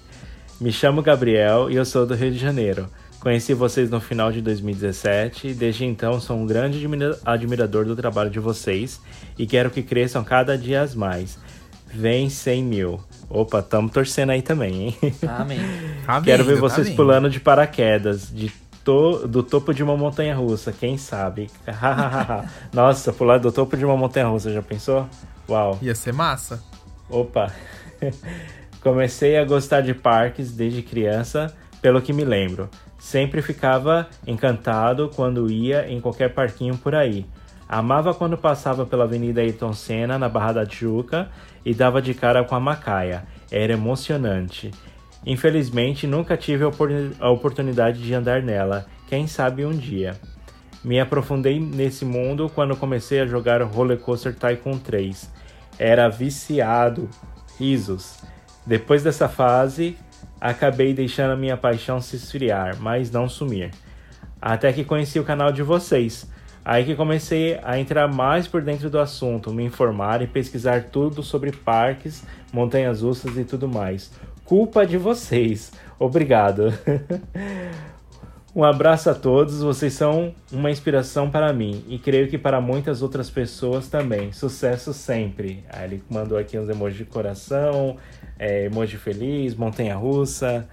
Me 0.59 0.71
chamo 0.71 1.01
Gabriel 1.01 1.71
e 1.71 1.75
eu 1.75 1.85
sou 1.85 2.05
do 2.05 2.13
Rio 2.13 2.31
de 2.31 2.37
Janeiro. 2.37 2.87
Conheci 3.19 3.53
vocês 3.53 3.89
no 3.89 3.99
final 3.99 4.31
de 4.31 4.41
2017 4.41 5.49
e 5.49 5.53
desde 5.53 5.85
então 5.85 6.19
sou 6.19 6.35
um 6.37 6.45
grande 6.45 6.77
admira- 6.79 7.19
admirador 7.23 7.85
do 7.85 7.95
trabalho 7.95 8.31
de 8.31 8.39
vocês 8.39 8.99
e 9.37 9.45
quero 9.45 9.69
que 9.69 9.83
cresçam 9.83 10.23
cada 10.23 10.57
dia 10.57 10.87
mais. 10.95 11.37
Vem 11.93 12.29
100 12.29 12.63
mil. 12.63 12.99
Opa, 13.29 13.61
tamo 13.61 13.89
torcendo 13.89 14.31
aí 14.31 14.41
também, 14.41 14.87
hein? 15.01 15.13
Amém. 15.27 15.59
Tá 16.05 16.19
Quero 16.19 16.43
ver 16.43 16.55
tá 16.55 16.61
vocês 16.61 16.87
vindo. 16.87 16.95
pulando 16.95 17.29
de 17.29 17.39
paraquedas 17.39 18.27
de 18.33 18.51
to- 18.83 19.27
do 19.27 19.43
topo 19.43 19.73
de 19.73 19.83
uma 19.83 19.95
montanha 19.97 20.35
russa, 20.35 20.71
quem 20.71 20.97
sabe? 20.97 21.49
Nossa, 22.73 23.11
pular 23.13 23.39
do 23.39 23.51
topo 23.51 23.75
de 23.77 23.85
uma 23.85 23.95
montanha 23.97 24.27
russa, 24.27 24.51
já 24.51 24.61
pensou? 24.61 25.07
Uau. 25.49 25.77
Ia 25.81 25.95
ser 25.95 26.13
massa. 26.13 26.63
Opa! 27.09 27.51
Comecei 28.81 29.37
a 29.37 29.45
gostar 29.45 29.81
de 29.81 29.93
parques 29.93 30.51
desde 30.51 30.81
criança, 30.81 31.53
pelo 31.81 32.01
que 32.01 32.13
me 32.13 32.23
lembro. 32.25 32.69
Sempre 32.97 33.41
ficava 33.41 34.07
encantado 34.25 35.09
quando 35.15 35.51
ia 35.51 35.87
em 35.87 35.99
qualquer 35.99 36.33
parquinho 36.33 36.77
por 36.77 36.95
aí. 36.95 37.25
Amava 37.67 38.13
quando 38.13 38.37
passava 38.37 38.85
pela 38.85 39.05
Avenida 39.05 39.41
Ayrton 39.41 39.73
Senna, 39.73 40.17
na 40.19 40.27
Barra 40.27 40.53
da 40.53 40.65
Tijuca, 40.65 41.29
e 41.63 41.73
dava 41.73 42.01
de 42.01 42.13
cara 42.13 42.43
com 42.43 42.53
a 42.55 42.59
Macaia. 42.59 43.23
Era 43.51 43.73
emocionante. 43.73 44.71
Infelizmente, 45.25 46.07
nunca 46.07 46.35
tive 46.35 46.63
a 46.63 46.67
opor- 46.67 46.89
a 47.19 47.29
oportunidade 47.29 48.01
de 48.01 48.13
andar 48.13 48.41
nela. 48.41 48.85
Quem 49.07 49.27
sabe 49.27 49.65
um 49.65 49.71
dia. 49.71 50.19
Me 50.83 50.99
aprofundei 50.99 51.59
nesse 51.59 52.03
mundo 52.03 52.49
quando 52.53 52.75
comecei 52.75 53.19
a 53.19 53.27
jogar 53.27 53.61
Roller 53.61 53.99
Coaster 53.99 54.33
Tycoon 54.33 54.79
3. 54.79 55.29
Era 55.77 56.09
viciado. 56.09 57.07
Risos. 57.59 58.19
Depois 58.65 59.03
dessa 59.03 59.29
fase, 59.29 59.95
acabei 60.39 60.93
deixando 60.93 61.31
a 61.31 61.37
minha 61.37 61.55
paixão 61.55 62.01
se 62.01 62.15
esfriar, 62.15 62.77
mas 62.79 63.11
não 63.11 63.29
sumir. 63.29 63.69
Até 64.41 64.73
que 64.73 64.83
conheci 64.83 65.19
o 65.19 65.23
canal 65.23 65.51
de 65.51 65.61
vocês. 65.61 66.27
Aí 66.65 66.83
que 66.83 66.95
comecei 66.95 67.59
a 67.63 67.79
entrar 67.79 68.07
mais 68.07 68.47
por 68.47 68.61
dentro 68.61 68.89
do 68.89 68.99
assunto, 68.99 69.51
me 69.51 69.63
informar 69.63 70.21
e 70.21 70.27
pesquisar 70.27 70.85
tudo 70.85 71.23
sobre 71.23 71.51
parques, 71.51 72.23
montanhas 72.53 73.01
russas 73.01 73.35
e 73.37 73.43
tudo 73.43 73.67
mais. 73.67 74.11
Culpa 74.51 74.85
de 74.85 74.97
vocês. 74.97 75.71
Obrigado. 75.97 76.73
Um 78.53 78.65
abraço 78.65 79.09
a 79.09 79.13
todos, 79.13 79.61
vocês 79.61 79.93
são 79.93 80.35
uma 80.51 80.69
inspiração 80.69 81.31
para 81.31 81.53
mim 81.53 81.85
e 81.87 81.97
creio 81.97 82.27
que 82.27 82.37
para 82.37 82.59
muitas 82.59 83.01
outras 83.01 83.29
pessoas 83.29 83.87
também. 83.87 84.33
Sucesso 84.33 84.93
sempre. 84.93 85.63
Aí 85.69 85.85
ele 85.85 86.03
mandou 86.09 86.37
aqui 86.37 86.59
uns 86.59 86.67
emojis 86.67 86.97
de 86.97 87.05
coração, 87.05 87.95
é, 88.37 88.65
emoji 88.65 88.97
feliz, 88.97 89.55
montanha 89.55 89.95
russa. 89.95 90.67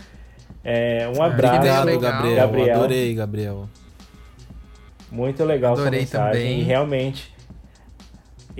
É, 0.64 1.06
um 1.16 1.22
abraço, 1.22 1.58
Obrigado. 1.58 2.00
Gabriel. 2.00 2.36
Gabriel. 2.36 2.76
Adorei, 2.78 3.14
Gabriel. 3.14 3.68
Muito 5.08 5.44
legal 5.44 5.74
Adorei 5.74 6.04
sua 6.04 6.18
mensagem. 6.18 6.42
também. 6.42 6.60
E 6.62 6.64
realmente. 6.64 7.37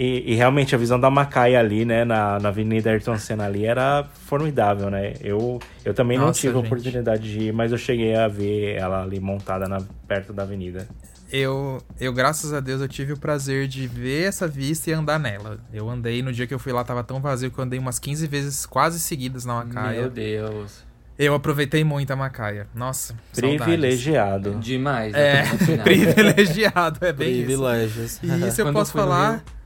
E, 0.00 0.30
e 0.32 0.34
realmente 0.36 0.76
a 0.76 0.78
visão 0.78 1.00
da 1.00 1.10
Macaia 1.10 1.58
ali, 1.58 1.84
né, 1.84 2.04
na, 2.04 2.38
na 2.38 2.50
Avenida 2.50 2.88
Ayrton 2.88 3.18
Senna 3.18 3.46
ali 3.46 3.64
era 3.64 4.06
formidável, 4.26 4.88
né? 4.88 5.14
Eu, 5.20 5.58
eu 5.84 5.92
também 5.92 6.16
não 6.16 6.26
Nossa, 6.26 6.38
tive 6.38 6.52
a 6.52 6.56
gente. 6.62 6.66
oportunidade 6.66 7.22
de 7.32 7.40
ir, 7.48 7.52
mas 7.52 7.72
eu 7.72 7.78
cheguei 7.78 8.14
a 8.14 8.28
ver 8.28 8.76
ela 8.76 9.02
ali 9.02 9.18
montada 9.18 9.66
na, 9.66 9.82
perto 10.06 10.32
da 10.32 10.44
avenida. 10.44 10.86
Eu, 11.32 11.82
eu, 11.98 12.12
graças 12.12 12.52
a 12.52 12.60
Deus, 12.60 12.80
eu 12.80 12.86
tive 12.86 13.12
o 13.12 13.18
prazer 13.18 13.66
de 13.66 13.88
ver 13.88 14.28
essa 14.28 14.46
vista 14.46 14.88
e 14.88 14.92
andar 14.92 15.18
nela. 15.18 15.58
Eu 15.74 15.90
andei, 15.90 16.22
no 16.22 16.32
dia 16.32 16.46
que 16.46 16.54
eu 16.54 16.60
fui 16.60 16.72
lá, 16.72 16.84
tava 16.84 17.02
tão 17.02 17.20
vazio 17.20 17.50
que 17.50 17.58
eu 17.58 17.64
andei 17.64 17.80
umas 17.80 17.98
15 17.98 18.24
vezes 18.28 18.64
quase 18.66 19.00
seguidas 19.00 19.44
na 19.44 19.54
Macaia. 19.64 20.02
Meu 20.02 20.10
Deus. 20.10 20.84
Eu 21.18 21.34
aproveitei 21.34 21.82
muito 21.82 22.12
a 22.12 22.16
Macaia. 22.16 22.68
Nossa, 22.72 23.16
saudades. 23.32 23.62
Privilegiado. 23.64 24.54
Demais. 24.60 25.12
É, 25.12 25.42
privilegiado, 25.82 27.04
é 27.04 27.12
bem 27.12 27.30
isso. 27.30 27.44
Privilégios. 27.46 28.20
E 28.22 28.46
isso 28.46 28.60
eu 28.60 28.66
Quando 28.66 28.74
posso 28.76 28.92
falar... 28.92 29.30
Rio- 29.32 29.57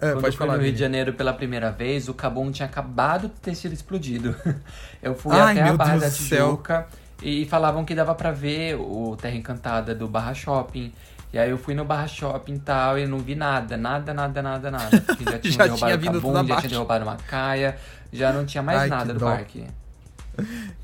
É, 0.00 0.12
Quando 0.12 0.24
eu 0.26 0.32
fui 0.32 0.46
no 0.46 0.56
Rio 0.56 0.72
de 0.72 0.78
Janeiro 0.78 1.12
pela 1.12 1.32
primeira 1.32 1.70
vez, 1.70 2.08
o 2.08 2.14
Cabum 2.14 2.50
tinha 2.50 2.66
acabado 2.66 3.28
de 3.28 3.34
ter 3.34 3.54
sido 3.54 3.72
explodido. 3.74 4.34
Eu 5.02 5.14
fui 5.14 5.34
Ai, 5.36 5.58
até 5.58 5.68
a 5.68 5.72
Barra 5.74 5.98
Deus 5.98 6.02
da. 6.02 6.10
Tijuca 6.10 6.86
e 7.22 7.44
falavam 7.46 7.84
que 7.84 7.94
dava 7.94 8.14
pra 8.14 8.30
ver 8.30 8.76
o 8.76 9.16
Terra 9.16 9.34
Encantada 9.34 9.94
do 9.94 10.08
Barra 10.08 10.34
Shopping. 10.34 10.92
E 11.32 11.38
aí 11.38 11.48
eu 11.48 11.56
fui 11.56 11.74
no 11.74 11.84
Barra 11.84 12.08
Shopping 12.08 12.54
e 12.54 12.58
tal 12.58 12.98
e 12.98 13.06
não 13.06 13.18
vi 13.18 13.34
nada, 13.36 13.76
nada, 13.76 14.12
nada, 14.12 14.42
nada, 14.42 14.70
nada. 14.70 15.00
Porque 15.06 15.24
já 15.24 15.38
tinham 15.38 15.52
Já 15.54 15.64
derrubado 15.64 15.98
tinha 15.98 16.10
o 16.10 16.14
Cabum, 16.14 16.48
já 16.48 16.56
tinha 16.56 16.70
derrubado 16.70 17.04
uma 17.04 17.16
caia, 17.16 17.76
já 18.12 18.32
não 18.32 18.44
tinha 18.44 18.62
mais 18.62 18.80
Ai, 18.80 18.88
nada 18.88 19.12
do 19.12 19.20
dó. 19.20 19.26
parque. 19.26 19.64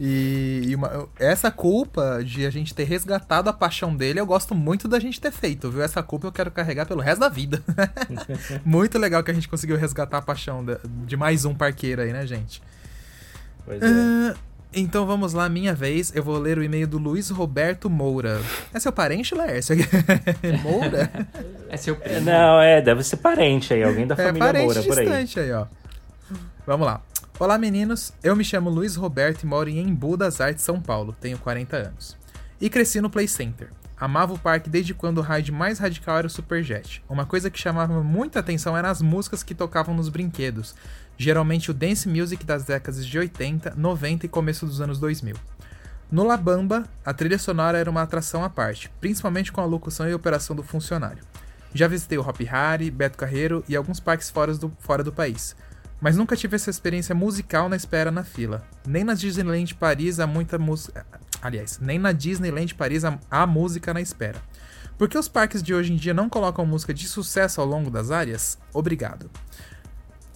E, 0.00 0.62
e 0.66 0.74
uma- 0.74 1.08
essa 1.18 1.50
culpa 1.50 2.22
de 2.24 2.44
a 2.46 2.50
gente 2.50 2.74
ter 2.74 2.84
resgatado 2.84 3.48
a 3.48 3.52
paixão 3.52 3.94
dele, 3.96 4.20
eu 4.20 4.26
gosto 4.26 4.54
muito 4.54 4.86
da 4.88 4.98
gente 5.00 5.20
ter 5.20 5.30
feito, 5.32 5.70
viu? 5.70 5.82
Essa 5.82 6.02
culpa 6.02 6.26
eu 6.26 6.32
quero 6.32 6.50
carregar 6.50 6.86
pelo 6.86 7.00
resto 7.00 7.20
da 7.20 7.28
vida. 7.28 7.62
muito 8.64 8.98
legal 8.98 9.22
que 9.22 9.30
a 9.30 9.34
gente 9.34 9.48
conseguiu 9.48 9.76
resgatar 9.76 10.18
a 10.18 10.22
paixão 10.22 10.64
de, 10.64 10.76
de 11.06 11.16
mais 11.16 11.44
um 11.44 11.54
parqueiro 11.54 12.02
aí, 12.02 12.12
né, 12.12 12.26
gente? 12.26 12.62
Pois 13.64 13.80
é. 13.82 13.86
Ah, 13.86 14.34
então 14.74 15.06
vamos 15.06 15.32
lá, 15.32 15.48
minha 15.48 15.74
vez. 15.74 16.12
Eu 16.14 16.22
vou 16.22 16.38
ler 16.38 16.58
o 16.58 16.62
e-mail 16.62 16.86
do 16.86 16.98
Luiz 16.98 17.30
Roberto 17.30 17.88
Moura. 17.88 18.40
É 18.74 18.78
seu 18.78 18.92
parente, 18.92 19.34
Laércio? 19.34 19.74
Moura? 20.62 21.10
É 21.68 21.76
seu 21.76 21.96
primo. 21.96 22.20
Não, 22.22 22.60
é, 22.60 22.80
deve 22.82 23.02
ser 23.02 23.16
parente 23.16 23.72
aí, 23.72 23.82
alguém 23.82 24.06
da 24.06 24.14
É, 24.14 24.26
família 24.26 24.52
Moura 24.52 24.82
por 24.82 24.98
aí. 24.98 25.04
distante 25.06 25.40
aí, 25.40 25.52
ó. 25.52 25.66
Vamos 26.66 26.86
lá. 26.86 27.00
Olá, 27.38 27.58
meninos. 27.58 28.14
Eu 28.24 28.34
me 28.34 28.42
chamo 28.42 28.70
Luiz 28.70 28.96
Roberto 28.96 29.42
e 29.42 29.46
moro 29.46 29.68
em 29.68 29.78
Embu 29.78 30.16
das 30.16 30.40
Artes, 30.40 30.64
São 30.64 30.80
Paulo. 30.80 31.14
Tenho 31.20 31.36
40 31.36 31.76
anos. 31.76 32.16
E 32.58 32.70
cresci 32.70 32.98
no 32.98 33.10
Play 33.10 33.28
Center. 33.28 33.68
Amava 33.94 34.32
o 34.32 34.38
parque 34.38 34.70
desde 34.70 34.94
quando 34.94 35.18
o 35.18 35.20
ride 35.20 35.52
mais 35.52 35.78
radical 35.78 36.16
era 36.16 36.26
o 36.26 36.30
Superjet. 36.30 37.04
Uma 37.06 37.26
coisa 37.26 37.50
que 37.50 37.58
chamava 37.58 38.02
muita 38.02 38.40
atenção 38.40 38.74
eram 38.74 38.88
as 38.88 39.02
músicas 39.02 39.42
que 39.42 39.54
tocavam 39.54 39.94
nos 39.94 40.08
brinquedos. 40.08 40.74
Geralmente 41.18 41.70
o 41.70 41.74
dance 41.74 42.08
music 42.08 42.42
das 42.42 42.64
décadas 42.64 43.04
de 43.04 43.18
80, 43.18 43.74
90 43.76 44.24
e 44.24 44.30
começo 44.30 44.64
dos 44.64 44.80
anos 44.80 44.98
2000. 44.98 45.36
No 46.10 46.24
La 46.24 46.38
Bamba, 46.38 46.88
a 47.04 47.12
trilha 47.12 47.38
sonora 47.38 47.76
era 47.76 47.90
uma 47.90 48.00
atração 48.00 48.42
à 48.44 48.48
parte, 48.48 48.90
principalmente 48.98 49.52
com 49.52 49.60
a 49.60 49.66
locução 49.66 50.08
e 50.08 50.14
operação 50.14 50.56
do 50.56 50.62
funcionário. 50.62 51.22
Já 51.74 51.86
visitei 51.86 52.16
o 52.16 52.26
Hop 52.26 52.40
Hari, 52.50 52.90
Beto 52.90 53.18
Carreiro 53.18 53.62
e 53.68 53.76
alguns 53.76 54.00
parques 54.00 54.30
fora 54.30 54.54
do, 54.54 54.72
fora 54.78 55.04
do 55.04 55.12
país. 55.12 55.54
Mas 56.00 56.16
nunca 56.16 56.36
tive 56.36 56.56
essa 56.56 56.70
experiência 56.70 57.14
musical 57.14 57.68
na 57.68 57.76
espera 57.76 58.10
na 58.10 58.22
fila. 58.22 58.66
Nem 58.86 59.04
na 59.04 59.14
Disneyland 59.14 59.74
Paris 59.74 60.20
há 60.20 60.26
muita 60.26 60.58
música. 60.58 61.06
Aliás, 61.40 61.78
nem 61.80 61.98
na 61.98 62.12
Disneyland 62.12 62.74
Paris 62.74 63.04
há, 63.04 63.18
há 63.30 63.46
música 63.46 63.94
na 63.94 64.00
espera. 64.00 64.40
Por 64.98 65.08
que 65.08 65.18
os 65.18 65.28
parques 65.28 65.62
de 65.62 65.74
hoje 65.74 65.92
em 65.92 65.96
dia 65.96 66.14
não 66.14 66.28
colocam 66.28 66.64
música 66.64 66.92
de 66.94 67.06
sucesso 67.06 67.60
ao 67.60 67.66
longo 67.66 67.90
das 67.90 68.10
áreas? 68.10 68.58
Obrigado. 68.72 69.30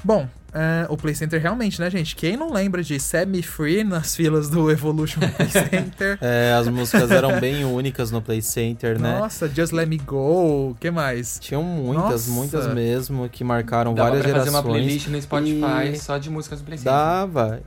Bom, 0.02 0.24
uh, 0.24 0.92
o 0.92 0.96
Play 0.96 1.14
Center 1.14 1.40
realmente, 1.40 1.80
né, 1.80 1.90
gente? 1.90 2.16
Quem 2.16 2.36
não 2.36 2.52
lembra 2.52 2.82
de 2.82 2.98
Set 2.98 3.26
Me 3.28 3.42
Free 3.42 3.84
nas 3.84 4.16
filas 4.16 4.48
do 4.48 4.70
Evolution 4.70 5.20
Play 5.20 5.48
Center? 5.50 6.18
é, 6.20 6.54
as 6.58 6.68
músicas 6.68 7.10
eram 7.10 7.38
bem 7.38 7.64
únicas 7.64 8.10
no 8.10 8.22
Play 8.22 8.40
Center, 8.40 8.98
né? 8.98 9.18
Nossa, 9.18 9.48
Just 9.48 9.72
Let 9.72 9.86
Me 9.88 9.98
Go, 9.98 10.70
o 10.70 10.76
que 10.80 10.90
mais? 10.90 11.38
Tinham 11.40 11.62
muitas, 11.62 12.26
Nossa. 12.26 12.30
muitas 12.30 12.74
mesmo, 12.74 13.28
que 13.28 13.44
marcaram 13.44 13.92
Dava 13.94 14.08
várias 14.10 14.22
pra 14.24 14.32
gerações. 14.32 14.54
fazer 14.54 14.66
uma 14.66 14.72
playlist 14.74 15.06
no 15.08 15.20
Spotify 15.20 15.92
e... 15.92 15.98
só 15.98 16.16
de 16.18 16.30
músicas 16.30 16.60
do 16.60 16.64
Play 16.64 16.78
Center. 16.78 16.92
Dava. 16.92 17.60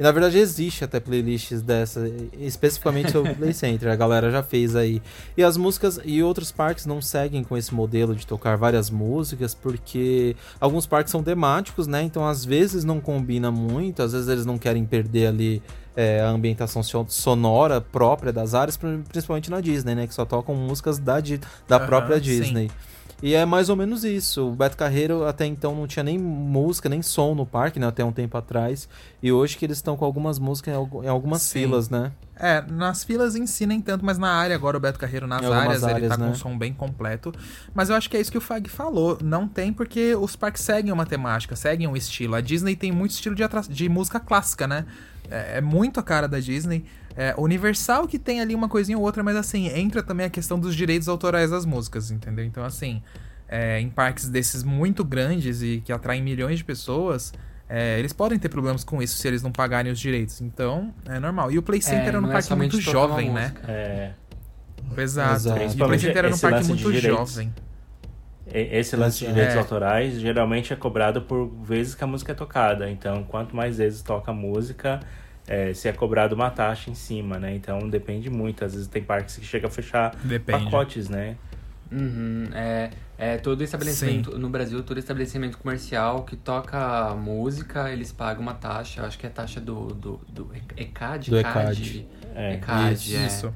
E 0.00 0.02
na 0.02 0.10
verdade 0.12 0.38
existe 0.38 0.82
até 0.82 0.98
playlists 0.98 1.60
dessa, 1.60 2.10
especificamente 2.38 3.12
sobre 3.12 3.32
o 3.32 3.36
Play 3.36 3.52
Center, 3.52 3.92
a 3.92 3.96
galera 3.96 4.30
já 4.30 4.42
fez 4.42 4.74
aí. 4.74 5.02
E 5.36 5.44
as 5.44 5.58
músicas 5.58 6.00
e 6.06 6.22
outros 6.22 6.50
parques 6.50 6.86
não 6.86 7.02
seguem 7.02 7.44
com 7.44 7.54
esse 7.54 7.74
modelo 7.74 8.16
de 8.16 8.26
tocar 8.26 8.56
várias 8.56 8.88
músicas, 8.88 9.54
porque 9.54 10.34
alguns 10.58 10.86
parques 10.86 11.10
são 11.10 11.22
temáticos, 11.22 11.86
né? 11.86 12.02
Então 12.02 12.26
às 12.26 12.46
vezes 12.46 12.82
não 12.82 12.98
combina 12.98 13.50
muito, 13.50 14.02
às 14.02 14.12
vezes 14.12 14.26
eles 14.28 14.46
não 14.46 14.56
querem 14.56 14.86
perder 14.86 15.26
ali 15.26 15.62
é, 15.94 16.22
a 16.22 16.30
ambientação 16.30 16.82
sonora 16.82 17.78
própria 17.78 18.32
das 18.32 18.54
áreas, 18.54 18.78
principalmente 18.78 19.50
na 19.50 19.60
Disney, 19.60 19.94
né? 19.94 20.06
Que 20.06 20.14
só 20.14 20.24
tocam 20.24 20.54
músicas 20.54 20.98
da, 20.98 21.20
da 21.68 21.78
uhum, 21.78 21.86
própria 21.86 22.18
Disney. 22.18 22.70
Sim. 22.70 22.89
E 23.22 23.34
é 23.34 23.44
mais 23.44 23.68
ou 23.68 23.76
menos 23.76 24.04
isso. 24.04 24.48
O 24.48 24.54
Beto 24.54 24.76
Carreiro 24.76 25.26
até 25.26 25.44
então 25.44 25.74
não 25.74 25.86
tinha 25.86 26.02
nem 26.02 26.18
música, 26.18 26.88
nem 26.88 27.02
som 27.02 27.34
no 27.34 27.44
parque, 27.44 27.78
né? 27.78 27.86
Até 27.86 28.04
um 28.04 28.12
tempo 28.12 28.36
atrás. 28.36 28.88
E 29.22 29.30
hoje 29.30 29.56
que 29.56 29.64
eles 29.64 29.76
estão 29.76 29.96
com 29.96 30.04
algumas 30.04 30.38
músicas 30.38 30.74
em 30.74 31.08
algumas 31.08 31.42
Sim. 31.42 31.60
filas, 31.60 31.90
né? 31.90 32.12
É, 32.42 32.64
nas 32.66 33.04
filas 33.04 33.36
em 33.36 33.46
si 33.46 33.66
nem 33.66 33.82
tanto, 33.82 34.02
mas 34.02 34.16
na 34.16 34.30
área 34.30 34.56
agora 34.56 34.74
o 34.74 34.80
Beto 34.80 34.98
Carreiro 34.98 35.26
nas 35.26 35.44
áreas, 35.44 35.84
áreas, 35.84 35.98
ele 35.98 36.08
tá 36.08 36.16
né? 36.16 36.24
com 36.24 36.32
um 36.32 36.34
som 36.34 36.56
bem 36.56 36.72
completo. 36.72 37.34
Mas 37.74 37.90
eu 37.90 37.96
acho 37.96 38.08
que 38.08 38.16
é 38.16 38.20
isso 38.20 38.32
que 38.32 38.38
o 38.38 38.40
Fag 38.40 38.66
falou. 38.70 39.18
Não 39.22 39.46
tem 39.46 39.70
porque 39.70 40.14
os 40.14 40.36
parques 40.36 40.62
seguem 40.62 40.90
uma 40.90 41.04
temática, 41.04 41.54
seguem 41.54 41.86
um 41.86 41.94
estilo. 41.94 42.34
A 42.34 42.40
Disney 42.40 42.74
tem 42.74 42.90
muito 42.90 43.10
estilo 43.10 43.34
de, 43.34 43.42
de 43.68 43.88
música 43.90 44.18
clássica, 44.18 44.66
né? 44.66 44.86
É, 45.30 45.58
é 45.58 45.60
muito 45.60 46.00
a 46.00 46.02
cara 46.02 46.26
da 46.26 46.40
Disney. 46.40 46.86
É, 47.16 47.34
Universal 47.36 48.06
que 48.06 48.18
tem 48.18 48.40
ali 48.40 48.54
uma 48.54 48.68
coisinha 48.68 48.96
ou 48.96 49.04
outra, 49.04 49.22
mas 49.22 49.36
assim, 49.36 49.68
entra 49.68 50.02
também 50.02 50.26
a 50.26 50.30
questão 50.30 50.58
dos 50.58 50.74
direitos 50.74 51.08
autorais 51.08 51.50
das 51.50 51.66
músicas, 51.66 52.10
entendeu? 52.10 52.44
Então, 52.44 52.64
assim, 52.64 53.02
é, 53.48 53.80
em 53.80 53.90
parques 53.90 54.28
desses 54.28 54.62
muito 54.62 55.04
grandes 55.04 55.60
e 55.60 55.82
que 55.84 55.92
atraem 55.92 56.22
milhões 56.22 56.58
de 56.58 56.64
pessoas, 56.64 57.32
é, 57.68 57.98
eles 57.98 58.12
podem 58.12 58.38
ter 58.38 58.48
problemas 58.48 58.84
com 58.84 59.02
isso 59.02 59.16
se 59.16 59.26
eles 59.26 59.42
não 59.42 59.52
pagarem 59.52 59.90
os 59.92 59.98
direitos. 59.98 60.40
Então, 60.40 60.94
é 61.06 61.18
normal. 61.18 61.50
E 61.50 61.58
o 61.58 61.62
Play 61.62 61.82
Center 61.82 62.04
é, 62.04 62.08
era 62.08 62.20
um 62.20 62.28
parque 62.28 62.54
muito 62.54 62.80
jovem, 62.80 63.30
né? 63.32 63.52
É. 63.66 64.10
Exato. 64.96 65.34
Exato. 65.36 65.78
E 65.78 65.82
o 65.82 65.86
Play 65.86 65.98
Center 65.98 66.24
era 66.24 66.34
um 66.34 66.38
parque 66.38 66.66
muito 66.66 66.92
jovem. 66.92 67.52
Esse 68.52 68.96
lance 68.96 69.20
de 69.20 69.26
direitos 69.26 69.54
é. 69.54 69.58
autorais 69.58 70.18
geralmente 70.20 70.72
é 70.72 70.76
cobrado 70.76 71.22
por 71.22 71.48
vezes 71.62 71.94
que 71.94 72.02
a 72.02 72.06
música 72.06 72.32
é 72.32 72.34
tocada. 72.34 72.90
Então, 72.90 73.22
quanto 73.22 73.54
mais 73.54 73.78
vezes 73.78 74.02
toca 74.02 74.32
a 74.32 74.34
música, 74.34 75.00
é, 75.50 75.74
se 75.74 75.88
é 75.88 75.92
cobrado 75.92 76.32
uma 76.36 76.48
taxa 76.48 76.90
em 76.90 76.94
cima, 76.94 77.36
né? 77.36 77.52
Então 77.52 77.88
depende 77.88 78.30
muito. 78.30 78.64
Às 78.64 78.72
vezes 78.72 78.86
tem 78.86 79.02
parques 79.02 79.36
que 79.36 79.44
chega 79.44 79.66
a 79.66 79.70
fechar 79.70 80.14
depende. 80.22 80.64
pacotes, 80.64 81.08
né? 81.08 81.36
Uhum, 81.90 82.44
é, 82.54 82.90
é, 83.18 83.36
todo 83.36 83.60
estabelecimento 83.64 84.30
Sim. 84.30 84.38
no 84.38 84.48
Brasil, 84.48 84.80
todo 84.84 84.98
estabelecimento 84.98 85.58
comercial 85.58 86.22
que 86.22 86.36
toca 86.36 87.12
música, 87.16 87.90
eles 87.90 88.12
pagam 88.12 88.42
uma 88.42 88.54
taxa, 88.54 89.04
acho 89.04 89.18
que 89.18 89.26
é 89.26 89.28
a 89.28 89.32
taxa 89.32 89.60
do, 89.60 89.88
do, 89.88 90.20
do 90.28 90.52
ECAD, 90.76 91.30
do 91.30 91.38
ECAD. 91.40 92.06
É, 92.32 92.54
ECAD, 92.54 92.94
isso. 92.94 93.16
É. 93.16 93.26
isso. 93.26 93.54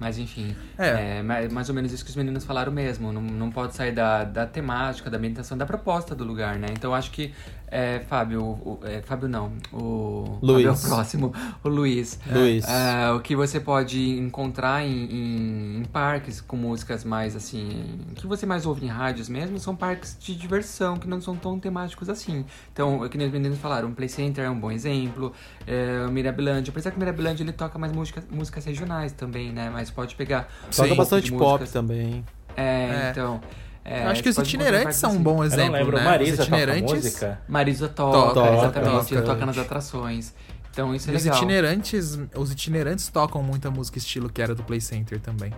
Mas 0.00 0.18
enfim, 0.18 0.54
é. 0.76 1.18
é. 1.18 1.22
mais 1.22 1.68
ou 1.68 1.74
menos 1.74 1.92
isso 1.92 2.04
que 2.04 2.10
os 2.10 2.16
meninos 2.16 2.44
falaram 2.44 2.72
mesmo. 2.72 3.12
Não, 3.12 3.20
não 3.20 3.50
pode 3.50 3.74
sair 3.74 3.92
da, 3.92 4.24
da 4.24 4.46
temática, 4.46 5.08
da 5.08 5.16
ambientação, 5.16 5.56
da 5.56 5.66
proposta 5.66 6.14
do 6.14 6.24
lugar, 6.24 6.56
né? 6.56 6.68
Então 6.72 6.94
acho 6.94 7.10
que 7.10 7.32
é, 7.70 8.00
Fábio, 8.00 8.42
o, 8.42 8.80
é, 8.82 9.00
Fábio 9.02 9.28
não, 9.28 9.52
o 9.72 10.38
Luiz. 10.42 10.64
Fábio 10.64 10.68
é 10.68 10.72
o 10.72 10.78
próximo, 10.78 11.32
o 11.62 11.68
Luiz. 11.68 12.18
Luiz. 12.30 12.64
É, 12.68 13.10
o 13.12 13.20
que 13.20 13.36
você 13.36 13.60
pode 13.60 14.18
encontrar 14.18 14.84
em, 14.84 15.04
em, 15.04 15.78
em, 15.80 15.84
parques 15.84 16.40
com 16.40 16.56
músicas 16.56 17.04
mais 17.04 17.36
assim, 17.36 18.00
que 18.14 18.26
você 18.26 18.46
mais 18.46 18.66
ouve 18.66 18.84
em 18.84 18.88
rádios 18.88 19.28
mesmo, 19.28 19.58
são 19.58 19.76
parques 19.76 20.16
de 20.18 20.34
diversão 20.34 20.96
que 20.96 21.06
não 21.06 21.20
são 21.20 21.36
tão 21.36 21.58
temáticos 21.58 22.08
assim. 22.08 22.44
Então, 22.72 23.04
é 23.04 23.08
que 23.08 23.18
nem 23.18 23.26
os 23.26 23.32
meninos 23.32 23.58
falaram, 23.58 23.88
o 23.90 23.94
Play 23.94 24.08
Center 24.08 24.44
é 24.44 24.50
um 24.50 24.58
bom 24.58 24.70
exemplo, 24.70 25.32
é, 25.66 26.04
o 26.06 26.10
Mirabilândia, 26.10 26.70
apesar 26.70 26.90
que 26.90 26.96
o 26.96 27.00
Mirabilândia 27.00 27.42
ele 27.42 27.52
toca 27.52 27.78
mais 27.78 27.92
música, 27.92 28.22
músicas 28.30 28.64
regionais 28.64 29.12
também, 29.12 29.52
né? 29.52 29.70
Mas 29.70 29.90
pode 29.90 30.14
pegar. 30.14 30.48
Toca 30.74 30.94
bastante 30.94 31.30
pop 31.32 31.68
também. 31.68 32.24
É, 32.56 33.06
é. 33.06 33.10
então. 33.10 33.40
É, 33.88 34.04
eu 34.04 34.08
acho 34.08 34.22
que 34.22 34.28
os 34.28 34.36
itinerantes 34.36 34.96
são 34.98 35.12
um 35.12 35.22
bom 35.22 35.42
exemplo, 35.42 35.64
eu 35.64 35.70
não 35.70 35.78
lembro. 35.78 35.96
né? 35.96 36.04
Marisa 36.04 36.42
os 36.42 36.48
itinerantes... 36.48 36.82
toca 36.84 36.94
música? 36.96 37.40
Marisa 37.48 37.88
toca, 37.88 38.34
toca 38.34 38.52
exatamente. 38.52 39.14
Toca. 39.14 39.22
toca 39.22 39.46
nas 39.46 39.58
atrações. 39.58 40.34
Então 40.70 40.94
isso 40.94 41.10
é 41.10 41.14
os 41.14 41.24
legal. 41.24 41.38
Itinerantes, 41.38 42.18
os 42.36 42.52
itinerantes 42.52 43.08
tocam 43.08 43.42
muita 43.42 43.70
música 43.70 43.96
estilo 43.96 44.28
que 44.28 44.42
era 44.42 44.54
do 44.54 44.62
Play 44.62 44.80
Center 44.80 45.18
também. 45.18 45.54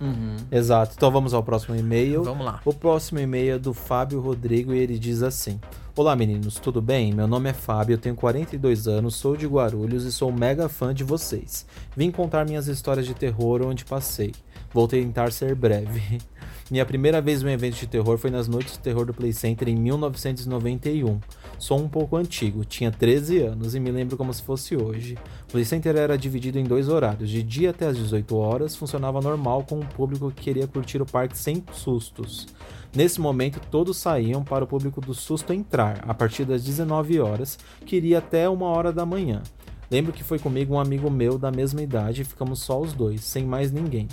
Uhum. 0.00 0.36
Exato. 0.52 0.92
Então 0.96 1.10
vamos 1.10 1.32
ao 1.34 1.42
próximo 1.42 1.74
e-mail. 1.74 2.22
Vamos 2.22 2.44
lá. 2.44 2.60
O 2.64 2.72
próximo 2.72 3.18
e-mail 3.18 3.54
é 3.54 3.58
do 3.58 3.72
Fábio 3.72 4.20
Rodrigo 4.20 4.72
e 4.74 4.78
ele 4.78 4.98
diz 4.98 5.22
assim: 5.22 5.58
Olá 5.96 6.14
meninos, 6.14 6.56
tudo 6.56 6.80
bem? 6.80 7.12
Meu 7.12 7.26
nome 7.26 7.50
é 7.50 7.52
Fábio, 7.52 7.94
eu 7.94 7.98
tenho 7.98 8.14
42 8.14 8.86
anos, 8.86 9.16
sou 9.16 9.36
de 9.36 9.46
Guarulhos 9.46 10.04
e 10.04 10.12
sou 10.12 10.30
mega 10.30 10.68
fã 10.68 10.94
de 10.94 11.02
vocês. 11.02 11.66
Vim 11.96 12.10
contar 12.10 12.44
minhas 12.44 12.68
histórias 12.68 13.06
de 13.06 13.14
terror 13.14 13.62
onde 13.62 13.84
passei. 13.84 14.32
Vou 14.72 14.86
tentar 14.86 15.32
ser 15.32 15.54
breve. 15.54 16.20
Minha 16.70 16.84
primeira 16.84 17.18
vez 17.22 17.42
em 17.42 17.46
um 17.46 17.48
evento 17.48 17.76
de 17.76 17.86
terror 17.86 18.18
foi 18.18 18.30
nas 18.30 18.46
Noites 18.46 18.74
de 18.74 18.80
Terror 18.80 19.06
do 19.06 19.14
Play 19.14 19.32
Center 19.32 19.70
em 19.70 19.74
1991. 19.74 21.18
Sou 21.58 21.78
um 21.78 21.88
pouco 21.88 22.14
antigo, 22.14 22.62
tinha 22.62 22.90
13 22.90 23.38
anos 23.38 23.74
e 23.74 23.80
me 23.80 23.90
lembro 23.90 24.18
como 24.18 24.34
se 24.34 24.42
fosse 24.42 24.76
hoje. 24.76 25.16
O 25.48 25.52
Play 25.52 25.64
Center 25.64 25.96
era 25.96 26.18
dividido 26.18 26.58
em 26.58 26.64
dois 26.64 26.90
horários. 26.90 27.30
De 27.30 27.42
dia 27.42 27.70
até 27.70 27.86
às 27.86 27.96
18 27.96 28.36
horas, 28.36 28.76
funcionava 28.76 29.18
normal 29.22 29.64
com 29.64 29.80
o 29.80 29.86
público 29.86 30.30
que 30.30 30.42
queria 30.42 30.66
curtir 30.66 31.00
o 31.00 31.06
parque 31.06 31.38
sem 31.38 31.64
sustos. 31.72 32.46
Nesse 32.94 33.18
momento, 33.18 33.60
todos 33.70 33.96
saíam 33.96 34.44
para 34.44 34.64
o 34.64 34.68
público 34.68 35.00
do 35.00 35.14
susto 35.14 35.54
entrar, 35.54 36.04
a 36.06 36.12
partir 36.12 36.44
das 36.44 36.62
19 36.62 37.18
horas, 37.18 37.58
que 37.86 37.96
iria 37.96 38.18
até 38.18 38.46
uma 38.46 38.66
hora 38.66 38.92
da 38.92 39.06
manhã. 39.06 39.42
Lembro 39.90 40.12
que 40.12 40.22
foi 40.22 40.38
comigo 40.38 40.74
um 40.74 40.80
amigo 40.80 41.10
meu 41.10 41.38
da 41.38 41.50
mesma 41.50 41.80
idade 41.80 42.20
e 42.20 42.24
ficamos 42.24 42.60
só 42.60 42.78
os 42.78 42.92
dois, 42.92 43.22
sem 43.22 43.46
mais 43.46 43.72
ninguém. 43.72 44.06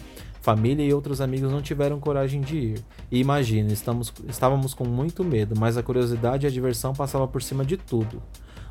Família 0.46 0.86
e 0.86 0.94
outros 0.94 1.22
amigos 1.22 1.52
não 1.52 1.60
tiveram 1.60 2.00
coragem 2.00 2.40
de 2.40 2.56
ir. 2.56 2.86
E 3.12 3.18
imagina, 3.20 3.74
estamos, 3.74 4.14
estávamos 4.30 4.76
com 4.76 4.86
muito 4.86 5.24
medo, 5.24 5.56
mas 5.60 5.76
a 5.76 5.82
curiosidade 5.82 6.46
e 6.46 6.48
a 6.48 6.52
diversão 6.52 6.94
passava 6.94 7.28
por 7.28 7.42
cima 7.42 7.66
de 7.66 7.78
tudo. 7.78 8.22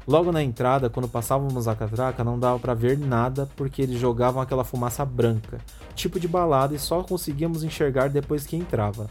Logo 0.07 0.31
na 0.31 0.41
entrada, 0.41 0.89
quando 0.89 1.09
passávamos 1.09 1.67
a 1.67 1.75
catraca, 1.75 2.23
não 2.23 2.39
dava 2.39 2.61
para 2.61 2.75
ver 2.75 2.97
nada 2.97 3.49
porque 3.57 3.83
eles 3.83 3.99
jogavam 3.99 4.41
aquela 4.41 4.63
fumaça 4.63 5.05
branca, 5.05 5.59
tipo 5.97 6.21
de 6.21 6.29
balada, 6.29 6.77
e 6.77 6.79
só 6.79 7.03
conseguíamos 7.03 7.65
enxergar 7.65 8.09
depois 8.09 8.47
que 8.47 8.55
entrava. 8.55 9.11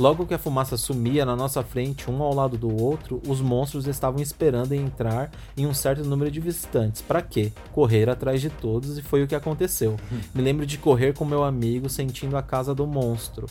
Logo 0.00 0.24
que 0.24 0.32
a 0.32 0.38
fumaça 0.38 0.78
sumia 0.78 1.26
na 1.26 1.36
nossa 1.36 1.62
frente, 1.62 2.10
um 2.10 2.22
ao 2.22 2.34
lado 2.34 2.56
do 2.56 2.74
outro, 2.74 3.20
os 3.28 3.42
monstros 3.42 3.86
estavam 3.86 4.18
esperando 4.22 4.72
entrar 4.72 5.30
em 5.54 5.66
um 5.66 5.74
certo 5.74 6.02
número 6.02 6.30
de 6.30 6.40
visitantes. 6.40 7.02
Para 7.02 7.20
quê? 7.20 7.52
Correr 7.70 8.08
atrás 8.08 8.40
de 8.40 8.48
todos 8.48 8.96
e 8.96 9.02
foi 9.02 9.22
o 9.22 9.28
que 9.28 9.34
aconteceu. 9.34 9.98
Me 10.34 10.40
lembro 10.40 10.64
de 10.64 10.78
correr 10.78 11.12
com 11.12 11.26
meu 11.26 11.44
amigo 11.44 11.86
sentindo 11.90 12.34
a 12.38 12.42
casa 12.42 12.74
do 12.74 12.86
monstro, 12.86 13.46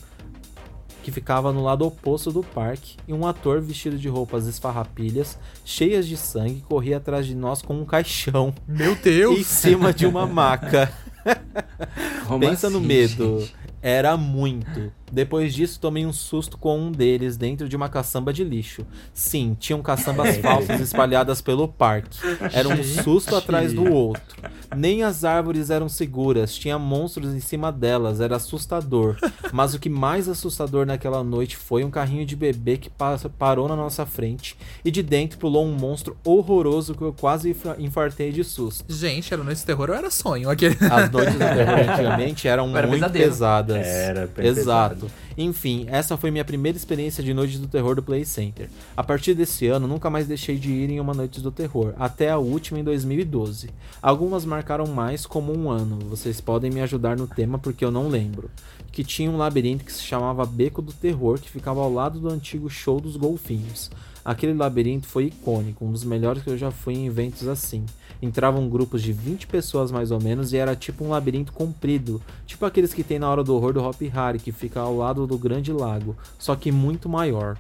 que 1.04 1.12
ficava 1.12 1.54
no 1.54 1.64
lado 1.64 1.86
oposto 1.86 2.32
do 2.32 2.42
parque, 2.42 2.98
e 3.08 3.14
um 3.14 3.28
ator 3.28 3.62
vestido 3.62 4.00
de 4.00 4.10
roupas 4.10 4.48
esfarrapilhas, 4.48 5.38
cheias 5.64 6.08
de 6.08 6.18
sangue, 6.18 6.62
corria 6.68 6.98
atrás 6.98 7.28
de 7.28 7.36
nós 7.36 7.62
com 7.62 7.76
um 7.76 7.86
caixão. 7.86 8.56
Meu 8.68 8.96
Deus! 8.96 9.38
Em 9.38 9.44
cima 9.44 9.94
de 9.94 10.08
uma 10.08 10.26
maca. 10.26 10.92
Pensa 12.40 12.66
assim, 12.66 12.76
no 12.76 12.82
medo. 12.82 13.42
Gente? 13.42 13.60
Era 13.82 14.18
muito. 14.18 14.92
Depois 15.12 15.54
disso, 15.54 15.80
tomei 15.80 16.06
um 16.06 16.14
susto 16.14 16.58
com 16.58 16.80
um 16.80 16.92
deles 16.92 17.38
dentro 17.38 17.68
de 17.68 17.76
uma 17.76 17.90
caçamba 17.90 18.32
de 18.32 18.44
lixo. 18.44 18.86
Sim, 19.14 19.56
tinham 19.60 19.82
caçambas 19.82 20.38
falsas 20.38 20.80
espalhadas 20.82 21.42
pelo 21.42 21.68
parque. 21.68 22.18
Era 22.54 22.68
um 22.68 22.84
susto 22.84 23.36
atrás 23.36 23.74
do 23.74 23.92
outro. 23.92 24.38
Nem 24.76 25.04
as 25.04 25.24
árvores 25.24 25.70
eram 25.70 25.90
seguras, 25.90 26.56
tinha 26.56 26.78
monstros 26.78 27.34
em 27.34 27.40
cima 27.40 27.72
delas, 27.72 28.22
era 28.22 28.36
assustador. 28.36 29.18
Mas 29.52 29.74
o 29.74 29.80
que 29.80 29.90
mais 29.90 30.30
assustador 30.30 30.86
naquela 30.86 31.24
noite 31.24 31.58
foi 31.58 31.84
um 31.84 31.90
carrinho 31.90 32.26
de 32.26 32.36
bebê 32.36 32.78
que 32.78 32.90
parou 33.38 33.68
na 33.68 33.76
nossa 33.76 34.06
frente 34.06 34.56
e 34.86 34.92
de 34.92 35.02
dentro 35.02 35.40
pulou 35.40 35.66
um 35.66 35.74
monstro 35.74 36.16
horroroso 36.24 36.94
que 36.94 37.02
eu 37.02 37.14
quase 37.14 37.56
infartei 37.78 38.32
de 38.32 38.44
susto. 38.44 38.86
Gente, 38.88 39.34
era 39.34 39.44
noite 39.44 39.60
de 39.60 39.66
terror 39.66 39.90
ou 39.90 39.96
era 39.96 40.12
sonho? 40.12 40.50
Aquele... 40.50 40.78
As 40.80 41.10
noites 41.10 41.34
de 41.34 41.40
terror 41.40 41.80
antigamente 41.90 42.48
eram 42.48 42.78
era 42.78 42.88
muito 42.88 43.10
pesadas. 43.10 43.86
Era 43.86 44.30
Exato. 44.38 44.99
Enfim, 45.38 45.86
essa 45.88 46.18
foi 46.18 46.32
minha 46.32 46.44
primeira 46.46 46.78
experiência 46.78 47.24
de 47.24 47.34
Noite 47.34 47.58
do 47.58 47.68
Terror 47.68 47.96
do 47.96 48.04
Play 48.04 48.26
Center. 48.26 48.70
A 48.96 49.04
partir 49.04 49.34
desse 49.34 49.68
ano, 49.68 49.88
nunca 49.88 50.10
mais 50.10 50.28
deixei 50.28 50.58
de 50.58 50.72
ir 50.72 50.90
em 50.90 51.00
uma 51.00 51.14
Noite 51.14 51.42
do 51.42 51.52
Terror, 51.52 51.94
até 51.98 52.30
a 52.30 52.38
última 52.38 52.80
em 52.80 52.84
2012. 52.84 53.70
Algumas 54.02 54.46
marcaram 54.46 54.88
mais 54.88 55.26
como 55.26 55.56
um 55.56 55.70
ano, 55.70 56.00
vocês 56.10 56.42
podem 56.42 56.72
me 56.72 56.82
ajudar 56.82 57.18
no 57.18 57.28
tema 57.28 57.58
porque 57.58 57.86
eu 57.86 57.92
não 57.92 58.08
lembro. 58.08 58.50
Que 58.92 59.04
tinha 59.04 59.30
um 59.30 59.38
labirinto 59.38 59.86
que 59.86 59.94
se 59.94 60.04
chamava 60.04 60.46
Beco 60.46 60.82
do 60.82 60.92
Terror, 60.92 61.40
que 61.40 61.50
ficava 61.50 61.80
ao 61.80 61.94
lado 61.94 62.20
do 62.20 62.30
antigo 62.30 62.70
show 62.70 63.00
dos 63.00 63.16
golfinhos. 63.16 63.92
Aquele 64.24 64.54
labirinto 64.54 65.08
foi 65.08 65.26
icônico, 65.26 65.86
um 65.86 65.92
dos 65.92 66.04
melhores 66.04 66.44
que 66.44 66.50
eu 66.50 66.58
já 66.58 66.72
fui 66.72 66.94
em 66.94 67.08
eventos 67.08 67.48
assim. 67.48 67.86
Entravam 68.22 68.68
grupos 68.68 69.02
de 69.02 69.14
20 69.14 69.48
pessoas 69.48 69.92
mais 69.92 70.12
ou 70.12 70.22
menos 70.22 70.52
e 70.52 70.58
era 70.58 70.76
tipo 70.76 71.06
um 71.06 71.10
labirinto 71.10 71.54
comprido, 71.54 72.22
tipo 72.46 72.66
aqueles 72.66 72.94
que 72.94 73.04
tem 73.04 73.18
na 73.18 73.30
hora 73.30 73.44
do 73.44 73.56
horror 73.56 73.72
do 73.74 73.82
Hop 73.82 74.02
Harry, 74.02 74.40
que 74.40 74.52
fica 74.52 74.82
ao 74.82 74.98
lado 74.98 75.26
do 75.26 75.38
Grande 75.38 75.72
Lago, 75.72 76.18
só 76.38 76.54
que 76.56 76.72
muito 76.72 77.08
maior. 77.08 77.58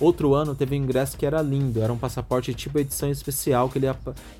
Outro 0.00 0.32
ano 0.34 0.54
teve 0.54 0.74
um 0.74 0.82
ingresso 0.82 1.14
que 1.18 1.26
era 1.26 1.42
lindo, 1.42 1.82
era 1.82 1.92
um 1.92 1.98
passaporte 1.98 2.54
tipo 2.54 2.78
edição 2.78 3.10
especial 3.10 3.68
que 3.68 3.76
ele, 3.76 3.86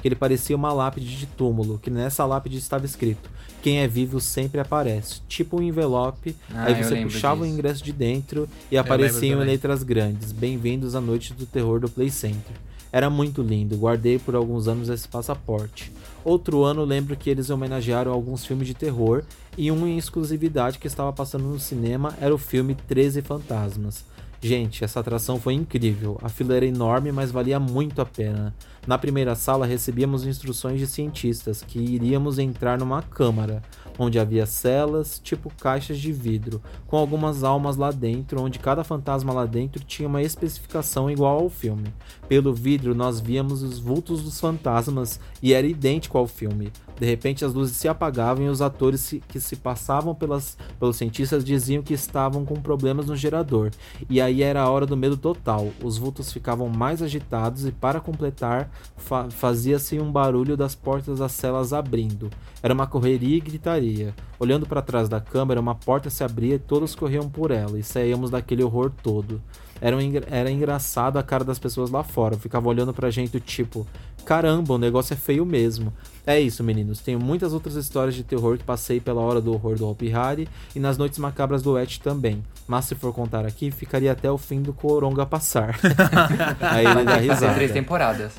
que 0.00 0.08
ele 0.08 0.14
parecia 0.14 0.56
uma 0.56 0.72
lápide 0.72 1.14
de 1.18 1.26
túmulo, 1.26 1.78
que 1.78 1.90
nessa 1.90 2.24
lápide 2.24 2.56
estava 2.56 2.86
escrito: 2.86 3.28
Quem 3.62 3.80
é 3.80 3.86
vivo 3.86 4.22
sempre 4.22 4.58
aparece. 4.58 5.20
Tipo 5.28 5.58
um 5.58 5.62
envelope, 5.62 6.34
Ah, 6.54 6.64
aí 6.64 6.82
você 6.82 6.96
puxava 7.02 7.42
disso. 7.42 7.50
o 7.50 7.54
ingresso 7.54 7.84
de 7.84 7.92
dentro 7.92 8.48
e 8.70 8.78
apareciam 8.78 9.42
em 9.42 9.44
letras 9.46 9.82
grandes: 9.82 10.32
Bem-vindos 10.32 10.94
à 10.94 11.00
noite 11.00 11.34
do 11.34 11.44
terror 11.44 11.78
do 11.78 11.90
Play 11.90 12.08
Center. 12.08 12.56
Era 12.92 13.08
muito 13.08 13.42
lindo, 13.42 13.76
guardei 13.76 14.18
por 14.18 14.34
alguns 14.34 14.66
anos 14.66 14.88
esse 14.88 15.06
passaporte. 15.06 15.92
Outro 16.24 16.64
ano 16.64 16.84
lembro 16.84 17.16
que 17.16 17.30
eles 17.30 17.50
homenagearam 17.50 18.12
alguns 18.12 18.44
filmes 18.44 18.66
de 18.66 18.74
terror 18.74 19.22
e 19.56 19.70
um 19.70 19.86
em 19.86 19.96
exclusividade 19.96 20.78
que 20.78 20.86
estava 20.86 21.12
passando 21.12 21.44
no 21.44 21.58
cinema 21.58 22.14
era 22.20 22.34
o 22.34 22.38
filme 22.38 22.74
13 22.74 23.22
Fantasmas. 23.22 24.04
Gente, 24.42 24.82
essa 24.82 25.00
atração 25.00 25.38
foi 25.38 25.52
incrível. 25.52 26.18
A 26.22 26.28
fila 26.30 26.56
era 26.56 26.64
enorme, 26.64 27.12
mas 27.12 27.30
valia 27.30 27.60
muito 27.60 28.00
a 28.00 28.06
pena. 28.06 28.54
Na 28.86 28.96
primeira 28.96 29.34
sala 29.34 29.66
recebíamos 29.66 30.26
instruções 30.26 30.78
de 30.78 30.86
cientistas 30.86 31.62
que 31.62 31.78
iríamos 31.78 32.38
entrar 32.38 32.78
numa 32.78 33.02
câmara, 33.02 33.62
onde 34.02 34.18
havia 34.18 34.46
celas, 34.46 35.20
tipo 35.22 35.52
caixas 35.60 35.98
de 35.98 36.10
vidro, 36.10 36.62
com 36.86 36.96
algumas 36.96 37.44
almas 37.44 37.76
lá 37.76 37.90
dentro, 37.90 38.40
onde 38.40 38.58
cada 38.58 38.82
fantasma 38.82 39.30
lá 39.30 39.44
dentro 39.44 39.84
tinha 39.84 40.08
uma 40.08 40.22
especificação 40.22 41.10
igual 41.10 41.40
ao 41.40 41.50
filme. 41.50 41.92
Pelo 42.26 42.54
vidro 42.54 42.94
nós 42.94 43.20
víamos 43.20 43.62
os 43.62 43.78
vultos 43.78 44.22
dos 44.22 44.40
fantasmas 44.40 45.20
e 45.42 45.52
era 45.52 45.66
idêntico 45.66 46.16
ao 46.16 46.26
filme. 46.26 46.72
De 47.00 47.06
repente 47.06 47.46
as 47.46 47.54
luzes 47.54 47.78
se 47.78 47.88
apagavam 47.88 48.44
e 48.44 48.48
os 48.50 48.60
atores 48.60 49.14
que 49.26 49.40
se 49.40 49.56
passavam 49.56 50.14
pelas, 50.14 50.58
pelos 50.78 50.96
cientistas 50.98 51.42
diziam 51.42 51.82
que 51.82 51.94
estavam 51.94 52.44
com 52.44 52.56
problemas 52.56 53.06
no 53.06 53.16
gerador. 53.16 53.70
E 54.10 54.20
aí 54.20 54.42
era 54.42 54.60
a 54.60 54.68
hora 54.68 54.84
do 54.84 54.98
medo 54.98 55.16
total. 55.16 55.70
Os 55.82 55.96
vultos 55.96 56.30
ficavam 56.30 56.68
mais 56.68 57.00
agitados 57.00 57.64
e 57.64 57.72
para 57.72 58.00
completar 58.00 58.70
fa- 58.98 59.30
fazia-se 59.30 59.98
um 59.98 60.12
barulho 60.12 60.58
das 60.58 60.74
portas 60.74 61.20
das 61.20 61.32
celas 61.32 61.72
abrindo. 61.72 62.28
Era 62.62 62.74
uma 62.74 62.86
correria 62.86 63.38
e 63.38 63.40
gritaria. 63.40 64.14
Olhando 64.38 64.66
para 64.66 64.82
trás 64.82 65.08
da 65.08 65.22
câmera, 65.22 65.58
uma 65.58 65.74
porta 65.74 66.10
se 66.10 66.22
abria 66.22 66.56
e 66.56 66.58
todos 66.58 66.94
corriam 66.94 67.30
por 67.30 67.50
ela 67.50 67.78
e 67.78 67.82
saíamos 67.82 68.28
daquele 68.30 68.62
horror 68.62 68.92
todo. 69.02 69.40
Era, 69.80 69.96
um 69.96 70.00
era 70.30 70.50
engraçado 70.50 71.16
a 71.16 71.22
cara 71.22 71.44
das 71.44 71.58
pessoas 71.58 71.90
lá 71.90 72.02
fora. 72.02 72.36
Ficava 72.36 72.68
olhando 72.68 72.92
pra 72.92 73.08
gente, 73.10 73.40
tipo, 73.40 73.86
caramba, 74.26 74.74
o 74.74 74.78
negócio 74.78 75.14
é 75.14 75.16
feio 75.16 75.46
mesmo. 75.46 75.90
É 76.26 76.38
isso, 76.38 76.62
meninos. 76.62 77.00
Tenho 77.00 77.18
muitas 77.18 77.52
outras 77.52 77.74
histórias 77.76 78.14
de 78.14 78.22
terror 78.22 78.58
que 78.58 78.64
passei 78.64 79.00
pela 79.00 79.20
hora 79.20 79.40
do 79.40 79.52
horror 79.52 79.76
do 79.76 79.88
Hopi 79.88 80.12
Hari 80.12 80.48
e 80.74 80.80
nas 80.80 80.98
noites 80.98 81.18
macabras 81.18 81.62
do 81.62 81.78
Et 81.78 81.98
também. 81.98 82.42
Mas 82.68 82.84
se 82.84 82.94
for 82.94 83.12
contar 83.12 83.46
aqui, 83.46 83.70
ficaria 83.70 84.12
até 84.12 84.30
o 84.30 84.38
fim 84.38 84.62
do 84.62 84.72
Coronga 84.72 85.24
passar. 85.26 85.78
Aí 86.60 86.86
ele 86.86 87.04
dá 87.04 87.16
risada. 87.16 87.54
três 87.54 87.72
temporadas. 87.72 88.32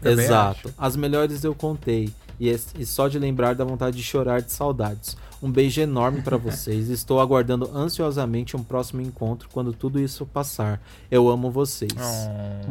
Também 0.00 0.24
Exato. 0.24 0.72
As 0.76 0.96
melhores 0.96 1.44
eu 1.44 1.54
contei. 1.54 2.10
E, 2.40 2.48
es- 2.48 2.74
e 2.78 2.86
só 2.86 3.06
de 3.06 3.18
lembrar 3.18 3.54
dá 3.54 3.64
vontade 3.64 3.96
de 3.98 4.02
chorar 4.02 4.40
de 4.40 4.50
saudades. 4.50 5.14
Um 5.42 5.50
beijo 5.50 5.80
enorme 5.80 6.22
pra 6.22 6.36
vocês. 6.38 6.88
Estou 6.88 7.20
aguardando 7.20 7.70
ansiosamente 7.74 8.56
um 8.56 8.62
próximo 8.62 9.02
encontro 9.02 9.46
quando 9.52 9.72
tudo 9.74 10.00
isso 10.00 10.24
passar. 10.24 10.80
Eu 11.10 11.28
amo 11.28 11.50
vocês. 11.50 11.90
Oh, 12.66 12.70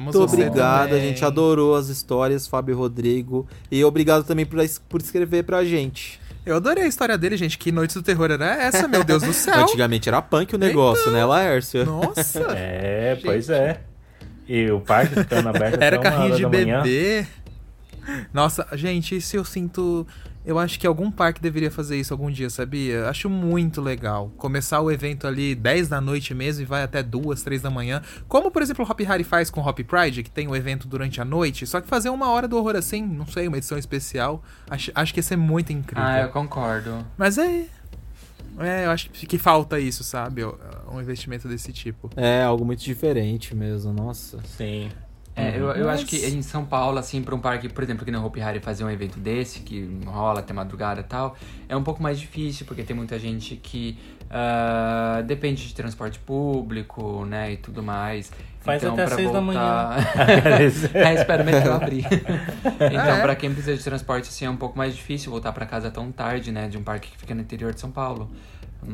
Muito 0.00 0.18
obrigado. 0.22 0.94
A 0.94 0.98
gente 0.98 1.22
adorou 1.24 1.76
as 1.76 1.88
histórias, 1.88 2.46
Fábio 2.46 2.72
e 2.72 2.76
Rodrigo. 2.76 3.46
E 3.70 3.84
obrigado 3.84 4.24
também 4.24 4.46
por, 4.46 4.58
por 4.88 5.00
escrever 5.02 5.44
pra 5.44 5.64
gente. 5.64 6.18
Eu 6.46 6.56
adorei 6.56 6.84
a 6.84 6.86
história 6.88 7.18
dele, 7.18 7.36
gente. 7.36 7.58
Que 7.58 7.70
Noites 7.70 7.94
do 7.94 8.02
Terror 8.02 8.30
era 8.30 8.46
essa, 8.62 8.88
meu 8.88 9.04
Deus 9.04 9.22
do 9.22 9.32
céu. 9.34 9.54
Antigamente 9.64 10.08
era 10.08 10.22
punk 10.22 10.54
o 10.54 10.58
negócio, 10.58 11.10
né, 11.10 11.22
Laércio? 11.26 11.84
Nossa. 11.84 12.40
É, 12.56 13.18
pois 13.22 13.50
é. 13.50 13.82
E 14.48 14.70
o 14.70 14.80
parque 14.80 15.14
ficando 15.14 15.48
aberto 15.50 15.80
Era 15.80 15.96
até 15.96 16.08
uma 16.08 16.16
carrinho 16.16 16.24
hora 16.32 16.36
de 16.36 16.42
da 16.42 16.48
manhã. 16.48 16.82
Nossa, 18.32 18.66
gente, 18.74 19.16
isso 19.16 19.36
eu 19.36 19.44
sinto. 19.44 20.06
Eu 20.44 20.58
acho 20.58 20.80
que 20.80 20.86
algum 20.86 21.10
parque 21.10 21.40
deveria 21.40 21.70
fazer 21.70 21.98
isso 21.98 22.14
algum 22.14 22.30
dia, 22.30 22.48
sabia? 22.48 23.08
Acho 23.08 23.28
muito 23.28 23.80
legal. 23.80 24.32
Começar 24.38 24.80
o 24.80 24.90
evento 24.90 25.26
ali 25.26 25.54
10 25.54 25.88
da 25.88 26.00
noite 26.00 26.32
mesmo 26.32 26.62
e 26.62 26.64
vai 26.64 26.82
até 26.82 27.02
2, 27.02 27.42
3 27.42 27.60
da 27.60 27.70
manhã. 27.70 28.00
Como, 28.26 28.50
por 28.50 28.62
exemplo, 28.62 28.84
o 28.84 28.90
Hop 28.90 29.00
Harry 29.00 29.22
faz 29.22 29.50
com 29.50 29.60
o 29.60 29.68
Hop 29.68 29.78
Pride, 29.80 30.22
que 30.22 30.30
tem 30.30 30.48
o 30.48 30.56
evento 30.56 30.88
durante 30.88 31.20
a 31.20 31.24
noite. 31.24 31.66
Só 31.66 31.80
que 31.80 31.86
fazer 31.86 32.08
uma 32.08 32.30
hora 32.30 32.48
do 32.48 32.56
horror 32.56 32.74
assim, 32.74 33.02
não 33.02 33.26
sei, 33.26 33.48
uma 33.48 33.58
edição 33.58 33.76
especial. 33.76 34.42
Acho, 34.68 34.90
acho 34.94 35.12
que 35.12 35.18
ia 35.18 35.24
ser 35.24 35.36
muito 35.36 35.72
incrível. 35.72 36.08
Ah, 36.08 36.20
eu 36.20 36.30
concordo. 36.30 37.04
Mas 37.18 37.36
é. 37.36 37.66
É, 38.58 38.86
eu 38.86 38.90
acho 38.90 39.10
que, 39.10 39.26
que 39.26 39.38
falta 39.38 39.78
isso, 39.78 40.02
sabe? 40.04 40.42
Um 40.90 41.00
investimento 41.00 41.48
desse 41.48 41.72
tipo. 41.72 42.10
É, 42.16 42.42
algo 42.42 42.64
muito 42.64 42.82
diferente 42.82 43.54
mesmo, 43.54 43.92
nossa. 43.92 44.38
Sim. 44.56 44.90
É, 45.40 45.56
eu, 45.56 45.70
eu 45.70 45.88
acho 45.88 46.06
que 46.06 46.16
em 46.16 46.42
São 46.42 46.64
Paulo, 46.64 46.98
assim, 46.98 47.22
pra 47.22 47.34
um 47.34 47.40
parque, 47.40 47.68
por 47.68 47.82
exemplo, 47.82 48.04
que 48.04 48.10
no 48.10 48.24
Hopi 48.24 48.40
Hari 48.40 48.60
fazer 48.60 48.84
um 48.84 48.90
evento 48.90 49.18
desse, 49.18 49.60
que 49.60 49.88
rola 50.06 50.40
até 50.40 50.52
madrugada 50.52 51.00
e 51.00 51.04
tal, 51.04 51.36
é 51.68 51.76
um 51.76 51.82
pouco 51.82 52.02
mais 52.02 52.18
difícil, 52.18 52.66
porque 52.66 52.82
tem 52.82 52.94
muita 52.94 53.18
gente 53.18 53.56
que 53.56 53.98
ah, 54.30 55.22
depende 55.26 55.66
de 55.66 55.74
transporte 55.74 56.18
público, 56.20 57.24
né, 57.24 57.52
e 57.52 57.56
tudo 57.56 57.82
mais. 57.82 58.30
Faz 58.60 58.82
então, 58.82 58.94
até 58.94 59.06
pra 59.06 59.16
seis 59.16 59.32
da 59.32 59.40
voltar... 59.40 59.96
manhã. 59.96 59.96
é, 60.94 61.14
espero 61.14 61.44
metrô 61.44 61.72
abrir. 61.72 62.04
então, 62.92 63.14
Ah, 63.14 63.18
é? 63.18 63.22
pra 63.22 63.34
quem 63.34 63.52
precisa 63.52 63.76
de 63.76 63.82
transporte, 63.82 64.28
assim, 64.28 64.44
é 64.44 64.50
um 64.50 64.56
pouco 64.56 64.76
mais 64.78 64.94
difícil 64.94 65.30
voltar 65.32 65.52
pra 65.52 65.66
casa 65.66 65.90
tão 65.90 66.12
tarde, 66.12 66.52
né, 66.52 66.68
de 66.68 66.78
um 66.78 66.82
parque 66.82 67.10
que 67.10 67.16
fica 67.16 67.34
no 67.34 67.40
interior 67.40 67.72
de 67.74 67.80
São 67.80 67.90
Paulo. 67.90 68.30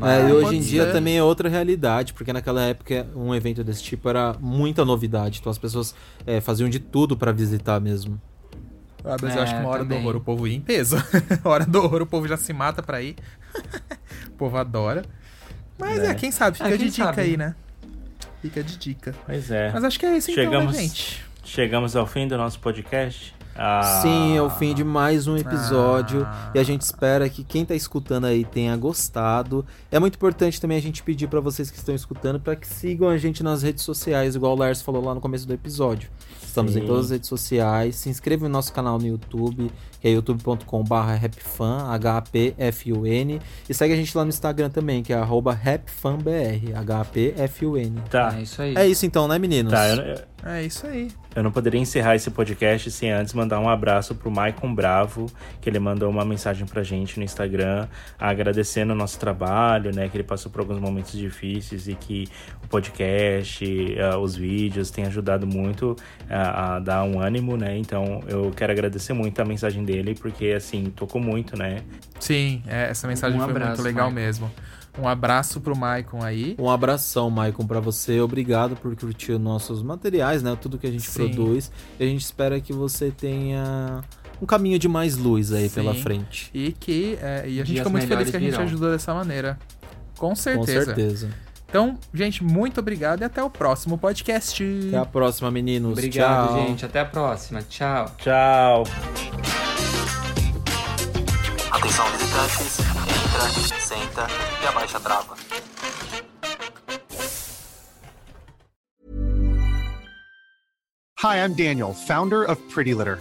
É, 0.02 0.28
e 0.28 0.32
hoje 0.32 0.56
em 0.56 0.60
dia 0.60 0.84
ser. 0.86 0.92
também 0.92 1.16
é 1.16 1.22
outra 1.22 1.48
realidade, 1.48 2.12
porque 2.12 2.32
naquela 2.32 2.60
época 2.62 3.06
um 3.14 3.34
evento 3.34 3.62
desse 3.62 3.82
tipo 3.82 4.08
era 4.08 4.34
muita 4.40 4.84
novidade, 4.84 5.38
então 5.40 5.50
as 5.50 5.58
pessoas 5.58 5.94
é, 6.26 6.40
faziam 6.40 6.68
de 6.68 6.78
tudo 6.80 7.16
pra 7.16 7.30
visitar 7.32 7.80
mesmo. 7.80 8.20
Ah, 9.04 9.16
mas 9.22 9.34
eu 9.36 9.40
É, 9.40 9.44
acho 9.44 9.54
que 9.54 9.60
uma 9.60 9.68
hora 9.68 9.78
também. 9.84 9.98
do 10.00 10.04
horror 10.08 10.16
o 10.20 10.24
povo 10.24 10.46
ia 10.48 10.56
em 10.56 10.60
peso. 10.60 10.96
hora 11.44 11.64
do 11.64 11.78
horror 11.82 12.02
o 12.02 12.06
povo 12.06 12.26
já 12.26 12.36
se 12.36 12.52
mata 12.52 12.82
pra 12.82 13.00
ir. 13.00 13.14
o 14.28 14.32
povo 14.32 14.56
adora. 14.56 15.04
Mas 15.78 15.98
é, 16.00 16.08
Né? 16.08 16.14
quem 16.14 16.32
sabe, 16.32 16.56
fica 16.56 16.70
de 16.70 16.78
quem 16.78 16.88
dica 16.88 17.04
sabe? 17.04 17.20
aí, 17.20 17.36
né? 17.36 17.54
Fica 18.42 18.62
de 18.64 18.76
dica. 18.76 19.14
Pois 19.24 19.50
é. 19.52 19.70
Mas 19.72 19.84
acho 19.84 20.00
que 20.00 20.06
é 20.06 20.16
isso 20.16 20.30
então, 20.32 20.42
Chegamos- 20.44 20.74
né, 20.76 20.82
gente? 20.82 21.24
Chegamos 21.44 21.94
ao 21.94 22.06
fim 22.08 22.26
do 22.26 22.36
nosso 22.36 22.58
podcast. 22.58 23.35
Ah, 23.58 24.00
Sim, 24.02 24.36
é 24.36 24.42
o 24.42 24.50
fim 24.50 24.74
de 24.74 24.84
mais 24.84 25.26
um 25.26 25.36
episódio 25.36 26.24
Ah. 26.26 26.50
e 26.54 26.58
a 26.58 26.62
gente 26.62 26.82
espera 26.82 27.28
que 27.28 27.42
quem 27.42 27.64
tá 27.64 27.74
escutando 27.74 28.26
aí 28.26 28.44
tenha 28.44 28.76
gostado. 28.76 29.64
É 29.90 29.98
muito 29.98 30.16
importante 30.16 30.60
também 30.60 30.76
a 30.76 30.82
gente 30.82 31.02
pedir 31.02 31.26
pra 31.28 31.40
vocês 31.40 31.70
que 31.70 31.78
estão 31.78 31.94
escutando 31.94 32.38
pra 32.38 32.54
que 32.54 32.66
sigam 32.66 33.08
a 33.08 33.16
gente 33.16 33.42
nas 33.42 33.62
redes 33.62 33.82
sociais, 33.84 34.34
igual 34.34 34.52
o 34.54 34.56
Lars 34.58 34.82
falou 34.82 35.02
lá 35.04 35.14
no 35.14 35.20
começo 35.20 35.46
do 35.46 35.54
episódio. 35.54 36.10
Estamos 36.42 36.74
em 36.76 36.80
Sim. 36.80 36.86
todas 36.86 37.06
as 37.06 37.10
redes 37.10 37.28
sociais. 37.28 37.96
Se 37.96 38.08
inscreva 38.08 38.44
no 38.44 38.50
nosso 38.50 38.72
canal 38.72 38.98
no 38.98 39.06
YouTube, 39.06 39.70
que 40.00 40.08
é 40.08 40.10
youtube.com/rapfan, 40.12 41.84
H-A-P-F-U-N, 41.90 43.40
e 43.68 43.74
segue 43.74 43.92
a 43.92 43.96
gente 43.96 44.16
lá 44.16 44.24
no 44.24 44.30
Instagram 44.30 44.70
também, 44.70 45.02
que 45.02 45.12
é 45.12 45.16
arroba 45.16 45.52
rapfanbr, 45.52 46.74
H-A-P-F-U-N. 46.74 48.00
Tá. 48.10 48.34
É 48.38 48.42
isso 48.42 48.62
aí. 48.62 48.74
É 48.76 48.86
isso 48.86 49.04
então, 49.06 49.28
né, 49.28 49.38
meninos? 49.38 49.72
Tá, 49.72 49.86
eu- 49.88 50.16
É 50.44 50.62
isso 50.62 50.86
aí. 50.86 51.08
Eu 51.36 51.42
não 51.42 51.52
poderia 51.52 51.78
encerrar 51.78 52.16
esse 52.16 52.30
podcast 52.30 52.90
sem 52.90 53.12
antes 53.12 53.34
mandar 53.34 53.60
um 53.60 53.68
abraço 53.68 54.14
pro 54.14 54.30
Maicon 54.30 54.74
Bravo, 54.74 55.26
que 55.60 55.68
ele 55.68 55.78
mandou 55.78 56.08
uma 56.10 56.24
mensagem 56.24 56.66
pra 56.66 56.82
gente 56.82 57.18
no 57.18 57.24
Instagram, 57.24 57.86
agradecendo 58.18 58.94
o 58.94 58.96
nosso 58.96 59.20
trabalho, 59.20 59.94
né? 59.94 60.08
Que 60.08 60.16
ele 60.16 60.24
passou 60.24 60.50
por 60.50 60.62
alguns 60.62 60.80
momentos 60.80 61.12
difíceis 61.12 61.86
e 61.88 61.94
que 61.94 62.26
o 62.64 62.68
podcast, 62.68 63.64
ah, 64.00 64.18
os 64.18 64.34
vídeos 64.34 64.90
têm 64.90 65.04
ajudado 65.04 65.46
muito 65.46 65.94
ah, 66.30 66.76
a 66.76 66.78
dar 66.80 67.04
um 67.04 67.20
ânimo, 67.20 67.56
né? 67.56 67.76
Então 67.76 68.22
eu 68.26 68.50
quero 68.56 68.72
agradecer 68.72 69.12
muito 69.12 69.38
a 69.40 69.44
mensagem 69.44 69.84
dele, 69.84 70.14
porque 70.14 70.46
assim, 70.56 70.84
tocou 70.86 71.20
muito, 71.20 71.56
né? 71.56 71.82
Sim, 72.18 72.62
é, 72.66 72.88
essa 72.88 73.06
mensagem 73.06 73.38
Um 73.38 73.42
foi 73.42 73.50
abraço, 73.50 73.68
muito 73.72 73.82
legal 73.82 74.06
Maicon. 74.10 74.20
mesmo. 74.20 74.50
Um 74.98 75.06
abraço 75.06 75.60
pro 75.60 75.76
Maicon 75.76 76.22
aí. 76.22 76.56
Um 76.58 76.70
abração, 76.70 77.28
Maicon, 77.30 77.66
pra 77.66 77.80
você. 77.80 78.20
Obrigado 78.20 78.76
por 78.76 78.96
curtir 78.96 79.32
os 79.32 79.40
nossos 79.40 79.82
materiais, 79.82 80.42
né? 80.42 80.56
Tudo 80.60 80.78
que 80.78 80.86
a 80.86 80.90
gente 80.90 81.10
Sim. 81.10 81.28
produz. 81.28 81.70
E 82.00 82.04
a 82.04 82.06
gente 82.06 82.22
espera 82.22 82.60
que 82.60 82.72
você 82.72 83.10
tenha 83.10 84.02
um 84.40 84.46
caminho 84.46 84.78
de 84.78 84.88
mais 84.88 85.16
luz 85.16 85.52
aí 85.52 85.68
Sim. 85.68 85.74
pela 85.74 85.94
frente. 85.94 86.50
E 86.54 86.72
que 86.72 87.18
é, 87.20 87.42
e 87.46 87.60
a 87.60 87.64
gente 87.64 87.66
Dias 87.66 87.78
fica 87.78 87.90
muito 87.90 88.06
feliz 88.06 88.30
que 88.30 88.36
a 88.36 88.40
gente 88.40 88.50
virão. 88.52 88.64
ajudou 88.64 88.90
dessa 88.90 89.12
maneira. 89.12 89.58
Com 90.16 90.34
certeza. 90.34 90.78
Com 90.78 90.94
certeza. 90.94 91.30
Então, 91.68 91.98
gente, 92.14 92.42
muito 92.42 92.80
obrigado 92.80 93.20
e 93.20 93.24
até 93.24 93.42
o 93.42 93.50
próximo 93.50 93.98
podcast. 93.98 94.64
Até 94.88 94.96
a 94.96 95.04
próxima, 95.04 95.50
meninos. 95.50 95.92
Obrigado, 95.92 96.48
Tchau. 96.48 96.66
gente. 96.66 96.86
Até 96.86 97.00
a 97.00 97.04
próxima. 97.04 97.60
Tchau. 97.62 98.06
Tchau. 98.16 99.65
Atenção, 101.86 102.06
visitantes. 102.10 102.80
Entra, 102.80 103.80
senta 103.80 104.26
e 104.60 104.66
abaixa 104.66 104.96
a 104.96 105.00
trava. 105.00 105.36
Hi, 111.22 111.38
I'm 111.38 111.54
Daniel, 111.54 111.94
founder 111.94 112.42
of 112.42 112.60
Pretty 112.74 112.92
Litter. 112.92 113.20